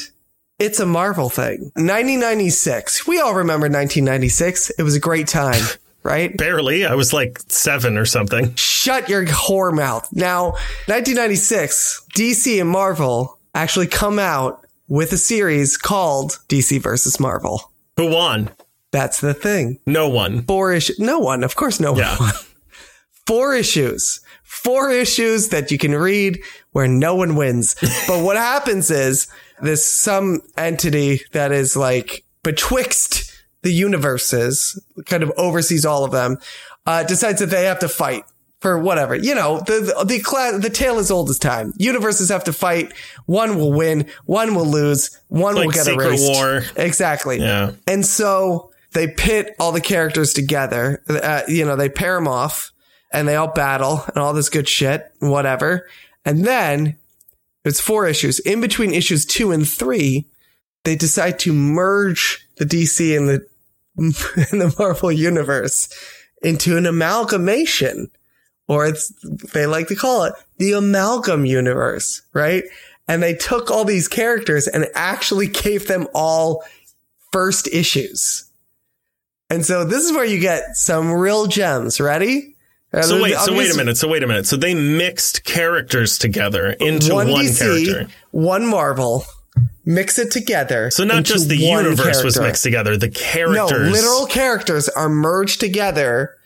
it's 0.59 0.79
a 0.79 0.87
Marvel 0.87 1.31
thing. 1.31 1.73
1996. 1.75 3.07
We 3.07 3.19
all 3.21 3.35
remember 3.35 3.65
1996. 3.65 4.71
It 4.71 4.83
was 4.83 4.95
a 4.95 5.01
great 5.01 5.27
time, 5.27 5.63
right? 6.03 6.37
Barely. 6.37 6.85
I 6.85 6.95
was 6.95 7.13
like 7.13 7.41
seven 7.49 7.97
or 7.97 8.05
something. 8.05 8.55
Shut 8.57 9.09
your 9.09 9.25
whore 9.27 9.75
mouth. 9.75 10.09
Now, 10.13 10.51
1996, 10.87 12.07
DC 12.15 12.61
and 12.61 12.69
Marvel 12.69 13.39
actually 13.55 13.87
come 13.87 14.19
out 14.19 14.65
with 14.89 15.13
a 15.13 15.17
series 15.19 15.77
called 15.77 16.39
DC 16.49 16.83
versus 16.83 17.19
Marvel. 17.19 17.73
Who 17.97 18.11
won? 18.11 18.51
That's 18.93 19.21
the 19.21 19.35
thing. 19.35 19.79
No 19.87 20.09
one. 20.09 20.43
four 20.45 20.73
issues. 20.73 20.99
No 20.99 21.19
one, 21.21 21.45
of 21.45 21.55
course, 21.57 21.79
no 21.81 21.97
Yeah. 21.97 22.17
one. 22.17 22.33
Four 23.27 23.55
issues. 23.55 24.21
Four 24.43 24.91
issues 24.91 25.51
that 25.51 25.71
you 25.71 25.79
can 25.79 25.95
read 25.95 26.41
where 26.73 26.89
no 26.89 27.15
one 27.15 27.37
wins. 27.37 27.77
but 28.09 28.25
what 28.25 28.37
happens 28.37 28.91
is 28.91 29.29
this 29.63 29.89
some 29.89 30.41
entity 30.57 31.21
that 31.33 31.53
is 31.53 31.77
like 31.77 32.25
betwixt 32.43 33.31
the 33.63 33.73
universes, 33.73 34.83
kind 35.07 35.23
of 35.23 35.31
oversees 35.37 35.85
all 35.85 36.03
of 36.05 36.11
them, 36.11 36.39
uh, 36.87 37.05
decides 37.05 37.39
that 37.41 37.51
they 37.51 37.67
have 37.67 37.79
to 37.81 37.89
fight 37.89 38.25
for 38.61 38.79
whatever. 38.79 39.15
You 39.15 39.35
know, 39.37 39.61
the 39.61 39.81
the 39.81 40.05
the, 40.05 40.59
the 40.63 40.71
tale 40.71 40.99
is 40.99 41.11
old 41.13 41.31
as 41.31 41.39
time. 41.39 41.73
Universes 41.77 42.31
have 42.31 42.45
to 42.45 42.53
fight. 42.53 42.93
One 43.27 43.57
will 43.59 43.73
win. 43.73 44.07
One 44.25 44.55
will 44.57 44.67
lose. 44.67 45.21
One 45.29 45.55
will 45.55 45.71
get 45.71 45.85
Secret 45.85 46.07
erased. 46.07 46.33
War. 46.33 46.63
Exactly. 46.75 47.39
Yeah. 47.39 47.73
And 47.87 48.05
so 48.05 48.70
they 48.93 49.09
pit 49.09 49.55
all 49.59 49.73
the 49.73 49.81
characters 49.81 50.33
together. 50.33 51.03
Uh, 51.09 51.43
you 51.49 51.65
know, 51.65 51.77
they 51.77 51.89
pair 51.89 52.17
them 52.17 52.29
off 52.29 52.73
and 53.13 53.27
they 53.27 53.37
all 53.37 53.53
battle 53.53 54.05
and 54.09 54.19
all 54.19 54.33
this 54.33 54.49
good 54.49 54.69
shit, 54.69 55.11
whatever. 55.21 55.89
And 56.25 56.45
then 56.45 56.97
it's 57.65 57.81
four 57.81 58.07
issues. 58.07 58.39
In 58.41 58.61
between 58.61 58.93
issues 58.93 59.25
two 59.25 59.53
and 59.53 59.69
three, 59.69 60.27
they 60.85 60.97
decide 60.97 61.39
to 61.41 61.53
merge 61.53 62.47
the 62.57 62.65
DC 62.65 63.17
and 63.17 63.29
the, 63.29 63.47
and 64.51 64.61
the 64.61 64.75
Marvel 64.79 65.13
universe 65.13 65.89
into 66.43 66.77
an 66.77 66.87
amalgamation, 66.87 68.11
or 68.67 68.87
it's, 68.87 69.13
they 69.53 69.67
like 69.67 69.89
to 69.89 69.97
call 69.97 70.25
it 70.25 70.33
the 70.59 70.73
amalgam 70.73 71.45
universe, 71.45 72.23
right? 72.33 72.65
And 73.07 73.23
they 73.23 73.35
took 73.35 73.71
all 73.71 73.85
these 73.85 74.09
characters 74.09 74.69
and 74.69 74.87
actually 74.95 75.49
gave 75.49 75.87
them 75.87 76.07
all 76.15 76.65
first 77.33 77.69
issues. 77.69 78.50
And 79.51 79.67
so 79.67 79.85
this 79.85 80.05
is 80.05 80.13
where 80.13 80.25
you 80.25 80.39
get 80.41 80.77
some 80.77 81.11
real 81.13 81.47
gems. 81.47 82.01
Ready? 82.01 82.57
Uh, 82.93 83.03
So 83.03 83.23
wait, 83.23 83.37
so 83.37 83.55
wait 83.55 83.73
a 83.73 83.77
minute. 83.77 83.97
So 83.97 84.09
wait 84.09 84.23
a 84.23 84.27
minute. 84.27 84.47
So 84.47 84.57
they 84.57 84.75
mixed 84.75 85.45
characters 85.45 86.17
together 86.19 86.71
into 86.71 87.15
one, 87.15 87.27
DC, 87.27 87.59
character. 87.59 88.13
one 88.31 88.67
Marvel, 88.67 89.25
mix 89.85 90.19
it 90.19 90.31
together. 90.31 90.91
So 90.91 91.05
not 91.05 91.25
just 91.25 91.49
the 91.49 91.69
one 91.69 91.85
universe 91.85 92.23
was 92.23 92.39
mixed 92.39 92.63
together, 92.63 92.97
the 92.97 93.11
characters, 93.11 93.87
No, 93.87 93.93
literal 93.93 94.27
characters 94.27 94.89
are 94.89 95.09
merged 95.09 95.61
together. 95.61 96.37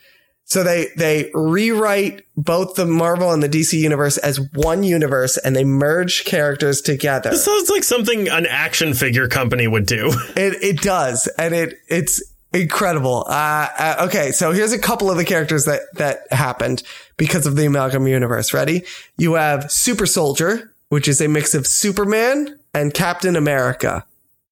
So 0.46 0.62
they 0.62 0.88
they 0.96 1.30
rewrite 1.32 2.22
both 2.36 2.74
the 2.74 2.84
Marvel 2.84 3.32
and 3.32 3.42
the 3.42 3.48
DC 3.48 3.78
universe 3.78 4.18
as 4.18 4.38
one 4.52 4.82
universe, 4.82 5.38
and 5.38 5.56
they 5.56 5.64
merge 5.64 6.26
characters 6.26 6.82
together. 6.82 7.30
This 7.30 7.44
sounds 7.46 7.70
like 7.70 7.82
something 7.82 8.28
an 8.28 8.44
action 8.44 8.92
figure 8.92 9.26
company 9.28 9.66
would 9.66 9.86
do. 9.86 10.12
It 10.36 10.62
it 10.62 10.82
does, 10.82 11.26
and 11.38 11.54
it 11.54 11.78
it's 11.88 12.22
incredible. 12.54 13.24
Uh, 13.28 13.68
uh, 13.78 14.06
okay, 14.06 14.30
so 14.30 14.52
here's 14.52 14.72
a 14.72 14.78
couple 14.78 15.10
of 15.10 15.16
the 15.16 15.24
characters 15.24 15.64
that 15.66 15.80
that 15.94 16.20
happened 16.30 16.82
because 17.16 17.46
of 17.46 17.56
the 17.56 17.66
amalgam 17.66 18.06
universe. 18.06 18.54
Ready? 18.54 18.84
You 19.18 19.34
have 19.34 19.70
Super 19.70 20.06
Soldier, 20.06 20.72
which 20.88 21.08
is 21.08 21.20
a 21.20 21.28
mix 21.28 21.54
of 21.54 21.66
Superman 21.66 22.58
and 22.72 22.94
Captain 22.94 23.36
America. 23.36 24.06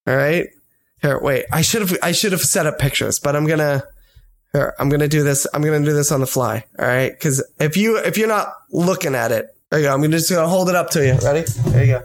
All 0.07 0.17
right. 0.17 0.49
Here, 1.01 1.19
wait. 1.21 1.47
I 1.53 1.63
should 1.63 1.83
have 1.83 1.99
I 2.03 2.13
should 2.13 2.33
have 2.33 2.43
set 2.43 2.67
up 2.67 2.79
pictures, 2.79 3.19
but 3.19 3.35
I'm 3.37 3.47
gonna. 3.47 3.85
Here, 4.53 4.75
I'm 4.79 4.89
gonna 4.91 5.09
do 5.09 5.23
this. 5.23 5.47
I'm 5.55 5.63
gonna 5.63 5.85
do 5.85 5.95
this 5.95 6.13
on 6.13 6.21
the 6.21 6.27
fly. 6.27 6.65
All 6.79 6.87
right, 6.87 7.11
because 7.11 7.43
if 7.59 7.77
you 7.77 7.97
if 7.97 8.19
you're 8.19 8.29
not 8.29 8.53
looking 8.71 9.15
at 9.15 9.33
it, 9.33 9.47
there 9.71 9.81
you 9.81 9.87
go. 9.87 9.95
I'm 9.95 10.11
just 10.11 10.31
gonna 10.31 10.47
hold 10.47 10.69
it 10.69 10.75
up 10.75 10.91
to 10.91 11.05
you. 11.05 11.15
Ready? 11.15 11.45
There 11.71 11.85
you 11.85 11.93
go. 11.95 12.03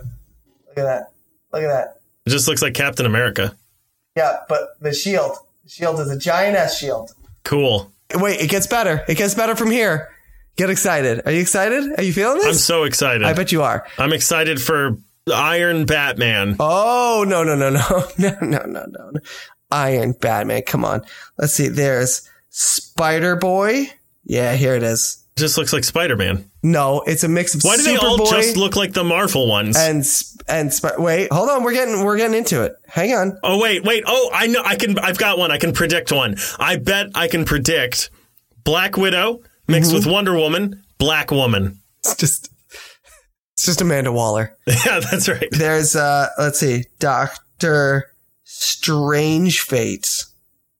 Look 0.68 0.78
at 0.78 0.84
that. 0.84 1.12
Look 1.52 1.64
at 1.64 1.68
that. 1.68 2.00
It 2.26 2.30
just 2.30 2.48
looks 2.48 2.62
like 2.62 2.74
Captain 2.74 3.06
America. 3.06 3.56
Yeah, 4.16 4.40
but 4.50 4.70
the 4.82 4.94
shield. 4.94 5.38
Shield 5.68 6.00
is 6.00 6.10
a 6.10 6.18
giant 6.18 6.56
S 6.56 6.78
shield. 6.80 7.12
Cool. 7.44 7.92
Wait, 8.16 8.40
it 8.40 8.50
gets 8.50 8.68
better. 8.68 9.04
It 9.08 9.16
gets 9.16 9.36
better 9.36 9.56
from 9.56 9.70
here. 9.70 10.10
Get 10.56 10.70
excited. 10.70 11.22
Are 11.26 11.32
you 11.32 11.42
excited? 11.42 12.00
Are 12.00 12.04
you 12.04 12.14
feeling 12.14 12.38
this? 12.38 12.48
I'm 12.48 12.54
so 12.54 12.84
excited. 12.84 13.24
I 13.24 13.34
bet 13.34 13.52
you 13.52 13.62
are. 13.62 13.86
I'm 14.00 14.14
excited 14.14 14.62
for 14.62 14.98
Iron 15.32 15.86
Batman. 15.86 16.56
Oh, 16.60 17.26
no, 17.28 17.44
no, 17.44 17.56
no, 17.56 17.70
no. 17.70 17.82
No, 18.18 18.36
no, 18.42 18.64
no, 18.66 18.86
no. 18.88 19.20
Iron 19.70 20.14
Batman. 20.14 20.64
Come 20.64 20.86
on. 20.86 21.02
Let's 21.38 21.54
see. 21.54 21.68
There's 21.68 22.28
Spider 22.50 23.36
Boy. 23.36 23.92
Yeah, 24.24 24.56
here 24.56 24.76
it 24.76 24.84
is. 24.84 25.24
Just 25.38 25.58
looks 25.58 25.72
like 25.72 25.84
Spider 25.84 26.16
Man. 26.18 26.50
No, 26.64 27.02
it's 27.08 27.24
a 27.24 27.28
mix 27.30 27.56
of 27.56 27.62
Why 27.64 27.78
do 27.78 27.84
they 27.84 27.96
all 27.96 28.26
just 28.26 28.58
look 28.58 28.76
like 28.76 28.94
the 28.94 29.04
Marvel 29.04 29.48
ones? 29.48 29.78
and 29.78 30.04
and 30.48 30.72
wait. 30.98 31.32
Hold 31.32 31.50
on. 31.50 31.64
We're 31.64 31.74
getting 31.74 32.04
we're 32.04 32.18
getting 32.18 32.38
into 32.38 32.64
it. 32.64 32.76
Hang 32.88 33.14
on. 33.14 33.38
oh 33.44 33.60
wait, 33.60 33.84
wait. 33.84 34.04
Oh, 34.06 34.30
I 34.34 34.48
know. 34.48 34.62
I 34.66 34.76
can. 34.76 34.98
I've 35.00 35.18
got 35.18 35.38
one. 35.38 35.52
I 35.52 35.58
can 35.58 35.74
predict 35.74 36.12
one. 36.12 36.36
I 36.60 36.78
bet 36.78 37.08
I 37.16 37.28
can 37.28 37.46
predict 37.46 38.10
Black 38.64 38.98
Widow 38.98 39.42
mixed 39.68 39.92
Mm-hmm. 39.92 39.98
with 40.00 40.08
Wonder 40.08 40.36
Woman, 40.36 40.84
Black 40.98 41.32
Woman. 41.32 41.80
It's 42.00 42.16
just 42.16 42.50
it's 43.54 43.66
just 43.66 43.82
Amanda 43.82 44.12
Waller. 44.12 44.56
yeah, 44.68 45.00
that's 45.00 45.28
right. 45.30 45.48
There's 45.52 45.96
uh 45.96 46.28
let's 46.38 46.60
see, 46.60 46.86
Doctor 47.00 48.12
Strange 48.44 49.62
Fate. 49.62 50.24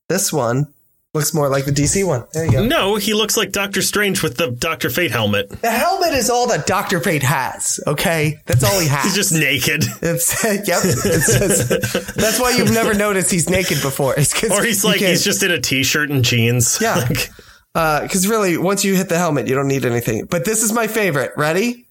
This 0.10 0.32
one 0.34 0.74
looks 1.18 1.34
more 1.34 1.50
like 1.50 1.66
the 1.66 1.72
DC 1.72 2.06
one. 2.06 2.26
There 2.34 2.46
you 2.46 2.52
go. 2.52 2.66
No, 2.66 2.96
he 2.96 3.14
looks 3.14 3.36
like 3.36 3.52
Doctor 3.52 3.82
Strange 3.82 4.24
with 4.24 4.38
the 4.38 4.52
Doctor 4.52 4.90
Fate 4.90 5.12
helmet. 5.12 5.50
The 5.50 5.72
helmet 5.72 6.14
is 6.14 6.30
all 6.30 6.48
that 6.48 6.66
Doctor 6.68 7.00
Fate 7.00 7.24
has. 7.24 7.80
Okay, 7.88 8.40
that's 8.46 8.64
all 8.64 8.80
he 8.80 8.88
has. 8.90 9.04
He's 9.04 9.16
just 9.16 9.34
naked. 9.34 9.84
It's, 10.02 10.44
yep. 10.68 10.82
It's 10.84 11.38
just, 11.38 12.16
that's 12.16 12.40
why 12.40 12.52
you've 12.52 12.74
never 12.74 12.94
noticed 12.94 13.32
he's 13.32 13.50
naked 13.50 13.82
before. 13.82 14.14
Or 14.14 14.64
he's 14.64 14.86
like 14.86 15.00
he's 15.00 15.24
just 15.24 15.44
in 15.44 15.52
a 15.52 15.60
t-shirt 15.60 16.10
and 16.10 16.24
jeans. 16.24 16.80
Yeah. 16.82 16.98
Like, 17.08 17.30
uh, 17.76 18.02
because 18.02 18.28
really, 18.28 18.58
once 18.58 18.84
you 18.84 18.96
hit 18.96 19.08
the 19.08 19.18
helmet, 19.18 19.48
you 19.48 19.54
don't 19.54 19.68
need 19.68 19.86
anything. 19.86 20.26
But 20.26 20.46
this 20.46 20.64
is 20.64 20.74
my 20.74 20.88
favorite. 20.88 21.32
Ready? 21.38 21.87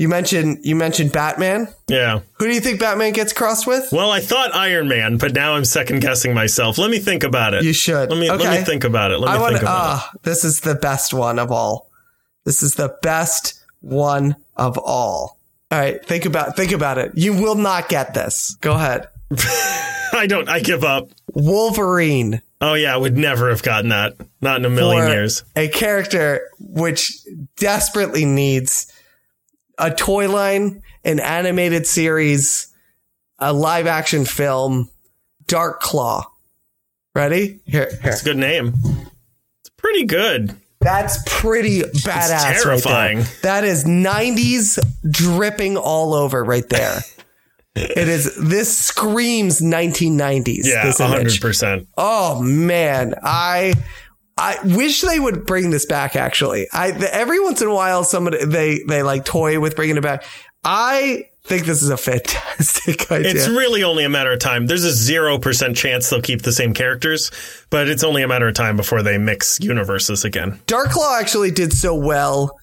You 0.00 0.08
mentioned 0.08 0.60
you 0.62 0.76
mentioned 0.76 1.12
Batman. 1.12 1.68
yeah. 1.86 2.20
Who 2.38 2.46
do 2.46 2.54
you 2.54 2.60
think 2.62 2.80
Batman 2.80 3.12
gets 3.12 3.34
crossed 3.34 3.66
with? 3.66 3.86
Well, 3.92 4.10
I 4.10 4.20
thought 4.20 4.54
Iron 4.54 4.88
Man, 4.88 5.18
but 5.18 5.34
now 5.34 5.56
I'm 5.56 5.66
second 5.66 6.00
guessing 6.00 6.32
myself. 6.32 6.78
Let 6.78 6.90
me 6.90 6.98
think 6.98 7.22
about 7.22 7.52
it. 7.52 7.64
You 7.64 7.74
should. 7.74 8.08
Let 8.08 8.18
me 8.18 8.30
let 8.30 8.38
me 8.60 8.64
think 8.64 8.84
about 8.84 9.10
it. 9.10 9.18
Let 9.18 9.30
me 9.30 9.36
I 9.36 9.38
want. 9.38 9.52
think 9.52 9.62
about 9.62 9.76
Ah, 9.78 10.10
this 10.22 10.42
is 10.42 10.60
the 10.60 10.74
best 10.74 11.12
one 11.12 11.38
of 11.38 11.52
all. 11.52 11.90
This 12.46 12.62
is 12.62 12.76
the 12.76 12.96
best 13.02 13.62
one 13.80 14.36
of 14.56 14.78
all. 14.78 15.38
All 15.70 15.78
right, 15.78 16.02
think 16.02 16.24
about 16.24 16.56
think 16.56 16.72
about 16.72 16.96
it. 16.96 17.12
You 17.14 17.34
will 17.34 17.56
not 17.56 17.90
get 17.90 18.14
this. 18.14 18.56
Go 18.62 18.72
ahead. 18.72 19.06
I 20.14 20.24
don't. 20.26 20.48
I 20.48 20.60
give 20.60 20.82
up. 20.82 21.10
Wolverine. 21.34 22.40
Oh 22.62 22.72
yeah, 22.72 22.94
I 22.94 22.96
would 22.96 23.18
never 23.18 23.50
have 23.50 23.62
gotten 23.62 23.90
that. 23.90 24.14
Not 24.40 24.60
in 24.60 24.64
a 24.64 24.70
million 24.70 25.08
years. 25.08 25.44
a 25.56 25.68
character 25.68 26.48
which 26.58 27.12
desperately 27.58 28.24
needs 28.24 28.90
a 29.80 29.92
toy 29.92 30.28
line, 30.30 30.82
an 31.04 31.18
animated 31.18 31.86
series, 31.86 32.68
a 33.38 33.52
live 33.52 33.86
action 33.86 34.24
film, 34.24 34.90
Dark 35.46 35.80
Claw. 35.80 36.24
Ready? 37.14 37.60
Here, 37.64 37.88
here. 38.02 38.12
It's 38.12 38.22
a 38.22 38.24
good 38.24 38.36
name. 38.36 38.74
It's 39.60 39.70
pretty 39.76 40.04
good. 40.04 40.54
That's 40.80 41.18
pretty 41.26 41.80
badass. 41.80 42.62
terrifying. 42.62 43.18
Right 43.18 43.26
there. 43.42 43.60
That 43.60 43.64
is 43.64 43.84
90s 43.84 44.78
dripping 45.10 45.76
all 45.76 46.14
over 46.14 46.42
right 46.44 46.68
there. 46.68 47.00
it 47.74 48.08
is, 48.08 48.34
this 48.36 48.76
screams 48.78 49.60
1990s. 49.60 50.60
Yeah, 50.64 50.84
this 50.84 51.00
image. 51.00 51.12
hundred 51.12 51.40
percent. 51.40 51.88
Oh 51.96 52.40
man, 52.40 53.14
I 53.22 53.74
I 54.40 54.58
wish 54.64 55.02
they 55.02 55.20
would 55.20 55.44
bring 55.44 55.70
this 55.70 55.84
back. 55.84 56.16
Actually, 56.16 56.66
I 56.72 56.92
the, 56.92 57.14
every 57.14 57.40
once 57.40 57.60
in 57.60 57.68
a 57.68 57.74
while 57.74 58.04
somebody 58.04 58.44
they 58.44 58.82
they 58.88 59.02
like 59.02 59.26
toy 59.26 59.60
with 59.60 59.76
bringing 59.76 59.98
it 59.98 60.02
back. 60.02 60.24
I 60.64 61.26
think 61.44 61.66
this 61.66 61.82
is 61.82 61.90
a 61.90 61.96
fantastic 61.98 63.10
idea. 63.12 63.32
It's 63.32 63.48
really 63.48 63.82
only 63.84 64.04
a 64.04 64.08
matter 64.08 64.32
of 64.32 64.38
time. 64.38 64.66
There's 64.66 64.84
a 64.84 64.92
zero 64.92 65.38
percent 65.38 65.76
chance 65.76 66.08
they'll 66.08 66.22
keep 66.22 66.40
the 66.40 66.52
same 66.52 66.72
characters, 66.72 67.30
but 67.68 67.88
it's 67.88 68.02
only 68.02 68.22
a 68.22 68.28
matter 68.28 68.48
of 68.48 68.54
time 68.54 68.76
before 68.76 69.02
they 69.02 69.18
mix 69.18 69.60
universes 69.60 70.24
again. 70.24 70.58
Dark 70.66 70.88
Claw 70.88 71.18
actually 71.18 71.50
did 71.50 71.74
so 71.74 71.94
well 71.94 72.58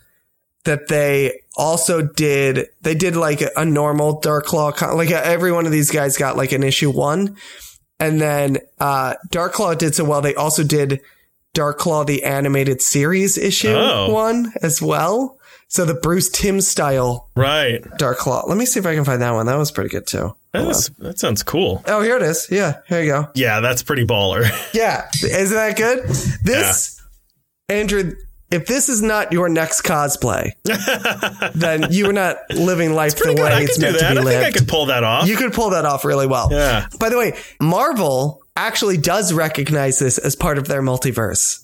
that 0.64 0.88
they 0.88 1.42
also 1.56 2.02
did 2.02 2.70
they 2.82 2.96
did 2.96 3.16
like 3.16 3.42
a, 3.42 3.52
a 3.56 3.66
normal 3.66 4.20
Dark 4.20 4.46
Claw 4.46 4.72
con- 4.72 4.98
like 4.98 5.12
every 5.12 5.52
one 5.52 5.68
of 5.68 5.72
these 5.72 5.92
guys 5.92 6.18
got 6.18 6.38
like 6.38 6.54
an 6.54 6.64
issue 6.64 6.90
one, 6.90 7.38
and 8.00 8.20
then 8.20 8.58
uh 8.80 9.14
Dark 9.30 9.54
Claw 9.54 9.76
did 9.76 9.94
so 9.94 10.04
well 10.06 10.22
they 10.22 10.34
also 10.34 10.64
did 10.64 11.02
Dark 11.58 11.80
Claw 11.80 12.04
the 12.04 12.24
animated 12.24 12.84
series 12.84 13.36
issue 13.36 13.74
Oh. 13.74 14.14
one 14.14 14.54
as 14.62 14.80
well. 14.80 15.40
So 15.70 15.86
the 15.86 15.96
Bruce 15.96 16.30
Timm 16.30 16.62
style 16.62 17.32
Right. 17.36 17.84
Dark 17.98 18.20
Claw. 18.20 18.44
Let 18.48 18.60
me 18.60 18.68
see 18.68 18.80
if 18.80 18.86
I 18.86 18.94
can 18.94 19.04
find 19.04 19.24
that 19.24 19.32
one. 19.34 19.48
That 19.48 19.58
was 19.58 19.72
pretty 19.72 19.90
good 19.90 20.06
too. 20.06 20.36
That's, 20.54 20.90
that 21.00 21.18
sounds 21.18 21.42
cool. 21.42 21.84
Oh, 21.88 22.04
here 22.04 22.16
it 22.16 22.22
is. 22.22 22.48
Yeah, 22.52 22.76
here 22.88 23.02
you 23.02 23.12
go. 23.12 23.28
Yeah, 23.34 23.60
that's 23.62 23.82
pretty 23.82 24.06
baller. 24.06 24.46
Yeah, 24.76 25.10
isn't 25.24 25.56
that 25.56 25.76
good? 25.78 26.04
This, 26.44 27.02
Andrew, 27.70 28.14
if 28.52 28.68
this 28.68 28.88
is 28.88 29.02
not 29.02 29.32
your 29.34 29.50
next 29.50 29.82
cosplay, 29.82 30.52
then 31.56 31.92
you 31.92 32.08
are 32.10 32.14
not 32.14 32.38
living 32.52 32.94
life 32.94 33.16
the 33.18 33.34
way. 33.34 33.42
I 33.42 33.62
it's 33.62 33.80
meant 33.80 33.98
to 33.98 34.12
be 34.12 34.20
I 34.20 34.24
think 34.24 34.46
I 34.46 34.52
could 34.52 34.68
pull 34.68 34.86
that 34.86 35.04
off. 35.04 35.28
You 35.28 35.36
could 35.38 35.54
pull 35.54 35.72
that 35.72 35.86
off 35.86 36.06
really 36.06 36.28
well. 36.28 36.50
Yeah. 36.52 36.88
By 37.00 37.10
the 37.10 37.18
way, 37.18 37.34
Marvel 37.60 38.42
actually 38.58 38.98
does 38.98 39.32
recognize 39.34 40.00
this 40.00 40.18
as 40.18 40.36
part 40.36 40.58
of 40.58 40.68
their 40.68 40.82
multiverse. 40.82 41.64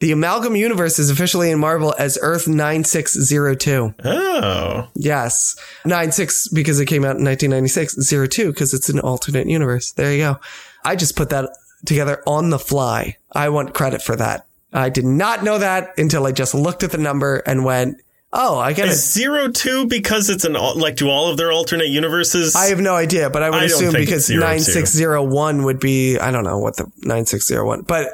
The 0.00 0.10
Amalgam 0.10 0.56
Universe 0.56 0.98
is 0.98 1.10
officially 1.10 1.50
in 1.52 1.60
Marvel 1.60 1.94
as 1.96 2.18
Earth 2.20 2.48
9602. 2.48 3.94
oh. 4.04 4.88
Yes. 4.94 5.54
96 5.84 6.48
because 6.48 6.80
it 6.80 6.86
came 6.86 7.04
out 7.04 7.16
in 7.18 7.24
1996. 7.24 8.08
02 8.28 8.50
because 8.50 8.74
it's 8.74 8.88
an 8.88 8.98
alternate 8.98 9.46
universe. 9.46 9.92
There 9.92 10.12
you 10.12 10.18
go. 10.18 10.40
I 10.84 10.96
just 10.96 11.14
put 11.14 11.30
that 11.30 11.50
together 11.86 12.20
on 12.26 12.50
the 12.50 12.58
fly. 12.58 13.16
I 13.30 13.48
want 13.50 13.74
credit 13.74 14.02
for 14.02 14.16
that. 14.16 14.46
I 14.72 14.88
did 14.88 15.04
not 15.04 15.44
know 15.44 15.58
that 15.58 15.96
until 15.96 16.26
I 16.26 16.32
just 16.32 16.54
looked 16.54 16.82
at 16.82 16.90
the 16.90 16.98
number 16.98 17.36
and 17.46 17.64
went, 17.64 18.00
oh, 18.32 18.58
I 18.58 18.72
get 18.72 18.88
it. 18.88 18.94
Zero 18.94 19.48
two 19.50 19.86
because 19.86 20.30
it's 20.30 20.44
an 20.44 20.56
al- 20.56 20.78
like 20.78 20.96
do 20.96 21.08
all 21.08 21.30
of 21.30 21.36
their 21.36 21.52
alternate 21.52 21.88
universes? 21.88 22.54
I 22.56 22.66
have 22.66 22.80
no 22.80 22.94
idea, 22.96 23.30
but 23.30 23.42
I 23.42 23.50
would 23.50 23.56
I 23.56 23.66
don't 23.68 23.76
assume 23.76 23.92
think 23.92 24.06
because 24.06 24.28
it's 24.30 24.38
02. 24.38 24.40
9601 24.40 25.62
would 25.64 25.80
be, 25.80 26.18
I 26.18 26.30
don't 26.30 26.44
know 26.44 26.58
what 26.58 26.76
the 26.76 26.84
9601, 27.02 27.82
but 27.82 28.08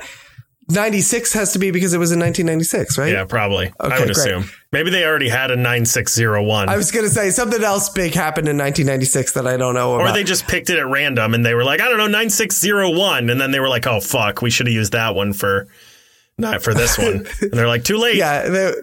96 0.71 1.33
has 1.33 1.53
to 1.55 1.59
be 1.59 1.71
because 1.71 1.95
it 1.95 1.99
was 1.99 2.13
in 2.13 2.19
1996, 2.21 2.99
right? 2.99 3.11
yeah, 3.13 3.25
probably. 3.25 3.73
I 3.81 3.87
Okay, 3.87 3.99
would 4.01 4.05
great. 4.15 4.17
assume. 4.19 4.51
Maybe 4.71 4.91
they 4.91 5.03
already 5.07 5.31
had 5.31 5.51
a 5.51 5.57
nine 5.57 5.87
six 5.87 6.13
zero 6.15 6.43
one. 6.45 6.69
I 6.69 6.77
was 6.77 6.91
going 6.91 7.07
to 7.07 7.11
say 7.11 7.31
something 7.31 7.65
else 7.65 7.89
big 7.89 8.13
happened 8.13 8.49
in 8.49 8.59
1996 8.59 9.33
that 9.33 9.47
I 9.47 9.57
don't 9.57 9.73
know 9.73 9.95
about. 9.95 10.11
Or 10.11 10.13
they 10.13 10.25
just 10.25 10.47
picked 10.47 10.69
it 10.69 10.79
at 10.79 10.87
random 10.87 11.33
and 11.33 11.43
they 11.45 11.55
were 11.55 11.65
like, 11.65 11.81
I 11.81 11.89
don't 11.89 11.97
know, 11.97 12.07
9601. 12.07 13.31
And 13.31 13.41
then 13.41 13.51
they 13.51 13.61
were 13.61 13.69
like, 13.71 13.87
oh, 13.87 14.01
fuck, 14.01 14.43
we 14.43 14.51
should 14.51 14.67
have 14.67 14.75
used 14.75 14.93
that 14.93 15.15
one 15.15 15.33
for, 15.33 15.69
not 16.37 16.63
for 16.63 16.75
this 16.75 16.99
one. 16.99 17.27
and 17.41 17.51
they're 17.53 17.67
like, 17.67 17.85
too 17.85 17.97
late. 17.97 18.17
Yeah, 18.17 18.47
they're, 18.51 18.75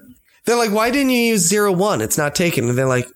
they're 0.46 0.56
like, 0.58 0.72
why 0.72 0.92
didn't 0.92 1.10
you 1.12 1.20
use 1.22 1.48
zero 1.48 1.72
one? 1.72 2.02
It's 2.02 2.18
not 2.18 2.36
taken. 2.36 2.70
And 2.70 2.78
they're 2.78 2.86
like, 2.88 3.08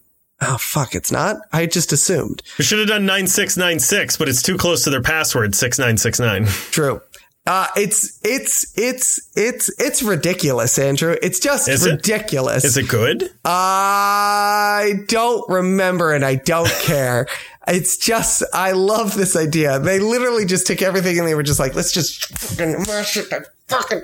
oh 0.42 0.58
fuck, 0.60 0.96
it's 0.96 1.12
not. 1.12 1.38
I 1.52 1.66
just 1.66 1.92
assumed. 1.94 2.42
We 2.58 2.64
should 2.64 2.80
have 2.80 2.88
done 2.88 3.06
9696, 3.06 4.18
but 4.18 4.30
it's 4.30 4.42
too 4.42 4.58
close 4.58 4.84
to 4.86 4.90
their 4.90 5.02
password, 5.02 5.56
6969. 5.56 6.46
True. 6.72 7.02
Uh, 7.48 7.66
it's 7.76 8.20
it's 8.24 8.78
it's 8.78 9.32
it's 9.36 9.72
it's 9.80 10.04
ridiculous, 10.04 10.78
Andrew. 10.78 11.16
It's 11.24 11.40
just 11.40 11.68
Is 11.68 11.84
it? 11.86 11.92
ridiculous. 11.92 12.64
Is 12.64 12.78
it 12.78 12.88
good? 12.88 13.32
I 13.44 14.94
don't 15.08 15.50
remember 15.50 16.14
and 16.14 16.24
I 16.24 16.36
don't 16.36 16.70
care. 16.82 17.28
It's 17.68 17.98
just, 17.98 18.44
I 18.54 18.72
love 18.72 19.16
this 19.16 19.36
idea. 19.36 19.78
They 19.80 20.00
literally 20.00 20.46
just 20.46 20.66
took 20.66 20.82
everything 20.82 21.20
and 21.20 21.28
they 21.28 21.36
were 21.36 21.44
just 21.44 21.60
like, 21.60 21.76
let's 21.76 21.92
just 21.92 22.26
fucking 22.38 22.84
mash 22.88 23.16
it 23.18 23.32
and 23.32 23.46
fucking 23.68 24.02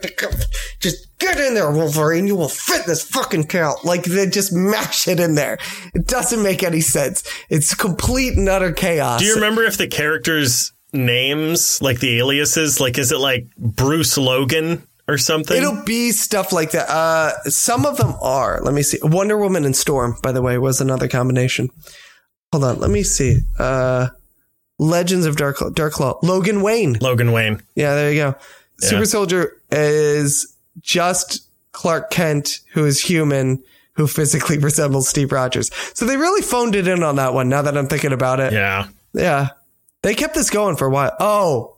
just 0.79 1.04
get 1.19 1.39
in 1.39 1.53
there, 1.53 1.71
Wolverine. 1.71 2.27
You 2.27 2.35
will 2.35 2.49
fit 2.49 2.85
this 2.85 3.03
fucking 3.03 3.47
count. 3.47 3.85
Like 3.85 4.03
they 4.03 4.27
just 4.27 4.53
mash 4.53 5.07
it 5.07 5.19
in 5.19 5.35
there. 5.35 5.57
It 5.93 6.07
doesn't 6.07 6.41
make 6.41 6.63
any 6.63 6.81
sense. 6.81 7.23
It's 7.49 7.73
complete 7.73 8.37
and 8.37 8.47
utter 8.49 8.71
chaos. 8.71 9.19
Do 9.19 9.25
you 9.25 9.35
remember 9.35 9.63
if 9.63 9.77
the 9.77 9.87
characters' 9.87 10.73
names, 10.93 11.81
like 11.81 11.99
the 11.99 12.19
aliases, 12.19 12.79
like 12.79 12.97
is 12.97 13.11
it 13.11 13.19
like 13.19 13.47
Bruce 13.57 14.17
Logan 14.17 14.83
or 15.07 15.17
something? 15.17 15.57
It'll 15.57 15.83
be 15.83 16.11
stuff 16.11 16.51
like 16.51 16.71
that. 16.71 16.89
Uh, 16.89 17.31
some 17.49 17.85
of 17.85 17.97
them 17.97 18.15
are. 18.21 18.61
Let 18.61 18.73
me 18.73 18.83
see. 18.83 18.99
Wonder 19.01 19.37
Woman 19.37 19.65
and 19.65 19.75
Storm, 19.75 20.15
by 20.21 20.31
the 20.31 20.41
way, 20.41 20.57
was 20.57 20.81
another 20.81 21.07
combination. 21.07 21.69
Hold 22.51 22.63
on. 22.63 22.79
Let 22.79 22.89
me 22.89 23.03
see. 23.03 23.39
Uh, 23.59 24.07
Legends 24.77 25.25
of 25.25 25.37
Dark, 25.37 25.57
Dark 25.73 25.93
Claw. 25.93 26.19
Logan 26.21 26.61
Wayne. 26.61 26.97
Logan 27.01 27.31
Wayne. 27.31 27.61
Yeah, 27.75 27.95
there 27.95 28.11
you 28.11 28.19
go. 28.19 28.35
Yeah. 28.81 28.89
Super 28.89 29.05
Soldier 29.05 29.61
is 29.71 30.54
just 30.81 31.47
Clark 31.71 32.09
Kent, 32.09 32.59
who 32.73 32.85
is 32.85 33.01
human, 33.01 33.63
who 33.93 34.07
physically 34.07 34.57
resembles 34.59 35.07
Steve 35.07 35.31
Rogers. 35.31 35.73
So 35.93 36.05
they 36.05 36.17
really 36.17 36.41
phoned 36.41 36.75
it 36.75 36.87
in 36.87 37.03
on 37.03 37.17
that 37.17 37.33
one 37.33 37.49
now 37.49 37.61
that 37.61 37.77
I'm 37.77 37.87
thinking 37.87 38.13
about 38.13 38.39
it. 38.39 38.53
Yeah. 38.53 38.87
Yeah. 39.13 39.49
They 40.01 40.13
kept 40.13 40.35
this 40.35 40.49
going 40.49 40.75
for 40.75 40.87
a 40.87 40.91
while. 40.91 41.15
Oh, 41.19 41.77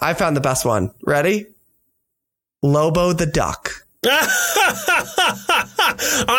I 0.00 0.14
found 0.14 0.36
the 0.36 0.40
best 0.40 0.64
one. 0.64 0.92
Ready? 1.04 1.46
Lobo 2.62 3.12
the 3.12 3.26
duck. 3.26 3.70
I 4.04 4.06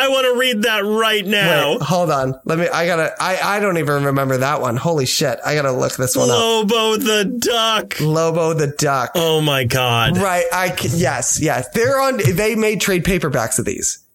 want 0.09 0.27
to 0.27 0.35
read 0.39 0.61
that 0.61 0.85
right 0.85 1.25
now. 1.25 1.71
Wait, 1.71 1.81
hold 1.81 2.09
on. 2.09 2.39
Let 2.45 2.57
me. 2.57 2.69
I 2.69 2.85
gotta. 2.85 3.13
I. 3.19 3.57
I 3.57 3.59
don't 3.59 3.77
even 3.77 4.05
remember 4.05 4.37
that 4.37 4.61
one. 4.61 4.77
Holy 4.77 5.05
shit! 5.05 5.39
I 5.45 5.55
gotta 5.55 5.73
look 5.73 5.97
this 5.97 6.15
one 6.15 6.29
up. 6.29 6.37
Lobo 6.37 6.95
the 6.95 7.25
duck. 7.25 7.99
Lobo 7.99 8.53
the 8.53 8.67
duck. 8.67 9.11
Oh 9.15 9.41
my 9.41 9.65
god. 9.65 10.17
Right. 10.17 10.45
I, 10.53 10.73
Yes. 10.83 11.41
Yes. 11.41 11.67
They're 11.73 11.99
on. 11.99 12.17
They 12.17 12.55
made 12.55 12.79
trade 12.79 13.03
paperbacks 13.03 13.59
of 13.59 13.65
these. 13.65 14.05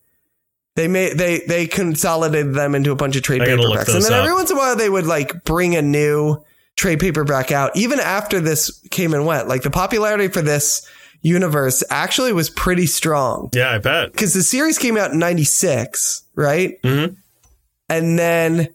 They 0.74 0.88
made. 0.88 1.18
They. 1.18 1.40
They 1.40 1.66
consolidated 1.66 2.54
them 2.54 2.74
into 2.74 2.92
a 2.92 2.96
bunch 2.96 3.16
of 3.16 3.22
trade 3.22 3.42
paperbacks, 3.42 3.94
and 3.94 4.02
then 4.02 4.14
up. 4.14 4.22
every 4.22 4.32
once 4.32 4.50
in 4.50 4.56
a 4.56 4.60
while 4.60 4.74
they 4.74 4.88
would 4.88 5.06
like 5.06 5.44
bring 5.44 5.76
a 5.76 5.82
new 5.82 6.42
trade 6.76 6.98
paperback 6.98 7.52
out. 7.52 7.76
Even 7.76 8.00
after 8.00 8.40
this 8.40 8.80
came 8.90 9.12
and 9.12 9.26
went, 9.26 9.48
like 9.48 9.60
the 9.60 9.70
popularity 9.70 10.28
for 10.28 10.40
this 10.40 10.88
universe 11.24 11.82
actually 11.90 12.32
was 12.32 12.48
pretty 12.50 12.86
strong 12.86 13.48
Yeah, 13.52 13.70
I 13.70 13.78
bet. 13.78 14.12
because 14.12 14.34
the 14.34 14.42
series 14.42 14.78
came 14.78 14.96
out 14.96 15.10
in 15.12 15.18
96, 15.18 16.22
right? 16.36 16.80
Mhm. 16.82 17.16
And 17.88 18.18
then 18.18 18.68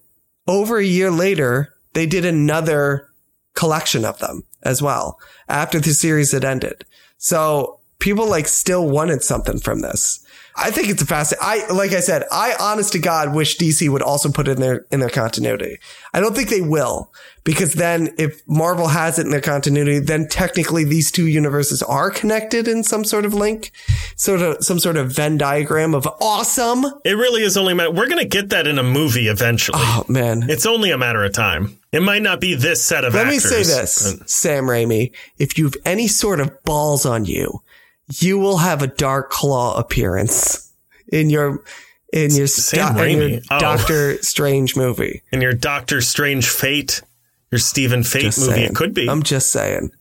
over 0.47 0.77
a 0.77 0.83
year 0.83 1.11
later, 1.11 1.73
they 1.93 2.05
did 2.05 2.25
another 2.25 3.07
collection 3.55 4.03
of 4.03 4.19
them 4.19 4.43
as 4.63 4.81
well 4.81 5.17
after 5.47 5.79
the 5.79 5.93
series 5.93 6.31
had 6.31 6.43
ended. 6.43 6.85
So 7.17 7.79
people 7.99 8.27
like 8.27 8.47
still 8.47 8.87
wanted 8.89 9.23
something 9.23 9.59
from 9.59 9.81
this. 9.81 10.19
I 10.55 10.71
think 10.71 10.89
it's 10.89 11.01
a 11.01 11.05
fast. 11.05 11.33
I 11.41 11.67
like 11.71 11.91
I 11.91 11.99
said, 11.99 12.23
I 12.31 12.55
honest 12.59 12.93
to 12.93 12.99
God 12.99 13.33
wish 13.33 13.57
DC 13.57 13.89
would 13.89 14.01
also 14.01 14.31
put 14.31 14.47
it 14.47 14.51
in 14.51 14.61
their 14.61 14.85
in 14.91 14.99
their 14.99 15.09
continuity. 15.09 15.79
I 16.13 16.19
don't 16.19 16.35
think 16.35 16.49
they 16.49 16.61
will 16.61 17.11
because 17.43 17.73
then 17.73 18.13
if 18.17 18.41
Marvel 18.47 18.87
has 18.87 19.17
it 19.19 19.25
in 19.25 19.31
their 19.31 19.41
continuity, 19.41 19.99
then 19.99 20.27
technically 20.27 20.83
these 20.83 21.11
two 21.11 21.27
universes 21.27 21.81
are 21.83 22.11
connected 22.11 22.67
in 22.67 22.83
some 22.83 23.05
sort 23.05 23.25
of 23.25 23.33
link, 23.33 23.71
sort 24.15 24.41
of 24.41 24.63
some 24.63 24.79
sort 24.79 24.97
of 24.97 25.11
Venn 25.11 25.37
diagram 25.37 25.93
of 25.93 26.07
awesome. 26.19 26.85
It 27.05 27.13
really 27.13 27.43
is 27.43 27.55
only 27.57 27.73
a 27.73 27.75
matter. 27.75 27.91
We're 27.91 28.07
going 28.09 28.19
to 28.19 28.27
get 28.27 28.49
that 28.49 28.67
in 28.67 28.77
a 28.77 28.83
movie 28.83 29.27
eventually. 29.27 29.79
Oh 29.81 30.05
man, 30.07 30.49
It's 30.49 30.65
only 30.65 30.91
a 30.91 30.97
matter 30.97 31.23
of 31.23 31.33
time. 31.33 31.77
It 31.91 32.01
might 32.01 32.21
not 32.21 32.39
be 32.39 32.53
this 32.53 32.83
set 32.83 33.03
of 33.03 33.15
Let 33.15 33.27
me 33.27 33.39
say 33.39 33.63
this, 33.63 34.21
Sam 34.27 34.65
Raimi. 34.65 35.11
If 35.39 35.57
you've 35.57 35.75
any 35.85 36.07
sort 36.07 36.39
of 36.39 36.63
balls 36.63 37.05
on 37.05 37.25
you, 37.25 37.63
you 38.19 38.39
will 38.39 38.57
have 38.57 38.81
a 38.81 38.87
Dark 38.87 39.29
Claw 39.29 39.77
appearance 39.77 40.71
in 41.11 41.29
your 41.29 41.63
in 42.11 42.33
your, 42.33 42.47
Sam 42.47 42.95
sto- 42.95 43.03
in 43.03 43.31
your? 43.31 43.41
Oh. 43.51 43.59
Doctor 43.59 44.21
Strange 44.23 44.75
movie. 44.75 45.21
In 45.31 45.41
your 45.41 45.53
Doctor 45.53 46.01
Strange 46.01 46.49
Fate, 46.49 47.01
your 47.51 47.59
Stephen 47.59 48.03
Fate 48.03 48.23
Just 48.23 48.39
movie, 48.39 48.53
saying. 48.53 48.69
it 48.71 48.75
could 48.75 48.93
be. 48.93 49.07
I'm 49.09 49.23
just 49.23 49.51
saying. 49.51 49.91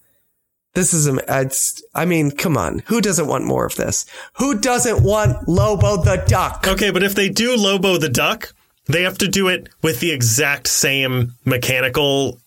This 0.74 0.94
is 0.94 1.06
a. 1.06 1.18
It's, 1.28 1.82
I 1.94 2.04
mean, 2.04 2.30
come 2.30 2.56
on. 2.56 2.80
Who 2.86 3.00
doesn't 3.00 3.26
want 3.26 3.44
more 3.44 3.66
of 3.66 3.74
this? 3.76 4.06
Who 4.34 4.58
doesn't 4.58 5.02
want 5.02 5.48
Lobo 5.48 5.96
the 5.96 6.22
Duck? 6.26 6.66
okay, 6.68 6.90
but 6.90 7.02
if 7.02 7.14
they 7.14 7.28
do 7.28 7.56
Lobo 7.56 7.98
the 7.98 8.08
Duck, 8.08 8.54
they 8.86 9.02
have 9.02 9.18
to 9.18 9.28
do 9.28 9.48
it 9.48 9.68
with 9.82 10.00
the 10.00 10.12
exact 10.12 10.66
same 10.68 11.34
mechanical 11.44 12.38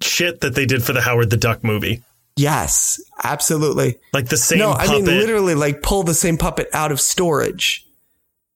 shit 0.00 0.40
that 0.42 0.54
they 0.54 0.66
did 0.66 0.82
for 0.82 0.92
the 0.92 1.00
Howard 1.00 1.30
the 1.30 1.36
Duck 1.36 1.64
movie. 1.64 2.02
Yes, 2.36 3.00
absolutely. 3.22 3.98
Like 4.12 4.28
the 4.28 4.36
same 4.36 4.58
no, 4.58 4.72
puppet. 4.72 4.90
I 4.90 4.92
mean 4.94 5.04
literally 5.04 5.54
like 5.54 5.82
pull 5.82 6.02
the 6.02 6.14
same 6.14 6.36
puppet 6.36 6.68
out 6.72 6.90
of 6.90 7.00
storage 7.00 7.86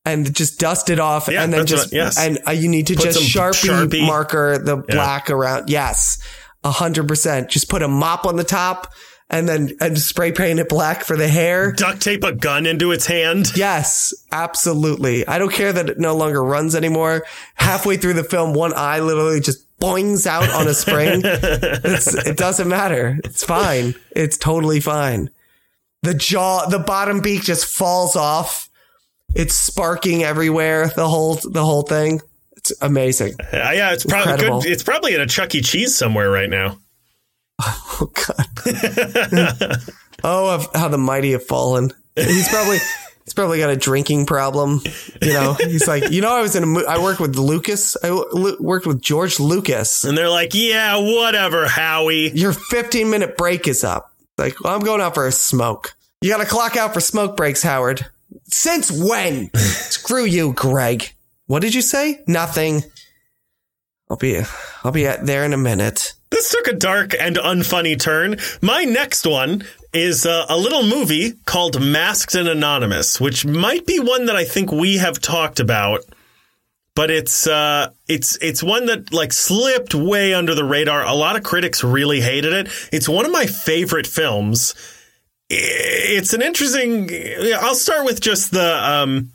and 0.04 0.34
just 0.34 0.58
dust 0.58 0.90
it 0.90 0.98
off 0.98 1.28
Yeah, 1.28 1.44
and 1.44 1.52
then 1.52 1.66
just 1.66 1.86
what- 1.86 1.92
yes. 1.92 2.18
and 2.18 2.38
uh, 2.46 2.50
you 2.50 2.68
need 2.68 2.88
to 2.88 2.94
Put 2.96 3.04
just 3.04 3.20
sharpie, 3.20 3.68
Sharpie. 3.68 4.04
marker 4.06 4.58
the 4.58 4.76
black 4.78 5.30
around. 5.30 5.70
Yes. 5.70 6.18
A 6.64 6.72
hundred 6.72 7.06
percent. 7.06 7.50
Just 7.50 7.68
put 7.68 7.82
a 7.82 7.88
mop 7.88 8.26
on 8.26 8.34
the 8.34 8.42
top 8.42 8.92
and 9.30 9.48
then 9.48 9.70
and 9.80 9.96
spray 9.96 10.32
paint 10.32 10.58
it 10.58 10.68
black 10.68 11.04
for 11.04 11.16
the 11.16 11.28
hair. 11.28 11.70
Duct 11.70 12.00
tape 12.02 12.24
a 12.24 12.32
gun 12.32 12.66
into 12.66 12.90
its 12.90 13.06
hand. 13.06 13.52
Yes, 13.56 14.12
absolutely. 14.32 15.24
I 15.28 15.38
don't 15.38 15.52
care 15.52 15.72
that 15.72 15.88
it 15.88 16.00
no 16.00 16.16
longer 16.16 16.42
runs 16.42 16.74
anymore. 16.74 17.24
Halfway 17.54 17.96
through 17.96 18.14
the 18.14 18.24
film, 18.24 18.54
one 18.54 18.72
eye 18.74 18.98
literally 18.98 19.38
just 19.40 19.67
boings 19.80 20.26
out 20.26 20.48
on 20.50 20.68
a 20.68 20.74
spring. 20.74 21.22
It's, 21.24 22.14
it 22.14 22.36
doesn't 22.36 22.68
matter. 22.68 23.18
It's 23.24 23.44
fine. 23.44 23.94
It's 24.10 24.36
totally 24.36 24.80
fine. 24.80 25.30
The 26.02 26.14
jaw, 26.14 26.66
the 26.66 26.78
bottom 26.78 27.20
beak 27.20 27.42
just 27.42 27.66
falls 27.66 28.16
off. 28.16 28.68
It's 29.34 29.54
sparking 29.54 30.22
everywhere. 30.22 30.88
The 30.94 31.08
whole, 31.08 31.36
the 31.36 31.64
whole 31.64 31.82
thing. 31.82 32.20
It's 32.56 32.72
amazing. 32.80 33.34
Uh, 33.40 33.70
yeah, 33.72 33.92
it's 33.92 34.04
probably 34.04 34.36
good. 34.36 34.66
It's 34.66 34.82
probably 34.82 35.14
at 35.14 35.20
a 35.20 35.26
Chuck 35.26 35.54
E. 35.54 35.62
Cheese 35.62 35.96
somewhere 35.96 36.30
right 36.30 36.50
now. 36.50 36.78
Oh 38.00 38.12
God. 38.14 38.46
oh, 40.22 40.64
how 40.72 40.86
the 40.86 40.98
mighty 40.98 41.32
have 41.32 41.44
fallen. 41.44 41.90
He's 42.14 42.48
probably 42.48 42.78
he's 43.28 43.34
probably 43.34 43.58
got 43.58 43.68
a 43.68 43.76
drinking 43.76 44.24
problem. 44.24 44.80
You 45.20 45.34
know, 45.34 45.52
he's 45.52 45.86
like, 45.86 46.10
you 46.10 46.22
know, 46.22 46.34
I 46.34 46.40
was 46.40 46.56
in 46.56 46.62
a 46.62 46.66
mo- 46.66 46.84
I 46.88 46.98
worked 47.02 47.20
with 47.20 47.36
Lucas. 47.36 47.94
I 48.02 48.08
w- 48.08 48.56
worked 48.58 48.86
with 48.86 49.02
George 49.02 49.38
Lucas. 49.38 50.02
And 50.04 50.16
they're 50.16 50.30
like, 50.30 50.54
yeah, 50.54 50.96
whatever, 50.96 51.68
Howie. 51.68 52.30
Your 52.30 52.54
15 52.54 53.10
minute 53.10 53.36
break 53.36 53.68
is 53.68 53.84
up. 53.84 54.14
Like, 54.38 54.58
well, 54.64 54.74
I'm 54.74 54.80
going 54.80 55.02
out 55.02 55.12
for 55.14 55.26
a 55.26 55.32
smoke. 55.32 55.94
You 56.22 56.30
got 56.30 56.38
to 56.38 56.46
clock 56.46 56.78
out 56.78 56.94
for 56.94 57.00
smoke 57.00 57.36
breaks, 57.36 57.62
Howard. 57.62 58.06
Since 58.46 58.90
when? 58.90 59.50
Screw 59.56 60.24
you, 60.24 60.54
Greg. 60.54 61.12
What 61.48 61.60
did 61.60 61.74
you 61.74 61.82
say? 61.82 62.22
Nothing. 62.26 62.82
I'll 64.10 64.16
be 64.16 64.40
I'll 64.84 64.92
be 64.92 65.04
there 65.04 65.44
in 65.44 65.52
a 65.52 65.58
minute. 65.58 66.14
This 66.30 66.50
took 66.50 66.66
a 66.68 66.76
dark 66.76 67.14
and 67.18 67.36
unfunny 67.36 67.98
turn. 67.98 68.36
My 68.60 68.84
next 68.84 69.26
one 69.26 69.64
is 69.92 70.26
uh, 70.26 70.46
a 70.48 70.56
little 70.56 70.82
movie 70.82 71.32
called 71.46 71.80
Masked 71.80 72.34
and 72.34 72.48
Anonymous, 72.48 73.20
which 73.20 73.46
might 73.46 73.86
be 73.86 73.98
one 73.98 74.26
that 74.26 74.36
I 74.36 74.44
think 74.44 74.70
we 74.70 74.98
have 74.98 75.20
talked 75.20 75.60
about. 75.60 76.04
But 76.94 77.10
it's 77.10 77.46
uh, 77.46 77.90
it's 78.08 78.36
it's 78.42 78.62
one 78.62 78.86
that 78.86 79.12
like 79.12 79.32
slipped 79.32 79.94
way 79.94 80.34
under 80.34 80.54
the 80.54 80.64
radar. 80.64 81.04
A 81.04 81.14
lot 81.14 81.36
of 81.36 81.42
critics 81.42 81.84
really 81.84 82.20
hated 82.20 82.52
it. 82.52 82.68
It's 82.92 83.08
one 83.08 83.24
of 83.24 83.30
my 83.30 83.46
favorite 83.46 84.06
films. 84.06 84.74
It's 85.48 86.34
an 86.34 86.42
interesting. 86.42 87.08
I'll 87.54 87.74
start 87.74 88.04
with 88.04 88.20
just 88.20 88.50
the 88.50 88.84
um, 88.84 89.30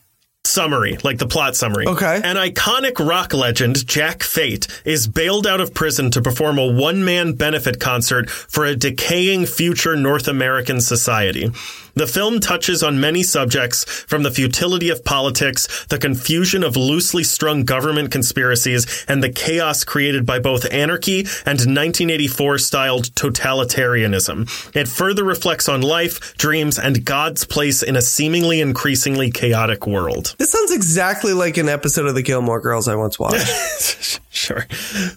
summary, 0.45 0.97
like 1.03 1.19
the 1.19 1.27
plot 1.27 1.55
summary. 1.55 1.87
Okay. 1.87 2.17
An 2.23 2.35
iconic 2.35 2.99
rock 3.05 3.33
legend, 3.33 3.87
Jack 3.87 4.23
Fate, 4.23 4.67
is 4.83 5.07
bailed 5.07 5.47
out 5.47 5.61
of 5.61 5.73
prison 5.73 6.11
to 6.11 6.21
perform 6.21 6.57
a 6.59 6.67
one 6.67 7.05
man 7.05 7.33
benefit 7.33 7.79
concert 7.79 8.29
for 8.29 8.65
a 8.65 8.75
decaying 8.75 9.45
future 9.45 9.95
North 9.95 10.27
American 10.27 10.81
society. 10.81 11.49
The 11.95 12.07
film 12.07 12.39
touches 12.39 12.81
on 12.81 12.99
many 12.99 13.21
subjects 13.21 13.83
from 13.83 14.23
the 14.23 14.31
futility 14.31 14.89
of 14.89 15.05
politics, 15.05 15.85
the 15.89 15.99
confusion 15.99 16.63
of 16.63 16.75
loosely 16.75 17.23
strung 17.23 17.65
government 17.65 18.11
conspiracies, 18.11 19.05
and 19.07 19.21
the 19.21 19.29
chaos 19.29 19.83
created 19.83 20.25
by 20.25 20.39
both 20.39 20.71
anarchy 20.73 21.19
and 21.45 21.59
1984 21.59 22.57
styled 22.57 23.05
totalitarianism. 23.13 24.75
It 24.75 24.87
further 24.87 25.23
reflects 25.23 25.69
on 25.69 25.81
life, 25.81 26.35
dreams, 26.37 26.79
and 26.79 27.05
God's 27.05 27.45
place 27.45 27.83
in 27.83 27.95
a 27.95 28.01
seemingly 28.01 28.59
increasingly 28.59 29.29
chaotic 29.29 29.85
world. 29.85 30.35
This 30.39 30.51
sounds 30.51 30.71
exactly 30.71 31.33
like 31.33 31.57
an 31.57 31.69
episode 31.69 32.07
of 32.07 32.15
the 32.15 32.23
Gilmore 32.23 32.59
Girls 32.59 32.87
I 32.87 32.95
once 32.95 33.19
watched. 33.19 34.19
sure. 34.31 34.65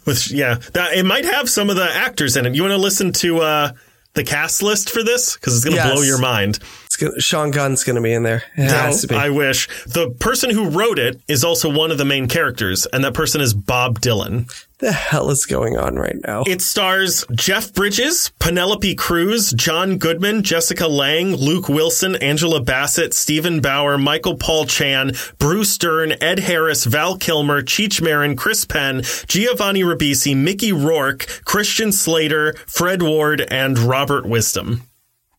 With 0.04 0.30
yeah, 0.30 0.56
that 0.74 0.92
it 0.94 1.04
might 1.04 1.24
have 1.24 1.48
some 1.48 1.70
of 1.70 1.76
the 1.76 1.90
actors 1.90 2.36
in 2.36 2.44
it. 2.44 2.54
You 2.54 2.62
want 2.62 2.72
to 2.72 2.78
listen 2.78 3.12
to 3.14 3.40
uh 3.40 3.72
the 4.16 4.24
cast 4.24 4.62
list 4.62 4.90
for 4.90 5.02
this 5.04 5.34
because 5.36 5.54
it's 5.54 5.64
going 5.64 5.76
to 5.76 5.82
Yes. 5.82 5.92
blow 5.92 6.02
your 6.02 6.18
mind. 6.18 6.58
It's 6.86 6.96
gonna, 6.96 7.20
Sean 7.20 7.50
Gunn's 7.52 7.84
going 7.84 7.96
to 7.96 8.02
be 8.02 8.12
in 8.12 8.22
there. 8.24 8.42
It 8.56 8.70
has 8.70 9.02
to 9.02 9.06
be. 9.08 9.14
I 9.14 9.28
wish 9.30 9.68
the 9.86 10.10
person 10.10 10.50
who 10.50 10.70
wrote 10.70 10.98
it 10.98 11.20
is 11.28 11.44
also 11.44 11.70
one 11.72 11.90
of 11.92 11.98
the 11.98 12.04
main 12.04 12.26
characters, 12.26 12.86
and 12.86 13.04
that 13.04 13.14
person 13.14 13.40
is 13.40 13.54
Bob 13.54 14.00
Dylan. 14.00 14.50
The 14.78 14.92
hell 14.92 15.30
is 15.30 15.46
going 15.46 15.78
on 15.78 15.96
right 15.96 16.16
now? 16.26 16.44
It 16.46 16.60
stars 16.60 17.24
Jeff 17.32 17.72
Bridges, 17.72 18.30
Penelope 18.38 18.94
Cruz, 18.96 19.52
John 19.52 19.96
Goodman, 19.96 20.42
Jessica 20.42 20.86
Lange, 20.86 21.34
Luke 21.34 21.70
Wilson, 21.70 22.14
Angela 22.16 22.60
Bassett, 22.60 23.14
Steven 23.14 23.60
Bauer, 23.62 23.96
Michael 23.96 24.36
Paul 24.36 24.66
Chan, 24.66 25.12
Bruce 25.38 25.78
Dern, 25.78 26.12
Ed 26.20 26.40
Harris, 26.40 26.84
Val 26.84 27.16
Kilmer, 27.16 27.62
Cheech 27.62 28.02
Marin, 28.02 28.36
Chris 28.36 28.66
Penn, 28.66 29.00
Giovanni 29.26 29.82
Ribisi, 29.82 30.36
Mickey 30.36 30.72
Rourke, 30.72 31.26
Christian 31.46 31.90
Slater, 31.90 32.52
Fred 32.66 33.00
Ward, 33.00 33.40
and 33.40 33.78
Robert 33.78 34.26
Wisdom. 34.26 34.82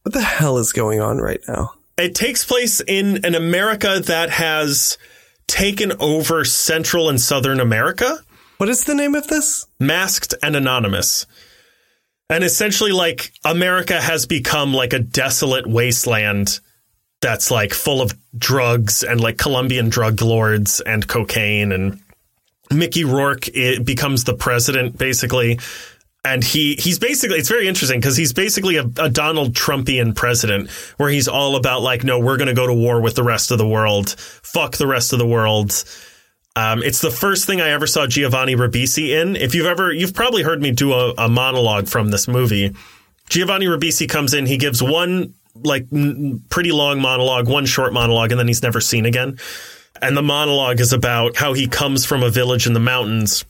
what 0.01 0.13
the 0.13 0.21
hell 0.23 0.57
is 0.57 0.71
going 0.71 0.99
on 0.99 1.19
right 1.19 1.41
now? 1.47 1.73
It 1.95 2.15
takes 2.15 2.43
place 2.43 2.81
in 2.81 3.23
an 3.23 3.35
America 3.35 3.99
that 3.99 4.31
has 4.31 4.97
taken 5.47 5.93
over 5.99 6.43
Central 6.43 7.07
and 7.07 7.21
Southern 7.21 7.59
America. 7.59 8.17
What 8.58 8.70
is 8.70 8.84
the 8.84 8.95
name 8.95 9.16
of 9.16 9.28
this? 9.28 9.66
masked 9.80 10.34
and 10.41 10.55
anonymous. 10.55 11.26
And 12.30 12.43
essentially, 12.43 12.91
like, 12.91 13.32
America 13.45 13.99
has 14.01 14.26
become 14.26 14.74
like 14.74 14.93
a 14.93 14.99
desolate 14.99 15.66
wasteland 15.68 16.60
that's 17.22 17.49
like 17.51 17.74
full 17.74 18.01
of 18.01 18.14
drugs 18.38 19.03
and 19.03 19.22
like 19.22 19.38
Colombian 19.38 19.89
drug 19.89 20.22
lords 20.22 20.82
and 20.82 21.08
cocaine. 21.08 21.72
And 21.72 22.01
Mickey 22.72 23.05
Rourke 23.05 23.47
it 23.47 23.86
becomes 23.86 24.24
the 24.26 24.34
president, 24.34 24.97
basically. 24.97 25.60
and 26.26 26.43
he 26.43 26.76
he's 26.76 26.99
basically 26.99 27.38
it's 27.38 27.49
very 27.49 27.68
interesting 27.68 27.99
because 27.99 28.18
he's 28.18 28.34
basically 28.34 28.76
a, 28.76 28.84
a 28.97 29.10
Donald 29.10 29.53
Trumpian 29.53 30.14
president 30.14 30.70
where 30.97 31.10
he's 31.10 31.28
all 31.28 31.55
about 31.55 31.82
like 31.82 32.03
no 32.03 32.20
we're 32.20 32.38
going 32.38 32.49
to 32.49 32.53
go 32.53 32.68
to 32.68 32.74
war 32.74 32.99
with 33.01 33.16
the 33.16 33.24
rest 33.24 33.51
of 33.51 33.58
the 33.58 33.68
world 33.68 34.16
fuck 34.18 34.76
the 34.78 34.88
rest 34.88 35.14
of 35.14 35.20
the 35.20 35.28
world 35.28 35.84
um, 36.58 36.82
it's 36.82 37.01
the 37.01 37.12
first 37.12 37.45
thing 37.45 37.62
I 37.62 37.70
ever 37.70 37.86
saw 37.86 38.08
Giovanni 38.08 38.55
Ribisi 38.55 39.10
in. 39.10 39.36
If 39.36 39.53
you've 39.53 39.68
ever, 39.68 39.93
you've 39.93 40.16
probably 40.16 40.41
heard 40.41 40.60
me 40.60 40.72
do 40.72 40.91
a, 40.91 41.14
a 41.16 41.30
monologue 41.30 41.88
from 41.88 42.10
this 42.10 42.28
movie. 42.28 42.76
Giovanni 43.30 43.68
Ribisi 43.68 44.10
comes 44.10 44.34
in, 44.34 44.47
he 44.47 44.58
gives 44.58 44.82
one 44.82 45.36
like 45.53 45.86
n- 45.93 46.41
pretty 46.49 46.72
long 46.72 46.99
monologue, 46.99 47.47
one 47.47 47.68
short 47.68 47.93
monologue, 47.93 48.32
and 48.32 48.39
then 48.39 48.47
he's 48.47 48.64
never 48.64 48.82
seen 48.82 49.05
again. 49.05 49.38
And 50.01 50.18
the 50.18 50.24
monologue 50.24 50.80
is 50.80 50.93
about 50.93 51.38
how 51.38 51.53
he 51.53 51.68
comes 51.68 52.08
from 52.08 52.24
a 52.24 52.32
village 52.32 52.66
in 52.66 52.74
the 52.74 52.80
mountains 52.80 53.45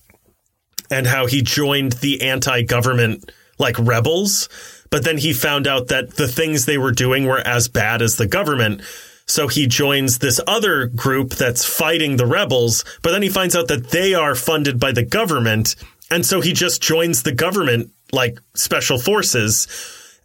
and 0.92 1.08
how 1.08 1.28
he 1.28 1.42
joined 1.42 1.94
the 1.94 2.24
anti-government 2.24 3.32
like 3.58 3.80
rebels, 3.80 4.50
but 4.90 5.06
then 5.06 5.18
he 5.18 5.32
found 5.32 5.66
out 5.66 5.88
that 5.88 6.16
the 6.16 6.28
things 6.28 6.66
they 6.66 6.78
were 6.78 6.92
doing 6.92 7.26
were 7.26 7.40
as 7.40 7.70
bad 7.70 8.02
as 8.02 8.18
the 8.18 8.28
government. 8.28 8.82
So 9.28 9.50
he 9.50 9.68
joins 9.68 10.20
this 10.20 10.40
other 10.48 10.88
group 10.88 11.32
that's 11.32 11.66
fighting 11.66 12.16
the 12.16 12.26
rebels, 12.26 12.86
but 13.04 13.12
then 13.12 13.22
he 13.22 13.30
finds 13.30 13.56
out 13.56 13.68
that 13.68 13.90
they 13.90 14.14
are 14.14 14.36
funded 14.36 14.80
by 14.80 14.94
the 14.94 15.04
government. 15.04 15.76
And 16.10 16.26
so 16.26 16.40
he 16.40 16.54
just 16.54 16.82
joins 16.82 17.24
the 17.24 17.34
government, 17.34 17.92
like 18.14 18.40
special 18.56 18.98
forces. 18.98 19.68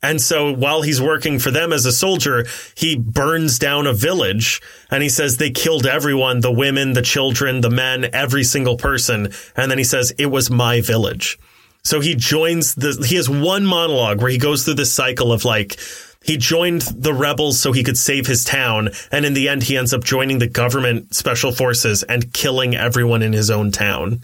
And 0.05 0.21
so 0.21 0.53
while 0.53 0.83
he's 0.83 1.01
working 1.01 1.39
for 1.39 1.51
them 1.51 1.73
as 1.73 1.85
a 1.85 1.93
soldier, 1.93 2.47
he 2.77 2.97
burns 2.97 3.59
down 3.59 3.87
a 3.87 3.93
village 3.93 4.61
and 4.91 5.03
he 5.03 5.09
says 5.09 5.37
they 5.37 5.51
killed 5.51 5.87
everyone, 5.87 6.41
the 6.41 6.53
women, 6.53 6.93
the 6.93 7.03
children, 7.03 7.61
the 7.61 7.71
men, 7.71 8.09
every 8.13 8.45
single 8.45 8.77
person. 8.77 9.33
And 9.57 9.71
then 9.71 9.79
he 9.79 9.85
says, 9.85 10.13
it 10.19 10.27
was 10.27 10.51
my 10.51 10.81
village. 10.81 11.39
So 11.85 12.01
he 12.01 12.15
joins 12.15 12.77
the, 12.77 13.05
he 13.07 13.17
has 13.17 13.29
one 13.29 13.67
monologue 13.67 14.21
where 14.21 14.31
he 14.31 14.39
goes 14.39 14.65
through 14.65 14.75
this 14.75 14.93
cycle 14.93 15.33
of 15.33 15.45
like, 15.45 15.79
he 16.25 16.37
joined 16.37 16.83
the 16.83 17.15
rebels 17.15 17.61
so 17.61 17.73
he 17.73 17.83
could 17.83 17.99
save 17.99 18.27
his 18.27 18.45
town. 18.45 18.91
And 19.11 19.25
in 19.25 19.35
the 19.35 19.49
end, 19.49 19.65
he 19.65 19.77
ends 19.77 19.93
up 19.93 20.05
joining 20.05 20.39
the 20.39 20.47
government 20.47 21.15
special 21.15 21.53
forces 21.53 22.03
and 22.03 22.33
killing 22.33 22.75
everyone 22.75 23.23
in 23.23 23.33
his 23.33 23.51
own 23.51 23.71
town. 23.71 24.23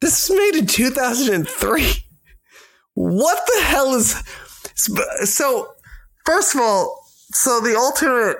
This 0.00 0.28
was 0.28 0.36
made 0.36 0.56
in 0.58 0.66
2003. 0.66 1.92
What 2.94 3.40
the 3.46 3.62
hell 3.62 3.94
is 3.94 4.22
so? 4.74 5.72
First 6.26 6.54
of 6.54 6.60
all, 6.60 7.04
so 7.32 7.60
the 7.60 7.76
alternate 7.76 8.36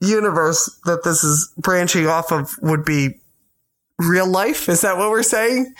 universe 0.00 0.78
that 0.84 1.04
this 1.04 1.24
is 1.24 1.52
branching 1.56 2.06
off 2.06 2.32
of 2.32 2.50
would 2.62 2.84
be 2.84 3.20
real 3.98 4.26
life. 4.26 4.68
Is 4.68 4.82
that 4.82 4.96
what 4.96 5.10
we're 5.10 5.22
saying? 5.22 5.72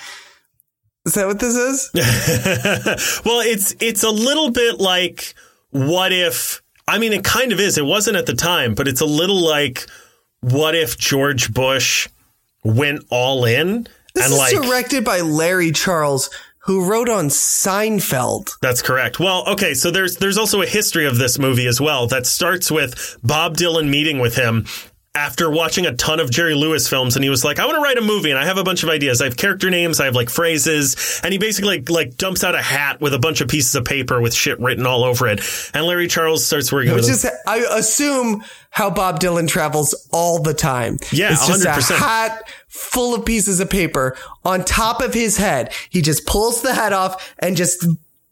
Is 1.08 1.14
that 1.14 1.26
what 1.26 1.38
this 1.38 1.56
is? 1.56 1.90
well, 3.24 3.40
it's 3.40 3.74
it's 3.80 4.02
a 4.02 4.10
little 4.10 4.50
bit 4.50 4.78
like 4.78 5.32
what 5.70 6.12
if 6.12 6.60
I 6.86 6.98
mean 6.98 7.14
it 7.14 7.24
kind 7.24 7.50
of 7.50 7.58
is. 7.60 7.78
It 7.78 7.86
wasn't 7.86 8.18
at 8.18 8.26
the 8.26 8.34
time, 8.34 8.74
but 8.74 8.86
it's 8.86 9.00
a 9.00 9.06
little 9.06 9.40
like 9.40 9.86
what 10.40 10.74
if 10.74 10.98
George 10.98 11.54
Bush 11.54 12.08
went 12.62 13.06
all 13.08 13.46
in 13.46 13.88
This 14.12 14.24
and 14.26 14.34
is 14.34 14.38
like 14.38 14.52
directed 14.52 15.02
by 15.02 15.22
Larry 15.22 15.72
Charles, 15.72 16.28
who 16.58 16.84
wrote 16.84 17.08
on 17.08 17.28
Seinfeld. 17.28 18.50
That's 18.60 18.82
correct. 18.82 19.18
Well, 19.18 19.44
okay, 19.48 19.72
so 19.72 19.90
there's 19.90 20.16
there's 20.16 20.36
also 20.36 20.60
a 20.60 20.66
history 20.66 21.06
of 21.06 21.16
this 21.16 21.38
movie 21.38 21.66
as 21.66 21.80
well 21.80 22.06
that 22.08 22.26
starts 22.26 22.70
with 22.70 23.16
Bob 23.22 23.56
Dylan 23.56 23.88
meeting 23.88 24.18
with 24.18 24.36
him 24.36 24.66
after 25.18 25.50
watching 25.50 25.84
a 25.84 25.92
ton 25.94 26.20
of 26.20 26.30
Jerry 26.30 26.54
Lewis 26.54 26.88
films 26.88 27.16
and 27.16 27.24
he 27.24 27.28
was 27.28 27.44
like, 27.44 27.58
I 27.58 27.66
want 27.66 27.74
to 27.76 27.82
write 27.82 27.98
a 27.98 28.00
movie 28.00 28.30
and 28.30 28.38
I 28.38 28.44
have 28.44 28.56
a 28.56 28.62
bunch 28.62 28.84
of 28.84 28.88
ideas. 28.88 29.20
I 29.20 29.24
have 29.24 29.36
character 29.36 29.68
names, 29.68 29.98
I 29.98 30.04
have 30.04 30.14
like 30.14 30.30
phrases, 30.30 31.20
and 31.24 31.32
he 31.32 31.38
basically 31.38 31.78
like, 31.78 31.90
like 31.90 32.16
dumps 32.16 32.44
out 32.44 32.54
a 32.54 32.62
hat 32.62 33.00
with 33.00 33.12
a 33.14 33.18
bunch 33.18 33.40
of 33.40 33.48
pieces 33.48 33.74
of 33.74 33.84
paper 33.84 34.20
with 34.20 34.32
shit 34.32 34.60
written 34.60 34.86
all 34.86 35.02
over 35.02 35.26
it. 35.26 35.40
And 35.74 35.84
Larry 35.86 36.06
Charles 36.06 36.46
starts 36.46 36.72
working 36.72 36.94
Which 36.94 37.08
is, 37.08 37.28
I 37.48 37.56
assume, 37.72 38.44
how 38.70 38.90
Bob 38.90 39.18
Dylan 39.18 39.48
travels 39.48 40.08
all 40.12 40.40
the 40.40 40.54
time. 40.54 40.98
Yeah, 41.10 41.32
it's 41.32 41.48
just 41.48 41.66
100%. 41.66 41.90
a 41.90 41.98
hat 41.98 42.48
full 42.68 43.12
of 43.16 43.24
pieces 43.24 43.58
of 43.58 43.68
paper 43.68 44.16
on 44.44 44.64
top 44.64 45.02
of 45.02 45.14
his 45.14 45.36
head. 45.36 45.72
He 45.90 46.00
just 46.00 46.26
pulls 46.26 46.62
the 46.62 46.74
hat 46.74 46.92
off 46.92 47.34
and 47.40 47.56
just 47.56 47.84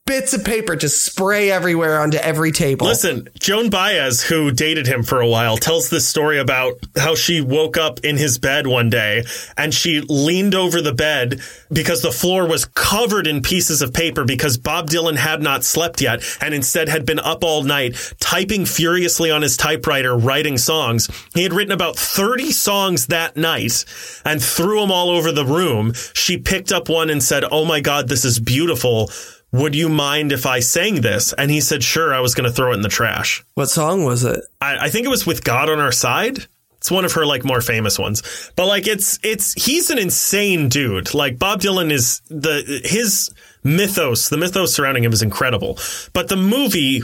bits 0.07 0.33
of 0.33 0.45
paper 0.45 0.77
just 0.77 1.05
spray 1.05 1.51
everywhere 1.51 2.01
onto 2.01 2.17
every 2.19 2.53
table. 2.53 2.87
Listen, 2.87 3.29
Joan 3.39 3.69
Baez, 3.69 4.23
who 4.23 4.53
dated 4.53 4.87
him 4.87 5.03
for 5.03 5.21
a 5.21 5.29
while, 5.29 5.57
tells 5.57 5.91
this 5.91 6.07
story 6.07 6.39
about 6.39 6.75
how 6.97 7.15
she 7.17 7.41
woke 7.41 7.77
up 7.77 8.01
in 8.01 8.17
his 8.17 8.39
bed 8.39 8.67
one 8.67 8.89
day 8.89 9.25
and 9.57 9.75
she 9.75 10.01
leaned 10.01 10.55
over 10.55 10.81
the 10.81 10.95
bed 10.95 11.41
because 11.73 12.03
the 12.03 12.13
floor 12.13 12.47
was 12.49 12.65
covered 12.67 13.27
in 13.27 13.43
pieces 13.43 13.83
of 13.83 13.93
paper 13.93 14.25
because 14.25 14.57
Bob 14.57 14.89
Dylan 14.89 15.17
had 15.17 15.43
not 15.43 15.65
slept 15.65 16.01
yet 16.01 16.23
and 16.41 16.55
instead 16.55 16.89
had 16.89 17.05
been 17.05 17.19
up 17.19 17.43
all 17.43 17.65
night 17.65 17.97
typing 18.21 18.65
furiously 18.65 19.31
on 19.31 19.43
his 19.43 19.57
typewriter, 19.57 20.17
writing 20.17 20.57
songs. 20.57 21.11
He 21.35 21.43
had 21.43 21.53
written 21.53 21.73
about 21.73 21.97
30 21.97 22.53
songs 22.53 23.07
that 23.09 23.37
night 23.37 23.85
and 24.25 24.43
threw 24.43 24.81
them 24.81 24.93
all 24.93 25.11
over 25.11 25.33
the 25.33 25.45
room. 25.45 25.93
She 26.15 26.39
picked 26.39 26.71
up 26.71 26.89
one 26.89 27.11
and 27.11 27.23
said, 27.23 27.45
Oh 27.51 27.65
my 27.65 27.81
God, 27.81 28.09
this 28.09 28.25
is 28.25 28.39
beautiful. 28.39 29.11
Would 29.53 29.75
you 29.75 29.89
mind 29.89 30.33
if 30.33 30.45
I 30.45 30.61
sang 30.61 31.01
this? 31.01 31.33
And 31.33 31.51
he 31.51 31.61
said, 31.61 31.83
sure, 31.83 32.13
I 32.13 32.21
was 32.21 32.35
going 32.35 32.49
to 32.49 32.55
throw 32.55 32.73
it 32.73 32.77
in 32.77 32.83
the 32.83 32.89
trash. 32.89 33.45
What 33.55 33.71
song 33.71 34.05
was 34.05 34.25
it? 34.25 34.41
I, 34.61 34.87
I 34.87 34.91
think 34.91 35.07
it 35.07 35.11
was 35.11 35.27
with 35.27 35.45
God 35.45 35.71
on 35.71 35.79
our 35.79 35.93
side. 35.93 36.47
It's 36.77 36.91
one 36.91 37.05
of 37.05 37.13
her 37.15 37.25
like 37.25 37.45
more 37.45 37.61
famous 37.61 37.99
ones. 37.99 38.53
But 38.55 38.67
like 38.67 38.87
it's 38.87 39.19
it's 39.25 39.55
he's 39.55 39.91
an 39.91 39.99
insane 39.99 40.69
dude. 40.69 41.15
Like 41.15 41.39
Bob 41.39 41.61
Dylan 41.61 41.91
is 41.91 42.21
the 42.29 42.81
his 42.85 43.31
mythos, 43.65 44.29
the 44.29 44.37
mythos 44.37 44.75
surrounding 44.75 45.03
him 45.03 45.13
is 45.13 45.23
incredible. 45.23 45.79
But 46.13 46.29
the 46.29 46.37
movie 46.37 47.03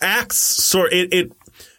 acts 0.00 0.36
sort 0.36 0.92
it, 0.92 1.12
it 1.12 1.32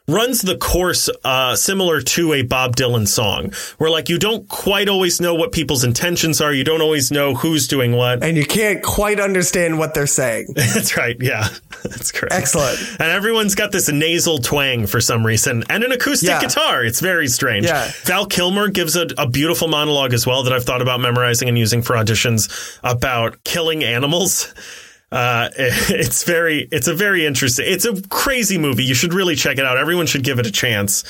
runs 0.07 0.41
the 0.41 0.57
course 0.57 1.09
uh, 1.23 1.55
similar 1.55 2.01
to 2.01 2.33
a 2.33 2.41
Bob 2.41 2.75
Dylan 2.75 3.07
song, 3.07 3.51
where 3.77 3.89
like 3.89 4.09
you 4.09 4.17
don't 4.19 4.47
quite 4.49 4.89
always 4.89 5.21
know 5.21 5.33
what 5.35 5.51
people's 5.51 5.83
intentions 5.83 6.41
are. 6.41 6.51
You 6.51 6.63
don't 6.63 6.81
always 6.81 7.11
know 7.11 7.33
who's 7.35 7.67
doing 7.67 7.93
what. 7.93 8.23
And 8.23 8.35
you 8.35 8.45
can't 8.45 8.83
quite 8.83 9.19
understand 9.19 9.79
what 9.79 9.93
they're 9.93 10.07
saying. 10.07 10.47
That's 10.55 10.97
right. 10.97 11.15
Yeah, 11.19 11.47
that's 11.83 12.11
correct. 12.11 12.33
Excellent. 12.33 12.79
And 12.99 13.09
everyone's 13.09 13.55
got 13.55 13.71
this 13.71 13.89
nasal 13.89 14.39
twang 14.39 14.85
for 14.87 14.99
some 14.99 15.25
reason, 15.25 15.63
and 15.69 15.83
an 15.83 15.91
acoustic 15.91 16.29
Yeah. 16.29 16.41
guitar. 16.41 16.83
It's 16.83 16.99
very 16.99 17.27
strange. 17.27 17.65
Yeah. 17.65 17.91
Val 18.03 18.25
Kilmer 18.25 18.67
gives 18.69 18.95
a, 18.95 19.07
a 19.17 19.27
beautiful 19.29 19.67
monologue 19.67 20.13
as 20.13 20.25
well 20.27 20.43
that 20.43 20.53
I've 20.53 20.65
thought 20.65 20.81
about 20.81 20.99
memorizing 20.99 21.47
and 21.47 21.57
using 21.57 21.81
for 21.81 21.95
auditions 21.95 22.79
about 22.83 23.43
killing 23.43 23.83
animals. 23.83 24.53
Uh, 25.11 25.49
it's 25.57 26.23
very, 26.23 26.67
it's 26.71 26.87
a 26.87 26.93
very 26.93 27.25
interesting, 27.25 27.65
it's 27.67 27.85
a 27.85 28.01
crazy 28.09 28.57
movie. 28.57 28.83
You 28.83 28.93
should 28.93 29.13
really 29.13 29.35
check 29.35 29.57
it 29.57 29.65
out. 29.65 29.77
Everyone 29.77 30.05
should 30.05 30.23
give 30.23 30.39
it 30.39 30.45
a 30.45 30.51
chance. 30.51 31.03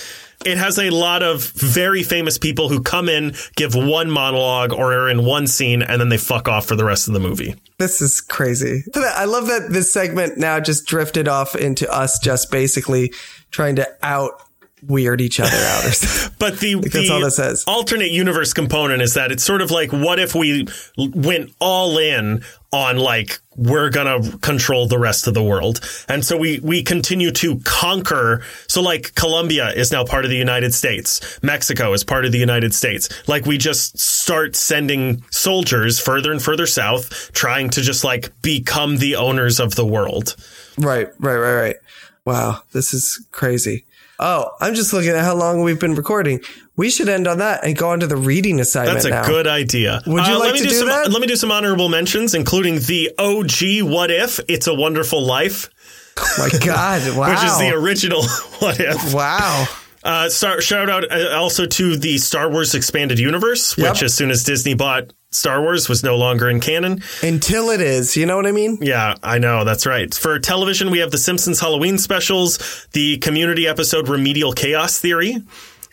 It 0.43 0.58
has 0.58 0.80
a 0.80 0.89
lot 0.89 1.22
of 1.22 1.43
very 1.52 2.02
famous 2.02 2.39
people 2.39 2.68
who 2.68 2.82
come 2.82 3.08
in, 3.08 3.36
give 3.56 3.76
one 3.76 4.10
monologue 4.10 4.74
or 4.74 4.91
are 4.93 5.10
in 5.10 5.24
one 5.24 5.45
scene, 5.45 5.84
and 5.84 6.02
then 6.02 6.10
they 6.10 6.18
fuck 6.18 6.47
off 6.47 6.66
for 6.66 6.76
the 6.76 6.84
rest 6.84 7.08
of 7.08 7.14
the 7.14 7.20
movie. 7.20 7.54
This 7.78 8.02
is 8.02 8.22
crazy. 8.22 8.84
I 8.95 9.26
love 9.26 9.47
that 9.47 9.68
this 9.70 9.93
segment 9.93 10.38
now 10.38 10.60
just 10.60 10.88
drifted 10.88 11.28
off 11.28 11.56
into 11.56 11.91
us 11.91 12.18
just 12.18 12.49
basically 12.49 13.14
trying 13.52 13.76
to 13.76 13.88
out 14.02 14.41
weird 14.88 15.22
each 15.22 15.40
other 15.40 15.50
out 15.50 15.86
or 15.86 15.92
something. 15.92 16.36
But 16.40 16.60
the, 16.60 16.76
that's 16.76 16.94
the 16.94 17.10
all 17.10 17.22
this 17.22 17.40
is. 17.40 17.64
alternate 17.68 18.12
universe 18.12 18.54
component 18.54 19.02
is 19.02 19.14
that 19.16 19.32
it's 19.32 19.44
sort 19.44 19.62
of 19.62 19.72
like, 19.72 19.92
what 19.92 20.20
if 20.20 20.36
we 20.36 20.68
went 20.98 21.52
all 21.60 21.98
in 21.98 22.44
on 22.74 22.98
like, 22.98 23.40
we're 23.58 23.90
going 23.90 24.24
to 24.24 24.38
control 24.38 24.88
the 24.88 24.98
rest 24.98 25.28
of 25.28 25.34
the 25.34 25.44
world. 25.44 25.82
And 26.08 26.24
so 26.24 26.38
we, 26.38 26.60
we 26.62 26.84
continue 26.84 27.32
to 27.32 27.60
conquer. 27.66 28.44
So 28.68 28.82
like 28.82 29.14
Colombia 29.16 29.72
is 29.72 29.92
now 29.92 30.06
part 30.06 30.24
of 30.24 30.32
the 30.32 30.38
United 30.38 30.74
States. 30.74 31.40
Mexico 31.43 31.92
is 31.92 32.04
part 32.05 32.26
of 32.26 32.32
the 32.32 32.38
United 32.38 32.74
States. 32.74 33.10
Like 33.28 33.46
we 33.46 33.58
just 33.58 34.00
start 34.00 34.55
sending 34.55 35.22
soldiers 35.32 36.00
further 36.00 36.32
and 36.32 36.42
further 36.42 36.66
south, 36.66 37.34
trying 37.34 37.70
to 37.72 37.82
just 37.82 38.05
like 38.05 38.32
become 38.42 38.97
the 38.97 39.18
owners 39.18 39.60
of 39.60 39.76
the 39.76 39.86
world. 39.86 40.36
Right, 40.78 41.10
right, 41.20 41.38
right, 41.38 41.55
right. 41.55 41.76
Wow, 42.24 42.62
this 42.72 42.93
is 42.93 43.26
crazy. 43.32 43.86
Oh, 44.24 44.52
I'm 44.60 44.76
just 44.76 44.93
looking 44.93 45.10
at 45.10 45.24
how 45.24 45.34
long 45.36 45.64
we've 45.64 45.80
been 45.80 45.96
recording. 45.96 46.42
We 46.78 46.92
should 46.92 47.10
end 47.10 47.28
on 47.28 47.39
that 47.39 47.64
and 47.66 47.76
go 47.76 47.89
on 47.89 48.00
to 48.02 48.08
the 48.08 48.16
reading 48.16 48.60
assignment 48.60 48.93
That's 48.98 49.06
a 49.06 49.10
now. 49.10 49.26
good 49.26 49.48
idea. 49.48 50.02
Would 50.06 50.28
you 50.28 50.34
Uh, 50.36 50.39
like 50.39 50.46
let 50.52 50.54
me 50.54 50.60
to 50.62 50.68
do 50.70 50.76
some, 50.76 50.88
that? 50.89 51.12
Let 51.12 51.22
me 51.22 51.28
do 51.28 51.36
some 51.36 51.52
honorable 51.52 51.89
mentions, 51.89 52.36
including 52.36 52.76
the 52.82 53.12
OG 53.18 53.82
What 53.82 54.12
If 54.12 54.39
It's 54.48 54.68
a 54.68 54.74
Wonderful 54.76 55.26
Life, 55.26 55.70
Oh 56.18 56.36
my 56.38 56.60
God, 56.60 57.18
wow. 57.18 57.30
which 57.34 57.43
is 57.43 57.58
the 57.58 57.72
original 57.74 58.22
What 58.60 58.80
If. 58.80 59.12
wow. 59.14 59.66
Uh, 60.04 60.30
star, 60.30 60.62
shout 60.62 60.90
out 60.90 61.12
uh, 61.12 61.36
also 61.38 61.66
to 61.66 61.96
the 61.96 62.18
Star 62.18 62.50
Wars 62.50 62.74
Expanded 62.74 63.20
Universe, 63.20 63.78
Yep. 63.78 63.92
which 63.92 64.04
as 64.04 64.14
soon 64.14 64.32
as 64.32 64.44
Disney 64.44 64.74
bought 64.74 65.14
Star 65.30 65.62
Wars 65.62 65.88
was 65.88 66.04
no 66.04 66.18
longer 66.18 66.50
in 66.50 66.60
canon. 66.60 67.02
Until 67.22 67.70
it 67.70 67.80
is, 67.82 68.18
you 68.18 68.26
know 68.26 68.36
what 68.36 68.48
I 68.48 68.52
mean? 68.52 68.80
Yeah, 68.82 69.16
I 69.24 69.38
know. 69.38 69.64
That's 69.64 69.86
right. 69.86 70.14
For 70.14 70.40
television, 70.40 70.92
we 70.92 71.00
have 71.00 71.12
the 71.12 71.18
Simpsons 71.18 71.60
Halloween 71.60 71.98
specials, 71.98 72.88
the 72.94 73.18
community 73.20 73.68
episode 73.68 74.10
Remedial 74.10 74.52
Chaos 74.54 75.00
Theory, 75.00 75.38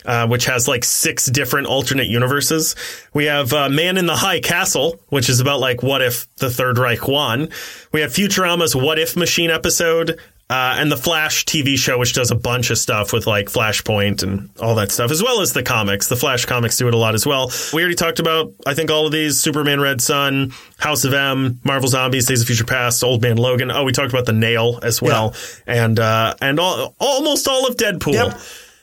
uh, 0.05 0.27
which 0.27 0.45
has 0.45 0.67
like 0.67 0.83
six 0.83 1.27
different 1.27 1.67
alternate 1.67 2.07
universes. 2.07 2.75
We 3.13 3.25
have 3.25 3.53
uh, 3.53 3.69
Man 3.69 3.97
in 3.97 4.07
the 4.07 4.15
High 4.15 4.39
Castle, 4.41 4.99
which 5.09 5.29
is 5.29 5.39
about 5.39 5.59
like 5.59 5.83
what 5.83 6.01
if 6.01 6.27
the 6.37 6.49
Third 6.49 6.77
Reich 6.77 7.07
won. 7.07 7.49
We 7.93 8.01
have 8.01 8.11
Futurama's 8.11 8.75
What 8.75 8.97
If 8.99 9.15
Machine 9.15 9.51
episode. 9.51 10.19
Uh, 10.49 10.77
and 10.79 10.91
the 10.91 10.97
Flash 10.97 11.45
TV 11.45 11.77
show, 11.77 11.99
which 11.99 12.13
does 12.13 12.31
a 12.31 12.35
bunch 12.35 12.71
of 12.71 12.79
stuff 12.79 13.13
with 13.13 13.27
like 13.27 13.47
Flashpoint 13.51 14.23
and 14.23 14.49
all 14.59 14.73
that 14.75 14.91
stuff, 14.91 15.11
as 15.11 15.21
well 15.21 15.41
as 15.41 15.53
the 15.53 15.61
comics. 15.61 16.07
The 16.07 16.15
Flash 16.15 16.45
comics 16.45 16.75
do 16.77 16.87
it 16.87 16.95
a 16.95 16.97
lot 16.97 17.13
as 17.13 17.23
well. 17.23 17.51
We 17.71 17.83
already 17.83 17.93
talked 17.93 18.17
about, 18.17 18.53
I 18.65 18.73
think, 18.73 18.89
all 18.89 19.05
of 19.05 19.11
these 19.11 19.39
Superman 19.39 19.79
Red 19.79 20.01
Sun, 20.01 20.53
House 20.79 21.03
of 21.03 21.13
M, 21.13 21.59
Marvel 21.63 21.87
Zombies, 21.87 22.25
Days 22.25 22.41
of 22.41 22.47
Future 22.47 22.65
Past, 22.65 23.03
Old 23.03 23.21
Man 23.21 23.37
Logan. 23.37 23.69
Oh, 23.69 23.83
we 23.83 23.91
talked 23.91 24.11
about 24.11 24.25
the 24.25 24.33
Nail 24.33 24.79
as 24.81 24.99
well. 25.03 25.35
And, 25.67 25.99
uh, 25.99 26.33
and 26.41 26.59
all, 26.59 26.95
almost 26.99 27.47
all 27.47 27.67
of 27.67 27.77
Deadpool. 27.77 28.13
Yep. 28.13 28.39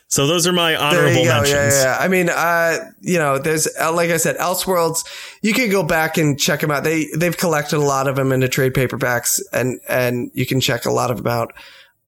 So 0.09 0.27
those 0.27 0.47
are 0.47 0.53
my 0.53 0.77
honorable 0.77 1.25
mentions. 1.25 1.51
Yeah, 1.51 1.69
yeah, 1.69 1.83
yeah. 1.83 1.97
I 1.99 2.09
mean, 2.09 2.29
uh, 2.29 2.79
you 3.01 3.19
know, 3.19 3.39
there's 3.39 3.69
uh, 3.81 3.93
like 3.93 4.11
I 4.11 4.19
said, 4.19 4.37
Elseworlds. 4.37 5.05
You 5.43 5.53
can 5.53 5.69
go 5.69 5.83
back 5.83 6.17
and 6.17 6.39
check 6.39 6.61
them 6.61 6.71
out. 6.71 6.85
They 6.85 7.07
they've 7.17 7.37
collected 7.37 7.77
a 7.77 7.83
lot 7.83 8.07
of 8.07 8.15
them 8.15 8.31
into 8.31 8.49
trade 8.49 8.73
paperbacks, 8.73 9.41
and 9.53 9.81
and 9.89 10.31
you 10.33 10.47
can 10.47 10.61
check 10.61 10.87
a 10.87 10.93
lot 10.93 11.11
of 11.11 11.19
them 11.19 11.27
out. 11.27 11.53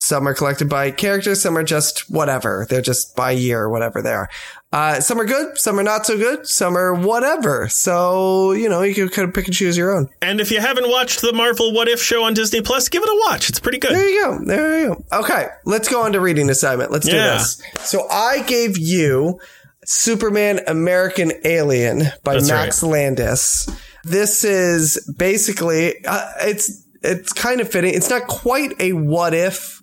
Some 0.00 0.28
are 0.28 0.34
collected 0.34 0.68
by 0.68 0.92
characters, 0.92 1.42
some 1.42 1.58
are 1.58 1.64
just 1.64 2.08
whatever. 2.08 2.66
They're 2.70 2.80
just 2.80 3.16
by 3.16 3.32
year 3.32 3.62
or 3.62 3.70
whatever 3.70 4.00
they 4.00 4.12
are. 4.12 4.28
Uh, 4.72 5.00
some 5.00 5.20
are 5.20 5.24
good, 5.24 5.58
some 5.58 5.78
are 5.78 5.82
not 5.82 6.06
so 6.06 6.16
good, 6.16 6.46
some 6.46 6.76
are 6.76 6.94
whatever. 6.94 7.68
So 7.68 8.52
you 8.52 8.68
know, 8.68 8.82
you 8.82 8.94
can 8.94 9.08
kind 9.08 9.28
of 9.28 9.34
pick 9.34 9.46
and 9.46 9.54
choose 9.54 9.76
your 9.76 9.96
own. 9.96 10.08
And 10.22 10.40
if 10.40 10.50
you 10.50 10.60
haven't 10.60 10.88
watched 10.88 11.20
the 11.20 11.32
Marvel 11.32 11.72
What 11.74 11.88
If 11.88 12.00
show 12.00 12.22
on 12.24 12.34
Disney 12.34 12.60
Plus, 12.60 12.88
give 12.88 13.02
it 13.02 13.08
a 13.08 13.24
watch. 13.26 13.48
It's 13.48 13.58
pretty 13.58 13.78
good. 13.78 13.92
There 13.92 14.08
you 14.08 14.24
go. 14.24 14.44
There 14.44 14.80
you 14.80 14.86
go. 14.88 15.20
Okay, 15.20 15.48
let's 15.64 15.88
go 15.88 16.02
on 16.02 16.12
to 16.12 16.20
reading 16.20 16.48
assignment. 16.48 16.92
Let's 16.92 17.06
do 17.06 17.12
this. 17.12 17.60
So 17.80 18.08
I 18.08 18.42
gave 18.42 18.78
you 18.78 19.40
Superman 19.84 20.60
American 20.66 21.32
Alien 21.44 22.02
by 22.22 22.34
That's 22.34 22.48
Max 22.48 22.82
Landis. 22.82 23.68
This 24.04 24.44
is 24.44 25.12
basically 25.18 26.04
uh, 26.04 26.30
it's 26.42 26.84
it's 27.02 27.32
kind 27.32 27.60
of 27.60 27.70
fitting. 27.70 27.94
It's 27.94 28.10
not 28.10 28.26
quite 28.26 28.74
a 28.80 28.92
what 28.92 29.32
if 29.34 29.77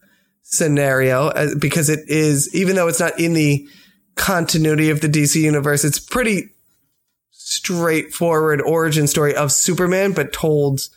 scenario 0.46 1.28
uh, 1.28 1.56
because 1.60 1.90
it 1.90 2.08
is 2.08 2.54
even 2.56 2.76
though 2.76 2.88
it's 2.88 3.00
not 3.00 3.20
in 3.20 3.34
the 3.34 3.68
continuity 4.16 4.90
of 4.90 5.02
the 5.02 5.10
DC 5.10 5.42
universe, 5.42 5.84
it's 5.84 6.00
pretty 6.00 6.52
straightforward 7.32 8.62
origin 8.62 9.08
story 9.08 9.36
of 9.36 9.52
Superman 9.52 10.14
but 10.14 10.32
told 10.32 10.88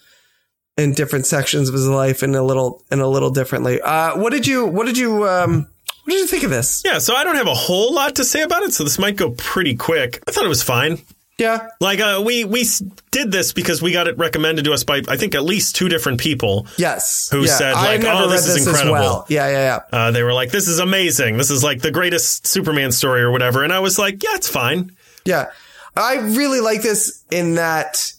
in 0.77 0.93
different 0.93 1.27
sections 1.27 1.69
of 1.69 1.75
his 1.75 1.89
life 1.89 2.23
and 2.23 2.37
a 2.37 2.43
little 2.43 2.85
and 2.91 3.01
a 3.01 3.07
little 3.07 3.31
differently. 3.31 3.81
Uh, 3.81 4.17
what 4.19 4.31
did 4.31 4.47
you 4.47 4.67
what 4.67 4.87
did 4.87 4.97
you 4.97 5.27
um 5.27 5.67
what 6.05 6.13
did 6.13 6.21
you 6.21 6.27
think 6.27 6.45
of 6.45 6.51
this? 6.51 6.83
Yeah, 6.85 6.99
so 6.99 7.15
I 7.15 7.25
don't 7.25 7.37
have 7.37 7.49
a 7.49 7.55
whole 7.55 7.93
lot 7.93 8.17
to 8.17 8.25
say 8.25 8.43
about 8.43 8.63
it, 8.63 8.73
so 8.73 8.85
this 8.85 8.99
might 8.99 9.17
go 9.17 9.31
pretty 9.33 9.75
quick. 9.75 10.23
I 10.27 10.31
thought 10.31 10.45
it 10.45 10.49
was 10.49 10.63
fine. 10.63 10.99
Yeah, 11.39 11.69
Like 11.81 12.01
uh, 12.01 12.21
we 12.25 12.45
we 12.45 12.67
did 13.13 13.31
this 13.31 13.53
because 13.53 13.81
we 13.81 13.93
got 13.93 14.09
it 14.09 14.19
recommended 14.19 14.65
to 14.65 14.73
us 14.73 14.83
by 14.83 15.03
I 15.07 15.17
think 15.17 15.37
at 15.37 15.45
least 15.45 15.77
two 15.77 15.89
different 15.89 16.19
people. 16.19 16.67
yes. 16.77 17.29
Who 17.31 17.43
yeah. 17.43 17.47
said, 17.47 17.75
like, 17.75 18.05
"Oh, 18.05 18.27
read 18.27 18.31
this 18.31 18.47
is 18.49 18.67
incredible." 18.67 18.93
well. 18.93 19.27
Yeah, 19.29 19.49
yeah, 19.49 19.81
yeah. 19.93 19.99
Uh, 19.99 20.11
they 20.11 20.25
were 20.25 20.33
like, 20.33 20.51
"This 20.51 20.67
is 20.67 20.81
amazing. 20.81 21.37
This 21.37 21.51
is 21.51 21.63
like 21.63 21.81
the 21.81 21.93
greatest 21.93 22.47
Superman 22.47 22.91
story 22.91 23.23
or 23.23 23.31
whatever," 23.31 23.63
and 23.63 23.73
I 23.73 23.79
was 23.79 24.01
like, 24.01 24.21
"Yeah, 24.23 24.35
it's 24.35 24.49
fine." 24.49 24.97
Yeah. 25.25 25.51
I 25.97 26.17
really 26.17 26.61
like 26.61 26.83
this 26.83 27.25
in 27.31 27.55
that 27.55 28.13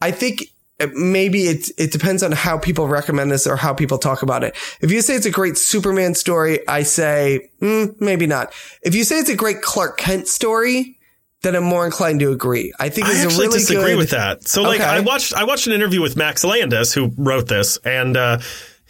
I 0.00 0.10
think 0.10 0.44
maybe 0.94 1.44
it 1.44 1.70
it 1.78 1.90
depends 1.90 2.22
on 2.22 2.32
how 2.32 2.58
people 2.58 2.86
recommend 2.86 3.30
this 3.30 3.46
or 3.46 3.56
how 3.56 3.74
people 3.74 3.98
talk 3.98 4.22
about 4.22 4.44
it. 4.44 4.54
If 4.80 4.90
you 4.90 5.00
say 5.02 5.14
it's 5.14 5.26
a 5.26 5.30
great 5.30 5.56
Superman 5.58 6.14
story, 6.14 6.66
I 6.68 6.82
say 6.82 7.50
mm, 7.60 7.98
maybe 8.00 8.26
not. 8.26 8.52
If 8.82 8.94
you 8.94 9.04
say 9.04 9.18
it's 9.18 9.30
a 9.30 9.36
great 9.36 9.62
Clark 9.62 9.98
Kent 9.98 10.28
story, 10.28 10.97
then 11.42 11.54
I'm 11.54 11.64
more 11.64 11.86
inclined 11.86 12.20
to 12.20 12.32
agree. 12.32 12.72
I 12.80 12.88
think 12.88 13.06
I 13.06 13.10
it's 13.12 13.22
a 13.22 13.26
actually 13.26 13.46
really 13.46 13.58
disagree 13.58 13.84
good, 13.92 13.98
with 13.98 14.10
that. 14.10 14.48
So 14.48 14.62
like 14.62 14.80
Okay. 14.80 14.88
I 14.88 15.00
watched 15.00 15.34
I 15.34 15.44
watched 15.44 15.66
an 15.66 15.72
interview 15.72 16.00
with 16.02 16.16
Max 16.16 16.42
Landis 16.44 16.92
who 16.92 17.12
wrote 17.16 17.46
this 17.48 17.76
and 17.84 18.16
uh 18.16 18.38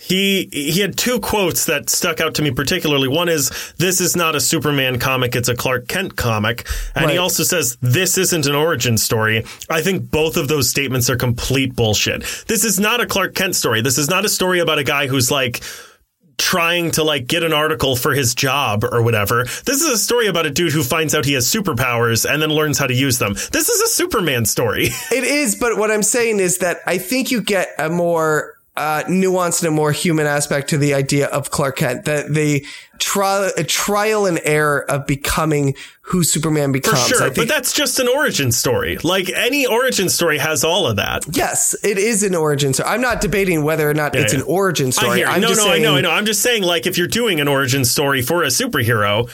he 0.01 0.49
he 0.53 0.79
had 0.81 0.97
two 0.97 1.19
quotes 1.19 1.65
that 1.66 1.91
stuck 1.91 2.20
out 2.20 2.37
to 2.37 2.43
me 2.43 2.53
particularly. 2.53 3.09
One 3.09 3.29
is 3.29 3.51
this 3.79 4.01
is 4.01 4.15
not 4.15 4.37
a 4.37 4.41
Superman 4.41 5.01
comic, 5.01 5.35
it's 5.35 5.49
a 5.49 5.57
Clark 5.57 5.89
Kent 5.89 6.15
comic. 6.16 6.69
And 6.95 7.11
he 7.11 7.19
also 7.19 7.43
says 7.43 7.77
this 7.83 8.16
isn't 8.16 8.47
an 8.47 8.55
origin 8.55 8.97
story. 8.97 9.45
I 9.69 9.83
think 9.83 10.09
both 10.11 10.37
of 10.37 10.47
those 10.47 10.70
statements 10.70 11.11
are 11.11 11.16
complete 11.16 11.75
bullshit. 11.75 12.20
This 12.47 12.65
is 12.65 12.79
not 12.79 13.01
a 13.01 13.07
Clark 13.07 13.35
Kent 13.35 13.57
story. 13.57 13.81
This 13.83 13.99
is 13.99 14.09
not 14.09 14.25
a 14.25 14.29
story 14.29 14.61
about 14.61 14.79
a 14.79 14.85
guy 14.85 15.09
who's 15.09 15.33
like 15.33 15.61
trying 16.39 16.93
to 16.93 17.05
like 17.05 17.27
get 17.27 17.43
an 17.43 17.52
article 17.52 17.97
for 17.97 18.15
his 18.15 18.35
job 18.35 18.85
or 18.85 19.02
whatever. 19.02 19.44
This 19.44 19.82
is 19.82 19.89
a 19.89 19.98
story 19.98 20.28
about 20.28 20.47
a 20.47 20.51
dude 20.51 20.73
who 20.73 20.82
finds 20.82 21.15
out 21.15 21.24
he 21.24 21.35
has 21.35 21.47
superpowers 21.47 22.28
and 22.28 22.40
then 22.40 22.51
learns 22.51 22.78
how 22.78 22.86
to 22.86 22.94
use 22.94 23.19
them. 23.19 23.35
This 23.35 23.69
is 23.69 23.81
a 23.82 23.89
Superman 23.89 24.47
story. 24.47 24.89
It 25.10 25.24
is, 25.24 25.56
but 25.56 25.78
what 25.78 25.90
I'm 25.90 26.02
saying 26.02 26.39
is 26.39 26.59
that 26.59 26.78
I 26.86 26.98
think 26.98 27.31
you 27.31 27.40
get 27.40 27.69
a 27.78 27.89
more 27.89 28.57
uh, 28.79 29.03
nuanced 29.05 29.61
and 29.61 29.69
a 29.69 29.71
more 29.73 29.93
human 29.93 30.27
aspect 30.27 30.71
to 30.71 30.79
the 30.79 30.95
idea 30.95 31.27
of 31.27 31.51
Clark 31.51 31.77
Kent. 31.77 32.05
That 32.05 32.33
the 32.33 32.65
trial, 32.99 33.51
a 33.57 33.65
trial 33.65 34.27
and 34.27 34.41
error 34.45 34.89
of 34.91 35.07
becoming 35.07 35.75
who 36.03 36.23
Superman 36.23 36.71
For 36.71 36.75
becomes. 36.75 37.07
sure, 37.07 37.25
I 37.25 37.31
but 37.31 37.49
that's 37.49 37.73
just 37.73 37.99
an 37.99 38.09
origin 38.09 38.53
story. 38.53 38.99
Like 38.99 39.29
any 39.31 39.67
origin 39.67 40.09
story 40.09 40.39
has 40.39 40.65
all 40.65 40.87
of 40.87 40.97
that. 40.97 41.25
yes, 41.31 41.75
it 41.83 41.99
is 41.99 42.23
an 42.23 42.35
origin 42.35 42.73
story. 42.73 42.89
I'm 42.89 43.01
not 43.01 43.21
debating 43.21 43.63
whether 43.65 43.89
or 43.89 43.95
not 43.95 44.15
it's 44.15 44.33
yeah. 44.33 44.41
an 44.41 44.45
origin 44.47 44.87
I 44.87 44.91
story. 44.91 45.19
hear. 45.19 45.27
I'm 45.27 45.41
no, 45.41 45.49
no, 45.49 45.55
saying, 45.55 45.73
I 45.73 45.79
know, 45.85 45.97
I 45.97 46.01
know. 46.01 46.11
I'm 46.11 46.27
just 46.27 46.41
saying, 46.41 46.63
like, 46.63 46.87
if 46.87 46.97
you're 46.97 47.09
doing 47.09 47.41
an 47.41 47.49
origin 47.49 47.85
story 47.85 48.23
for 48.23 48.43
a 48.43 48.47
superhero, 48.47 49.29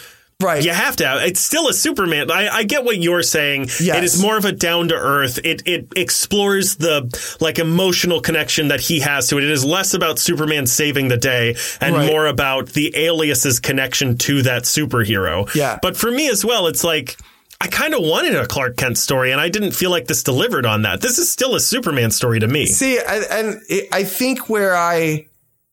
right? 0.45 0.63
you 0.63 0.73
have 0.73 0.97
to 0.97 1.07
have. 1.07 1.23
It's 1.23 1.41
still 1.41 1.69
a 1.69 1.73
Superman. 1.73 2.31
I, 2.31 2.49
I 2.49 2.63
get 2.65 2.85
what 2.85 2.99
you're 2.99 3.23
saying. 3.23 3.63
Yes. 3.81 3.97
It 3.99 4.05
is 4.05 4.21
more 4.23 4.37
of 4.37 4.45
a 4.45 4.53
down 4.53 4.89
to 4.89 4.95
earth. 4.95 5.39
It 5.45 5.63
it 5.67 5.89
explores 5.97 6.77
the 6.77 7.09
like 7.41 7.59
emotional 7.59 8.21
connection 8.21 8.69
that 8.69 8.81
he 8.81 9.01
has 9.01 9.29
to 9.29 9.39
it. 9.39 9.45
It 9.45 9.51
is 9.51 9.65
less 9.65 9.95
about 9.95 10.19
Superman 10.19 10.67
saving 10.67 11.09
the 11.09 11.17
day 11.17 11.57
and 11.81 11.95
Right. 11.95 12.07
more 12.11 12.27
about 12.27 12.69
the 12.71 12.93
alias's 12.97 13.61
connection 13.61 14.19
to 14.19 14.43
that 14.43 14.63
superhero. 14.65 15.53
Yeah. 15.55 15.79
But 15.83 15.97
for 15.97 16.11
me 16.11 16.29
as 16.29 16.45
well, 16.45 16.67
it's 16.67 16.85
like. 16.85 17.17
I 17.61 17.69
kind 17.69 17.95
of 17.95 18.03
wanted 18.03 18.35
a 18.35 18.47
Clark 18.47 18.77
Kent 18.77 18.99
story, 18.99 19.31
and 19.31 19.41
I 19.41 19.49
didn't 19.49 19.73
feel 19.73 19.89
like 19.91 20.07
this 20.07 20.23
delivered 20.25 20.67
on 20.67 20.83
that. 20.83 21.01
This 21.01 21.19
is 21.19 21.31
still 21.31 21.55
a 21.55 21.61
Superman 21.61 22.11
story 22.11 22.41
to 22.41 22.49
me. 22.49 22.67
See, 22.67 22.99
and 22.99 23.61
it- 23.71 23.89
I 23.93 24.03
think 24.03 24.51
where 24.51 24.77
I 24.77 25.29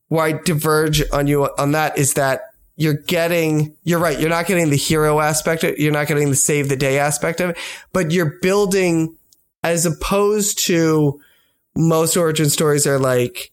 where 0.07 0.23
I 0.23 0.31
diverge 0.34 1.02
on 1.11 1.26
you 1.27 1.49
on 1.57 1.72
that 1.72 1.98
is 1.98 2.14
that 2.14 2.41
you're 2.76 2.93
getting 2.93 3.76
you're 3.84 3.99
right. 3.99 4.19
You're 4.19 4.30
not 4.30 4.48
getting 4.48 4.69
the 4.69 4.77
hero 4.77 5.19
aspect. 5.19 5.64
Of 5.64 5.77
you're 5.77 5.91
not 5.91 6.07
getting 6.07 6.30
the 6.30 6.35
save 6.35 6.69
the 6.69 6.76
day 6.76 6.99
aspect 6.99 7.39
of 7.41 7.52
it, 7.52 7.57
but 7.93 8.11
you're 8.11 8.38
building 8.41 9.15
as 9.64 9.85
opposed 9.85 10.60
to 10.65 11.19
most 11.76 12.18
origin 12.18 12.49
stories 12.49 12.88
are 12.88 12.99
like 12.99 13.52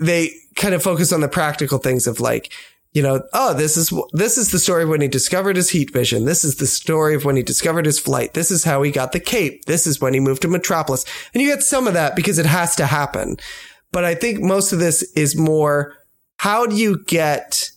they 0.00 0.30
kind 0.56 0.74
of 0.74 0.82
focus 0.82 1.12
on 1.12 1.20
the 1.20 1.28
practical 1.28 1.78
things 1.78 2.06
of 2.06 2.20
like 2.20 2.52
you 2.92 3.02
know, 3.02 3.22
oh, 3.32 3.54
this 3.54 3.76
is 3.76 3.92
this 4.12 4.36
is 4.36 4.50
the 4.50 4.58
story 4.58 4.84
when 4.84 5.00
he 5.00 5.06
discovered 5.06 5.54
his 5.54 5.70
heat 5.70 5.92
vision. 5.92 6.24
This 6.24 6.42
is 6.42 6.56
the 6.56 6.66
story 6.66 7.14
of 7.14 7.24
when 7.24 7.36
he 7.36 7.42
discovered 7.42 7.86
his 7.86 8.00
flight. 8.00 8.34
This 8.34 8.50
is 8.50 8.64
how 8.64 8.82
he 8.82 8.90
got 8.90 9.12
the 9.12 9.20
cape. 9.20 9.66
This 9.66 9.86
is 9.86 10.00
when 10.00 10.12
he 10.12 10.18
moved 10.18 10.42
to 10.42 10.48
Metropolis. 10.48 11.04
And 11.32 11.40
you 11.40 11.48
get 11.48 11.62
some 11.62 11.86
of 11.86 11.94
that 11.94 12.16
because 12.16 12.38
it 12.38 12.46
has 12.46 12.74
to 12.76 12.86
happen. 12.86 13.36
But 13.92 14.04
I 14.04 14.16
think 14.16 14.40
most 14.40 14.72
of 14.72 14.80
this 14.80 15.02
is 15.12 15.36
more 15.36 15.96
how 16.38 16.66
do 16.66 16.74
you 16.74 17.04
get 17.04 17.70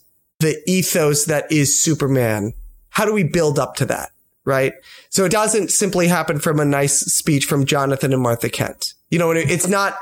the 0.44 0.62
ethos 0.70 1.24
that 1.24 1.50
is 1.50 1.80
Superman? 1.80 2.52
How 2.90 3.04
do 3.06 3.12
we 3.12 3.24
build 3.24 3.58
up 3.58 3.76
to 3.76 3.86
that? 3.86 4.10
Right? 4.44 4.74
So 5.08 5.24
it 5.24 5.32
doesn't 5.32 5.70
simply 5.70 6.06
happen 6.06 6.38
from 6.38 6.60
a 6.60 6.66
nice 6.66 7.00
speech 7.00 7.46
from 7.46 7.64
Jonathan 7.64 8.12
and 8.12 8.22
Martha 8.22 8.50
Kent. 8.50 8.92
You 9.10 9.18
know, 9.18 9.30
it's 9.30 9.66
not 9.66 9.96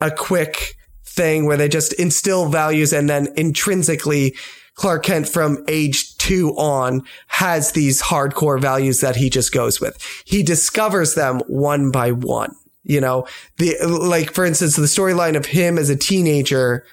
a 0.00 0.10
quick 0.10 0.76
thing 1.04 1.46
where 1.46 1.56
they 1.56 1.68
just 1.68 1.92
instill 1.94 2.48
values 2.48 2.92
and 2.92 3.10
then 3.10 3.28
intrinsically 3.36 4.36
Clark 4.74 5.02
Kent 5.02 5.28
from 5.28 5.64
age 5.68 6.16
two 6.16 6.50
on 6.56 7.02
has 7.26 7.72
these 7.72 8.00
hardcore 8.00 8.60
values 8.60 9.00
that 9.00 9.16
he 9.16 9.28
just 9.28 9.52
goes 9.52 9.80
with. 9.80 9.98
He 10.24 10.42
discovers 10.42 11.14
them 11.14 11.40
one 11.48 11.90
by 11.90 12.12
one. 12.12 12.54
You 12.84 13.00
know, 13.00 13.26
the, 13.58 13.76
like, 13.86 14.32
for 14.32 14.44
instance, 14.44 14.76
the 14.76 14.82
storyline 14.82 15.36
of 15.36 15.46
him 15.46 15.76
as 15.76 15.90
a 15.90 15.96
teenager 15.96 16.84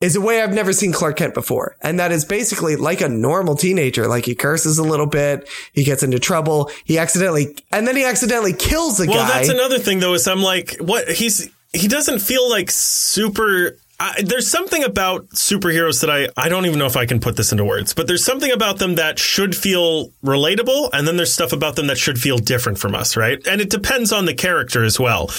is 0.00 0.14
a 0.14 0.20
way 0.20 0.42
I've 0.42 0.52
never 0.52 0.72
seen 0.72 0.92
Clark 0.92 1.16
Kent 1.16 1.34
before. 1.34 1.76
And 1.80 1.98
that 2.00 2.12
is 2.12 2.24
basically 2.24 2.76
like 2.76 3.00
a 3.00 3.08
normal 3.08 3.56
teenager. 3.56 4.06
Like 4.06 4.24
he 4.26 4.34
curses 4.34 4.78
a 4.78 4.82
little 4.82 5.06
bit. 5.06 5.48
He 5.72 5.84
gets 5.84 6.02
into 6.02 6.18
trouble. 6.18 6.70
He 6.84 6.98
accidentally, 6.98 7.56
and 7.72 7.86
then 7.86 7.96
he 7.96 8.04
accidentally 8.04 8.52
kills 8.52 9.00
a 9.00 9.06
Well, 9.06 9.14
guy. 9.14 9.20
Well, 9.20 9.28
that's 9.28 9.48
another 9.48 9.78
thing 9.78 10.00
though. 10.00 10.14
Is 10.14 10.28
I'm 10.28 10.42
like, 10.42 10.76
what 10.78 11.08
he's 11.10 11.50
he 11.72 11.88
doesn't 11.88 12.20
feel 12.20 12.48
like 12.48 12.70
super. 12.70 13.78
I, 13.98 14.20
there's 14.22 14.50
something 14.50 14.84
about 14.84 15.26
superheroes 15.30 16.02
that 16.02 16.10
I 16.10 16.28
I 16.36 16.50
don't 16.50 16.66
even 16.66 16.78
know 16.78 16.84
if 16.84 16.98
I 16.98 17.06
can 17.06 17.18
put 17.18 17.36
this 17.36 17.50
into 17.50 17.64
words, 17.64 17.94
but 17.94 18.06
there's 18.06 18.24
something 18.24 18.52
about 18.52 18.78
them 18.78 18.96
that 18.96 19.18
should 19.18 19.56
feel 19.56 20.10
relatable, 20.22 20.90
and 20.92 21.08
then 21.08 21.16
there's 21.16 21.32
stuff 21.32 21.54
about 21.54 21.76
them 21.76 21.86
that 21.86 21.96
should 21.96 22.20
feel 22.20 22.36
different 22.36 22.78
from 22.78 22.94
us, 22.94 23.16
right? 23.16 23.44
And 23.46 23.62
it 23.62 23.70
depends 23.70 24.12
on 24.12 24.26
the 24.26 24.34
character 24.34 24.84
as 24.84 25.00
well. 25.00 25.30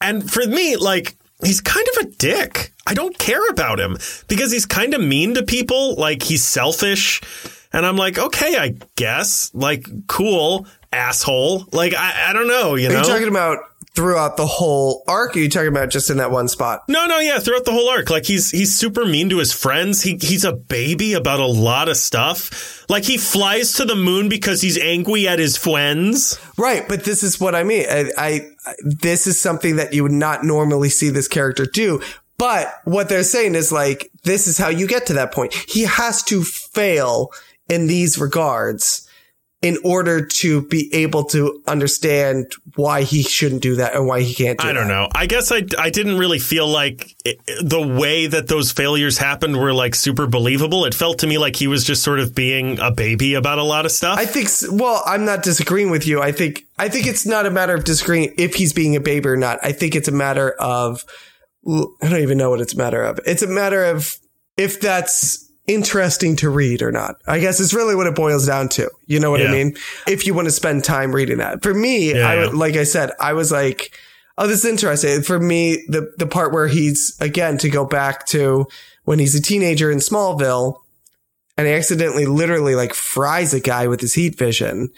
And 0.00 0.28
for 0.28 0.44
me, 0.44 0.76
like 0.76 1.14
he's 1.44 1.60
kind 1.60 1.86
of 1.96 2.06
a 2.06 2.10
dick. 2.10 2.72
I 2.86 2.94
don't 2.94 3.18
care 3.18 3.46
about 3.48 3.78
him 3.78 3.96
because 4.28 4.52
he's 4.52 4.66
kind 4.66 4.94
of 4.94 5.00
mean 5.00 5.34
to 5.34 5.42
people. 5.42 5.94
Like 5.94 6.22
he's 6.22 6.42
selfish. 6.42 7.20
And 7.72 7.86
I'm 7.86 7.96
like, 7.96 8.18
okay, 8.18 8.56
I 8.56 8.74
guess. 8.96 9.52
Like, 9.54 9.86
cool, 10.08 10.66
asshole. 10.92 11.66
Like, 11.72 11.94
I, 11.94 12.30
I 12.30 12.32
don't 12.32 12.48
know, 12.48 12.74
you 12.74 12.88
Are 12.88 12.92
know? 12.92 12.98
you 12.98 13.04
talking 13.04 13.28
about 13.28 13.58
throughout 13.94 14.36
the 14.36 14.46
whole 14.46 15.02
arc? 15.08 15.36
Are 15.36 15.40
you 15.40 15.48
talking 15.48 15.68
about 15.68 15.90
just 15.90 16.10
in 16.10 16.18
that 16.18 16.30
one 16.30 16.48
spot? 16.48 16.82
no, 16.88 17.06
no, 17.06 17.18
yeah, 17.18 17.38
throughout 17.38 17.64
the 17.64 17.72
whole 17.72 17.88
arc. 17.88 18.10
Like 18.10 18.24
he's 18.24 18.50
he's 18.50 18.74
super 18.74 19.04
mean 19.04 19.30
to 19.30 19.38
his 19.38 19.52
friends. 19.52 20.02
He 20.02 20.18
he's 20.20 20.44
a 20.44 20.52
baby 20.52 21.14
about 21.14 21.40
a 21.40 21.46
lot 21.46 21.88
of 21.88 21.96
stuff. 21.96 22.88
Like 22.88 23.04
he 23.04 23.18
flies 23.18 23.74
to 23.74 23.84
the 23.84 23.96
moon 23.96 24.28
because 24.28 24.60
he's 24.60 24.78
angry 24.78 25.26
at 25.28 25.38
his 25.38 25.56
friends. 25.56 26.38
Right, 26.56 26.86
but 26.88 27.04
this 27.04 27.22
is 27.22 27.40
what 27.40 27.54
I 27.54 27.64
mean. 27.64 27.86
I, 27.88 28.10
I 28.16 28.40
this 28.82 29.26
is 29.26 29.40
something 29.40 29.76
that 29.76 29.92
you 29.92 30.02
would 30.02 30.12
not 30.12 30.44
normally 30.44 30.88
see 30.88 31.10
this 31.10 31.28
character 31.28 31.66
do. 31.66 32.00
But 32.38 32.72
what 32.84 33.08
they're 33.10 33.22
saying 33.22 33.54
is 33.54 33.70
like 33.70 34.10
this 34.24 34.46
is 34.46 34.56
how 34.56 34.68
you 34.68 34.86
get 34.86 35.06
to 35.06 35.14
that 35.14 35.32
point. 35.32 35.52
He 35.52 35.82
has 35.82 36.22
to 36.24 36.42
fail 36.42 37.30
in 37.68 37.86
these 37.86 38.18
regards 38.18 39.06
in 39.62 39.76
order 39.84 40.24
to 40.24 40.62
be 40.68 40.88
able 40.94 41.24
to 41.24 41.62
understand 41.66 42.50
why 42.76 43.02
he 43.02 43.22
shouldn't 43.22 43.60
do 43.60 43.76
that 43.76 43.94
and 43.94 44.06
why 44.06 44.22
he 44.22 44.32
can't 44.32 44.58
do 44.58 44.66
I 44.66 44.72
don't 44.72 44.88
that. 44.88 44.94
know. 44.94 45.08
I 45.14 45.26
guess 45.26 45.52
I, 45.52 45.62
I 45.78 45.90
didn't 45.90 46.16
really 46.16 46.38
feel 46.38 46.66
like 46.66 47.14
it, 47.26 47.38
the 47.62 47.86
way 47.86 48.26
that 48.26 48.48
those 48.48 48.72
failures 48.72 49.18
happened 49.18 49.58
were 49.58 49.74
like 49.74 49.94
super 49.94 50.26
believable. 50.26 50.86
It 50.86 50.94
felt 50.94 51.18
to 51.18 51.26
me 51.26 51.36
like 51.36 51.56
he 51.56 51.66
was 51.66 51.84
just 51.84 52.02
sort 52.02 52.20
of 52.20 52.34
being 52.34 52.78
a 52.80 52.90
baby 52.90 53.34
about 53.34 53.58
a 53.58 53.62
lot 53.62 53.84
of 53.84 53.92
stuff. 53.92 54.18
I 54.18 54.24
think 54.24 54.48
well, 54.72 55.02
I'm 55.04 55.26
not 55.26 55.42
disagreeing 55.42 55.90
with 55.90 56.06
you. 56.06 56.22
I 56.22 56.32
think 56.32 56.64
I 56.78 56.88
think 56.88 57.06
it's 57.06 57.26
not 57.26 57.44
a 57.44 57.50
matter 57.50 57.74
of 57.74 57.84
disagreeing 57.84 58.32
if 58.38 58.54
he's 58.54 58.72
being 58.72 58.96
a 58.96 59.00
baby 59.00 59.28
or 59.28 59.36
not. 59.36 59.58
I 59.62 59.72
think 59.72 59.94
it's 59.94 60.08
a 60.08 60.12
matter 60.12 60.52
of 60.52 61.04
I 61.68 62.08
don't 62.08 62.22
even 62.22 62.38
know 62.38 62.48
what 62.48 62.62
it's 62.62 62.72
a 62.72 62.78
matter 62.78 63.02
of. 63.02 63.20
It's 63.26 63.42
a 63.42 63.46
matter 63.46 63.84
of 63.84 64.16
if 64.56 64.80
that's 64.80 65.49
interesting 65.66 66.36
to 66.36 66.50
read 66.50 66.82
or 66.82 66.90
not. 66.92 67.16
I 67.26 67.38
guess 67.38 67.60
it's 67.60 67.74
really 67.74 67.94
what 67.94 68.06
it 68.06 68.14
boils 68.14 68.46
down 68.46 68.68
to. 68.70 68.90
You 69.06 69.20
know 69.20 69.30
what 69.30 69.40
I 69.46 69.50
mean? 69.50 69.76
If 70.06 70.26
you 70.26 70.34
want 70.34 70.46
to 70.46 70.52
spend 70.52 70.84
time 70.84 71.12
reading 71.14 71.38
that. 71.38 71.62
For 71.62 71.74
me, 71.74 72.14
Yeah, 72.14 72.28
I 72.28 72.44
yeah. 72.44 72.50
like 72.52 72.76
I 72.76 72.84
said, 72.84 73.10
I 73.20 73.32
was 73.34 73.52
like, 73.52 73.96
oh, 74.38 74.46
this 74.46 74.64
is 74.64 74.70
interesting. 74.70 75.22
For 75.22 75.38
me, 75.38 75.84
the 75.88 76.12
the 76.16 76.26
part 76.26 76.52
where 76.52 76.66
he's 76.68 77.16
again 77.20 77.58
to 77.58 77.68
go 77.68 77.84
back 77.84 78.26
to 78.28 78.66
when 79.04 79.18
he's 79.18 79.34
a 79.34 79.42
teenager 79.42 79.90
in 79.90 79.98
Smallville 79.98 80.78
and 81.56 81.66
he 81.66 81.72
accidentally 81.72 82.26
literally 82.26 82.74
like 82.74 82.94
fries 82.94 83.52
a 83.54 83.60
guy 83.60 83.86
with 83.86 84.00
his 84.00 84.14
heat 84.14 84.36
vision 84.38 84.90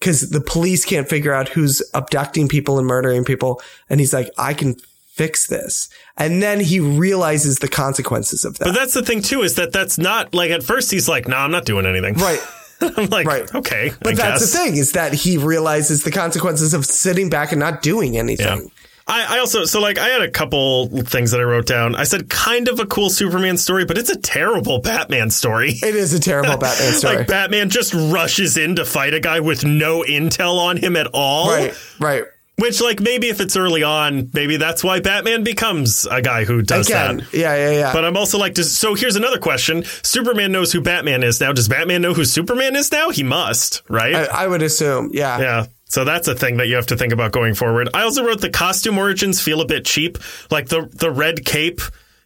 because 0.00 0.30
the 0.30 0.40
police 0.40 0.84
can't 0.84 1.08
figure 1.08 1.32
out 1.32 1.48
who's 1.48 1.82
abducting 1.94 2.48
people 2.48 2.78
and 2.78 2.86
murdering 2.86 3.24
people. 3.24 3.60
And 3.88 4.00
he's 4.00 4.12
like, 4.12 4.30
I 4.38 4.54
can 4.54 4.76
fix 5.18 5.46
this. 5.48 5.88
And 6.16 6.42
then 6.42 6.60
he 6.60 6.80
realizes 6.80 7.58
the 7.58 7.68
consequences 7.68 8.44
of 8.46 8.56
that. 8.58 8.64
but 8.66 8.74
that's 8.74 8.94
the 8.94 9.02
thing 9.02 9.20
too, 9.20 9.42
is 9.42 9.56
that 9.56 9.72
that's 9.72 9.98
not 9.98 10.32
like 10.34 10.50
at 10.50 10.62
first 10.62 10.90
he's 10.90 11.08
like, 11.08 11.28
no, 11.28 11.36
I'm 11.36 11.50
not 11.50 11.66
doing 11.66 11.84
anything. 11.84 12.14
right. 12.14 12.40
I'm 12.80 13.06
like, 13.10 13.26
Right. 13.26 13.54
okay. 13.56 13.90
But 14.00 14.12
I 14.12 14.14
that's 14.16 14.40
guess. 14.40 14.52
the 14.52 14.58
thing 14.58 14.76
is 14.76 14.92
that 14.92 15.12
he 15.12 15.36
realizes 15.36 16.04
the 16.04 16.12
consequences 16.12 16.72
of 16.74 16.86
sitting 16.86 17.28
back 17.28 17.50
and 17.52 17.58
not 17.58 17.82
doing 17.82 18.16
anything. 18.16 18.70
I, 19.10 19.36
I 19.36 19.38
also 19.40 19.64
so 19.64 19.80
like 19.80 19.96
I 19.98 20.08
had 20.08 20.20
a 20.20 20.30
couple 20.30 20.86
things 21.02 21.30
that 21.32 21.40
I 21.40 21.44
wrote 21.44 21.66
down. 21.66 21.94
I 21.96 22.04
said 22.04 22.28
kind 22.28 22.68
of 22.68 22.78
a 22.78 22.84
cool 22.86 23.08
Superman 23.10 23.56
story, 23.56 23.84
but 23.86 23.96
it's 23.98 24.10
a 24.10 24.18
terrible 24.18 24.80
Batman 24.80 25.30
story. 25.30 25.70
It 25.70 25.96
is 25.96 26.12
a 26.12 26.20
terrible 26.20 26.56
Batman 26.58 26.92
story. 26.92 27.16
Like 27.16 27.26
Batman 27.26 27.70
just 27.70 27.94
rushes 27.94 28.56
in 28.58 28.76
to 28.76 28.84
fight 28.84 29.14
a 29.14 29.18
guy 29.20 29.40
with 29.40 29.64
no 29.64 30.02
intel 30.02 30.58
on 30.58 30.76
him 30.76 30.94
at 30.94 31.06
all. 31.14 31.48
right. 31.50 31.74
Right. 31.98 32.24
Which 32.58 32.80
like 32.80 33.00
maybe 33.00 33.28
if 33.28 33.40
it's 33.40 33.56
early 33.56 33.84
on, 33.84 34.30
maybe 34.34 34.56
that's 34.56 34.82
why 34.82 34.98
Batman 34.98 35.44
becomes 35.44 36.06
a 36.10 36.20
guy 36.20 36.44
who 36.44 36.60
does 36.60 36.88
Again. 36.88 37.18
that. 37.18 37.32
Yeah. 37.32 37.54
Yeah. 37.54 37.70
Yeah. 37.70 37.92
But 37.92 38.04
I'm 38.04 38.16
also 38.16 38.36
like, 38.36 38.54
does, 38.54 38.76
so 38.76 38.94
here's 38.94 39.14
another 39.14 39.38
question. 39.38 39.84
Superman 40.02 40.50
knows 40.50 40.72
who 40.72 40.80
Batman 40.80 41.22
is 41.22 41.40
now. 41.40 41.52
Does 41.52 41.68
Batman 41.68 42.02
know 42.02 42.14
who 42.14 42.24
Superman 42.24 42.74
is 42.74 42.90
now? 42.90 43.10
He 43.10 43.22
must, 43.22 43.82
right? 43.88 44.14
I, 44.14 44.44
I 44.44 44.46
would 44.48 44.62
assume. 44.62 45.10
Yeah. 45.12 45.38
Yeah. 45.38 45.66
So 45.84 46.04
that's 46.04 46.26
a 46.26 46.34
thing 46.34 46.56
that 46.56 46.66
you 46.66 46.74
have 46.74 46.88
to 46.88 46.96
think 46.96 47.12
about 47.12 47.32
going 47.32 47.54
forward. 47.54 47.90
I 47.94 48.02
also 48.02 48.24
wrote 48.24 48.40
the 48.40 48.50
costume 48.50 48.98
origins 48.98 49.40
feel 49.40 49.60
a 49.60 49.66
bit 49.66 49.84
cheap. 49.86 50.18
Like 50.50 50.68
the 50.68 50.90
the 50.92 51.10
red 51.10 51.44
cape 51.44 51.80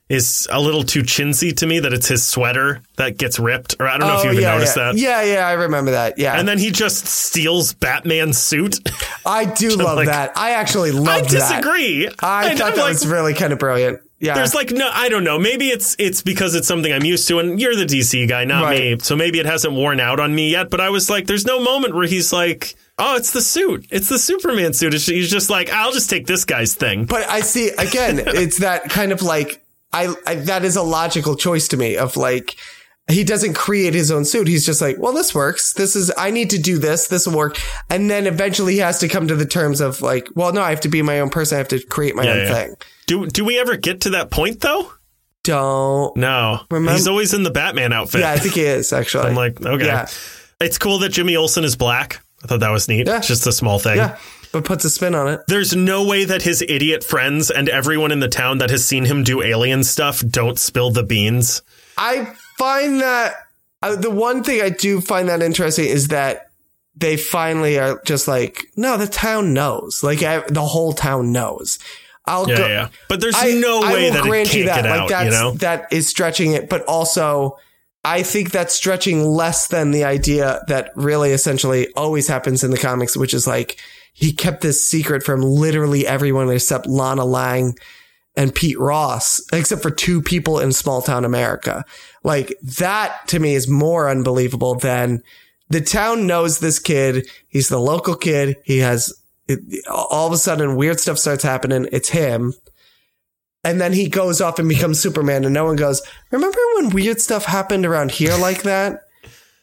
is 0.09 0.47
a 0.51 0.61
little 0.61 0.83
too 0.83 1.03
chintzy 1.03 1.57
to 1.57 1.67
me 1.67 1.79
that 1.81 1.93
it's 1.93 2.09
his 2.09 2.27
sweater 2.27 2.83
that 2.97 3.17
gets 3.17 3.39
ripped. 3.39 3.77
Or 3.81 3.89
I 3.89 3.97
don't 3.97 4.09
know 4.09 4.19
if 4.19 4.25
you 4.25 4.31
oh, 4.31 4.33
even 4.33 4.45
Oh, 4.45 4.49
yeah, 4.49 4.55
noticed 4.55 4.77
yeah. 4.77 4.83
that. 4.93 4.97
Yeah. 4.99 5.23
Yeah. 5.23 5.47
I 5.49 5.53
remember 5.53 5.93
that. 5.93 6.19
Yeah. 6.19 6.39
And 6.39 6.47
then 6.47 6.59
he 6.59 6.71
just 6.71 7.07
steals 7.07 7.73
Batman's 7.75 8.37
suit. 8.39 8.79
I 9.25 9.47
do 9.47 9.71
love 9.77 9.97
like- 9.97 10.09
that. 10.09 10.33
I 10.37 10.51
actually 10.53 10.91
loved 10.93 11.09
I 11.09 11.21
that. 11.23 11.31
disagree. 11.31 12.09
I 12.21 12.49
And 12.51 12.59
thought 12.59 12.71
I'm 12.73 12.77
that 12.77 12.83
like, 12.83 12.93
was 12.93 13.07
really 13.07 13.33
kind 13.35 13.53
of 13.53 13.59
brilliant. 13.59 14.01
Yeah. 14.19 14.35
There's 14.35 14.55
like 14.55 14.71
no, 14.71 14.89
I 14.93 15.09
don't 15.09 15.25
know. 15.25 15.37
Maybe 15.41 15.69
it's 15.69 15.97
it's 15.99 16.23
because 16.23 16.55
it's 16.55 16.69
something 16.69 16.93
I'm 16.93 17.05
used 17.05 17.27
to, 17.27 17.41
and 17.41 17.61
you're 17.61 17.75
the 17.75 17.85
DC 17.87 18.29
guy, 18.29 18.45
not 18.45 18.71
me. 18.71 18.97
So 19.01 19.17
maybe 19.17 19.41
it 19.41 19.47
hasn't 19.47 19.75
worn 19.75 19.99
out 19.99 20.21
on 20.21 20.33
me 20.33 20.51
yet. 20.53 20.71
But 20.71 20.81
I 20.81 20.91
was 20.91 21.11
like, 21.11 21.27
there's 21.27 21.45
no 21.45 21.59
moment 21.61 21.93
where 21.97 22.07
he's 22.07 22.33
like, 22.33 22.77
oh, 22.99 23.17
it's 23.17 23.33
the 23.33 23.41
suit, 23.41 23.87
it's 23.91 24.09
the 24.09 24.21
Superman 24.21 24.75
suit. 24.75 24.93
He's 24.93 25.29
just 25.29 25.51
like, 25.51 25.71
I'll 25.73 25.91
just 25.91 26.09
take 26.09 26.29
this 26.29 26.45
guy's 26.45 26.77
thing. 26.77 27.05
but 27.07 27.29
I 27.29 27.41
see 27.41 27.71
again, 27.71 28.21
it's 28.27 28.59
that 28.59 28.85
kind 28.91 29.11
of 29.11 29.23
like 29.23 29.62
I, 29.93 30.15
I 30.27 30.35
that 30.37 30.65
is 30.65 30.77
a 30.77 30.83
logical 30.83 31.37
choice 31.37 31.69
to 31.69 31.77
me 31.77 31.97
of 31.97 32.17
like 32.17 32.57
he 33.11 33.25
doesn't 33.25 33.55
create 33.55 33.95
his 33.95 34.11
own 34.11 34.25
suit. 34.25 34.47
He's 34.49 34.65
just 34.65 34.81
like, 34.81 34.97
well, 34.99 35.13
this 35.13 35.35
works. 35.35 35.73
This 35.73 35.97
is 35.97 36.13
I 36.17 36.31
need 36.31 36.51
to 36.51 36.59
do 36.59 36.79
this. 36.79 37.09
This 37.09 37.27
will 37.27 37.37
work. 37.37 37.59
And 37.91 38.09
then 38.09 38.27
eventually 38.27 38.75
he 38.75 38.79
has 38.79 39.01
to 39.01 39.09
come 39.09 39.27
to 39.29 39.35
the 39.37 39.45
terms 39.45 39.81
of 39.81 40.01
like, 40.01 40.29
well, 40.35 40.53
no, 40.53 40.63
I 40.63 40.71
have 40.71 40.81
to 40.83 40.89
be 40.89 41.03
my 41.03 41.21
own 41.21 41.29
person. 41.31 41.57
I 41.57 41.59
have 41.59 41.69
to 41.69 41.81
create 41.85 42.15
my 42.15 42.23
Yeah, 42.25 42.31
own 42.31 42.39
yeah. 42.39 42.55
thing. 42.55 42.75
Do 43.07 43.27
do 43.27 43.45
we 43.45 43.59
ever 43.59 43.77
get 43.77 44.03
to 44.03 44.11
that 44.11 44.31
point 44.31 44.61
though? 44.61 44.93
Don't. 45.45 46.17
No, 46.17 46.61
Remember- 46.71 46.93
he's 46.93 47.09
always 47.09 47.35
in 47.35 47.43
the 47.43 47.51
Batman 47.51 47.93
outfit. 47.93 48.21
Yeah, 48.21 48.31
I 48.31 48.37
think 48.39 48.55
he 48.55 48.63
is 48.63 48.93
actually. 48.93 49.25
I'm 49.29 49.35
like, 49.35 49.61
okay, 49.61 49.85
Yeah. 49.87 50.07
it's 50.61 50.79
cool 50.79 51.01
that 51.01 51.09
Jimmy 51.11 51.35
Olsen 51.37 51.65
is 51.65 51.75
black. 51.75 52.21
I 52.45 52.47
thought 52.47 52.61
that 52.61 52.71
was 52.71 52.89
neat. 52.89 53.07
Yeah. 53.09 53.21
Just 53.21 53.47
a 53.47 53.53
small 53.53 53.79
thing. 53.81 53.97
yeah, 53.97 54.19
but 54.53 54.65
puts 54.65 54.85
a 54.85 54.91
spin 54.91 55.15
on 55.15 55.29
it. 55.29 55.41
There's 55.49 55.75
no 55.75 56.07
way 56.07 56.25
that 56.25 56.43
his 56.43 56.63
idiot 56.63 57.03
friends 57.05 57.51
and 57.51 57.69
everyone 57.69 58.13
in 58.13 58.21
the 58.21 58.29
town 58.29 58.59
that 58.59 58.71
has 58.71 58.85
seen 58.87 59.05
him 59.05 59.25
do 59.25 59.43
alien 59.43 59.85
stuff 59.85 60.21
don't 60.27 60.59
spill 60.59 60.91
the 60.91 61.03
beans. 61.03 61.63
I 61.97 62.35
find 62.59 63.01
that 63.01 63.35
uh, 63.83 63.97
the 63.97 64.11
one 64.11 64.45
thing 64.45 64.61
I 64.63 64.69
do 64.71 65.01
find 65.01 65.29
that 65.29 65.43
interesting 65.43 65.87
is 65.87 66.09
that 66.09 66.51
they 66.95 67.17
finally 67.17 67.79
are 67.79 68.01
just 68.05 68.29
like, 68.29 68.67
no, 68.77 68.97
the 68.99 69.07
town 69.07 69.55
knows. 69.55 70.03
Like 70.03 70.23
I, 70.23 70.41
the 70.49 70.61
whole 70.63 70.93
town 70.93 71.33
knows. 71.33 71.79
I'll 72.27 72.49
Yeah, 72.49 72.57
go. 72.57 72.67
yeah. 72.69 72.89
But 73.09 73.21
there's 73.21 73.35
I, 73.37 73.53
no 73.53 73.81
way 73.81 74.11
that 74.11 74.23
grant 74.23 74.55
you 74.55 74.67
that. 74.67 74.85
like 74.85 75.01
out. 75.01 75.09
that's 75.09 75.25
You 75.25 75.31
know, 75.31 75.51
that 75.55 75.93
is 75.93 76.07
stretching 76.09 76.53
it, 76.53 76.69
but 76.69 76.85
also 76.85 77.59
I 78.05 78.23
think 78.23 78.51
that's 78.51 78.75
stretching 78.75 79.25
less 79.25 79.69
than 79.69 79.91
the 79.91 80.05
idea 80.05 80.63
that 80.69 80.91
really 80.95 81.31
essentially 81.33 81.89
always 81.95 82.29
happens 82.29 82.63
in 82.63 82.71
the 82.71 82.79
comics, 82.79 83.17
which 83.17 83.33
is 83.35 83.47
like 83.47 83.79
he 84.13 84.33
kept 84.33 84.61
this 84.61 84.85
secret 84.85 85.23
from 85.23 85.41
literally 85.41 86.07
everyone 86.07 86.51
except 86.51 86.87
Lana 86.87 87.25
Lang 87.25 87.77
and 88.37 88.55
Pete 88.55 88.79
Ross, 88.79 89.43
except 89.53 89.83
for 89.83 89.91
two 89.91 90.23
people 90.23 90.59
in 90.59 90.73
small 90.73 91.03
town 91.03 91.25
America. 91.25 91.85
Like 92.23 92.55
that 92.63 93.27
to 93.29 93.39
me 93.39 93.55
is 93.55 93.69
more 93.69 94.09
unbelievable 94.09 94.75
than 94.75 95.23
the 95.69 95.81
town 95.81 96.27
knows 96.27 96.59
this 96.59 96.79
kid. 96.79 97.29
He's 97.49 97.69
the 97.69 97.81
local 97.81 98.15
kid. 98.15 98.57
He 98.65 98.79
has 98.79 99.13
it, 99.49 99.61
all 99.89 100.27
of 100.27 100.33
a 100.33 100.37
sudden 100.37 100.77
weird 100.77 101.01
stuff 101.01 101.19
starts 101.19 101.43
happening. 101.43 101.89
It's 101.93 102.11
him. 102.11 102.55
And 103.65 103.81
then 103.81 103.93
he 103.93 104.09
goes 104.09 104.41
off 104.41 104.59
and 104.59 104.69
becomes 104.69 105.01
Superman 105.01 105.45
and 105.45 105.55
no 105.55 105.65
one 105.65 105.77
goes, 105.77 106.03
remember 106.31 106.59
when 106.77 106.91
weird 106.91 107.21
stuff 107.21 107.45
happened 107.45 107.87
around 107.87 108.11
here 108.11 108.37
like 108.37 108.63
that? 108.63 109.01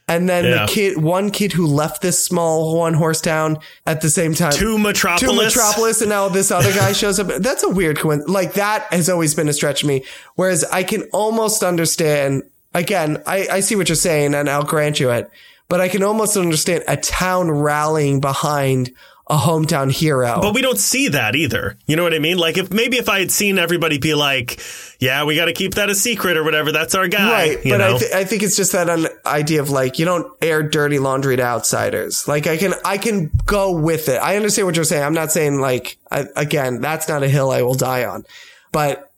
And 0.09 0.27
then 0.27 0.43
Yeah. 0.43 0.65
the 0.65 0.71
kid, 0.71 0.97
one 0.97 1.29
kid 1.31 1.53
who 1.53 1.65
left 1.67 2.01
this 2.01 2.23
small 2.25 2.75
one 2.75 2.95
horse 2.95 3.21
town 3.21 3.59
at 3.85 4.01
the 4.01 4.09
same 4.09 4.33
time 4.33 4.51
to 4.53 4.77
Metropolis. 4.77 5.21
to 5.37 5.41
Metropolis, 5.43 6.01
and 6.01 6.09
now 6.09 6.27
this 6.27 6.51
other 6.51 6.73
guy 6.73 6.91
shows 7.01 7.19
up. 7.19 7.27
That's 7.27 7.63
a 7.63 7.69
weird 7.69 7.99
coincidence. 7.99 8.29
Like 8.33 8.53
that 8.53 8.91
has 8.91 9.07
always 9.09 9.35
been 9.35 9.47
a 9.47 9.53
stretch 9.53 9.81
to 9.81 9.87
me. 9.87 10.03
Whereas 10.35 10.65
I 10.65 10.83
can 10.83 11.03
almost 11.13 11.63
understand. 11.63 12.43
Again, 12.73 13.21
I, 13.25 13.47
I 13.51 13.59
see 13.61 13.75
what 13.75 13.87
you're 13.89 13.95
saying, 13.95 14.33
and 14.35 14.49
I'll 14.49 14.63
grant 14.63 14.99
you 14.99 15.09
it. 15.11 15.29
But 15.69 15.79
I 15.81 15.87
can 15.87 16.01
almost 16.03 16.35
understand 16.35 16.83
a 16.87 16.97
town 16.97 17.49
rallying 17.51 18.19
behind 18.19 18.91
a 19.29 19.37
hometown 19.37 19.91
hero. 19.91 20.39
But 20.41 20.55
we 20.55 20.61
don't 20.61 20.77
see 20.77 21.09
that 21.09 21.35
either. 21.35 21.77
You 21.85 21.95
know 21.95 22.03
what 22.03 22.15
I 22.15 22.19
mean? 22.19 22.37
Like 22.37 22.57
if 22.57 22.71
maybe 22.71 22.97
if 22.97 23.07
I 23.07 23.19
had 23.19 23.29
seen 23.29 23.59
everybody 23.59 23.99
be 23.99 24.15
like, 24.15 24.59
"Yeah, 24.99 25.23
we 25.23 25.35
got 25.35 25.45
to 25.45 25.53
keep 25.53 25.75
that 25.75 25.89
a 25.89 25.95
secret" 25.95 26.35
or 26.35 26.43
whatever, 26.43 26.71
that's 26.71 26.95
our 26.95 27.07
guy. 27.07 27.31
Right, 27.31 27.59
but? 27.63 27.81
I, 27.81 27.97
th- 27.97 28.11
I 28.11 28.23
think 28.23 28.41
it's 28.41 28.55
just 28.55 28.71
that 28.71 28.89
idea 29.25 29.61
of 29.61 29.69
like 29.69 29.99
you 29.99 30.05
don't 30.05 30.31
air 30.41 30.63
dirty 30.63 30.97
laundry 30.97 31.37
to 31.37 31.43
outsiders. 31.43 32.27
Like 32.27 32.47
I 32.47 32.57
can 32.57 32.73
I 32.83 32.97
can 32.97 33.29
go 33.45 33.71
with 33.71 34.09
it. 34.09 34.17
I 34.17 34.35
understand 34.35 34.65
what 34.65 34.75
you're 34.75 34.85
saying. 34.85 35.03
I'm 35.03 35.13
not 35.13 35.31
saying 35.31 35.59
like 35.59 35.97
I, 36.09 36.25
again 36.35 36.81
that's 36.81 37.07
not 37.07 37.21
a 37.21 37.29
hill 37.29 37.51
I 37.51 37.61
will 37.61 37.75
die 37.75 38.05
on, 38.05 38.25
but 38.71 39.11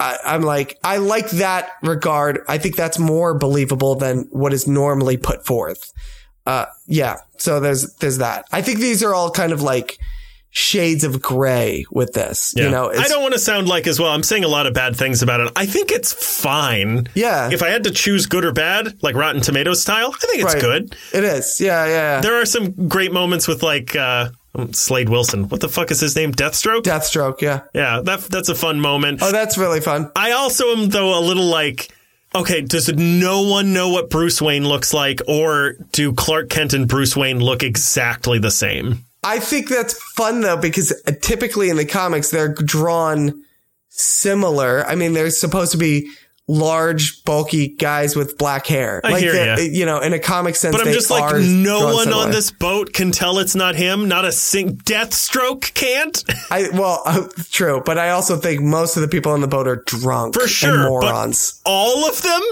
I, 0.00 0.18
I'm 0.24 0.42
like 0.42 0.76
I 0.82 0.96
like 0.96 1.30
that 1.30 1.70
regard. 1.82 2.40
I 2.48 2.58
think 2.58 2.74
that's 2.74 2.98
more 2.98 3.38
believable 3.38 3.94
than 3.94 4.26
what 4.32 4.52
is 4.52 4.66
normally 4.66 5.18
put 5.18 5.46
forth. 5.46 5.92
Uh, 6.46 6.66
yeah. 6.86 7.16
So 7.38 7.60
there's 7.60 7.92
there's 7.94 8.18
that. 8.18 8.46
I 8.52 8.62
think 8.62 8.78
these 8.78 9.02
are 9.02 9.14
all 9.14 9.30
kind 9.30 9.52
of 9.52 9.62
like 9.62 9.98
shades 10.54 11.02
of 11.02 11.22
gray 11.22 11.84
with 11.90 12.12
this. 12.12 12.52
You 12.56 12.68
know, 12.68 12.90
I 12.90 13.08
don't 13.08 13.22
want 13.22 13.32
to 13.32 13.40
sound 13.40 13.68
like 13.68 13.86
as 13.86 13.98
well. 13.98 14.10
I'm 14.10 14.22
saying 14.22 14.44
a 14.44 14.48
lot 14.48 14.66
of 14.66 14.74
bad 14.74 14.96
things 14.96 15.22
about 15.22 15.40
it. 15.40 15.50
I 15.56 15.64
think 15.66 15.90
it's 15.90 16.12
fine. 16.12 17.08
Yeah. 17.14 17.48
If 17.50 17.62
I 17.62 17.68
had 17.70 17.84
to 17.84 17.90
choose 17.90 18.26
good 18.26 18.44
or 18.44 18.52
bad, 18.52 19.02
like 19.02 19.14
Rotten 19.14 19.40
Tomatoes 19.40 19.80
style, 19.80 20.12
I 20.14 20.26
think 20.26 20.42
it's 20.42 20.52
Right. 20.54 20.60
good. 20.62 20.96
It 21.14 21.24
is. 21.24 21.58
Yeah, 21.60 21.86
yeah. 21.86 21.90
yeah. 22.16 22.20
There 22.20 22.40
are 22.40 22.44
some 22.44 22.88
great 22.88 23.12
moments 23.12 23.48
with 23.48 23.62
like 23.62 23.96
uh, 23.96 24.28
Slade 24.72 25.08
Wilson. 25.08 25.48
What 25.48 25.60
the 25.62 25.68
fuck 25.70 25.90
is 25.90 26.00
his 26.00 26.14
name? 26.16 26.32
Deathstroke. 26.32 26.82
Deathstroke. 26.82 27.40
Yeah. 27.40 27.62
yeah, 27.72 28.02
that 28.04 28.20
that's 28.24 28.50
a 28.50 28.54
fun 28.54 28.78
moment. 28.80 29.20
Oh, 29.22 29.32
that's 29.32 29.56
really 29.56 29.80
fun. 29.80 30.10
I 30.14 30.32
also 30.32 30.66
am 30.76 30.88
though 30.90 31.18
a 31.18 31.22
little 31.22 31.46
like. 31.46 31.88
Okay, 32.34 32.62
does 32.62 32.88
no 32.92 33.42
one 33.42 33.72
know 33.72 33.90
what 33.90 34.08
Bruce 34.08 34.40
Wayne 34.40 34.66
looks 34.66 34.94
like, 34.94 35.20
or 35.28 35.74
do 35.92 36.14
Clark 36.14 36.48
Kent 36.48 36.72
and 36.72 36.88
Bruce 36.88 37.14
Wayne 37.14 37.40
look 37.40 37.62
exactly 37.62 38.38
the 38.38 38.50
same? 38.50 39.04
I 39.22 39.38
think 39.38 39.68
that's 39.68 40.00
fun 40.14 40.40
though 40.40 40.56
because 40.56 40.92
typically 41.20 41.70
in 41.70 41.76
the 41.76 41.84
comics 41.84 42.30
they're 42.30 42.54
drawn 42.54 43.44
similar. 43.88 44.84
I 44.86 44.94
mean, 44.94 45.12
they're 45.12 45.30
supposed 45.30 45.72
to 45.72 45.78
be 45.78 46.10
large, 46.52 47.24
bulky 47.24 47.68
guys 47.68 48.14
with 48.14 48.36
black 48.38 48.66
hair. 48.66 49.00
I 49.04 49.18
hear 49.18 49.32
they're- 49.32 49.60
You 49.60 49.86
know, 49.86 50.00
in 50.00 50.12
a 50.12 50.18
comic 50.18 50.54
sense, 50.56 50.76
But 50.76 50.86
I'm 50.86 50.92
just 50.92 51.10
like, 51.10 51.34
no 51.42 51.94
one 51.94 52.12
on 52.12 52.30
this 52.30 52.50
boat 52.50 52.92
can 52.92 53.10
tell 53.12 53.38
it's 53.38 53.54
not 53.54 53.74
him. 53.74 54.08
Not 54.08 54.24
a 54.24 54.32
sing 54.32 54.76
Deathstroke 54.78 55.72
can't. 55.74 56.22
I 56.50 56.68
well, 56.72 57.02
uh, 57.06 57.26
true, 57.50 57.82
but 57.84 57.98
I 57.98 58.10
also 58.10 58.36
think 58.36 58.60
most 58.60 58.96
of 58.96 59.02
the 59.02 59.08
people 59.08 59.32
on 59.32 59.40
the 59.40 59.48
boat 59.48 59.66
are 59.66 59.82
drunk 59.86 60.34
For 60.34 60.46
sure, 60.48 60.88
morons. 60.88 61.60
All 61.64 62.06
of 62.08 62.20
them, 62.22 62.42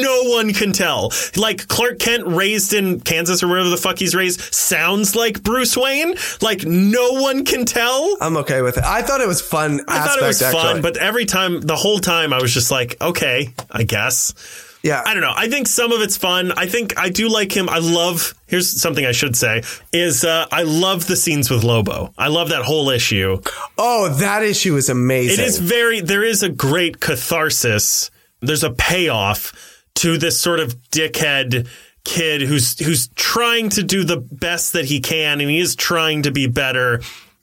no 0.00 0.22
one 0.24 0.52
can 0.52 0.72
tell. 0.72 1.12
Like 1.36 1.68
Clark 1.68 1.98
Kent, 1.98 2.26
raised 2.26 2.72
in 2.72 3.00
Kansas 3.00 3.42
or 3.42 3.48
wherever 3.48 3.68
the 3.68 3.76
fuck 3.76 3.98
he's 3.98 4.14
raised, 4.14 4.40
sounds 4.54 5.16
like 5.16 5.42
Bruce 5.42 5.76
Wayne. 5.76 6.14
Like 6.40 6.64
no 6.64 7.12
one 7.14 7.44
can 7.44 7.64
tell. 7.64 8.16
I'm 8.20 8.36
okay 8.38 8.62
with 8.62 8.78
it. 8.78 8.84
I 8.84 9.02
thought 9.02 9.20
it 9.20 9.28
was 9.28 9.40
fun. 9.40 9.80
I 9.88 10.06
thought 10.06 10.18
it 10.18 10.26
was 10.26 10.40
aspect, 10.42 10.62
fun, 10.62 10.80
but 10.82 10.96
every 10.96 11.24
time, 11.24 11.60
the 11.60 11.76
whole 11.76 11.98
time, 11.98 12.32
I 12.32 12.40
was 12.40 12.52
just 12.54 12.70
like, 12.70 12.96
okay, 13.00 13.47
I 13.70 13.82
guess. 13.84 14.34
yeah, 14.82 15.02
I 15.04 15.12
don't 15.14 15.22
know. 15.22 15.34
I 15.34 15.48
think 15.48 15.66
some 15.66 15.92
of 15.92 16.00
it's 16.00 16.16
fun. 16.16 16.52
I 16.52 16.66
think 16.66 16.98
I 16.98 17.08
do 17.08 17.28
like 17.28 17.56
him. 17.56 17.68
I 17.68 17.78
love. 17.78 18.34
Here's 18.46 18.80
something 18.80 19.04
I 19.04 19.12
should 19.12 19.36
say: 19.36 19.62
is 19.92 20.24
uh, 20.24 20.46
I 20.50 20.62
love 20.62 21.06
the 21.06 21.16
scenes 21.16 21.50
with 21.50 21.64
Lobo. 21.64 22.12
I 22.16 22.28
love 22.28 22.50
that 22.50 22.62
whole 22.62 22.90
issue. 22.90 23.40
oh, 23.76 24.08
that 24.08 24.42
issue 24.42 24.76
is 24.76 24.88
amazing. 24.88 25.44
It 25.44 25.48
is 25.48 25.58
very. 25.58 26.00
There 26.00 26.24
is 26.24 26.42
a 26.42 26.48
great 26.48 27.00
catharsis. 27.00 28.10
There's 28.40 28.64
a 28.64 28.70
payoff 28.70 29.52
to 29.96 30.16
this 30.16 30.38
sort 30.40 30.60
of 30.60 30.76
dickhead 30.90 31.68
kid 32.04 32.40
who's 32.42 32.78
who's 32.78 33.08
trying 33.16 33.68
to 33.70 33.82
do 33.82 34.04
the 34.04 34.16
best 34.16 34.72
that 34.74 34.84
he 34.84 35.00
can, 35.00 35.40
and 35.40 35.50
he 35.50 35.58
is 35.58 35.74
trying 35.76 36.22
to 36.22 36.30
be 36.30 36.46
better. 36.46 37.00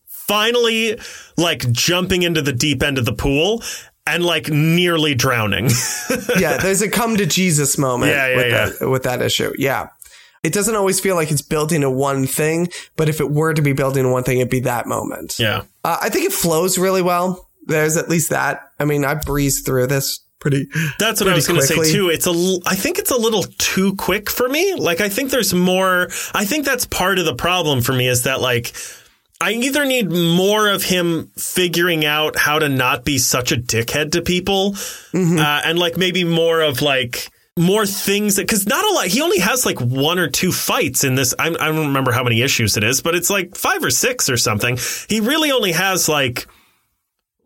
Finally, 0.07 0.97
like 1.37 1.71
jumping 1.71 2.23
into 2.23 2.41
the 2.41 2.53
deep 2.53 2.81
end 2.81 2.97
of 2.97 3.05
the 3.05 3.13
pool 3.13 3.61
and 4.07 4.23
like 4.23 4.49
nearly 4.49 5.15
drowning. 5.15 5.69
yeah, 6.37 6.57
there's 6.57 6.81
a 6.81 6.89
come 6.89 7.17
to 7.17 7.25
Jesus 7.25 7.77
moment 7.77 8.11
Yeah, 8.11 8.27
yeah, 8.27 8.35
with, 8.35 8.47
yeah. 8.47 8.69
That, 8.79 8.89
with 8.89 9.03
that 9.03 9.21
issue. 9.21 9.53
Yeah. 9.57 9.89
It 10.43 10.53
doesn't 10.53 10.75
always 10.75 10.99
feel 10.99 11.15
like 11.15 11.31
it's 11.31 11.41
building 11.41 11.77
into 11.77 11.89
one 11.89 12.27
thing, 12.27 12.67
but 12.97 13.09
if 13.09 13.19
it 13.19 13.31
were 13.31 13.53
to 13.55 13.63
be 13.63 13.73
building 13.73 14.11
one 14.11 14.23
thing, 14.23 14.37
it'd 14.37 14.51
be 14.51 14.59
that 14.61 14.85
moment. 14.85 15.37
yeah. 15.39 15.63
Uh, 15.83 15.97
I 16.01 16.09
think 16.09 16.25
it 16.25 16.33
flows 16.33 16.77
really 16.77 17.01
well. 17.01 17.49
There's 17.65 17.97
at 17.97 18.09
least 18.09 18.29
that. 18.29 18.61
I 18.79 18.85
mean, 18.85 19.03
I 19.03 19.15
breezed 19.15 19.65
through 19.65 19.87
this 19.87 20.19
pretty. 20.39 20.67
That's 20.99 21.19
what 21.19 21.29
I 21.31 21.33
was 21.33 21.47
going 21.47 21.59
to 21.59 21.65
say 21.65 21.91
too. 21.91 22.09
It's 22.09 22.27
a, 22.27 22.59
I 22.67 22.75
think 22.75 22.99
it's 22.99 23.09
a 23.09 23.17
little 23.17 23.43
too 23.57 23.95
quick 23.95 24.29
for 24.29 24.47
me. 24.47 24.75
Like, 24.75 25.01
I 25.01 25.09
think 25.09 25.31
there's 25.31 25.53
more. 25.53 26.09
I 26.35 26.45
think 26.45 26.65
that's 26.65 26.85
part 26.85 27.17
of 27.17 27.25
the 27.25 27.33
problem 27.33 27.81
for 27.81 27.93
me 27.93 28.07
is 28.07 28.23
that 28.23 28.39
like, 28.41 28.73
I 29.41 29.51
either 29.51 29.85
need 29.85 30.09
more 30.11 30.69
of 30.69 30.83
him 30.83 31.31
figuring 31.37 32.05
out 32.05 32.37
how 32.37 32.59
to 32.59 32.69
not 32.69 33.03
be 33.03 33.17
such 33.17 33.51
a 33.51 33.57
dickhead 33.57 34.13
to 34.13 34.21
people, 34.21 34.71
Mm-hmm. 35.11 35.37
uh, 35.39 35.61
and 35.65 35.77
like 35.77 35.97
maybe 35.97 36.23
more 36.23 36.61
of 36.61 36.81
like 36.81 37.29
more 37.57 37.85
things 37.85 38.35
that 38.35 38.43
because 38.43 38.65
not 38.67 38.83
a 38.85 38.93
lot. 38.93 39.07
He 39.07 39.21
only 39.21 39.39
has 39.39 39.65
like 39.65 39.79
one 39.79 40.19
or 40.19 40.27
two 40.29 40.51
fights 40.51 41.03
in 41.03 41.15
this. 41.15 41.33
I, 41.39 41.47
I 41.47 41.51
don't 41.51 41.87
remember 41.87 42.11
how 42.11 42.23
many 42.23 42.41
issues 42.41 42.75
it 42.77 42.83
is, 42.83 43.01
but 43.01 43.15
it's 43.15 43.29
like 43.29 43.55
five 43.55 43.83
or 43.83 43.89
six 43.91 44.29
or 44.29 44.37
something. 44.37 44.77
He 45.09 45.19
really 45.21 45.51
only 45.51 45.71
has 45.73 46.09
like 46.09 46.47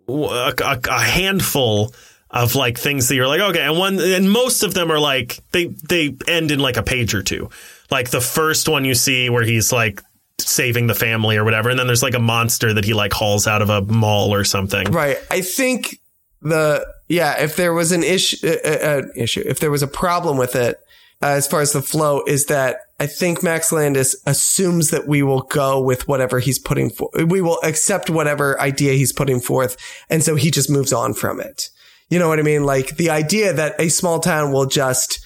a, 0.07 0.11
a, 0.13 0.79
a 0.89 0.99
handful 0.99 1.93
of 2.31 2.53
like 2.55 2.77
things 2.77 3.07
that 3.07 3.15
you're 3.15 3.27
like 3.27 3.41
okay 3.41 3.61
and 3.61 3.75
one 3.77 3.99
and 3.99 4.29
most 4.31 4.61
of 4.61 4.75
them 4.75 4.91
are 4.91 4.99
like 4.99 5.39
they 5.51 5.65
they 5.65 6.15
end 6.27 6.51
in 6.51 6.59
like 6.59 6.77
a 6.77 6.83
page 6.83 7.15
or 7.15 7.23
two 7.23 7.49
like 7.89 8.11
the 8.11 8.21
first 8.21 8.69
one 8.69 8.85
you 8.85 8.93
see 8.93 9.31
where 9.31 9.41
he's 9.43 9.71
like 9.71 10.03
saving 10.39 10.87
the 10.87 10.95
family 10.95 11.37
or 11.37 11.43
whatever 11.43 11.69
and 11.69 11.77
then 11.77 11.87
there's 11.87 12.03
like 12.03 12.15
a 12.15 12.19
monster 12.19 12.73
that 12.73 12.85
he 12.85 12.93
like 12.93 13.13
hauls 13.13 13.47
out 13.47 13.61
of 13.61 13.69
a 13.69 13.81
mall 13.81 14.33
or 14.33 14.43
something 14.43 14.89
Right. 14.91 15.17
I 15.29 15.41
think 15.41 15.99
the, 16.41 16.85
yeah, 17.07 17.41
if 17.41 17.55
there 17.55 17.73
was 17.73 17.91
an 17.91 18.03
issue, 18.03 18.47
uh, 18.47 18.69
uh, 18.69 19.01
issue, 19.15 19.43
if 19.45 19.59
there 19.59 19.71
was 19.71 19.83
a 19.83 19.87
problem 19.87 20.37
with 20.37 20.55
it, 20.55 20.77
uh, 21.21 21.27
as 21.27 21.47
far 21.47 21.61
as 21.61 21.73
the 21.73 21.81
flow 21.81 22.23
is 22.25 22.45
that 22.45 22.77
I 22.99 23.07
think 23.07 23.43
Max 23.43 23.71
Landis 23.71 24.15
assumes 24.25 24.89
that 24.91 25.07
we 25.07 25.21
will 25.21 25.41
go 25.41 25.81
with 25.81 26.07
whatever 26.07 26.39
he's 26.39 26.59
putting 26.59 26.89
forth. 26.89 27.23
We 27.23 27.41
will 27.41 27.59
accept 27.63 28.09
whatever 28.09 28.59
idea 28.59 28.93
he's 28.93 29.13
putting 29.13 29.41
forth. 29.41 29.75
And 30.09 30.23
so 30.23 30.35
he 30.35 30.49
just 30.49 30.69
moves 30.69 30.93
on 30.93 31.13
from 31.13 31.41
it. 31.41 31.69
You 32.09 32.19
know 32.19 32.29
what 32.29 32.39
I 32.39 32.43
mean? 32.43 32.63
Like 32.63 32.95
the 32.95 33.09
idea 33.09 33.53
that 33.53 33.79
a 33.79 33.89
small 33.89 34.19
town 34.19 34.51
will 34.51 34.65
just 34.65 35.25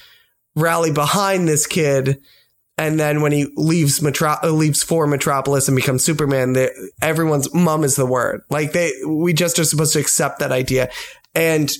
rally 0.55 0.91
behind 0.91 1.47
this 1.47 1.67
kid. 1.67 2.21
And 2.77 2.99
then 2.99 3.21
when 3.21 3.31
he 3.31 3.47
leaves 3.55 4.01
Metro- 4.01 4.37
uh, 4.43 4.49
leaves 4.49 4.81
for 4.81 5.05
Metropolis 5.05 5.67
and 5.67 5.75
becomes 5.75 6.03
Superman, 6.03 6.53
they, 6.53 6.69
everyone's 7.01 7.53
mum 7.53 7.83
is 7.83 7.95
the 7.95 8.05
word. 8.05 8.41
Like 8.49 8.71
they, 8.71 8.91
we 9.07 9.33
just 9.33 9.59
are 9.59 9.63
supposed 9.63 9.93
to 9.93 9.99
accept 9.99 10.39
that 10.39 10.51
idea. 10.51 10.89
And 11.35 11.71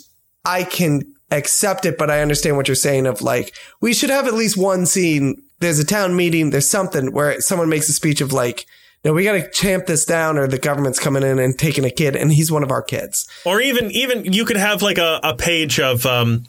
I 0.46 0.64
can 0.64 1.02
accept 1.32 1.86
it, 1.86 1.98
but 1.98 2.12
I 2.12 2.22
understand 2.22 2.58
what 2.58 2.68
you're 2.68 2.76
saying 2.76 3.08
of 3.08 3.22
like, 3.24 3.56
we 3.82 3.94
should 3.94 4.12
have 4.12 4.28
at 4.28 4.36
least 4.36 4.56
one 4.56 4.86
scene. 4.86 5.42
There's 5.60 5.80
a 5.80 5.86
town 5.86 6.16
meeting. 6.16 6.52
There's 6.52 6.70
something 6.70 7.12
where 7.12 7.42
someone 7.42 7.70
makes 7.70 7.90
a 7.90 7.94
speech 7.94 8.22
of 8.22 8.32
like, 8.32 8.66
no, 9.04 9.14
we 9.14 9.24
got 9.24 9.34
to 9.34 9.50
champ 9.50 9.86
this 9.88 10.06
down 10.06 10.38
or 10.38 10.48
the 10.48 10.58
government's 10.60 11.00
coming 11.00 11.24
in 11.24 11.40
and 11.40 11.58
taking 11.58 11.86
a 11.86 11.90
kid 11.90 12.16
and 12.16 12.32
he's 12.32 12.52
one 12.52 12.64
of 12.64 12.72
our 12.72 12.82
kids. 12.82 13.28
or 13.46 13.60
even 13.62 13.92
even 13.92 14.32
you 14.32 14.46
could 14.46 14.58
have 14.58 14.82
like 14.82 14.98
a, 14.98 15.20
a 15.24 15.36
page 15.36 15.80
of 15.80 16.06
um 16.06 16.44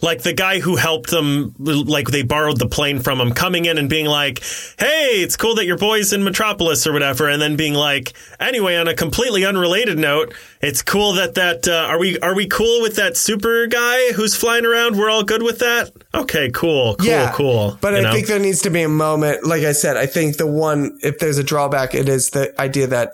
like 0.00 0.22
the 0.22 0.32
guy 0.32 0.60
who 0.60 0.76
helped 0.76 1.10
them 1.10 1.54
like 1.58 2.08
they 2.08 2.22
borrowed 2.22 2.58
the 2.58 2.68
plane 2.68 3.00
from 3.00 3.20
him 3.20 3.32
coming 3.32 3.64
in 3.64 3.78
and 3.78 3.88
being 3.90 4.06
like 4.06 4.38
hey 4.78 5.22
it's 5.22 5.36
cool 5.36 5.54
that 5.56 5.66
your 5.66 5.76
boy's 5.78 6.12
in 6.12 6.22
metropolis 6.22 6.86
or 6.86 6.92
whatever 6.92 7.28
and 7.28 7.42
then 7.42 7.56
being 7.56 7.74
like 7.74 8.12
anyway 8.38 8.76
on 8.76 8.86
a 8.88 8.94
completely 8.94 9.44
unrelated 9.44 9.98
note 9.98 10.32
it's 10.60 10.82
cool 10.82 11.14
that 11.14 11.34
that 11.34 11.66
uh, 11.66 11.86
are 11.90 11.98
we 11.98 12.18
are 12.20 12.34
we 12.34 12.46
cool 12.46 12.80
with 12.80 12.96
that 12.96 13.16
super 13.16 13.66
guy 13.66 14.12
who's 14.12 14.36
flying 14.36 14.64
around 14.64 14.96
we're 14.96 15.10
all 15.10 15.24
good 15.24 15.42
with 15.42 15.58
that 15.58 15.90
okay 16.14 16.50
cool 16.50 16.94
cool 16.96 17.06
cool 17.34 17.78
But 17.80 17.92
you 17.94 17.98
I 18.00 18.02
know? 18.02 18.12
think 18.12 18.26
there 18.28 18.38
needs 18.38 18.62
to 18.62 18.70
be 18.70 18.82
a 18.82 18.88
moment. 18.88 19.44
Like 19.44 19.62
I 19.64 19.72
said, 19.72 19.96
I 19.96 20.06
think 20.06 20.36
the 20.36 20.46
one, 20.46 20.98
if 21.02 21.18
there's 21.18 21.38
a 21.38 21.42
drawback, 21.44 21.94
it 21.94 22.08
is 22.08 22.30
the 22.30 22.58
idea 22.60 22.86
that 22.88 23.12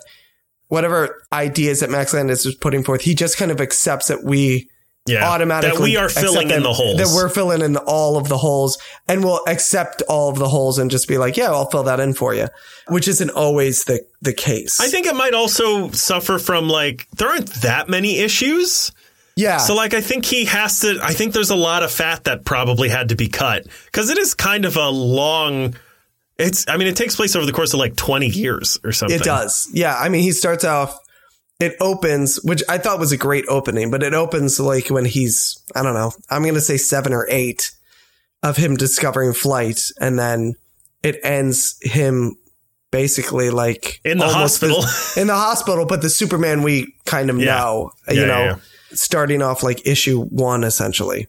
whatever 0.67 1.23
ideas 1.31 1.79
that 1.81 1.89
Max 1.89 2.13
Landis 2.13 2.45
is 2.45 2.55
putting 2.55 2.83
forth, 2.83 3.01
he 3.01 3.13
just 3.15 3.37
kind 3.37 3.51
of 3.51 3.59
accepts 3.61 4.07
that 4.07 4.23
we 4.23 4.69
yeah 5.07 5.29
automatically 5.29 5.77
that 5.77 5.83
we 5.83 5.97
are 5.97 6.09
filling 6.09 6.49
in 6.49 6.63
the 6.63 6.73
holes 6.73 6.97
That 6.97 7.15
we're 7.15 7.29
filling 7.29 7.61
in 7.61 7.77
all 7.77 8.17
of 8.17 8.27
the 8.27 8.37
holes 8.37 8.77
and 9.07 9.23
we'll 9.23 9.41
accept 9.47 10.01
all 10.09 10.29
of 10.29 10.37
the 10.37 10.47
holes 10.47 10.79
and 10.79 10.89
just 10.89 11.07
be 11.07 11.17
like, 11.17 11.37
yeah, 11.37 11.51
I'll 11.51 11.69
fill 11.69 11.83
that 11.83 11.99
in 11.99 12.13
for 12.13 12.33
you, 12.33 12.47
which 12.87 13.07
isn't 13.07 13.29
always 13.29 13.85
the, 13.85 14.03
the 14.21 14.33
case. 14.33 14.79
I 14.79 14.87
think 14.87 15.05
it 15.05 15.15
might 15.15 15.33
also 15.33 15.91
suffer 15.91 16.39
from 16.39 16.69
like 16.69 17.07
there 17.11 17.29
aren't 17.29 17.53
that 17.61 17.87
many 17.87 18.19
issues 18.19 18.91
yeah. 19.35 19.57
So 19.57 19.75
like 19.75 19.93
I 19.93 20.01
think 20.01 20.25
he 20.25 20.45
has 20.45 20.79
to 20.81 20.99
I 21.03 21.13
think 21.13 21.33
there's 21.33 21.49
a 21.49 21.55
lot 21.55 21.83
of 21.83 21.91
fat 21.91 22.23
that 22.23 22.45
probably 22.45 22.89
had 22.89 23.09
to 23.09 23.15
be 23.15 23.27
cut 23.27 23.67
cuz 23.91 24.09
it 24.09 24.17
is 24.17 24.33
kind 24.33 24.65
of 24.65 24.77
a 24.77 24.89
long 24.89 25.75
it's 26.37 26.65
I 26.67 26.77
mean 26.77 26.87
it 26.87 26.95
takes 26.95 27.15
place 27.15 27.35
over 27.35 27.45
the 27.45 27.51
course 27.51 27.73
of 27.73 27.79
like 27.79 27.95
20 27.95 28.27
years 28.27 28.79
or 28.83 28.91
something. 28.91 29.19
It 29.19 29.23
does. 29.23 29.67
Yeah. 29.73 29.95
I 29.95 30.09
mean, 30.09 30.23
he 30.23 30.31
starts 30.31 30.63
off, 30.63 30.97
it 31.59 31.75
opens, 31.79 32.37
which 32.43 32.61
I 32.67 32.77
thought 32.77 32.99
was 32.99 33.11
a 33.11 33.17
great 33.17 33.45
opening, 33.47 33.89
but 33.91 34.03
it 34.03 34.13
opens 34.13 34.59
like 34.59 34.89
when 34.89 35.05
he's, 35.05 35.57
I 35.75 35.83
don't 35.83 35.93
know, 35.93 36.11
I'm 36.29 36.41
going 36.43 36.55
to 36.55 36.61
say 36.61 36.77
seven 36.77 37.13
or 37.13 37.25
eight 37.29 37.71
of 38.43 38.57
him 38.57 38.75
discovering 38.75 39.33
flight. 39.33 39.81
And 39.99 40.19
then 40.19 40.55
it 41.01 41.19
ends 41.23 41.77
him 41.81 42.35
basically 42.91 43.49
like 43.49 44.01
In 44.03 44.17
the 44.17 44.27
hospital. 44.27 44.83
in 45.17 45.27
the 45.27 45.35
hospital, 45.35 45.85
but 45.85 46.01
the 46.01 46.09
Superman 46.09 46.61
we 46.61 46.93
kind 47.05 47.29
of 47.29 47.39
Yeah. 47.39 47.55
know, 47.55 47.91
Yeah, 48.07 48.13
you 48.13 48.25
know, 48.25 48.43
yeah. 48.43 48.55
starting 48.93 49.41
off 49.41 49.63
like 49.63 49.85
issue 49.87 50.21
one 50.25 50.63
essentially 50.63 51.27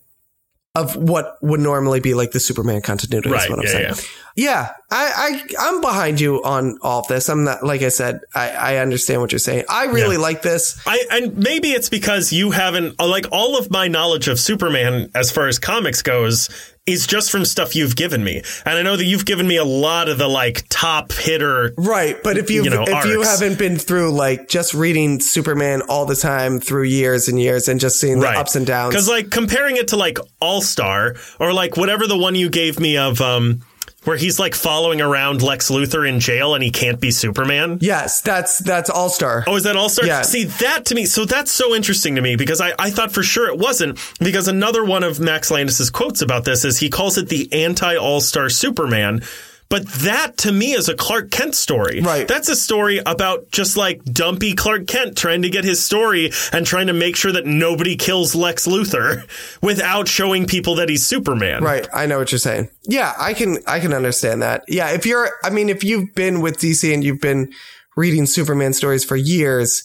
of 0.76 0.94
what 0.96 1.38
would 1.42 1.60
normally 1.60 2.00
be 2.00 2.14
like 2.14 2.30
the 2.32 2.40
Superman 2.40 2.82
continuity. 2.82 3.30
Right, 3.30 3.48
what 3.50 3.58
I'm 3.58 3.64
yeah, 3.64 3.70
saying. 3.70 3.84
yeah. 3.88 3.94
Yeah, 4.38 4.72
I, 4.90 5.40
I 5.58 5.68
I'm 5.68 5.80
behind 5.80 6.20
you 6.20 6.42
on 6.44 6.78
all 6.82 7.00
of 7.00 7.08
this. 7.08 7.30
I'm 7.30 7.44
not 7.44 7.64
like 7.64 7.80
I 7.80 7.88
said. 7.88 8.20
I, 8.34 8.50
I 8.50 8.76
understand 8.76 9.22
what 9.22 9.32
you're 9.32 9.38
saying. 9.38 9.64
I 9.70 9.86
really 9.86 10.16
Yeah. 10.16 10.22
like 10.22 10.42
this. 10.42 10.78
I 10.86 11.02
and 11.10 11.38
maybe 11.38 11.68
it's 11.70 11.88
because 11.88 12.34
you 12.34 12.50
haven't 12.50 13.00
like 13.00 13.26
all 13.32 13.56
of 13.58 13.70
my 13.70 13.88
knowledge 13.88 14.28
of 14.28 14.38
Superman 14.38 15.10
as 15.14 15.32
far 15.32 15.48
as 15.48 15.58
comics 15.58 16.02
goes 16.02 16.50
is 16.86 17.06
just 17.06 17.30
from 17.30 17.44
stuff 17.44 17.74
you've 17.74 17.96
given 17.96 18.22
me. 18.22 18.42
And 18.64 18.78
I 18.78 18.82
know 18.82 18.96
that 18.96 19.04
you've 19.04 19.26
given 19.26 19.46
me 19.46 19.56
a 19.56 19.64
lot 19.64 20.08
of 20.08 20.18
the 20.18 20.28
like 20.28 20.64
top 20.68 21.12
hitter. 21.12 21.74
Right, 21.76 22.16
but 22.22 22.38
if 22.38 22.50
you 22.50 22.64
You 22.64 22.70
know, 22.70 22.84
if 22.86 23.04
you 23.04 23.22
haven't 23.22 23.58
been 23.58 23.76
through 23.76 24.12
like 24.12 24.48
just 24.48 24.72
reading 24.72 25.20
Superman 25.20 25.82
all 25.88 26.06
the 26.06 26.16
time 26.16 26.60
through 26.60 26.84
years 26.84 27.28
and 27.28 27.40
years 27.40 27.68
and 27.68 27.80
just 27.80 28.00
seeing 28.00 28.20
the 28.20 28.28
ups 28.28 28.56
and 28.56 28.66
downs. 28.66 28.94
Because 28.94 29.08
like 29.08 29.30
comparing 29.30 29.76
it 29.76 29.88
to 29.88 29.96
like 29.96 30.18
All 30.40 30.62
Star 30.62 31.16
or 31.40 31.52
like 31.52 31.76
whatever 31.76 32.06
the 32.06 32.16
one 32.16 32.34
you 32.34 32.48
gave 32.48 32.78
me 32.78 32.96
of 32.96 33.20
um 33.20 33.62
where 34.06 34.16
he's 34.16 34.38
like 34.38 34.54
following 34.54 35.00
around 35.00 35.42
Lex 35.42 35.70
Luthor 35.70 36.08
in 36.08 36.20
jail 36.20 36.54
and 36.54 36.62
he 36.62 36.70
can't 36.70 37.00
be 37.00 37.10
Superman. 37.10 37.78
yes, 37.80 38.20
that's 38.20 38.58
that's 38.60 38.88
All 38.88 39.08
Star. 39.08 39.44
Oh, 39.46 39.56
is 39.56 39.64
that 39.64 39.76
All 39.76 39.88
Star? 39.88 40.06
Yeah. 40.06 40.22
See, 40.22 40.44
that 40.44 40.86
to 40.86 40.94
me, 40.94 41.04
so 41.04 41.24
that's 41.24 41.50
so 41.50 41.74
interesting 41.74 42.14
to 42.14 42.22
me 42.22 42.36
because 42.36 42.60
I, 42.60 42.72
I 42.78 42.90
thought 42.90 43.12
for 43.12 43.22
sure 43.22 43.48
it 43.48 43.58
wasn't. 43.58 43.98
Because 44.20 44.48
another 44.48 44.84
one 44.84 45.02
of 45.04 45.20
Max 45.20 45.50
Landis's 45.50 45.90
quotes 45.90 46.22
about 46.22 46.44
this 46.44 46.64
is 46.64 46.78
he 46.78 46.88
calls 46.88 47.18
it 47.18 47.28
the 47.28 47.52
anti 47.52 47.96
All 47.96 48.20
Star 48.20 48.48
Superman. 48.48 49.22
But 49.68 49.86
that 49.88 50.38
to 50.38 50.52
me 50.52 50.72
is 50.72 50.88
a 50.88 50.94
Clark 50.94 51.30
Kent 51.30 51.54
story. 51.54 52.00
Right. 52.00 52.28
That's 52.28 52.48
a 52.48 52.56
story 52.56 52.98
about 52.98 53.50
just 53.50 53.76
like 53.76 54.04
dumpy 54.04 54.54
Clark 54.54 54.86
Kent 54.86 55.16
trying 55.16 55.42
to 55.42 55.50
get 55.50 55.64
his 55.64 55.82
story 55.82 56.30
and 56.52 56.64
trying 56.64 56.86
to 56.86 56.92
make 56.92 57.16
sure 57.16 57.32
that 57.32 57.46
nobody 57.46 57.96
kills 57.96 58.34
Lex 58.34 58.66
Luthor 58.66 59.28
without 59.62 60.06
showing 60.08 60.46
people 60.46 60.76
that 60.76 60.88
he's 60.88 61.04
Superman. 61.04 61.64
Right, 61.64 61.88
I 61.92 62.06
know 62.06 62.18
what 62.18 62.30
you're 62.30 62.38
saying. 62.38 62.68
Yeah, 62.84 63.12
I 63.18 63.34
can 63.34 63.58
I 63.66 63.80
can 63.80 63.92
understand 63.92 64.42
that. 64.42 64.64
Yeah, 64.68 64.90
if 64.90 65.04
you're 65.04 65.30
I 65.42 65.50
mean 65.50 65.68
if 65.68 65.82
you've 65.82 66.14
been 66.14 66.40
with 66.40 66.58
DC 66.58 66.92
and 66.92 67.02
you've 67.02 67.20
been 67.20 67.52
reading 67.96 68.26
Superman 68.26 68.72
stories 68.72 69.04
for 69.04 69.16
years, 69.16 69.82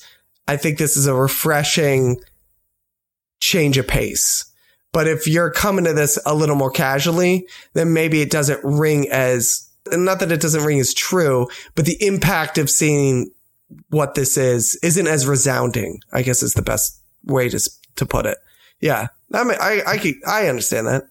I 0.47 0.57
think 0.57 0.77
this 0.77 0.97
is 0.97 1.07
a 1.07 1.15
refreshing 1.15 2.21
change 3.39 3.77
of 3.77 3.87
pace. 3.87 4.45
But 4.93 5.07
if 5.07 5.27
you're 5.27 5.51
coming 5.51 5.85
to 5.85 5.93
this 5.93 6.19
a 6.25 6.35
little 6.35 6.55
more 6.55 6.69
casually, 6.69 7.47
then 7.73 7.93
maybe 7.93 8.21
it 8.21 8.29
doesn't 8.29 8.59
ring 8.63 9.09
as 9.09 9.69
not 9.91 10.19
that 10.19 10.31
it 10.31 10.41
doesn't 10.41 10.63
ring 10.63 10.79
as 10.79 10.93
true, 10.93 11.47
but 11.75 11.85
the 11.85 11.97
impact 12.05 12.57
of 12.57 12.69
seeing 12.69 13.31
what 13.89 14.15
this 14.15 14.37
is 14.37 14.75
isn't 14.83 15.07
as 15.07 15.25
resounding. 15.27 15.99
I 16.13 16.21
guess 16.21 16.43
is 16.43 16.53
the 16.53 16.61
best 16.61 16.99
way 17.25 17.49
to 17.49 17.59
to 17.95 18.05
put 18.05 18.25
it. 18.25 18.37
Yeah, 18.79 19.07
I 19.33 19.43
mean, 19.43 19.57
I 19.59 19.81
I 19.85 19.97
could- 19.97 20.21
I 20.27 20.47
understand 20.47 20.87
that. 20.87 21.03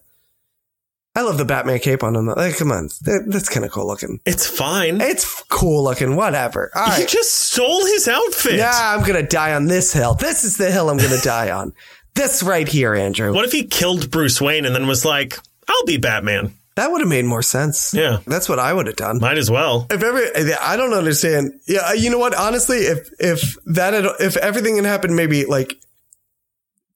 I 1.13 1.23
love 1.23 1.37
the 1.37 1.43
Batman 1.45 1.79
cape 1.79 2.03
on 2.03 2.15
him. 2.15 2.25
though. 2.27 2.33
Like, 2.35 2.55
come 2.55 2.71
on, 2.71 2.87
that, 3.01 3.25
that's 3.27 3.49
kind 3.49 3.65
of 3.65 3.71
cool 3.71 3.85
looking. 3.85 4.21
It's 4.25 4.47
fine. 4.47 5.01
It's 5.01 5.43
cool 5.49 5.83
looking. 5.83 6.15
Whatever. 6.15 6.71
All 6.73 6.91
He 6.91 7.05
just 7.05 7.31
stole 7.33 7.85
his 7.85 8.07
outfit. 8.07 8.55
Yeah, 8.55 8.71
I'm 8.95 9.05
gonna 9.05 9.21
die 9.27 9.53
on 9.53 9.65
this 9.65 9.91
hill. 9.91 10.13
This 10.15 10.45
is 10.45 10.55
the 10.55 10.71
hill 10.71 10.89
I'm 10.89 10.97
gonna 10.97 11.17
die 11.23 11.51
on. 11.51 11.73
This 12.15 12.41
right 12.43 12.67
here, 12.67 12.93
Andrew. 12.95 13.33
What 13.33 13.43
if 13.45 13.51
he 13.51 13.65
killed 13.65 14.09
Bruce 14.11 14.39
Wayne 14.39 14.65
and 14.65 14.73
then 14.75 14.87
was 14.87 15.03
like, 15.03 15.37
I'll 15.67 15.85
be 15.85 15.97
Batman? 15.97 16.53
That 16.75 16.91
would 16.91 17.01
have 17.01 17.09
made 17.09 17.25
more 17.25 17.41
sense. 17.41 17.93
Yeah. 17.93 18.19
That's 18.25 18.47
what 18.47 18.57
I 18.59 18.71
would 18.73 18.87
have 18.87 18.95
done. 18.95 19.19
Might 19.19 19.37
as 19.37 19.51
well. 19.51 19.87
If 19.89 20.01
every, 20.01 20.55
I 20.55 20.77
don't 20.77 20.93
understand. 20.93 21.59
Yeah, 21.67 21.91
you 21.93 22.09
know 22.09 22.17
what? 22.17 22.33
Honestly, 22.33 22.77
if 22.77 23.09
if 23.19 23.55
that 23.65 23.93
had, 23.93 24.05
if 24.19 24.37
everything 24.37 24.77
had 24.77 24.85
happened 24.85 25.15
maybe 25.15 25.45
like 25.45 25.75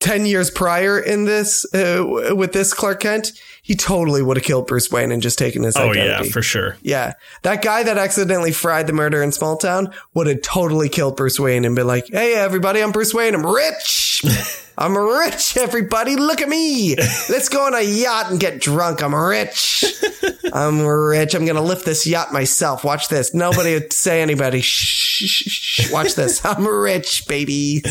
ten 0.06 0.26
years 0.26 0.50
prior 0.52 1.00
in 1.00 1.26
this 1.26 1.66
uh, 1.74 2.04
with 2.36 2.54
this 2.54 2.74
Clark 2.74 3.00
Kent, 3.02 3.32
he 3.64 3.76
totally 3.76 4.22
would 4.22 4.38
have 4.38 4.44
killed 4.44 4.68
Bruce 4.68 4.92
Wayne 4.92 5.12
and 5.12 5.22
just 5.22 5.38
taken 5.38 5.64
his 5.64 5.76
Oh, 5.76 5.90
identity. 5.90 6.28
yeah, 6.28 6.32
for 6.32 6.42
sure. 6.42 6.78
Yeah, 6.82 7.14
that 7.42 7.62
guy 7.62 7.84
that 7.84 7.98
accidentally 7.98 8.52
fried 8.52 8.88
the 8.88 8.94
murder 8.94 9.22
in 9.24 9.32
Small 9.32 9.58
Town 9.58 9.92
would 10.14 10.28
have 10.28 10.42
totally 10.42 10.90
killed 10.90 11.18
Bruce 11.18 11.40
Wayne 11.40 11.66
and 11.66 11.76
been 11.76 11.88
like, 11.88 12.08
"Hey, 12.08 12.36
everybody, 12.36 12.82
I'm 12.82 12.92
Bruce 12.92 13.14
Wayne. 13.14 13.34
I'm 13.36 13.46
rich. 13.46 14.24
I'm 14.78 14.98
rich. 14.98 15.56
Everybody, 15.56 16.18
look 16.18 16.42
at 16.42 16.50
me. 16.50 16.96
Let's 17.30 17.48
go 17.48 17.66
on 17.66 17.74
a 17.74 17.82
yacht 17.82 18.30
and 18.30 18.40
get 18.40 18.60
drunk. 18.60 19.02
I'm 19.02 19.16
rich. 19.16 19.86
I'm 20.54 20.86
rich. 20.86 21.34
I'm 21.34 21.46
gonna 21.46 21.62
lift 21.62 21.86
this 21.86 22.06
yacht 22.06 22.34
myself. 22.34 22.84
Watch 22.84 23.08
this. 23.08 23.34
Nobody 23.34 23.74
would 23.74 23.94
say 23.94 24.22
anybody. 24.22 24.60
Shh, 24.62 25.26
shh, 25.26 25.50
shh. 25.50 25.92
Watch 25.92 26.16
this. 26.16 26.44
I'm 26.46 26.68
rich, 26.68 27.26
baby. 27.28 27.84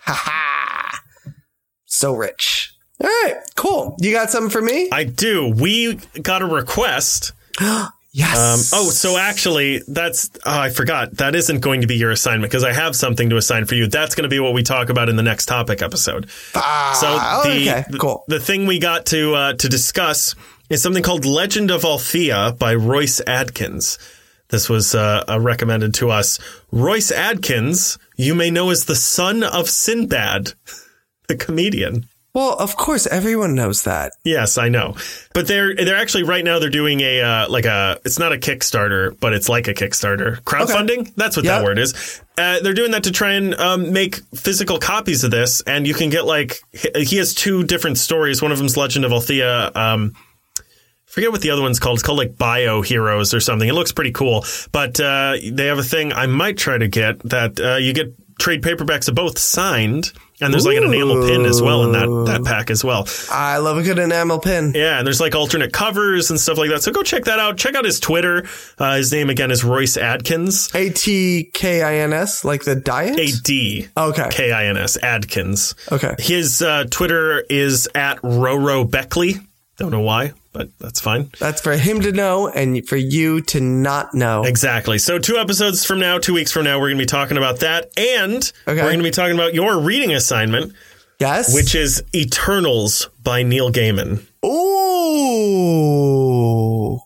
Ha 0.00 0.12
ha. 0.12 0.73
So 1.94 2.12
rich. 2.14 2.74
All 3.00 3.06
right, 3.08 3.36
cool. 3.54 3.96
You 4.00 4.12
got 4.12 4.30
something 4.30 4.50
for 4.50 4.60
me? 4.60 4.88
I 4.90 5.04
do. 5.04 5.48
We 5.48 5.94
got 6.20 6.42
a 6.42 6.46
request. 6.46 7.32
Yes. 8.16 8.38
Um, 8.38 8.78
oh, 8.78 8.90
so 8.90 9.18
actually, 9.18 9.82
that's, 9.88 10.30
oh, 10.46 10.56
I 10.60 10.70
forgot. 10.70 11.16
That 11.16 11.34
isn't 11.34 11.58
going 11.58 11.80
to 11.80 11.88
be 11.88 11.96
your 11.96 12.12
assignment 12.12 12.48
because 12.48 12.62
I 12.62 12.72
have 12.72 12.94
something 12.94 13.28
to 13.30 13.36
assign 13.36 13.64
for 13.64 13.74
you. 13.74 13.88
That's 13.88 14.14
going 14.14 14.22
to 14.22 14.28
be 14.28 14.38
what 14.38 14.54
we 14.54 14.62
talk 14.62 14.88
about 14.88 15.08
in 15.08 15.16
the 15.16 15.24
next 15.24 15.46
topic 15.46 15.82
episode. 15.82 16.28
Ah, 16.54 16.96
So 17.00 17.08
oh, 17.10 17.42
the, 17.52 17.70
okay, 17.70 17.84
the- 17.90 17.98
cool. 17.98 18.22
the 18.28 18.38
thing 18.38 18.66
we 18.66 18.78
got 18.78 19.06
to, 19.06 19.34
uh, 19.34 19.52
to 19.54 19.68
discuss 19.68 20.36
is 20.70 20.80
something 20.80 21.02
called 21.02 21.24
Legend 21.24 21.72
of 21.72 21.84
Althea 21.84 22.54
by 22.56 22.76
Royce 22.76 23.20
Adkins. 23.26 23.98
This 24.48 24.68
was 24.68 24.94
uh, 24.94 25.24
uh, 25.28 25.40
recommended 25.40 25.94
to 25.94 26.10
us. 26.10 26.38
Royce 26.70 27.10
Adkins, 27.10 27.98
you 28.16 28.36
may 28.36 28.48
know 28.52 28.70
as 28.70 28.84
the 28.84 28.94
son 28.94 29.42
of 29.42 29.68
Sinbad, 29.68 30.52
the 31.28 31.36
comedian. 31.36 32.06
Well, 32.34 32.54
of 32.58 32.74
course, 32.76 33.06
everyone 33.06 33.54
knows 33.54 33.84
that. 33.84 34.10
Yes, 34.24 34.58
I 34.58 34.68
know. 34.68 34.96
But 35.34 35.46
they're 35.46 35.72
they're 35.76 35.94
actually 35.94 36.24
right 36.24 36.44
now 36.44 36.58
they're 36.58 36.68
doing 36.68 37.00
a 37.00 37.20
uh, 37.20 37.48
like 37.48 37.64
a 37.64 38.00
it's 38.04 38.18
not 38.18 38.32
a 38.32 38.36
Kickstarter, 38.36 39.16
but 39.20 39.32
it's 39.32 39.48
like 39.48 39.68
a 39.68 39.74
Kickstarter 39.74 40.40
crowdfunding. 40.42 41.14
That's 41.14 41.36
what 41.36 41.44
Yeah. 41.46 41.58
that 41.58 41.64
word 41.64 41.78
is. 41.78 42.20
Uh, 42.36 42.58
they're 42.58 42.74
doing 42.74 42.90
that 42.90 43.04
to 43.04 43.12
try 43.12 43.34
and 43.34 43.54
um, 43.54 43.92
make 43.92 44.16
physical 44.34 44.80
copies 44.80 45.22
of 45.22 45.30
this, 45.30 45.60
and 45.60 45.86
you 45.86 45.94
can 45.94 46.10
get 46.10 46.24
like 46.26 46.58
he 46.72 47.04
he 47.04 47.16
has 47.18 47.34
two 47.34 47.62
different 47.62 47.98
stories. 47.98 48.42
One 48.42 48.50
of 48.50 48.58
them's 48.58 48.76
Legend 48.76 49.04
of 49.04 49.12
Althea. 49.12 49.70
Um, 49.72 50.14
forget 51.06 51.30
what 51.30 51.40
the 51.40 51.50
other 51.50 51.62
one's 51.62 51.78
called. 51.78 51.98
It's 51.98 52.02
called 52.02 52.18
like 52.18 52.36
Bio 52.36 52.82
Heroes 52.82 53.32
or 53.32 53.38
something. 53.38 53.68
It 53.68 53.74
looks 53.74 53.92
pretty 53.92 54.10
cool. 54.10 54.44
But 54.72 54.98
uh, 54.98 55.36
they 55.52 55.66
have 55.66 55.78
a 55.78 55.84
thing 55.84 56.12
I 56.12 56.26
might 56.26 56.58
try 56.58 56.78
to 56.78 56.88
get 56.88 57.20
that 57.28 57.60
uh, 57.60 57.76
you 57.76 57.92
get 57.92 58.12
trade 58.40 58.62
paperbacks 58.62 59.08
of 59.08 59.14
both 59.14 59.38
signed, 59.38 60.12
and 60.44 60.52
there's 60.52 60.66
like 60.66 60.76
an 60.76 60.84
enamel 60.84 61.26
pin 61.26 61.44
as 61.46 61.60
well 61.62 61.84
in 61.84 61.92
that 61.92 62.08
that 62.26 62.44
pack 62.44 62.70
as 62.70 62.84
well. 62.84 63.08
I 63.30 63.58
love 63.58 63.78
a 63.78 63.82
good 63.82 63.98
enamel 63.98 64.38
pin. 64.40 64.72
Yeah, 64.74 64.98
and 64.98 65.06
there's 65.06 65.20
like 65.20 65.34
alternate 65.34 65.72
covers 65.72 66.30
and 66.30 66.38
stuff 66.38 66.58
like 66.58 66.70
that. 66.70 66.82
So 66.82 66.92
go 66.92 67.02
check 67.02 67.24
that 67.24 67.38
out. 67.38 67.56
Check 67.56 67.74
out 67.74 67.84
his 67.84 68.00
Twitter. 68.00 68.46
Uh, 68.78 68.96
his 68.96 69.12
name 69.12 69.30
again 69.30 69.50
is 69.50 69.64
Royce 69.64 69.96
Adkins. 69.96 70.70
A 70.74 70.90
T 70.90 71.50
K 71.52 71.82
I 71.82 71.96
N 71.96 72.12
S, 72.12 72.44
like 72.44 72.64
the 72.64 72.74
diet. 72.74 73.18
A 73.18 73.32
D 73.42 73.88
Okay. 73.96 74.28
K 74.30 74.52
I 74.52 74.66
N 74.66 74.76
S 74.76 74.96
Adkins. 75.02 75.74
Okay. 75.90 76.14
His 76.18 76.62
uh, 76.62 76.84
Twitter 76.90 77.40
is 77.40 77.88
at 77.94 78.18
Roro 78.18 78.88
Beckley. 78.90 79.36
Don't 79.76 79.90
know 79.90 80.00
why, 80.02 80.32
but 80.52 80.68
that's 80.78 81.00
fine. 81.00 81.30
That's 81.40 81.60
for 81.60 81.76
him 81.76 82.00
to 82.02 82.12
know 82.12 82.48
and 82.48 82.86
for 82.88 82.96
you 82.96 83.40
to 83.42 83.60
not 83.60 84.14
know. 84.14 84.44
Exactly. 84.44 84.98
So 84.98 85.18
two 85.18 85.36
episodes 85.36 85.84
from 85.84 85.98
now, 85.98 86.18
two 86.18 86.32
weeks 86.34 86.52
from 86.52 86.62
now, 86.64 86.78
we're 86.78 86.88
going 86.90 86.98
to 86.98 87.02
be 87.02 87.06
talking 87.06 87.36
about 87.36 87.58
that, 87.60 87.90
and 87.96 88.36
Okay. 88.68 88.80
we're 88.80 88.88
going 88.88 88.98
to 88.98 89.02
be 89.04 89.10
talking 89.10 89.34
about 89.34 89.52
your 89.54 89.78
reading 89.80 90.12
assignment, 90.12 90.72
Yes. 91.18 91.52
which 91.54 91.74
is 91.74 92.04
Eternals 92.14 93.08
by 93.24 93.42
Neil 93.42 93.72
Gaiman. 93.72 94.24
Ooh. 95.34 97.00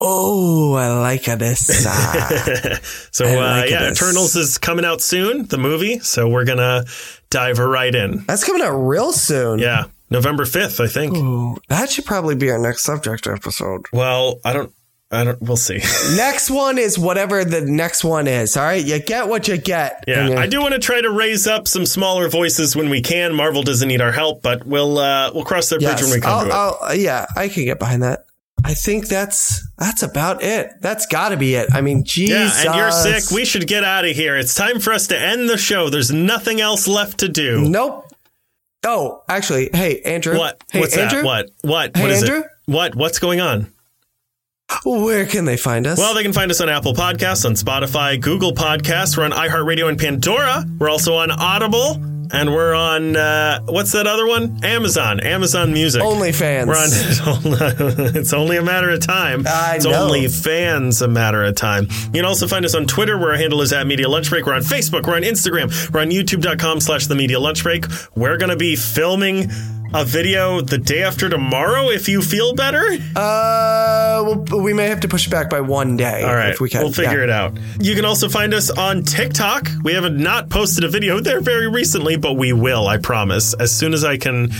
Oh, 0.00 0.74
I 0.74 0.92
like 1.00 1.24
this. 1.24 1.68
Uh, 1.88 2.76
so 3.10 3.24
uh, 3.26 3.56
like 3.62 3.70
yeah, 3.70 3.80
this. 3.88 4.00
Eternals 4.00 4.36
is 4.36 4.58
coming 4.58 4.84
out 4.84 5.00
soon, 5.00 5.46
the 5.46 5.58
movie. 5.58 5.98
So 6.00 6.28
we're 6.28 6.44
gonna 6.44 6.84
dive 7.30 7.58
right 7.58 7.92
in. 7.94 8.24
that's 8.26 8.44
coming 8.44 8.62
out 8.62 8.76
real 8.76 9.10
soon. 9.12 9.58
Yeah, 9.58 9.84
November 10.10 10.44
fifth, 10.44 10.80
I 10.80 10.86
think. 10.86 11.16
Ooh, 11.16 11.58
that 11.68 11.90
should 11.90 12.04
probably 12.04 12.34
be 12.34 12.50
our 12.50 12.58
next 12.58 12.82
subject 12.82 13.26
episode. 13.26 13.86
Well, 13.92 14.40
I 14.44 14.52
don't, 14.52 14.72
I 15.10 15.24
don't. 15.24 15.40
We'll 15.40 15.56
see. 15.56 15.78
next 16.16 16.50
one 16.50 16.78
is 16.78 16.98
whatever 16.98 17.44
the 17.44 17.60
next 17.62 18.04
one 18.04 18.26
is. 18.26 18.56
All 18.56 18.64
right. 18.64 18.84
You 18.84 18.98
get 19.00 19.28
what 19.28 19.48
you 19.48 19.56
get. 19.58 20.04
Yeah, 20.06 20.34
I 20.38 20.46
do 20.46 20.60
want 20.60 20.74
to 20.74 20.80
try 20.80 21.00
to 21.00 21.10
raise 21.10 21.46
up 21.46 21.66
some 21.68 21.86
smaller 21.86 22.28
voices 22.28 22.74
when 22.76 22.90
we 22.90 23.00
can. 23.00 23.34
Marvel 23.34 23.62
doesn't 23.62 23.88
need 23.88 24.00
our 24.00 24.12
help, 24.12 24.42
but 24.42 24.66
we'll 24.66 24.98
uh, 24.98 25.30
we'll 25.34 25.44
cross 25.44 25.68
that 25.70 25.80
bridge 25.80 26.00
when 26.02 26.10
we 26.10 26.20
come 26.20 26.30
I'll- 26.30 26.44
to 26.44 26.48
it. 26.84 26.88
I'll- 26.90 26.94
yeah, 26.96 27.26
I 27.36 27.48
can 27.48 27.64
get 27.64 27.78
behind 27.78 28.02
that. 28.02 28.24
I 28.64 28.74
think 28.74 29.06
that's 29.06 29.66
that's 29.78 30.02
about 30.02 30.42
it. 30.42 30.72
That's 30.80 31.06
got 31.06 31.28
to 31.28 31.36
be 31.36 31.54
it. 31.54 31.68
I 31.72 31.80
mean, 31.80 32.02
Jesus. 32.04 32.64
yeah, 32.64 32.72
and 32.72 32.78
you're 32.78 32.90
sick. 32.90 33.30
We 33.34 33.44
should 33.44 33.68
get 33.68 33.84
out 33.84 34.04
of 34.04 34.16
here. 34.16 34.36
It's 34.36 34.54
time 34.54 34.80
for 34.80 34.92
us 34.92 35.06
to 35.06 35.18
end 35.18 35.48
the 35.48 35.56
show. 35.56 35.90
There's 35.90 36.10
nothing 36.10 36.60
else 36.60 36.88
left 36.88 37.18
to 37.20 37.28
do. 37.28 37.60
Nope. 37.68 38.06
Oh, 38.84 39.22
actually, 39.28 39.70
hey 39.72 40.00
Andrew. 40.02 40.38
What? 40.38 40.62
Hey 40.70 40.80
What's 40.80 40.96
Andrew. 40.96 41.22
that? 41.22 41.24
What? 41.24 41.50
What? 41.62 41.96
Hey, 41.96 42.02
what 42.02 42.10
is 42.10 42.22
Andrew? 42.22 42.40
it? 42.40 42.46
What? 42.66 42.94
What's 42.94 43.18
going 43.18 43.40
on? 43.40 43.72
Where 44.84 45.24
can 45.26 45.46
they 45.46 45.56
find 45.56 45.86
us? 45.86 45.98
Well, 45.98 46.14
they 46.14 46.22
can 46.22 46.34
find 46.34 46.50
us 46.50 46.60
on 46.60 46.68
Apple 46.68 46.92
Podcasts, 46.92 47.46
on 47.46 47.52
Spotify, 47.54 48.20
Google 48.20 48.52
Podcasts. 48.52 49.16
We're 49.16 49.24
on 49.24 49.30
iHeartRadio 49.32 49.88
and 49.88 49.98
Pandora. 49.98 50.64
We're 50.78 50.90
also 50.90 51.14
on 51.14 51.30
Audible, 51.30 51.94
and 52.32 52.52
we're 52.52 52.74
on 52.74 53.16
uh, 53.16 53.60
what's 53.62 53.92
that 53.92 54.06
other 54.06 54.26
one? 54.26 54.64
Amazon, 54.64 55.20
Amazon 55.20 55.72
Music. 55.72 56.02
OnlyFans. 56.02 56.66
We're 56.66 56.76
on. 56.76 58.16
it's 58.16 58.32
only 58.32 58.56
a 58.56 58.62
matter 58.62 58.90
of 58.90 59.00
time. 59.00 59.44
I 59.46 59.76
it's 59.76 59.84
know. 59.84 60.04
only 60.04 60.28
fans 60.28 61.02
a 61.02 61.08
matter 61.08 61.44
of 61.44 61.54
time. 61.54 61.84
You 61.84 62.12
can 62.12 62.24
also 62.24 62.46
find 62.46 62.64
us 62.64 62.74
on 62.74 62.86
Twitter, 62.86 63.18
where 63.18 63.32
our 63.32 63.36
handle 63.36 63.62
is 63.62 63.72
at 63.72 63.86
Media 63.86 64.08
Lunch 64.08 64.30
Break. 64.30 64.46
We're 64.46 64.54
on 64.54 64.62
Facebook. 64.62 65.06
We're 65.06 65.16
on 65.16 65.22
Instagram. 65.22 65.92
We're 65.92 66.00
on 66.00 66.08
YouTube.com/slash 66.10 67.06
The 67.06 67.14
Media 67.14 67.40
Lunch 67.40 67.62
Break. 67.62 67.86
We're 68.14 68.36
going 68.36 68.50
to 68.50 68.56
be 68.56 68.76
filming 68.76 69.50
a 69.94 70.04
video 70.04 70.60
the 70.60 70.78
day 70.78 71.02
after 71.02 71.28
tomorrow 71.28 71.88
if 71.88 72.08
you 72.08 72.20
feel 72.20 72.54
better. 72.54 72.84
Uh, 73.16 74.22
well, 74.24 74.60
we 74.60 74.74
may 74.74 74.88
have 74.88 75.00
to 75.00 75.08
push 75.08 75.26
it 75.26 75.30
back 75.30 75.48
by 75.48 75.60
one 75.60 75.96
day. 75.96 76.22
All 76.22 76.34
right, 76.34 76.50
if 76.50 76.60
we 76.60 76.68
can. 76.68 76.82
we'll 76.82 76.92
figure 76.92 77.22
it 77.22 77.30
out. 77.30 77.56
You 77.80 77.94
can 77.94 78.04
also 78.04 78.28
find 78.28 78.52
us 78.52 78.70
on 78.70 79.02
TikTok. 79.02 79.68
We 79.82 79.94
have 79.94 80.12
not 80.12 80.50
posted 80.50 80.84
a 80.84 80.88
video 80.88 81.20
there 81.20 81.40
very 81.40 81.68
recently, 81.68 82.16
but 82.16 82.34
we 82.34 82.52
will, 82.52 82.86
I 82.86 82.98
promise. 82.98 83.54
As 83.54 83.74
soon 83.74 83.94
as 83.94 84.04
I 84.04 84.18
can 84.18 84.50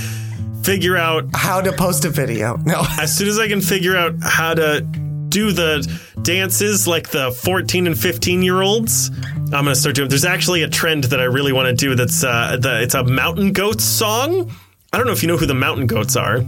figure 0.63 0.97
out 0.97 1.25
How 1.35 1.61
to 1.61 1.73
post 1.73 2.05
a 2.05 2.11
video? 2.11 2.57
No. 2.65 2.83
as 2.99 3.17
soon 3.17 3.29
as 3.29 3.39
I 3.39 3.49
can 3.49 3.61
figure 3.61 3.97
out 3.97 4.15
how 4.23 4.55
to 4.55 4.81
do 5.29 5.53
the 5.53 5.87
dances 6.23 6.89
like 6.89 7.11
the 7.11 7.31
14 7.31 7.87
and 7.87 7.99
15 7.99 8.43
year 8.43 8.63
olds, 8.63 9.11
I'm 9.11 9.51
going 9.51 9.67
to 9.67 9.75
start 9.77 9.95
doing. 9.97 10.09
There's 10.09 10.25
actually 10.25 10.63
a 10.63 10.69
trend 10.69 11.05
that 11.05 11.21
I 11.21 11.25
really 11.25 11.53
want 11.53 11.69
to 11.69 11.75
do. 11.75 11.95
That's 11.95 12.25
uh, 12.25 12.57
the 12.61 12.83
it's 12.83 12.95
a 12.95 13.05
mountain 13.05 13.53
goats 13.53 13.85
song. 13.85 14.51
I 14.93 14.97
don't 14.97 15.06
know 15.06 15.12
if 15.12 15.23
you 15.23 15.28
know 15.28 15.36
who 15.36 15.47
the 15.47 15.55
mountain 15.55 15.86
goats 15.86 16.16
are, 16.16 16.40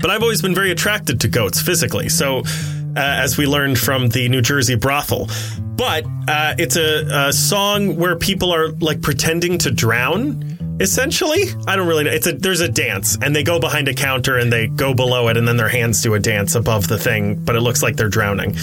but 0.00 0.10
I've 0.10 0.22
always 0.22 0.42
been 0.42 0.54
very 0.54 0.72
attracted 0.72 1.20
to 1.20 1.28
goats 1.28 1.62
physically. 1.62 2.08
So, 2.08 2.40
uh, 2.40 2.42
as 2.96 3.38
we 3.38 3.46
learned 3.46 3.78
from 3.78 4.08
the 4.08 4.28
New 4.28 4.42
Jersey 4.42 4.74
brothel, 4.74 5.28
but 5.76 6.04
uh, 6.26 6.54
it's 6.58 6.76
a, 6.76 7.28
a 7.28 7.32
song 7.32 7.96
where 7.96 8.16
people 8.16 8.52
are 8.52 8.70
like 8.72 9.00
pretending 9.00 9.58
to 9.58 9.70
drown. 9.70 10.42
Essentially, 10.80 11.44
I 11.68 11.76
don't 11.76 11.86
really 11.86 12.04
know. 12.04 12.10
It's 12.10 12.26
a 12.26 12.32
there's 12.32 12.60
a 12.60 12.68
dance, 12.68 13.16
and 13.22 13.34
they 13.34 13.44
go 13.44 13.60
behind 13.60 13.86
a 13.86 13.94
counter 13.94 14.36
and 14.36 14.52
they 14.52 14.66
go 14.66 14.92
below 14.92 15.28
it, 15.28 15.36
and 15.36 15.46
then 15.46 15.56
their 15.56 15.68
hands 15.68 16.02
do 16.02 16.14
a 16.14 16.18
dance 16.18 16.56
above 16.56 16.88
the 16.88 16.98
thing, 16.98 17.36
but 17.44 17.54
it 17.54 17.60
looks 17.60 17.80
like 17.82 17.94
they're 17.94 18.08
drowning. 18.08 18.56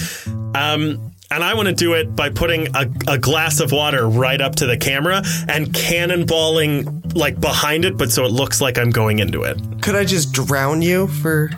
Um, 0.55 1.12
and 1.35 1.43
I 1.43 1.53
want 1.53 1.67
to 1.67 1.73
do 1.73 1.93
it 1.93 2.15
by 2.15 2.29
putting 2.29 2.67
a, 2.75 2.89
a 3.07 3.17
glass 3.17 3.59
of 3.59 3.71
water 3.71 4.07
right 4.07 4.39
up 4.39 4.55
to 4.57 4.65
the 4.65 4.77
camera 4.77 5.21
and 5.47 5.67
cannonballing 5.67 7.15
like 7.15 7.39
behind 7.39 7.85
it, 7.85 7.97
but 7.97 8.11
so 8.11 8.25
it 8.25 8.31
looks 8.31 8.61
like 8.61 8.77
I'm 8.77 8.89
going 8.89 9.19
into 9.19 9.43
it. 9.43 9.59
Could 9.81 9.95
I 9.95 10.05
just 10.05 10.33
drown 10.33 10.81
you 10.81 11.07
for 11.07 11.49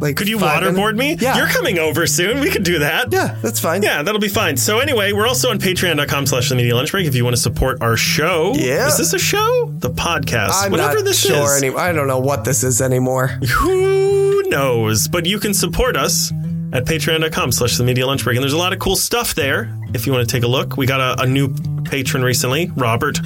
like? 0.00 0.16
Could 0.16 0.28
you 0.28 0.38
waterboard 0.38 0.96
minutes? 0.96 1.22
me? 1.22 1.26
Yeah. 1.26 1.36
You're 1.38 1.48
coming 1.48 1.78
over 1.78 2.06
soon. 2.06 2.40
We 2.40 2.50
could 2.50 2.64
do 2.64 2.80
that. 2.80 3.12
yeah, 3.12 3.36
that's 3.42 3.58
fine. 3.60 3.82
Yeah, 3.82 4.02
that'll 4.02 4.20
be 4.20 4.28
fine. 4.28 4.56
So 4.56 4.78
anyway, 4.78 5.12
we're 5.12 5.26
also 5.26 5.50
on 5.50 5.58
patreon.com 5.58 6.26
slash 6.26 6.48
the 6.50 6.54
media 6.54 6.74
lunch 6.76 6.90
break 6.92 7.06
if 7.06 7.14
you 7.14 7.24
want 7.24 7.34
to 7.34 7.42
support 7.42 7.78
our 7.80 7.96
show. 7.96 8.52
Yeah. 8.54 8.88
Is 8.88 8.98
this 8.98 9.12
a 9.12 9.18
show? 9.18 9.72
The 9.78 9.90
podcast. 9.90 10.50
I'm 10.54 10.70
Whatever 10.70 11.02
this 11.02 11.18
sure 11.20 11.56
is. 11.56 11.62
any- 11.62 11.74
I 11.74 11.92
don't 11.92 12.08
know 12.08 12.20
what 12.20 12.44
this 12.44 12.62
is 12.62 12.80
anymore. 12.82 13.28
Who 13.28 14.42
knows? 14.48 15.08
But 15.08 15.26
you 15.26 15.38
can 15.40 15.54
support 15.54 15.96
us 15.96 16.30
at 16.76 16.84
patreon.com 16.84 17.52
slash 17.52 17.78
the 17.78 17.84
media 17.84 18.06
lunch 18.06 18.22
break. 18.22 18.36
And 18.36 18.42
there's 18.42 18.52
a 18.52 18.58
lot 18.58 18.74
of 18.74 18.78
cool 18.78 18.96
stuff 18.96 19.34
there 19.34 19.74
if 19.94 20.06
you 20.06 20.12
want 20.12 20.28
to 20.28 20.32
take 20.32 20.44
a 20.44 20.46
look. 20.46 20.76
We 20.76 20.84
got 20.86 21.00
a, 21.00 21.22
a 21.22 21.26
new 21.26 21.54
patron 21.84 22.22
recently, 22.22 22.70
Robert 22.76 23.18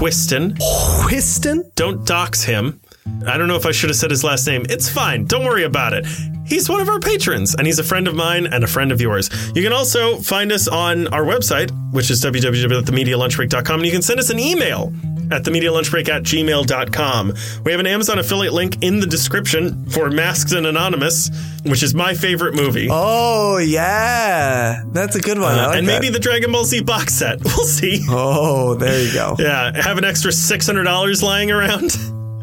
Whiston. 0.00 0.56
Whiston? 1.04 1.70
Don't 1.74 2.06
dox 2.06 2.42
him. 2.42 2.80
I 3.26 3.36
don't 3.36 3.48
know 3.48 3.56
if 3.56 3.66
I 3.66 3.72
should 3.72 3.90
have 3.90 3.96
said 3.96 4.10
his 4.10 4.24
last 4.24 4.46
name. 4.46 4.64
It's 4.70 4.88
fine. 4.88 5.26
Don't 5.26 5.44
worry 5.44 5.64
about 5.64 5.92
it. 5.92 6.06
He's 6.46 6.68
one 6.68 6.80
of 6.80 6.88
our 6.88 6.98
patrons, 6.98 7.54
and 7.54 7.66
he's 7.66 7.78
a 7.78 7.84
friend 7.84 8.08
of 8.08 8.14
mine 8.14 8.46
and 8.46 8.64
a 8.64 8.66
friend 8.66 8.90
of 8.90 9.02
yours. 9.02 9.28
You 9.54 9.62
can 9.62 9.72
also 9.72 10.16
find 10.16 10.50
us 10.50 10.66
on 10.66 11.08
our 11.08 11.22
website, 11.22 11.70
which 11.92 12.10
is 12.10 12.24
www.themedialunchbreak.com, 12.24 13.80
and 13.80 13.86
you 13.86 13.92
can 13.92 14.02
send 14.02 14.18
us 14.18 14.30
an 14.30 14.38
email 14.38 14.92
at 15.30 15.44
themedialunchbreak 15.44 16.08
at 16.08 16.22
gmail.com. 16.22 17.34
We 17.64 17.70
have 17.72 17.80
an 17.80 17.86
Amazon 17.86 18.18
affiliate 18.18 18.52
link 18.54 18.82
in 18.82 19.00
the 19.00 19.06
description 19.06 19.86
for 19.90 20.10
Masked 20.10 20.52
and 20.52 20.66
Anonymous, 20.66 21.30
which 21.64 21.82
is 21.82 21.94
my 21.94 22.14
favorite 22.14 22.54
movie. 22.54 22.88
Oh 22.90 23.58
yeah, 23.58 24.82
that's 24.92 25.16
a 25.16 25.20
good 25.20 25.38
one. 25.38 25.52
I 25.58 25.66
like 25.66 25.74
Uh, 25.74 25.78
and 25.78 25.86
maybe 25.86 26.08
the 26.10 26.18
Dragon 26.18 26.52
Ball 26.52 26.64
Z 26.64 26.82
box 26.82 27.14
set. 27.14 27.38
We'll 27.44 27.66
see. 27.66 28.04
Oh, 28.08 28.74
there 28.74 29.02
you 29.02 29.12
go. 29.12 29.34
Yeah, 29.38 29.72
have 29.82 29.98
an 29.98 30.04
extra 30.04 30.30
$600 30.30 31.22
lying 31.22 31.50
around. 31.50 31.90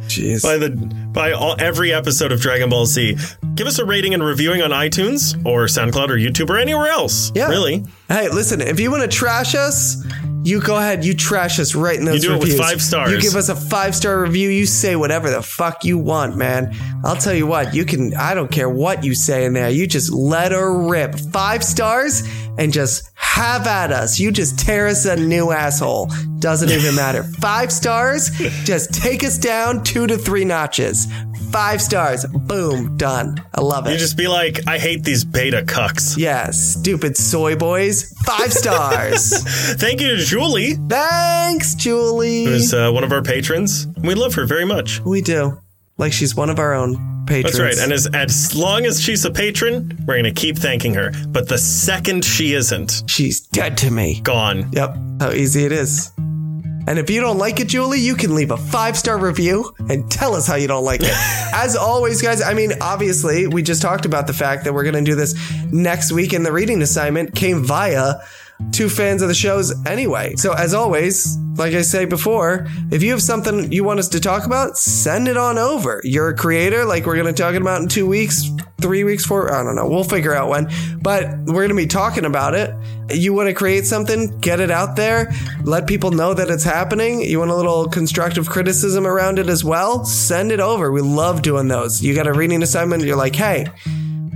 Jeez. 0.07 0.43
by 0.43 0.57
the 0.57 0.69
by 1.15 1.31
all, 1.31 1.55
every 1.57 1.93
episode 1.93 2.31
of 2.31 2.41
Dragon 2.41 2.69
Ball 2.69 2.85
Z. 2.85 3.17
Give 3.55 3.65
us 3.65 3.79
a 3.79 3.85
rating 3.85 4.13
and 4.13 4.23
reviewing 4.23 4.61
on 4.61 4.71
iTunes 4.71 5.33
or 5.45 5.65
SoundCloud 5.65 6.09
or 6.09 6.17
YouTube 6.17 6.49
or 6.49 6.57
anywhere 6.57 6.89
else. 6.89 7.31
Yeah. 7.33 7.47
Really. 7.47 7.85
Hey, 8.09 8.29
listen, 8.29 8.61
if 8.61 8.79
you 8.79 8.91
want 8.91 9.01
to 9.03 9.07
trash 9.07 9.55
us, 9.55 10.05
you 10.45 10.61
go 10.61 10.75
ahead, 10.75 11.03
you 11.03 11.15
trash 11.15 11.59
us 11.59 11.73
right 11.73 11.97
in 11.97 12.05
those 12.05 12.23
you 12.23 12.29
do 12.29 12.35
it 12.35 12.39
with 12.39 12.57
five 12.57 12.79
stars. 12.81 13.11
You 13.11 13.19
give 13.19 13.35
us 13.35 13.49
a 13.49 13.55
five 13.55 13.95
star 13.95 14.21
review, 14.21 14.49
you 14.49 14.67
say 14.67 14.95
whatever 14.95 15.31
the 15.31 15.41
fuck 15.41 15.83
you 15.83 15.97
want, 15.97 16.37
man. 16.37 16.75
I'll 17.03 17.15
tell 17.15 17.33
you 17.33 17.47
what, 17.47 17.73
you 17.73 17.83
can, 17.83 18.13
I 18.13 18.35
don't 18.35 18.51
care 18.51 18.69
what 18.69 19.03
you 19.03 19.15
say 19.15 19.45
in 19.45 19.53
there, 19.53 19.69
you 19.69 19.87
just 19.87 20.13
let 20.13 20.51
her 20.51 20.87
rip. 20.87 21.15
Five 21.31 21.63
stars 21.63 22.21
and 22.59 22.71
just 22.71 23.09
have 23.15 23.65
at 23.65 23.91
us. 23.91 24.19
You 24.19 24.31
just 24.31 24.59
tear 24.59 24.87
us 24.87 25.05
a 25.05 25.15
new 25.15 25.51
asshole. 25.51 26.11
Doesn't 26.39 26.69
even 26.69 26.93
matter. 26.95 27.23
Five 27.41 27.71
stars, 27.71 28.29
just 28.65 28.93
take 28.93 29.23
us 29.23 29.37
down 29.39 29.83
two 29.83 30.05
to 30.05 30.17
three 30.17 30.45
notches. 30.45 31.04
Five 31.51 31.81
stars, 31.81 32.25
boom, 32.25 32.97
done. 32.97 33.37
I 33.53 33.61
love 33.61 33.87
it. 33.87 33.91
You 33.91 33.97
just 33.97 34.17
be 34.17 34.27
like, 34.27 34.67
I 34.67 34.77
hate 34.77 35.03
these 35.03 35.23
beta 35.23 35.61
cucks. 35.61 36.17
Yeah, 36.17 36.49
stupid 36.51 37.15
soy 37.15 37.55
boys. 37.55 38.13
Five 38.25 38.51
stars. 38.61 39.31
Thank 39.79 40.01
you 40.01 40.15
to 40.17 40.23
Julie, 40.23 40.73
Thanks, 40.89 41.75
Julie. 41.75 42.45
who's 42.45 42.73
uh, 42.73 42.91
one 42.91 43.03
of 43.03 43.11
our 43.11 43.21
patrons. 43.21 43.87
We 44.03 44.15
love 44.15 44.33
her 44.35 44.45
very 44.45 44.65
much. 44.65 44.99
we 45.01 45.21
do. 45.21 45.61
Like 45.97 46.11
she's 46.11 46.35
one 46.35 46.49
of 46.49 46.59
our 46.59 46.73
own 46.73 47.23
patrons. 47.25 47.57
That's 47.57 47.77
right. 47.77 47.83
And 47.83 47.93
as, 47.93 48.05
as 48.07 48.53
long 48.53 48.85
as 48.85 48.99
she's 49.01 49.23
a 49.23 49.31
patron, 49.31 49.97
we're 50.05 50.15
going 50.15 50.25
to 50.25 50.33
keep 50.33 50.57
thanking 50.57 50.93
her. 50.95 51.13
But 51.29 51.47
the 51.47 51.57
second 51.57 52.25
she 52.25 52.53
isn't, 52.53 53.03
she's 53.07 53.39
dead 53.39 53.77
to 53.77 53.91
me. 53.91 54.19
gone. 54.19 54.69
Yep. 54.73 54.97
How 55.21 55.31
easy 55.31 55.63
it 55.63 55.71
is. 55.71 56.11
And 56.87 56.99
if 56.99 57.09
you 57.09 57.21
don't 57.21 57.37
like 57.37 57.59
it, 57.59 57.67
Julie, 57.67 57.99
you 57.99 58.15
can 58.15 58.35
leave 58.35 58.51
a 58.51 58.57
five 58.57 58.97
star 58.97 59.17
review 59.17 59.73
and 59.89 60.09
tell 60.09 60.35
us 60.35 60.47
how 60.47 60.55
you 60.55 60.67
don't 60.67 60.83
like 60.83 61.01
it. 61.01 61.11
As 61.53 61.75
always, 61.75 62.21
guys, 62.21 62.41
I 62.41 62.53
mean, 62.53 62.73
obviously, 62.81 63.47
we 63.47 63.63
just 63.63 63.81
talked 63.81 64.05
about 64.05 64.27
the 64.27 64.33
fact 64.33 64.65
that 64.65 64.73
we're 64.73 64.83
going 64.83 64.95
to 64.95 65.01
do 65.01 65.15
this 65.15 65.35
next 65.71 66.11
week, 66.11 66.33
and 66.33 66.45
the 66.45 66.51
reading 66.51 66.81
assignment 66.81 67.33
came 67.35 67.63
via 67.63 68.15
two 68.71 68.89
fans 68.89 69.21
of 69.21 69.27
the 69.27 69.35
shows 69.35 69.73
anyway. 69.85 70.35
So, 70.35 70.53
as 70.53 70.73
always, 70.73 71.37
like 71.57 71.73
I 71.73 71.81
say 71.81 72.05
before, 72.05 72.67
if 72.91 73.03
you 73.03 73.11
have 73.11 73.21
something 73.21 73.71
you 73.71 73.83
want 73.83 73.99
us 73.99 74.09
to 74.09 74.19
talk 74.19 74.45
about, 74.45 74.77
send 74.77 75.27
it 75.27 75.37
on 75.37 75.57
over. 75.57 76.01
You're 76.03 76.29
a 76.29 76.35
creator, 76.35 76.85
like 76.85 77.05
we're 77.05 77.15
going 77.15 77.33
to 77.33 77.41
talk 77.41 77.55
about 77.55 77.81
in 77.81 77.87
two 77.87 78.07
weeks, 78.07 78.49
three 78.81 79.03
weeks, 79.03 79.25
four, 79.25 79.53
I 79.53 79.63
don't 79.63 79.75
know. 79.75 79.87
We'll 79.87 80.03
figure 80.03 80.33
out 80.33 80.49
when, 80.49 80.69
but 81.01 81.23
we're 81.45 81.67
going 81.67 81.69
to 81.69 81.75
be 81.75 81.87
talking 81.87 82.25
about 82.25 82.55
it. 82.55 82.73
You 83.09 83.33
want 83.33 83.47
to 83.47 83.53
create 83.53 83.85
something, 83.85 84.37
get 84.39 84.59
it 84.59 84.71
out 84.71 84.95
there, 84.95 85.31
let 85.63 85.87
people 85.87 86.11
know 86.11 86.33
that 86.33 86.49
it's 86.49 86.63
happening. 86.63 87.21
You 87.21 87.39
want 87.39 87.51
a 87.51 87.55
little 87.55 87.87
constructive 87.87 88.49
criticism 88.49 89.07
around 89.07 89.39
it 89.39 89.47
as 89.47 89.63
well? 89.63 90.05
Send 90.05 90.51
it 90.51 90.59
over. 90.59 90.91
We 90.91 91.01
love 91.01 91.41
doing 91.41 91.67
those. 91.67 92.01
You 92.01 92.15
got 92.15 92.27
a 92.27 92.33
reading 92.33 92.63
assignment, 92.63 93.03
you're 93.03 93.15
like, 93.15 93.35
hey, 93.35 93.67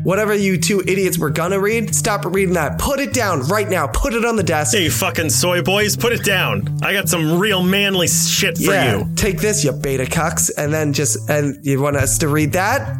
whatever 0.04 0.34
you 0.34 0.58
two 0.58 0.82
idiots 0.82 1.18
were 1.18 1.30
gonna 1.30 1.60
read, 1.60 1.94
stop 1.94 2.26
reading 2.26 2.56
that. 2.56 2.80
Put 2.80 3.00
it 3.00 3.14
down 3.14 3.42
right 3.44 3.70
now. 3.70 3.88
Put 3.88 4.14
it 4.14 4.26
on 4.26 4.36
the 4.36 4.44
desk. 4.44 4.76
Hey, 4.76 4.90
fucking 4.90 5.30
soy 5.30 5.62
boys, 5.62 5.96
put 5.96 6.14
it 6.14 6.24
down. 6.24 6.80
I 6.82 6.94
got 6.94 7.10
some 7.10 7.40
real 7.40 7.64
manly 7.64 8.08
shit 8.08 8.58
for 8.58 8.72
yeah, 8.72 8.98
you. 8.98 9.10
take 9.16 9.40
this, 9.40 9.64
you 9.64 9.72
beta 9.72 10.06
cucks, 10.06 10.50
and 10.58 10.74
then 10.74 10.94
just 10.94 11.30
and 11.30 11.58
you 11.66 11.82
want 11.82 11.98
us 11.98 12.18
to 12.20 12.28
read 12.28 12.54
that? 12.54 12.98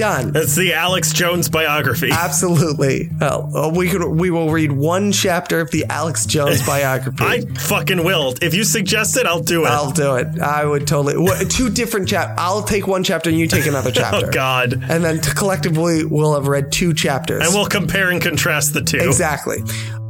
Done. 0.00 0.32
It's 0.34 0.56
the 0.56 0.72
Alex 0.72 1.12
Jones 1.12 1.50
biography. 1.50 2.08
Absolutely. 2.12 3.10
Hell, 3.18 3.54
uh, 3.54 3.68
we 3.68 3.90
could 3.90 4.02
we 4.02 4.30
will 4.30 4.50
read 4.50 4.72
one 4.72 5.12
chapter 5.12 5.60
of 5.60 5.70
the 5.72 5.84
Alex 5.90 6.24
Jones 6.24 6.66
biography. 6.66 7.16
I 7.22 7.40
fucking 7.42 8.02
will. 8.02 8.34
If 8.40 8.54
you 8.54 8.64
suggest 8.64 9.18
it, 9.18 9.26
I'll 9.26 9.42
do 9.42 9.64
it. 9.66 9.68
I'll 9.68 9.90
do 9.90 10.14
it. 10.14 10.40
I 10.40 10.64
would 10.64 10.86
totally. 10.86 11.18
What, 11.18 11.50
two 11.50 11.68
different 11.68 12.08
chap. 12.08 12.34
I'll 12.38 12.62
take 12.62 12.86
one 12.86 13.04
chapter 13.04 13.28
and 13.28 13.38
you 13.38 13.46
take 13.46 13.66
another 13.66 13.90
chapter. 13.94 14.28
oh 14.28 14.30
God. 14.30 14.72
And 14.72 15.04
then 15.04 15.20
t- 15.20 15.32
collectively 15.34 16.06
we'll 16.06 16.32
have 16.32 16.48
read 16.48 16.72
two 16.72 16.94
chapters. 16.94 17.44
And 17.44 17.54
we'll 17.54 17.66
compare 17.66 18.08
and 18.08 18.22
contrast 18.22 18.72
the 18.72 18.80
two. 18.82 18.96
Exactly. 18.96 19.58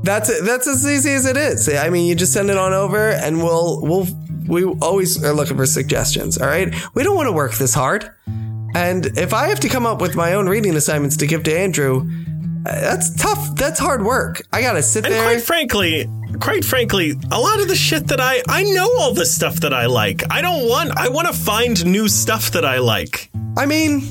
That's 0.04 0.28
it. 0.28 0.44
That's 0.44 0.68
as 0.68 0.86
easy 0.86 1.10
as 1.14 1.26
it 1.26 1.36
is. 1.36 1.68
I 1.68 1.90
mean, 1.90 2.06
you 2.06 2.14
just 2.14 2.32
send 2.32 2.48
it 2.48 2.56
on 2.56 2.72
over, 2.72 3.10
and 3.10 3.42
we'll 3.42 3.80
we'll 3.82 4.06
we 4.46 4.64
always 4.64 5.22
are 5.24 5.32
looking 5.32 5.56
for 5.56 5.66
suggestions. 5.66 6.38
All 6.38 6.46
right. 6.46 6.72
We 6.94 7.02
don't 7.02 7.16
want 7.16 7.26
to 7.26 7.32
work 7.32 7.54
this 7.54 7.74
hard. 7.74 8.08
And 8.74 9.06
if 9.18 9.32
I 9.34 9.48
have 9.48 9.60
to 9.60 9.68
come 9.68 9.86
up 9.86 10.00
with 10.00 10.14
my 10.16 10.34
own 10.34 10.48
reading 10.48 10.76
assignments 10.76 11.16
to 11.18 11.26
give 11.26 11.42
to 11.44 11.56
Andrew, 11.58 12.08
uh, 12.66 12.80
that's 12.80 13.14
tough. 13.16 13.54
That's 13.56 13.78
hard 13.80 14.04
work. 14.04 14.42
I 14.52 14.60
gotta 14.62 14.82
sit 14.82 15.04
And 15.04 15.14
there. 15.14 15.22
quite 15.24 15.42
frankly, 15.42 16.08
quite 16.40 16.64
frankly, 16.64 17.14
a 17.30 17.40
lot 17.40 17.60
of 17.60 17.68
the 17.68 17.74
shit 17.76 18.06
that 18.08 18.20
I 18.20 18.42
I 18.48 18.62
know 18.64 18.88
all 18.98 19.14
the 19.14 19.26
stuff 19.26 19.60
that 19.60 19.72
I 19.74 19.86
like. 19.86 20.22
I 20.30 20.40
don't 20.42 20.68
want 20.68 20.96
I 20.96 21.08
want 21.08 21.26
to 21.28 21.32
find 21.32 21.84
new 21.86 22.08
stuff 22.08 22.52
that 22.52 22.64
I 22.64 22.78
like. 22.78 23.30
I 23.56 23.66
mean, 23.66 24.02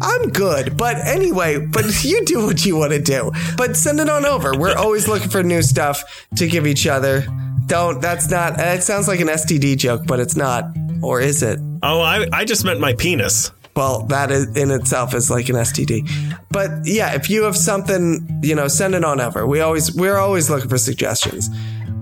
I'm 0.00 0.28
good, 0.30 0.76
but 0.76 0.96
anyway, 0.98 1.58
but 1.64 1.84
you 2.04 2.24
do 2.24 2.46
what 2.46 2.64
you 2.64 2.76
want 2.76 2.92
to 2.92 3.00
do. 3.00 3.32
But 3.56 3.76
send 3.76 4.00
it 4.00 4.08
on 4.08 4.24
over. 4.26 4.56
We're 4.56 4.76
always 4.76 5.08
looking 5.08 5.30
for 5.30 5.42
new 5.42 5.62
stuff 5.62 6.26
to 6.36 6.46
give 6.46 6.66
each 6.66 6.86
other. 6.86 7.24
Don't, 7.66 8.02
that's 8.02 8.28
not, 8.30 8.60
it 8.60 8.82
sounds 8.82 9.08
like 9.08 9.20
an 9.20 9.28
STD 9.28 9.78
joke, 9.78 10.02
but 10.06 10.20
it's 10.20 10.36
not. 10.36 10.64
Or 11.02 11.20
is 11.22 11.42
it? 11.42 11.58
Oh, 11.82 12.00
I 12.00 12.26
I 12.32 12.44
just 12.44 12.64
meant 12.64 12.78
my 12.80 12.92
penis. 12.92 13.50
Well, 13.76 14.04
that 14.06 14.30
is, 14.30 14.56
in 14.56 14.70
itself 14.70 15.14
is 15.14 15.30
like 15.30 15.48
an 15.48 15.56
STD. 15.56 16.08
But 16.50 16.70
yeah, 16.84 17.14
if 17.14 17.28
you 17.28 17.42
have 17.42 17.56
something, 17.56 18.40
you 18.42 18.54
know, 18.54 18.68
send 18.68 18.94
it 18.94 19.04
on 19.04 19.20
over. 19.20 19.46
We 19.46 19.60
always, 19.60 19.92
we're 19.94 20.16
always 20.16 20.48
looking 20.48 20.68
for 20.70 20.78
suggestions. 20.78 21.50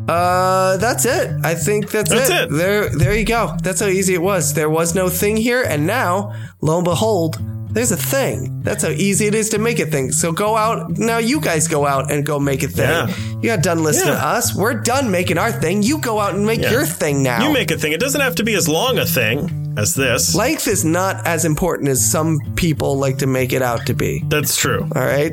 Uh, 0.08 0.76
that's 0.78 1.04
it. 1.04 1.32
I 1.44 1.54
think 1.54 1.90
that's, 1.90 2.10
That's 2.10 2.28
it. 2.28 2.42
it. 2.42 2.50
There, 2.50 2.88
there 2.90 3.16
you 3.16 3.24
go. 3.24 3.56
That's 3.62 3.80
how 3.80 3.86
easy 3.86 4.14
it 4.14 4.22
was. 4.22 4.52
There 4.52 4.68
was 4.68 4.94
no 4.94 5.08
thing 5.08 5.36
here, 5.36 5.62
and 5.62 5.86
now, 5.86 6.34
lo 6.60 6.76
and 6.78 6.84
behold, 6.84 7.40
there's 7.72 7.90
a 7.92 7.96
thing. 7.96 8.60
That's 8.62 8.82
how 8.82 8.90
easy 8.90 9.26
it 9.26 9.34
is 9.34 9.48
to 9.50 9.58
make 9.58 9.78
a 9.78 9.86
thing. 9.86 10.12
So 10.12 10.30
go 10.32 10.56
out 10.56 10.98
now. 10.98 11.18
You 11.18 11.40
guys 11.40 11.68
go 11.68 11.86
out 11.86 12.10
and 12.12 12.24
go 12.24 12.38
make 12.38 12.62
a 12.62 12.68
thing. 12.68 12.88
Yeah. 12.88 13.08
You 13.40 13.42
got 13.48 13.62
done 13.62 13.82
listening 13.82 14.14
Yeah. 14.14 14.20
to 14.20 14.26
us. 14.26 14.54
We're 14.54 14.74
done 14.74 15.10
making 15.10 15.38
our 15.38 15.50
thing. 15.50 15.82
You 15.82 15.98
go 15.98 16.20
out 16.20 16.34
and 16.34 16.46
make 16.46 16.60
Yeah. 16.60 16.70
your 16.70 16.86
thing 16.86 17.22
now. 17.22 17.46
You 17.46 17.52
make 17.52 17.70
a 17.70 17.78
thing. 17.78 17.92
It 17.92 18.00
doesn't 18.00 18.20
have 18.20 18.34
to 18.36 18.44
be 18.44 18.54
as 18.54 18.68
long 18.68 18.98
a 18.98 19.06
thing 19.06 19.74
as 19.78 19.94
this. 19.94 20.34
Length 20.34 20.68
is 20.68 20.84
not 20.84 21.26
as 21.26 21.44
important 21.44 21.88
as 21.88 22.04
some 22.04 22.38
people 22.56 22.98
like 22.98 23.18
to 23.18 23.26
make 23.26 23.52
it 23.52 23.62
out 23.62 23.86
to 23.86 23.94
be. 23.94 24.22
That's 24.28 24.56
true. 24.56 24.82
All 24.94 25.02
right. 25.02 25.32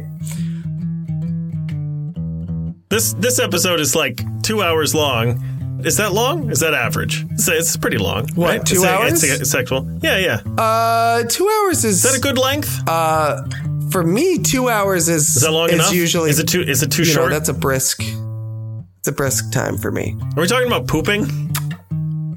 This 2.89 3.13
this 3.13 3.37
episode 3.39 3.79
is 3.79 3.95
like 3.95 4.19
two 4.41 4.63
hours 4.63 4.95
long. 4.95 5.43
Is 5.85 5.97
that 5.97 6.11
long? 6.13 6.49
Is 6.51 6.59
that 6.59 6.73
average? 6.73 7.25
It's, 7.31 7.47
it's 7.47 7.77
pretty 7.77 7.97
long. 7.97 8.27
What, 8.35 8.47
right? 8.49 8.65
two 8.65 8.75
It's 8.75 8.83
a- 8.83 8.89
hours? 8.89 9.23
It's, 9.23 9.41
a- 9.41 9.45
sexual. 9.45 9.87
Yeah, 10.01 10.17
yeah. 10.17 10.41
Uh, 10.61 11.23
two 11.23 11.47
hours 11.47 11.85
is, 11.85 12.03
that 12.03 12.15
a 12.17 12.19
good 12.19 12.37
length? 12.37 12.81
uh, 12.87 13.43
for 13.91 14.03
me, 14.03 14.37
two 14.37 14.69
hours 14.69 15.07
is, 15.09 15.35
is 15.37 15.41
that 15.43 15.51
long 15.51 15.69
enough? 15.71 15.93
usually, 15.93 16.29
Is 16.29 16.39
it 16.39 16.47
too? 16.47 16.61
Is 16.61 16.83
it 16.83 16.91
too 16.91 17.03
you 17.03 17.09
know, 17.09 17.21
short? 17.21 17.31
that's 17.31 17.49
a 17.49 17.53
brisk, 17.53 18.01
it's 18.01 19.07
a 19.07 19.11
brisk 19.11 19.51
time 19.51 19.77
for 19.77 19.91
me. 19.91 20.15
Are 20.35 20.41
we 20.41 20.47
talking 20.47 20.67
about 20.67 20.87
pooping? 20.87 21.25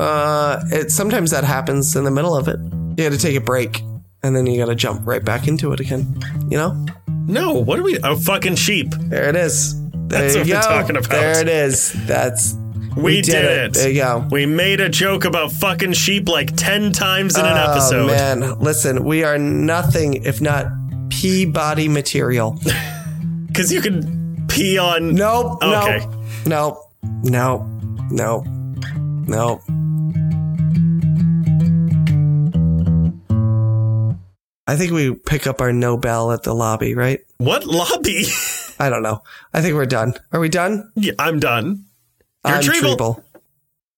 Uh, 0.01 0.62
it, 0.70 0.90
sometimes 0.90 1.31
that 1.31 1.44
happens 1.44 1.94
in 1.97 2.05
the 2.05 2.10
middle 2.10 2.35
of 2.36 2.48
it. 2.48 2.59
You 2.97 3.05
got 3.09 3.12
to 3.12 3.19
take 3.19 3.36
a 3.36 3.40
break 3.40 3.82
and 4.23 4.35
then 4.35 4.47
you 4.47 4.56
got 4.59 4.66
to 4.70 4.74
jump 4.74 5.06
right 5.06 5.24
back 5.24 5.47
into 5.48 5.73
it 5.73 5.81
again. 5.81 6.16
You 6.48 6.56
know, 6.59 6.86
No. 7.27 7.52
What 7.55 7.78
are 7.78 7.82
we? 7.82 7.98
A 8.02 8.16
fucking 8.16 8.55
sheep. 8.56 8.89
there 8.93 9.28
it 9.28 9.36
is. 9.36 9.78
There 9.90 10.20
That's 10.23 10.36
what 10.36 10.47
go. 10.47 10.55
we're 10.55 10.62
talking 10.62 10.97
about. 10.97 11.09
There 11.10 11.40
it 11.40 11.48
is. 11.48 11.93
That's 12.06 12.55
We, 12.97 13.23
did, 13.23 13.44
it. 13.44 13.74
There 13.74 13.90
you 13.90 14.02
go. 14.02 14.28
We 14.31 14.47
made 14.47 14.81
a 14.81 14.89
joke 14.89 15.24
about 15.24 15.52
fucking 15.52 15.94
sheep 15.94 16.28
like 16.28 16.55
ten 16.56 16.93
times 16.93 17.39
in 17.39 17.44
an 17.44 17.56
episode. 17.56 18.09
Oh 18.09 18.09
episode. 18.09 18.39
man, 18.40 18.59
listen, 18.59 19.05
we 19.05 19.24
are 19.24 19.39
nothing 19.39 20.24
if 20.24 20.40
not 20.40 20.66
Peabody 21.09 21.89
material. 21.89 22.59
Because 23.47 23.70
you 23.70 23.82
could 23.82 24.48
pee 24.48 24.78
on. 24.78 25.14
Nope. 25.14 25.59
Oh, 25.60 25.82
okay. 25.82 26.06
Nope. 26.47 26.78
Nope. 27.02 27.66
Nope. 28.10 28.47
Nope. 28.47 28.47
Nope. 29.28 29.60
I 34.66 34.77
think 34.77 34.93
we 34.93 35.14
pick 35.14 35.47
up 35.47 35.60
our 35.60 35.70
Nobel 35.70 36.32
at 36.32 36.44
the 36.44 36.55
lobby, 36.55 36.94
right? 36.94 37.20
What 37.36 37.66
lobby? 37.66 38.24
I 38.78 38.89
don't 38.89 39.02
know. 39.02 39.23
I 39.52 39.60
think 39.60 39.74
we're 39.74 39.85
done. 39.85 40.14
Are 40.32 40.40
we 40.40 40.48
done? 40.48 40.90
yeah, 40.97 41.12
I'm 41.19 41.39
done. 41.39 41.85
I'm. 42.44 42.60
Triebel. 42.62 43.23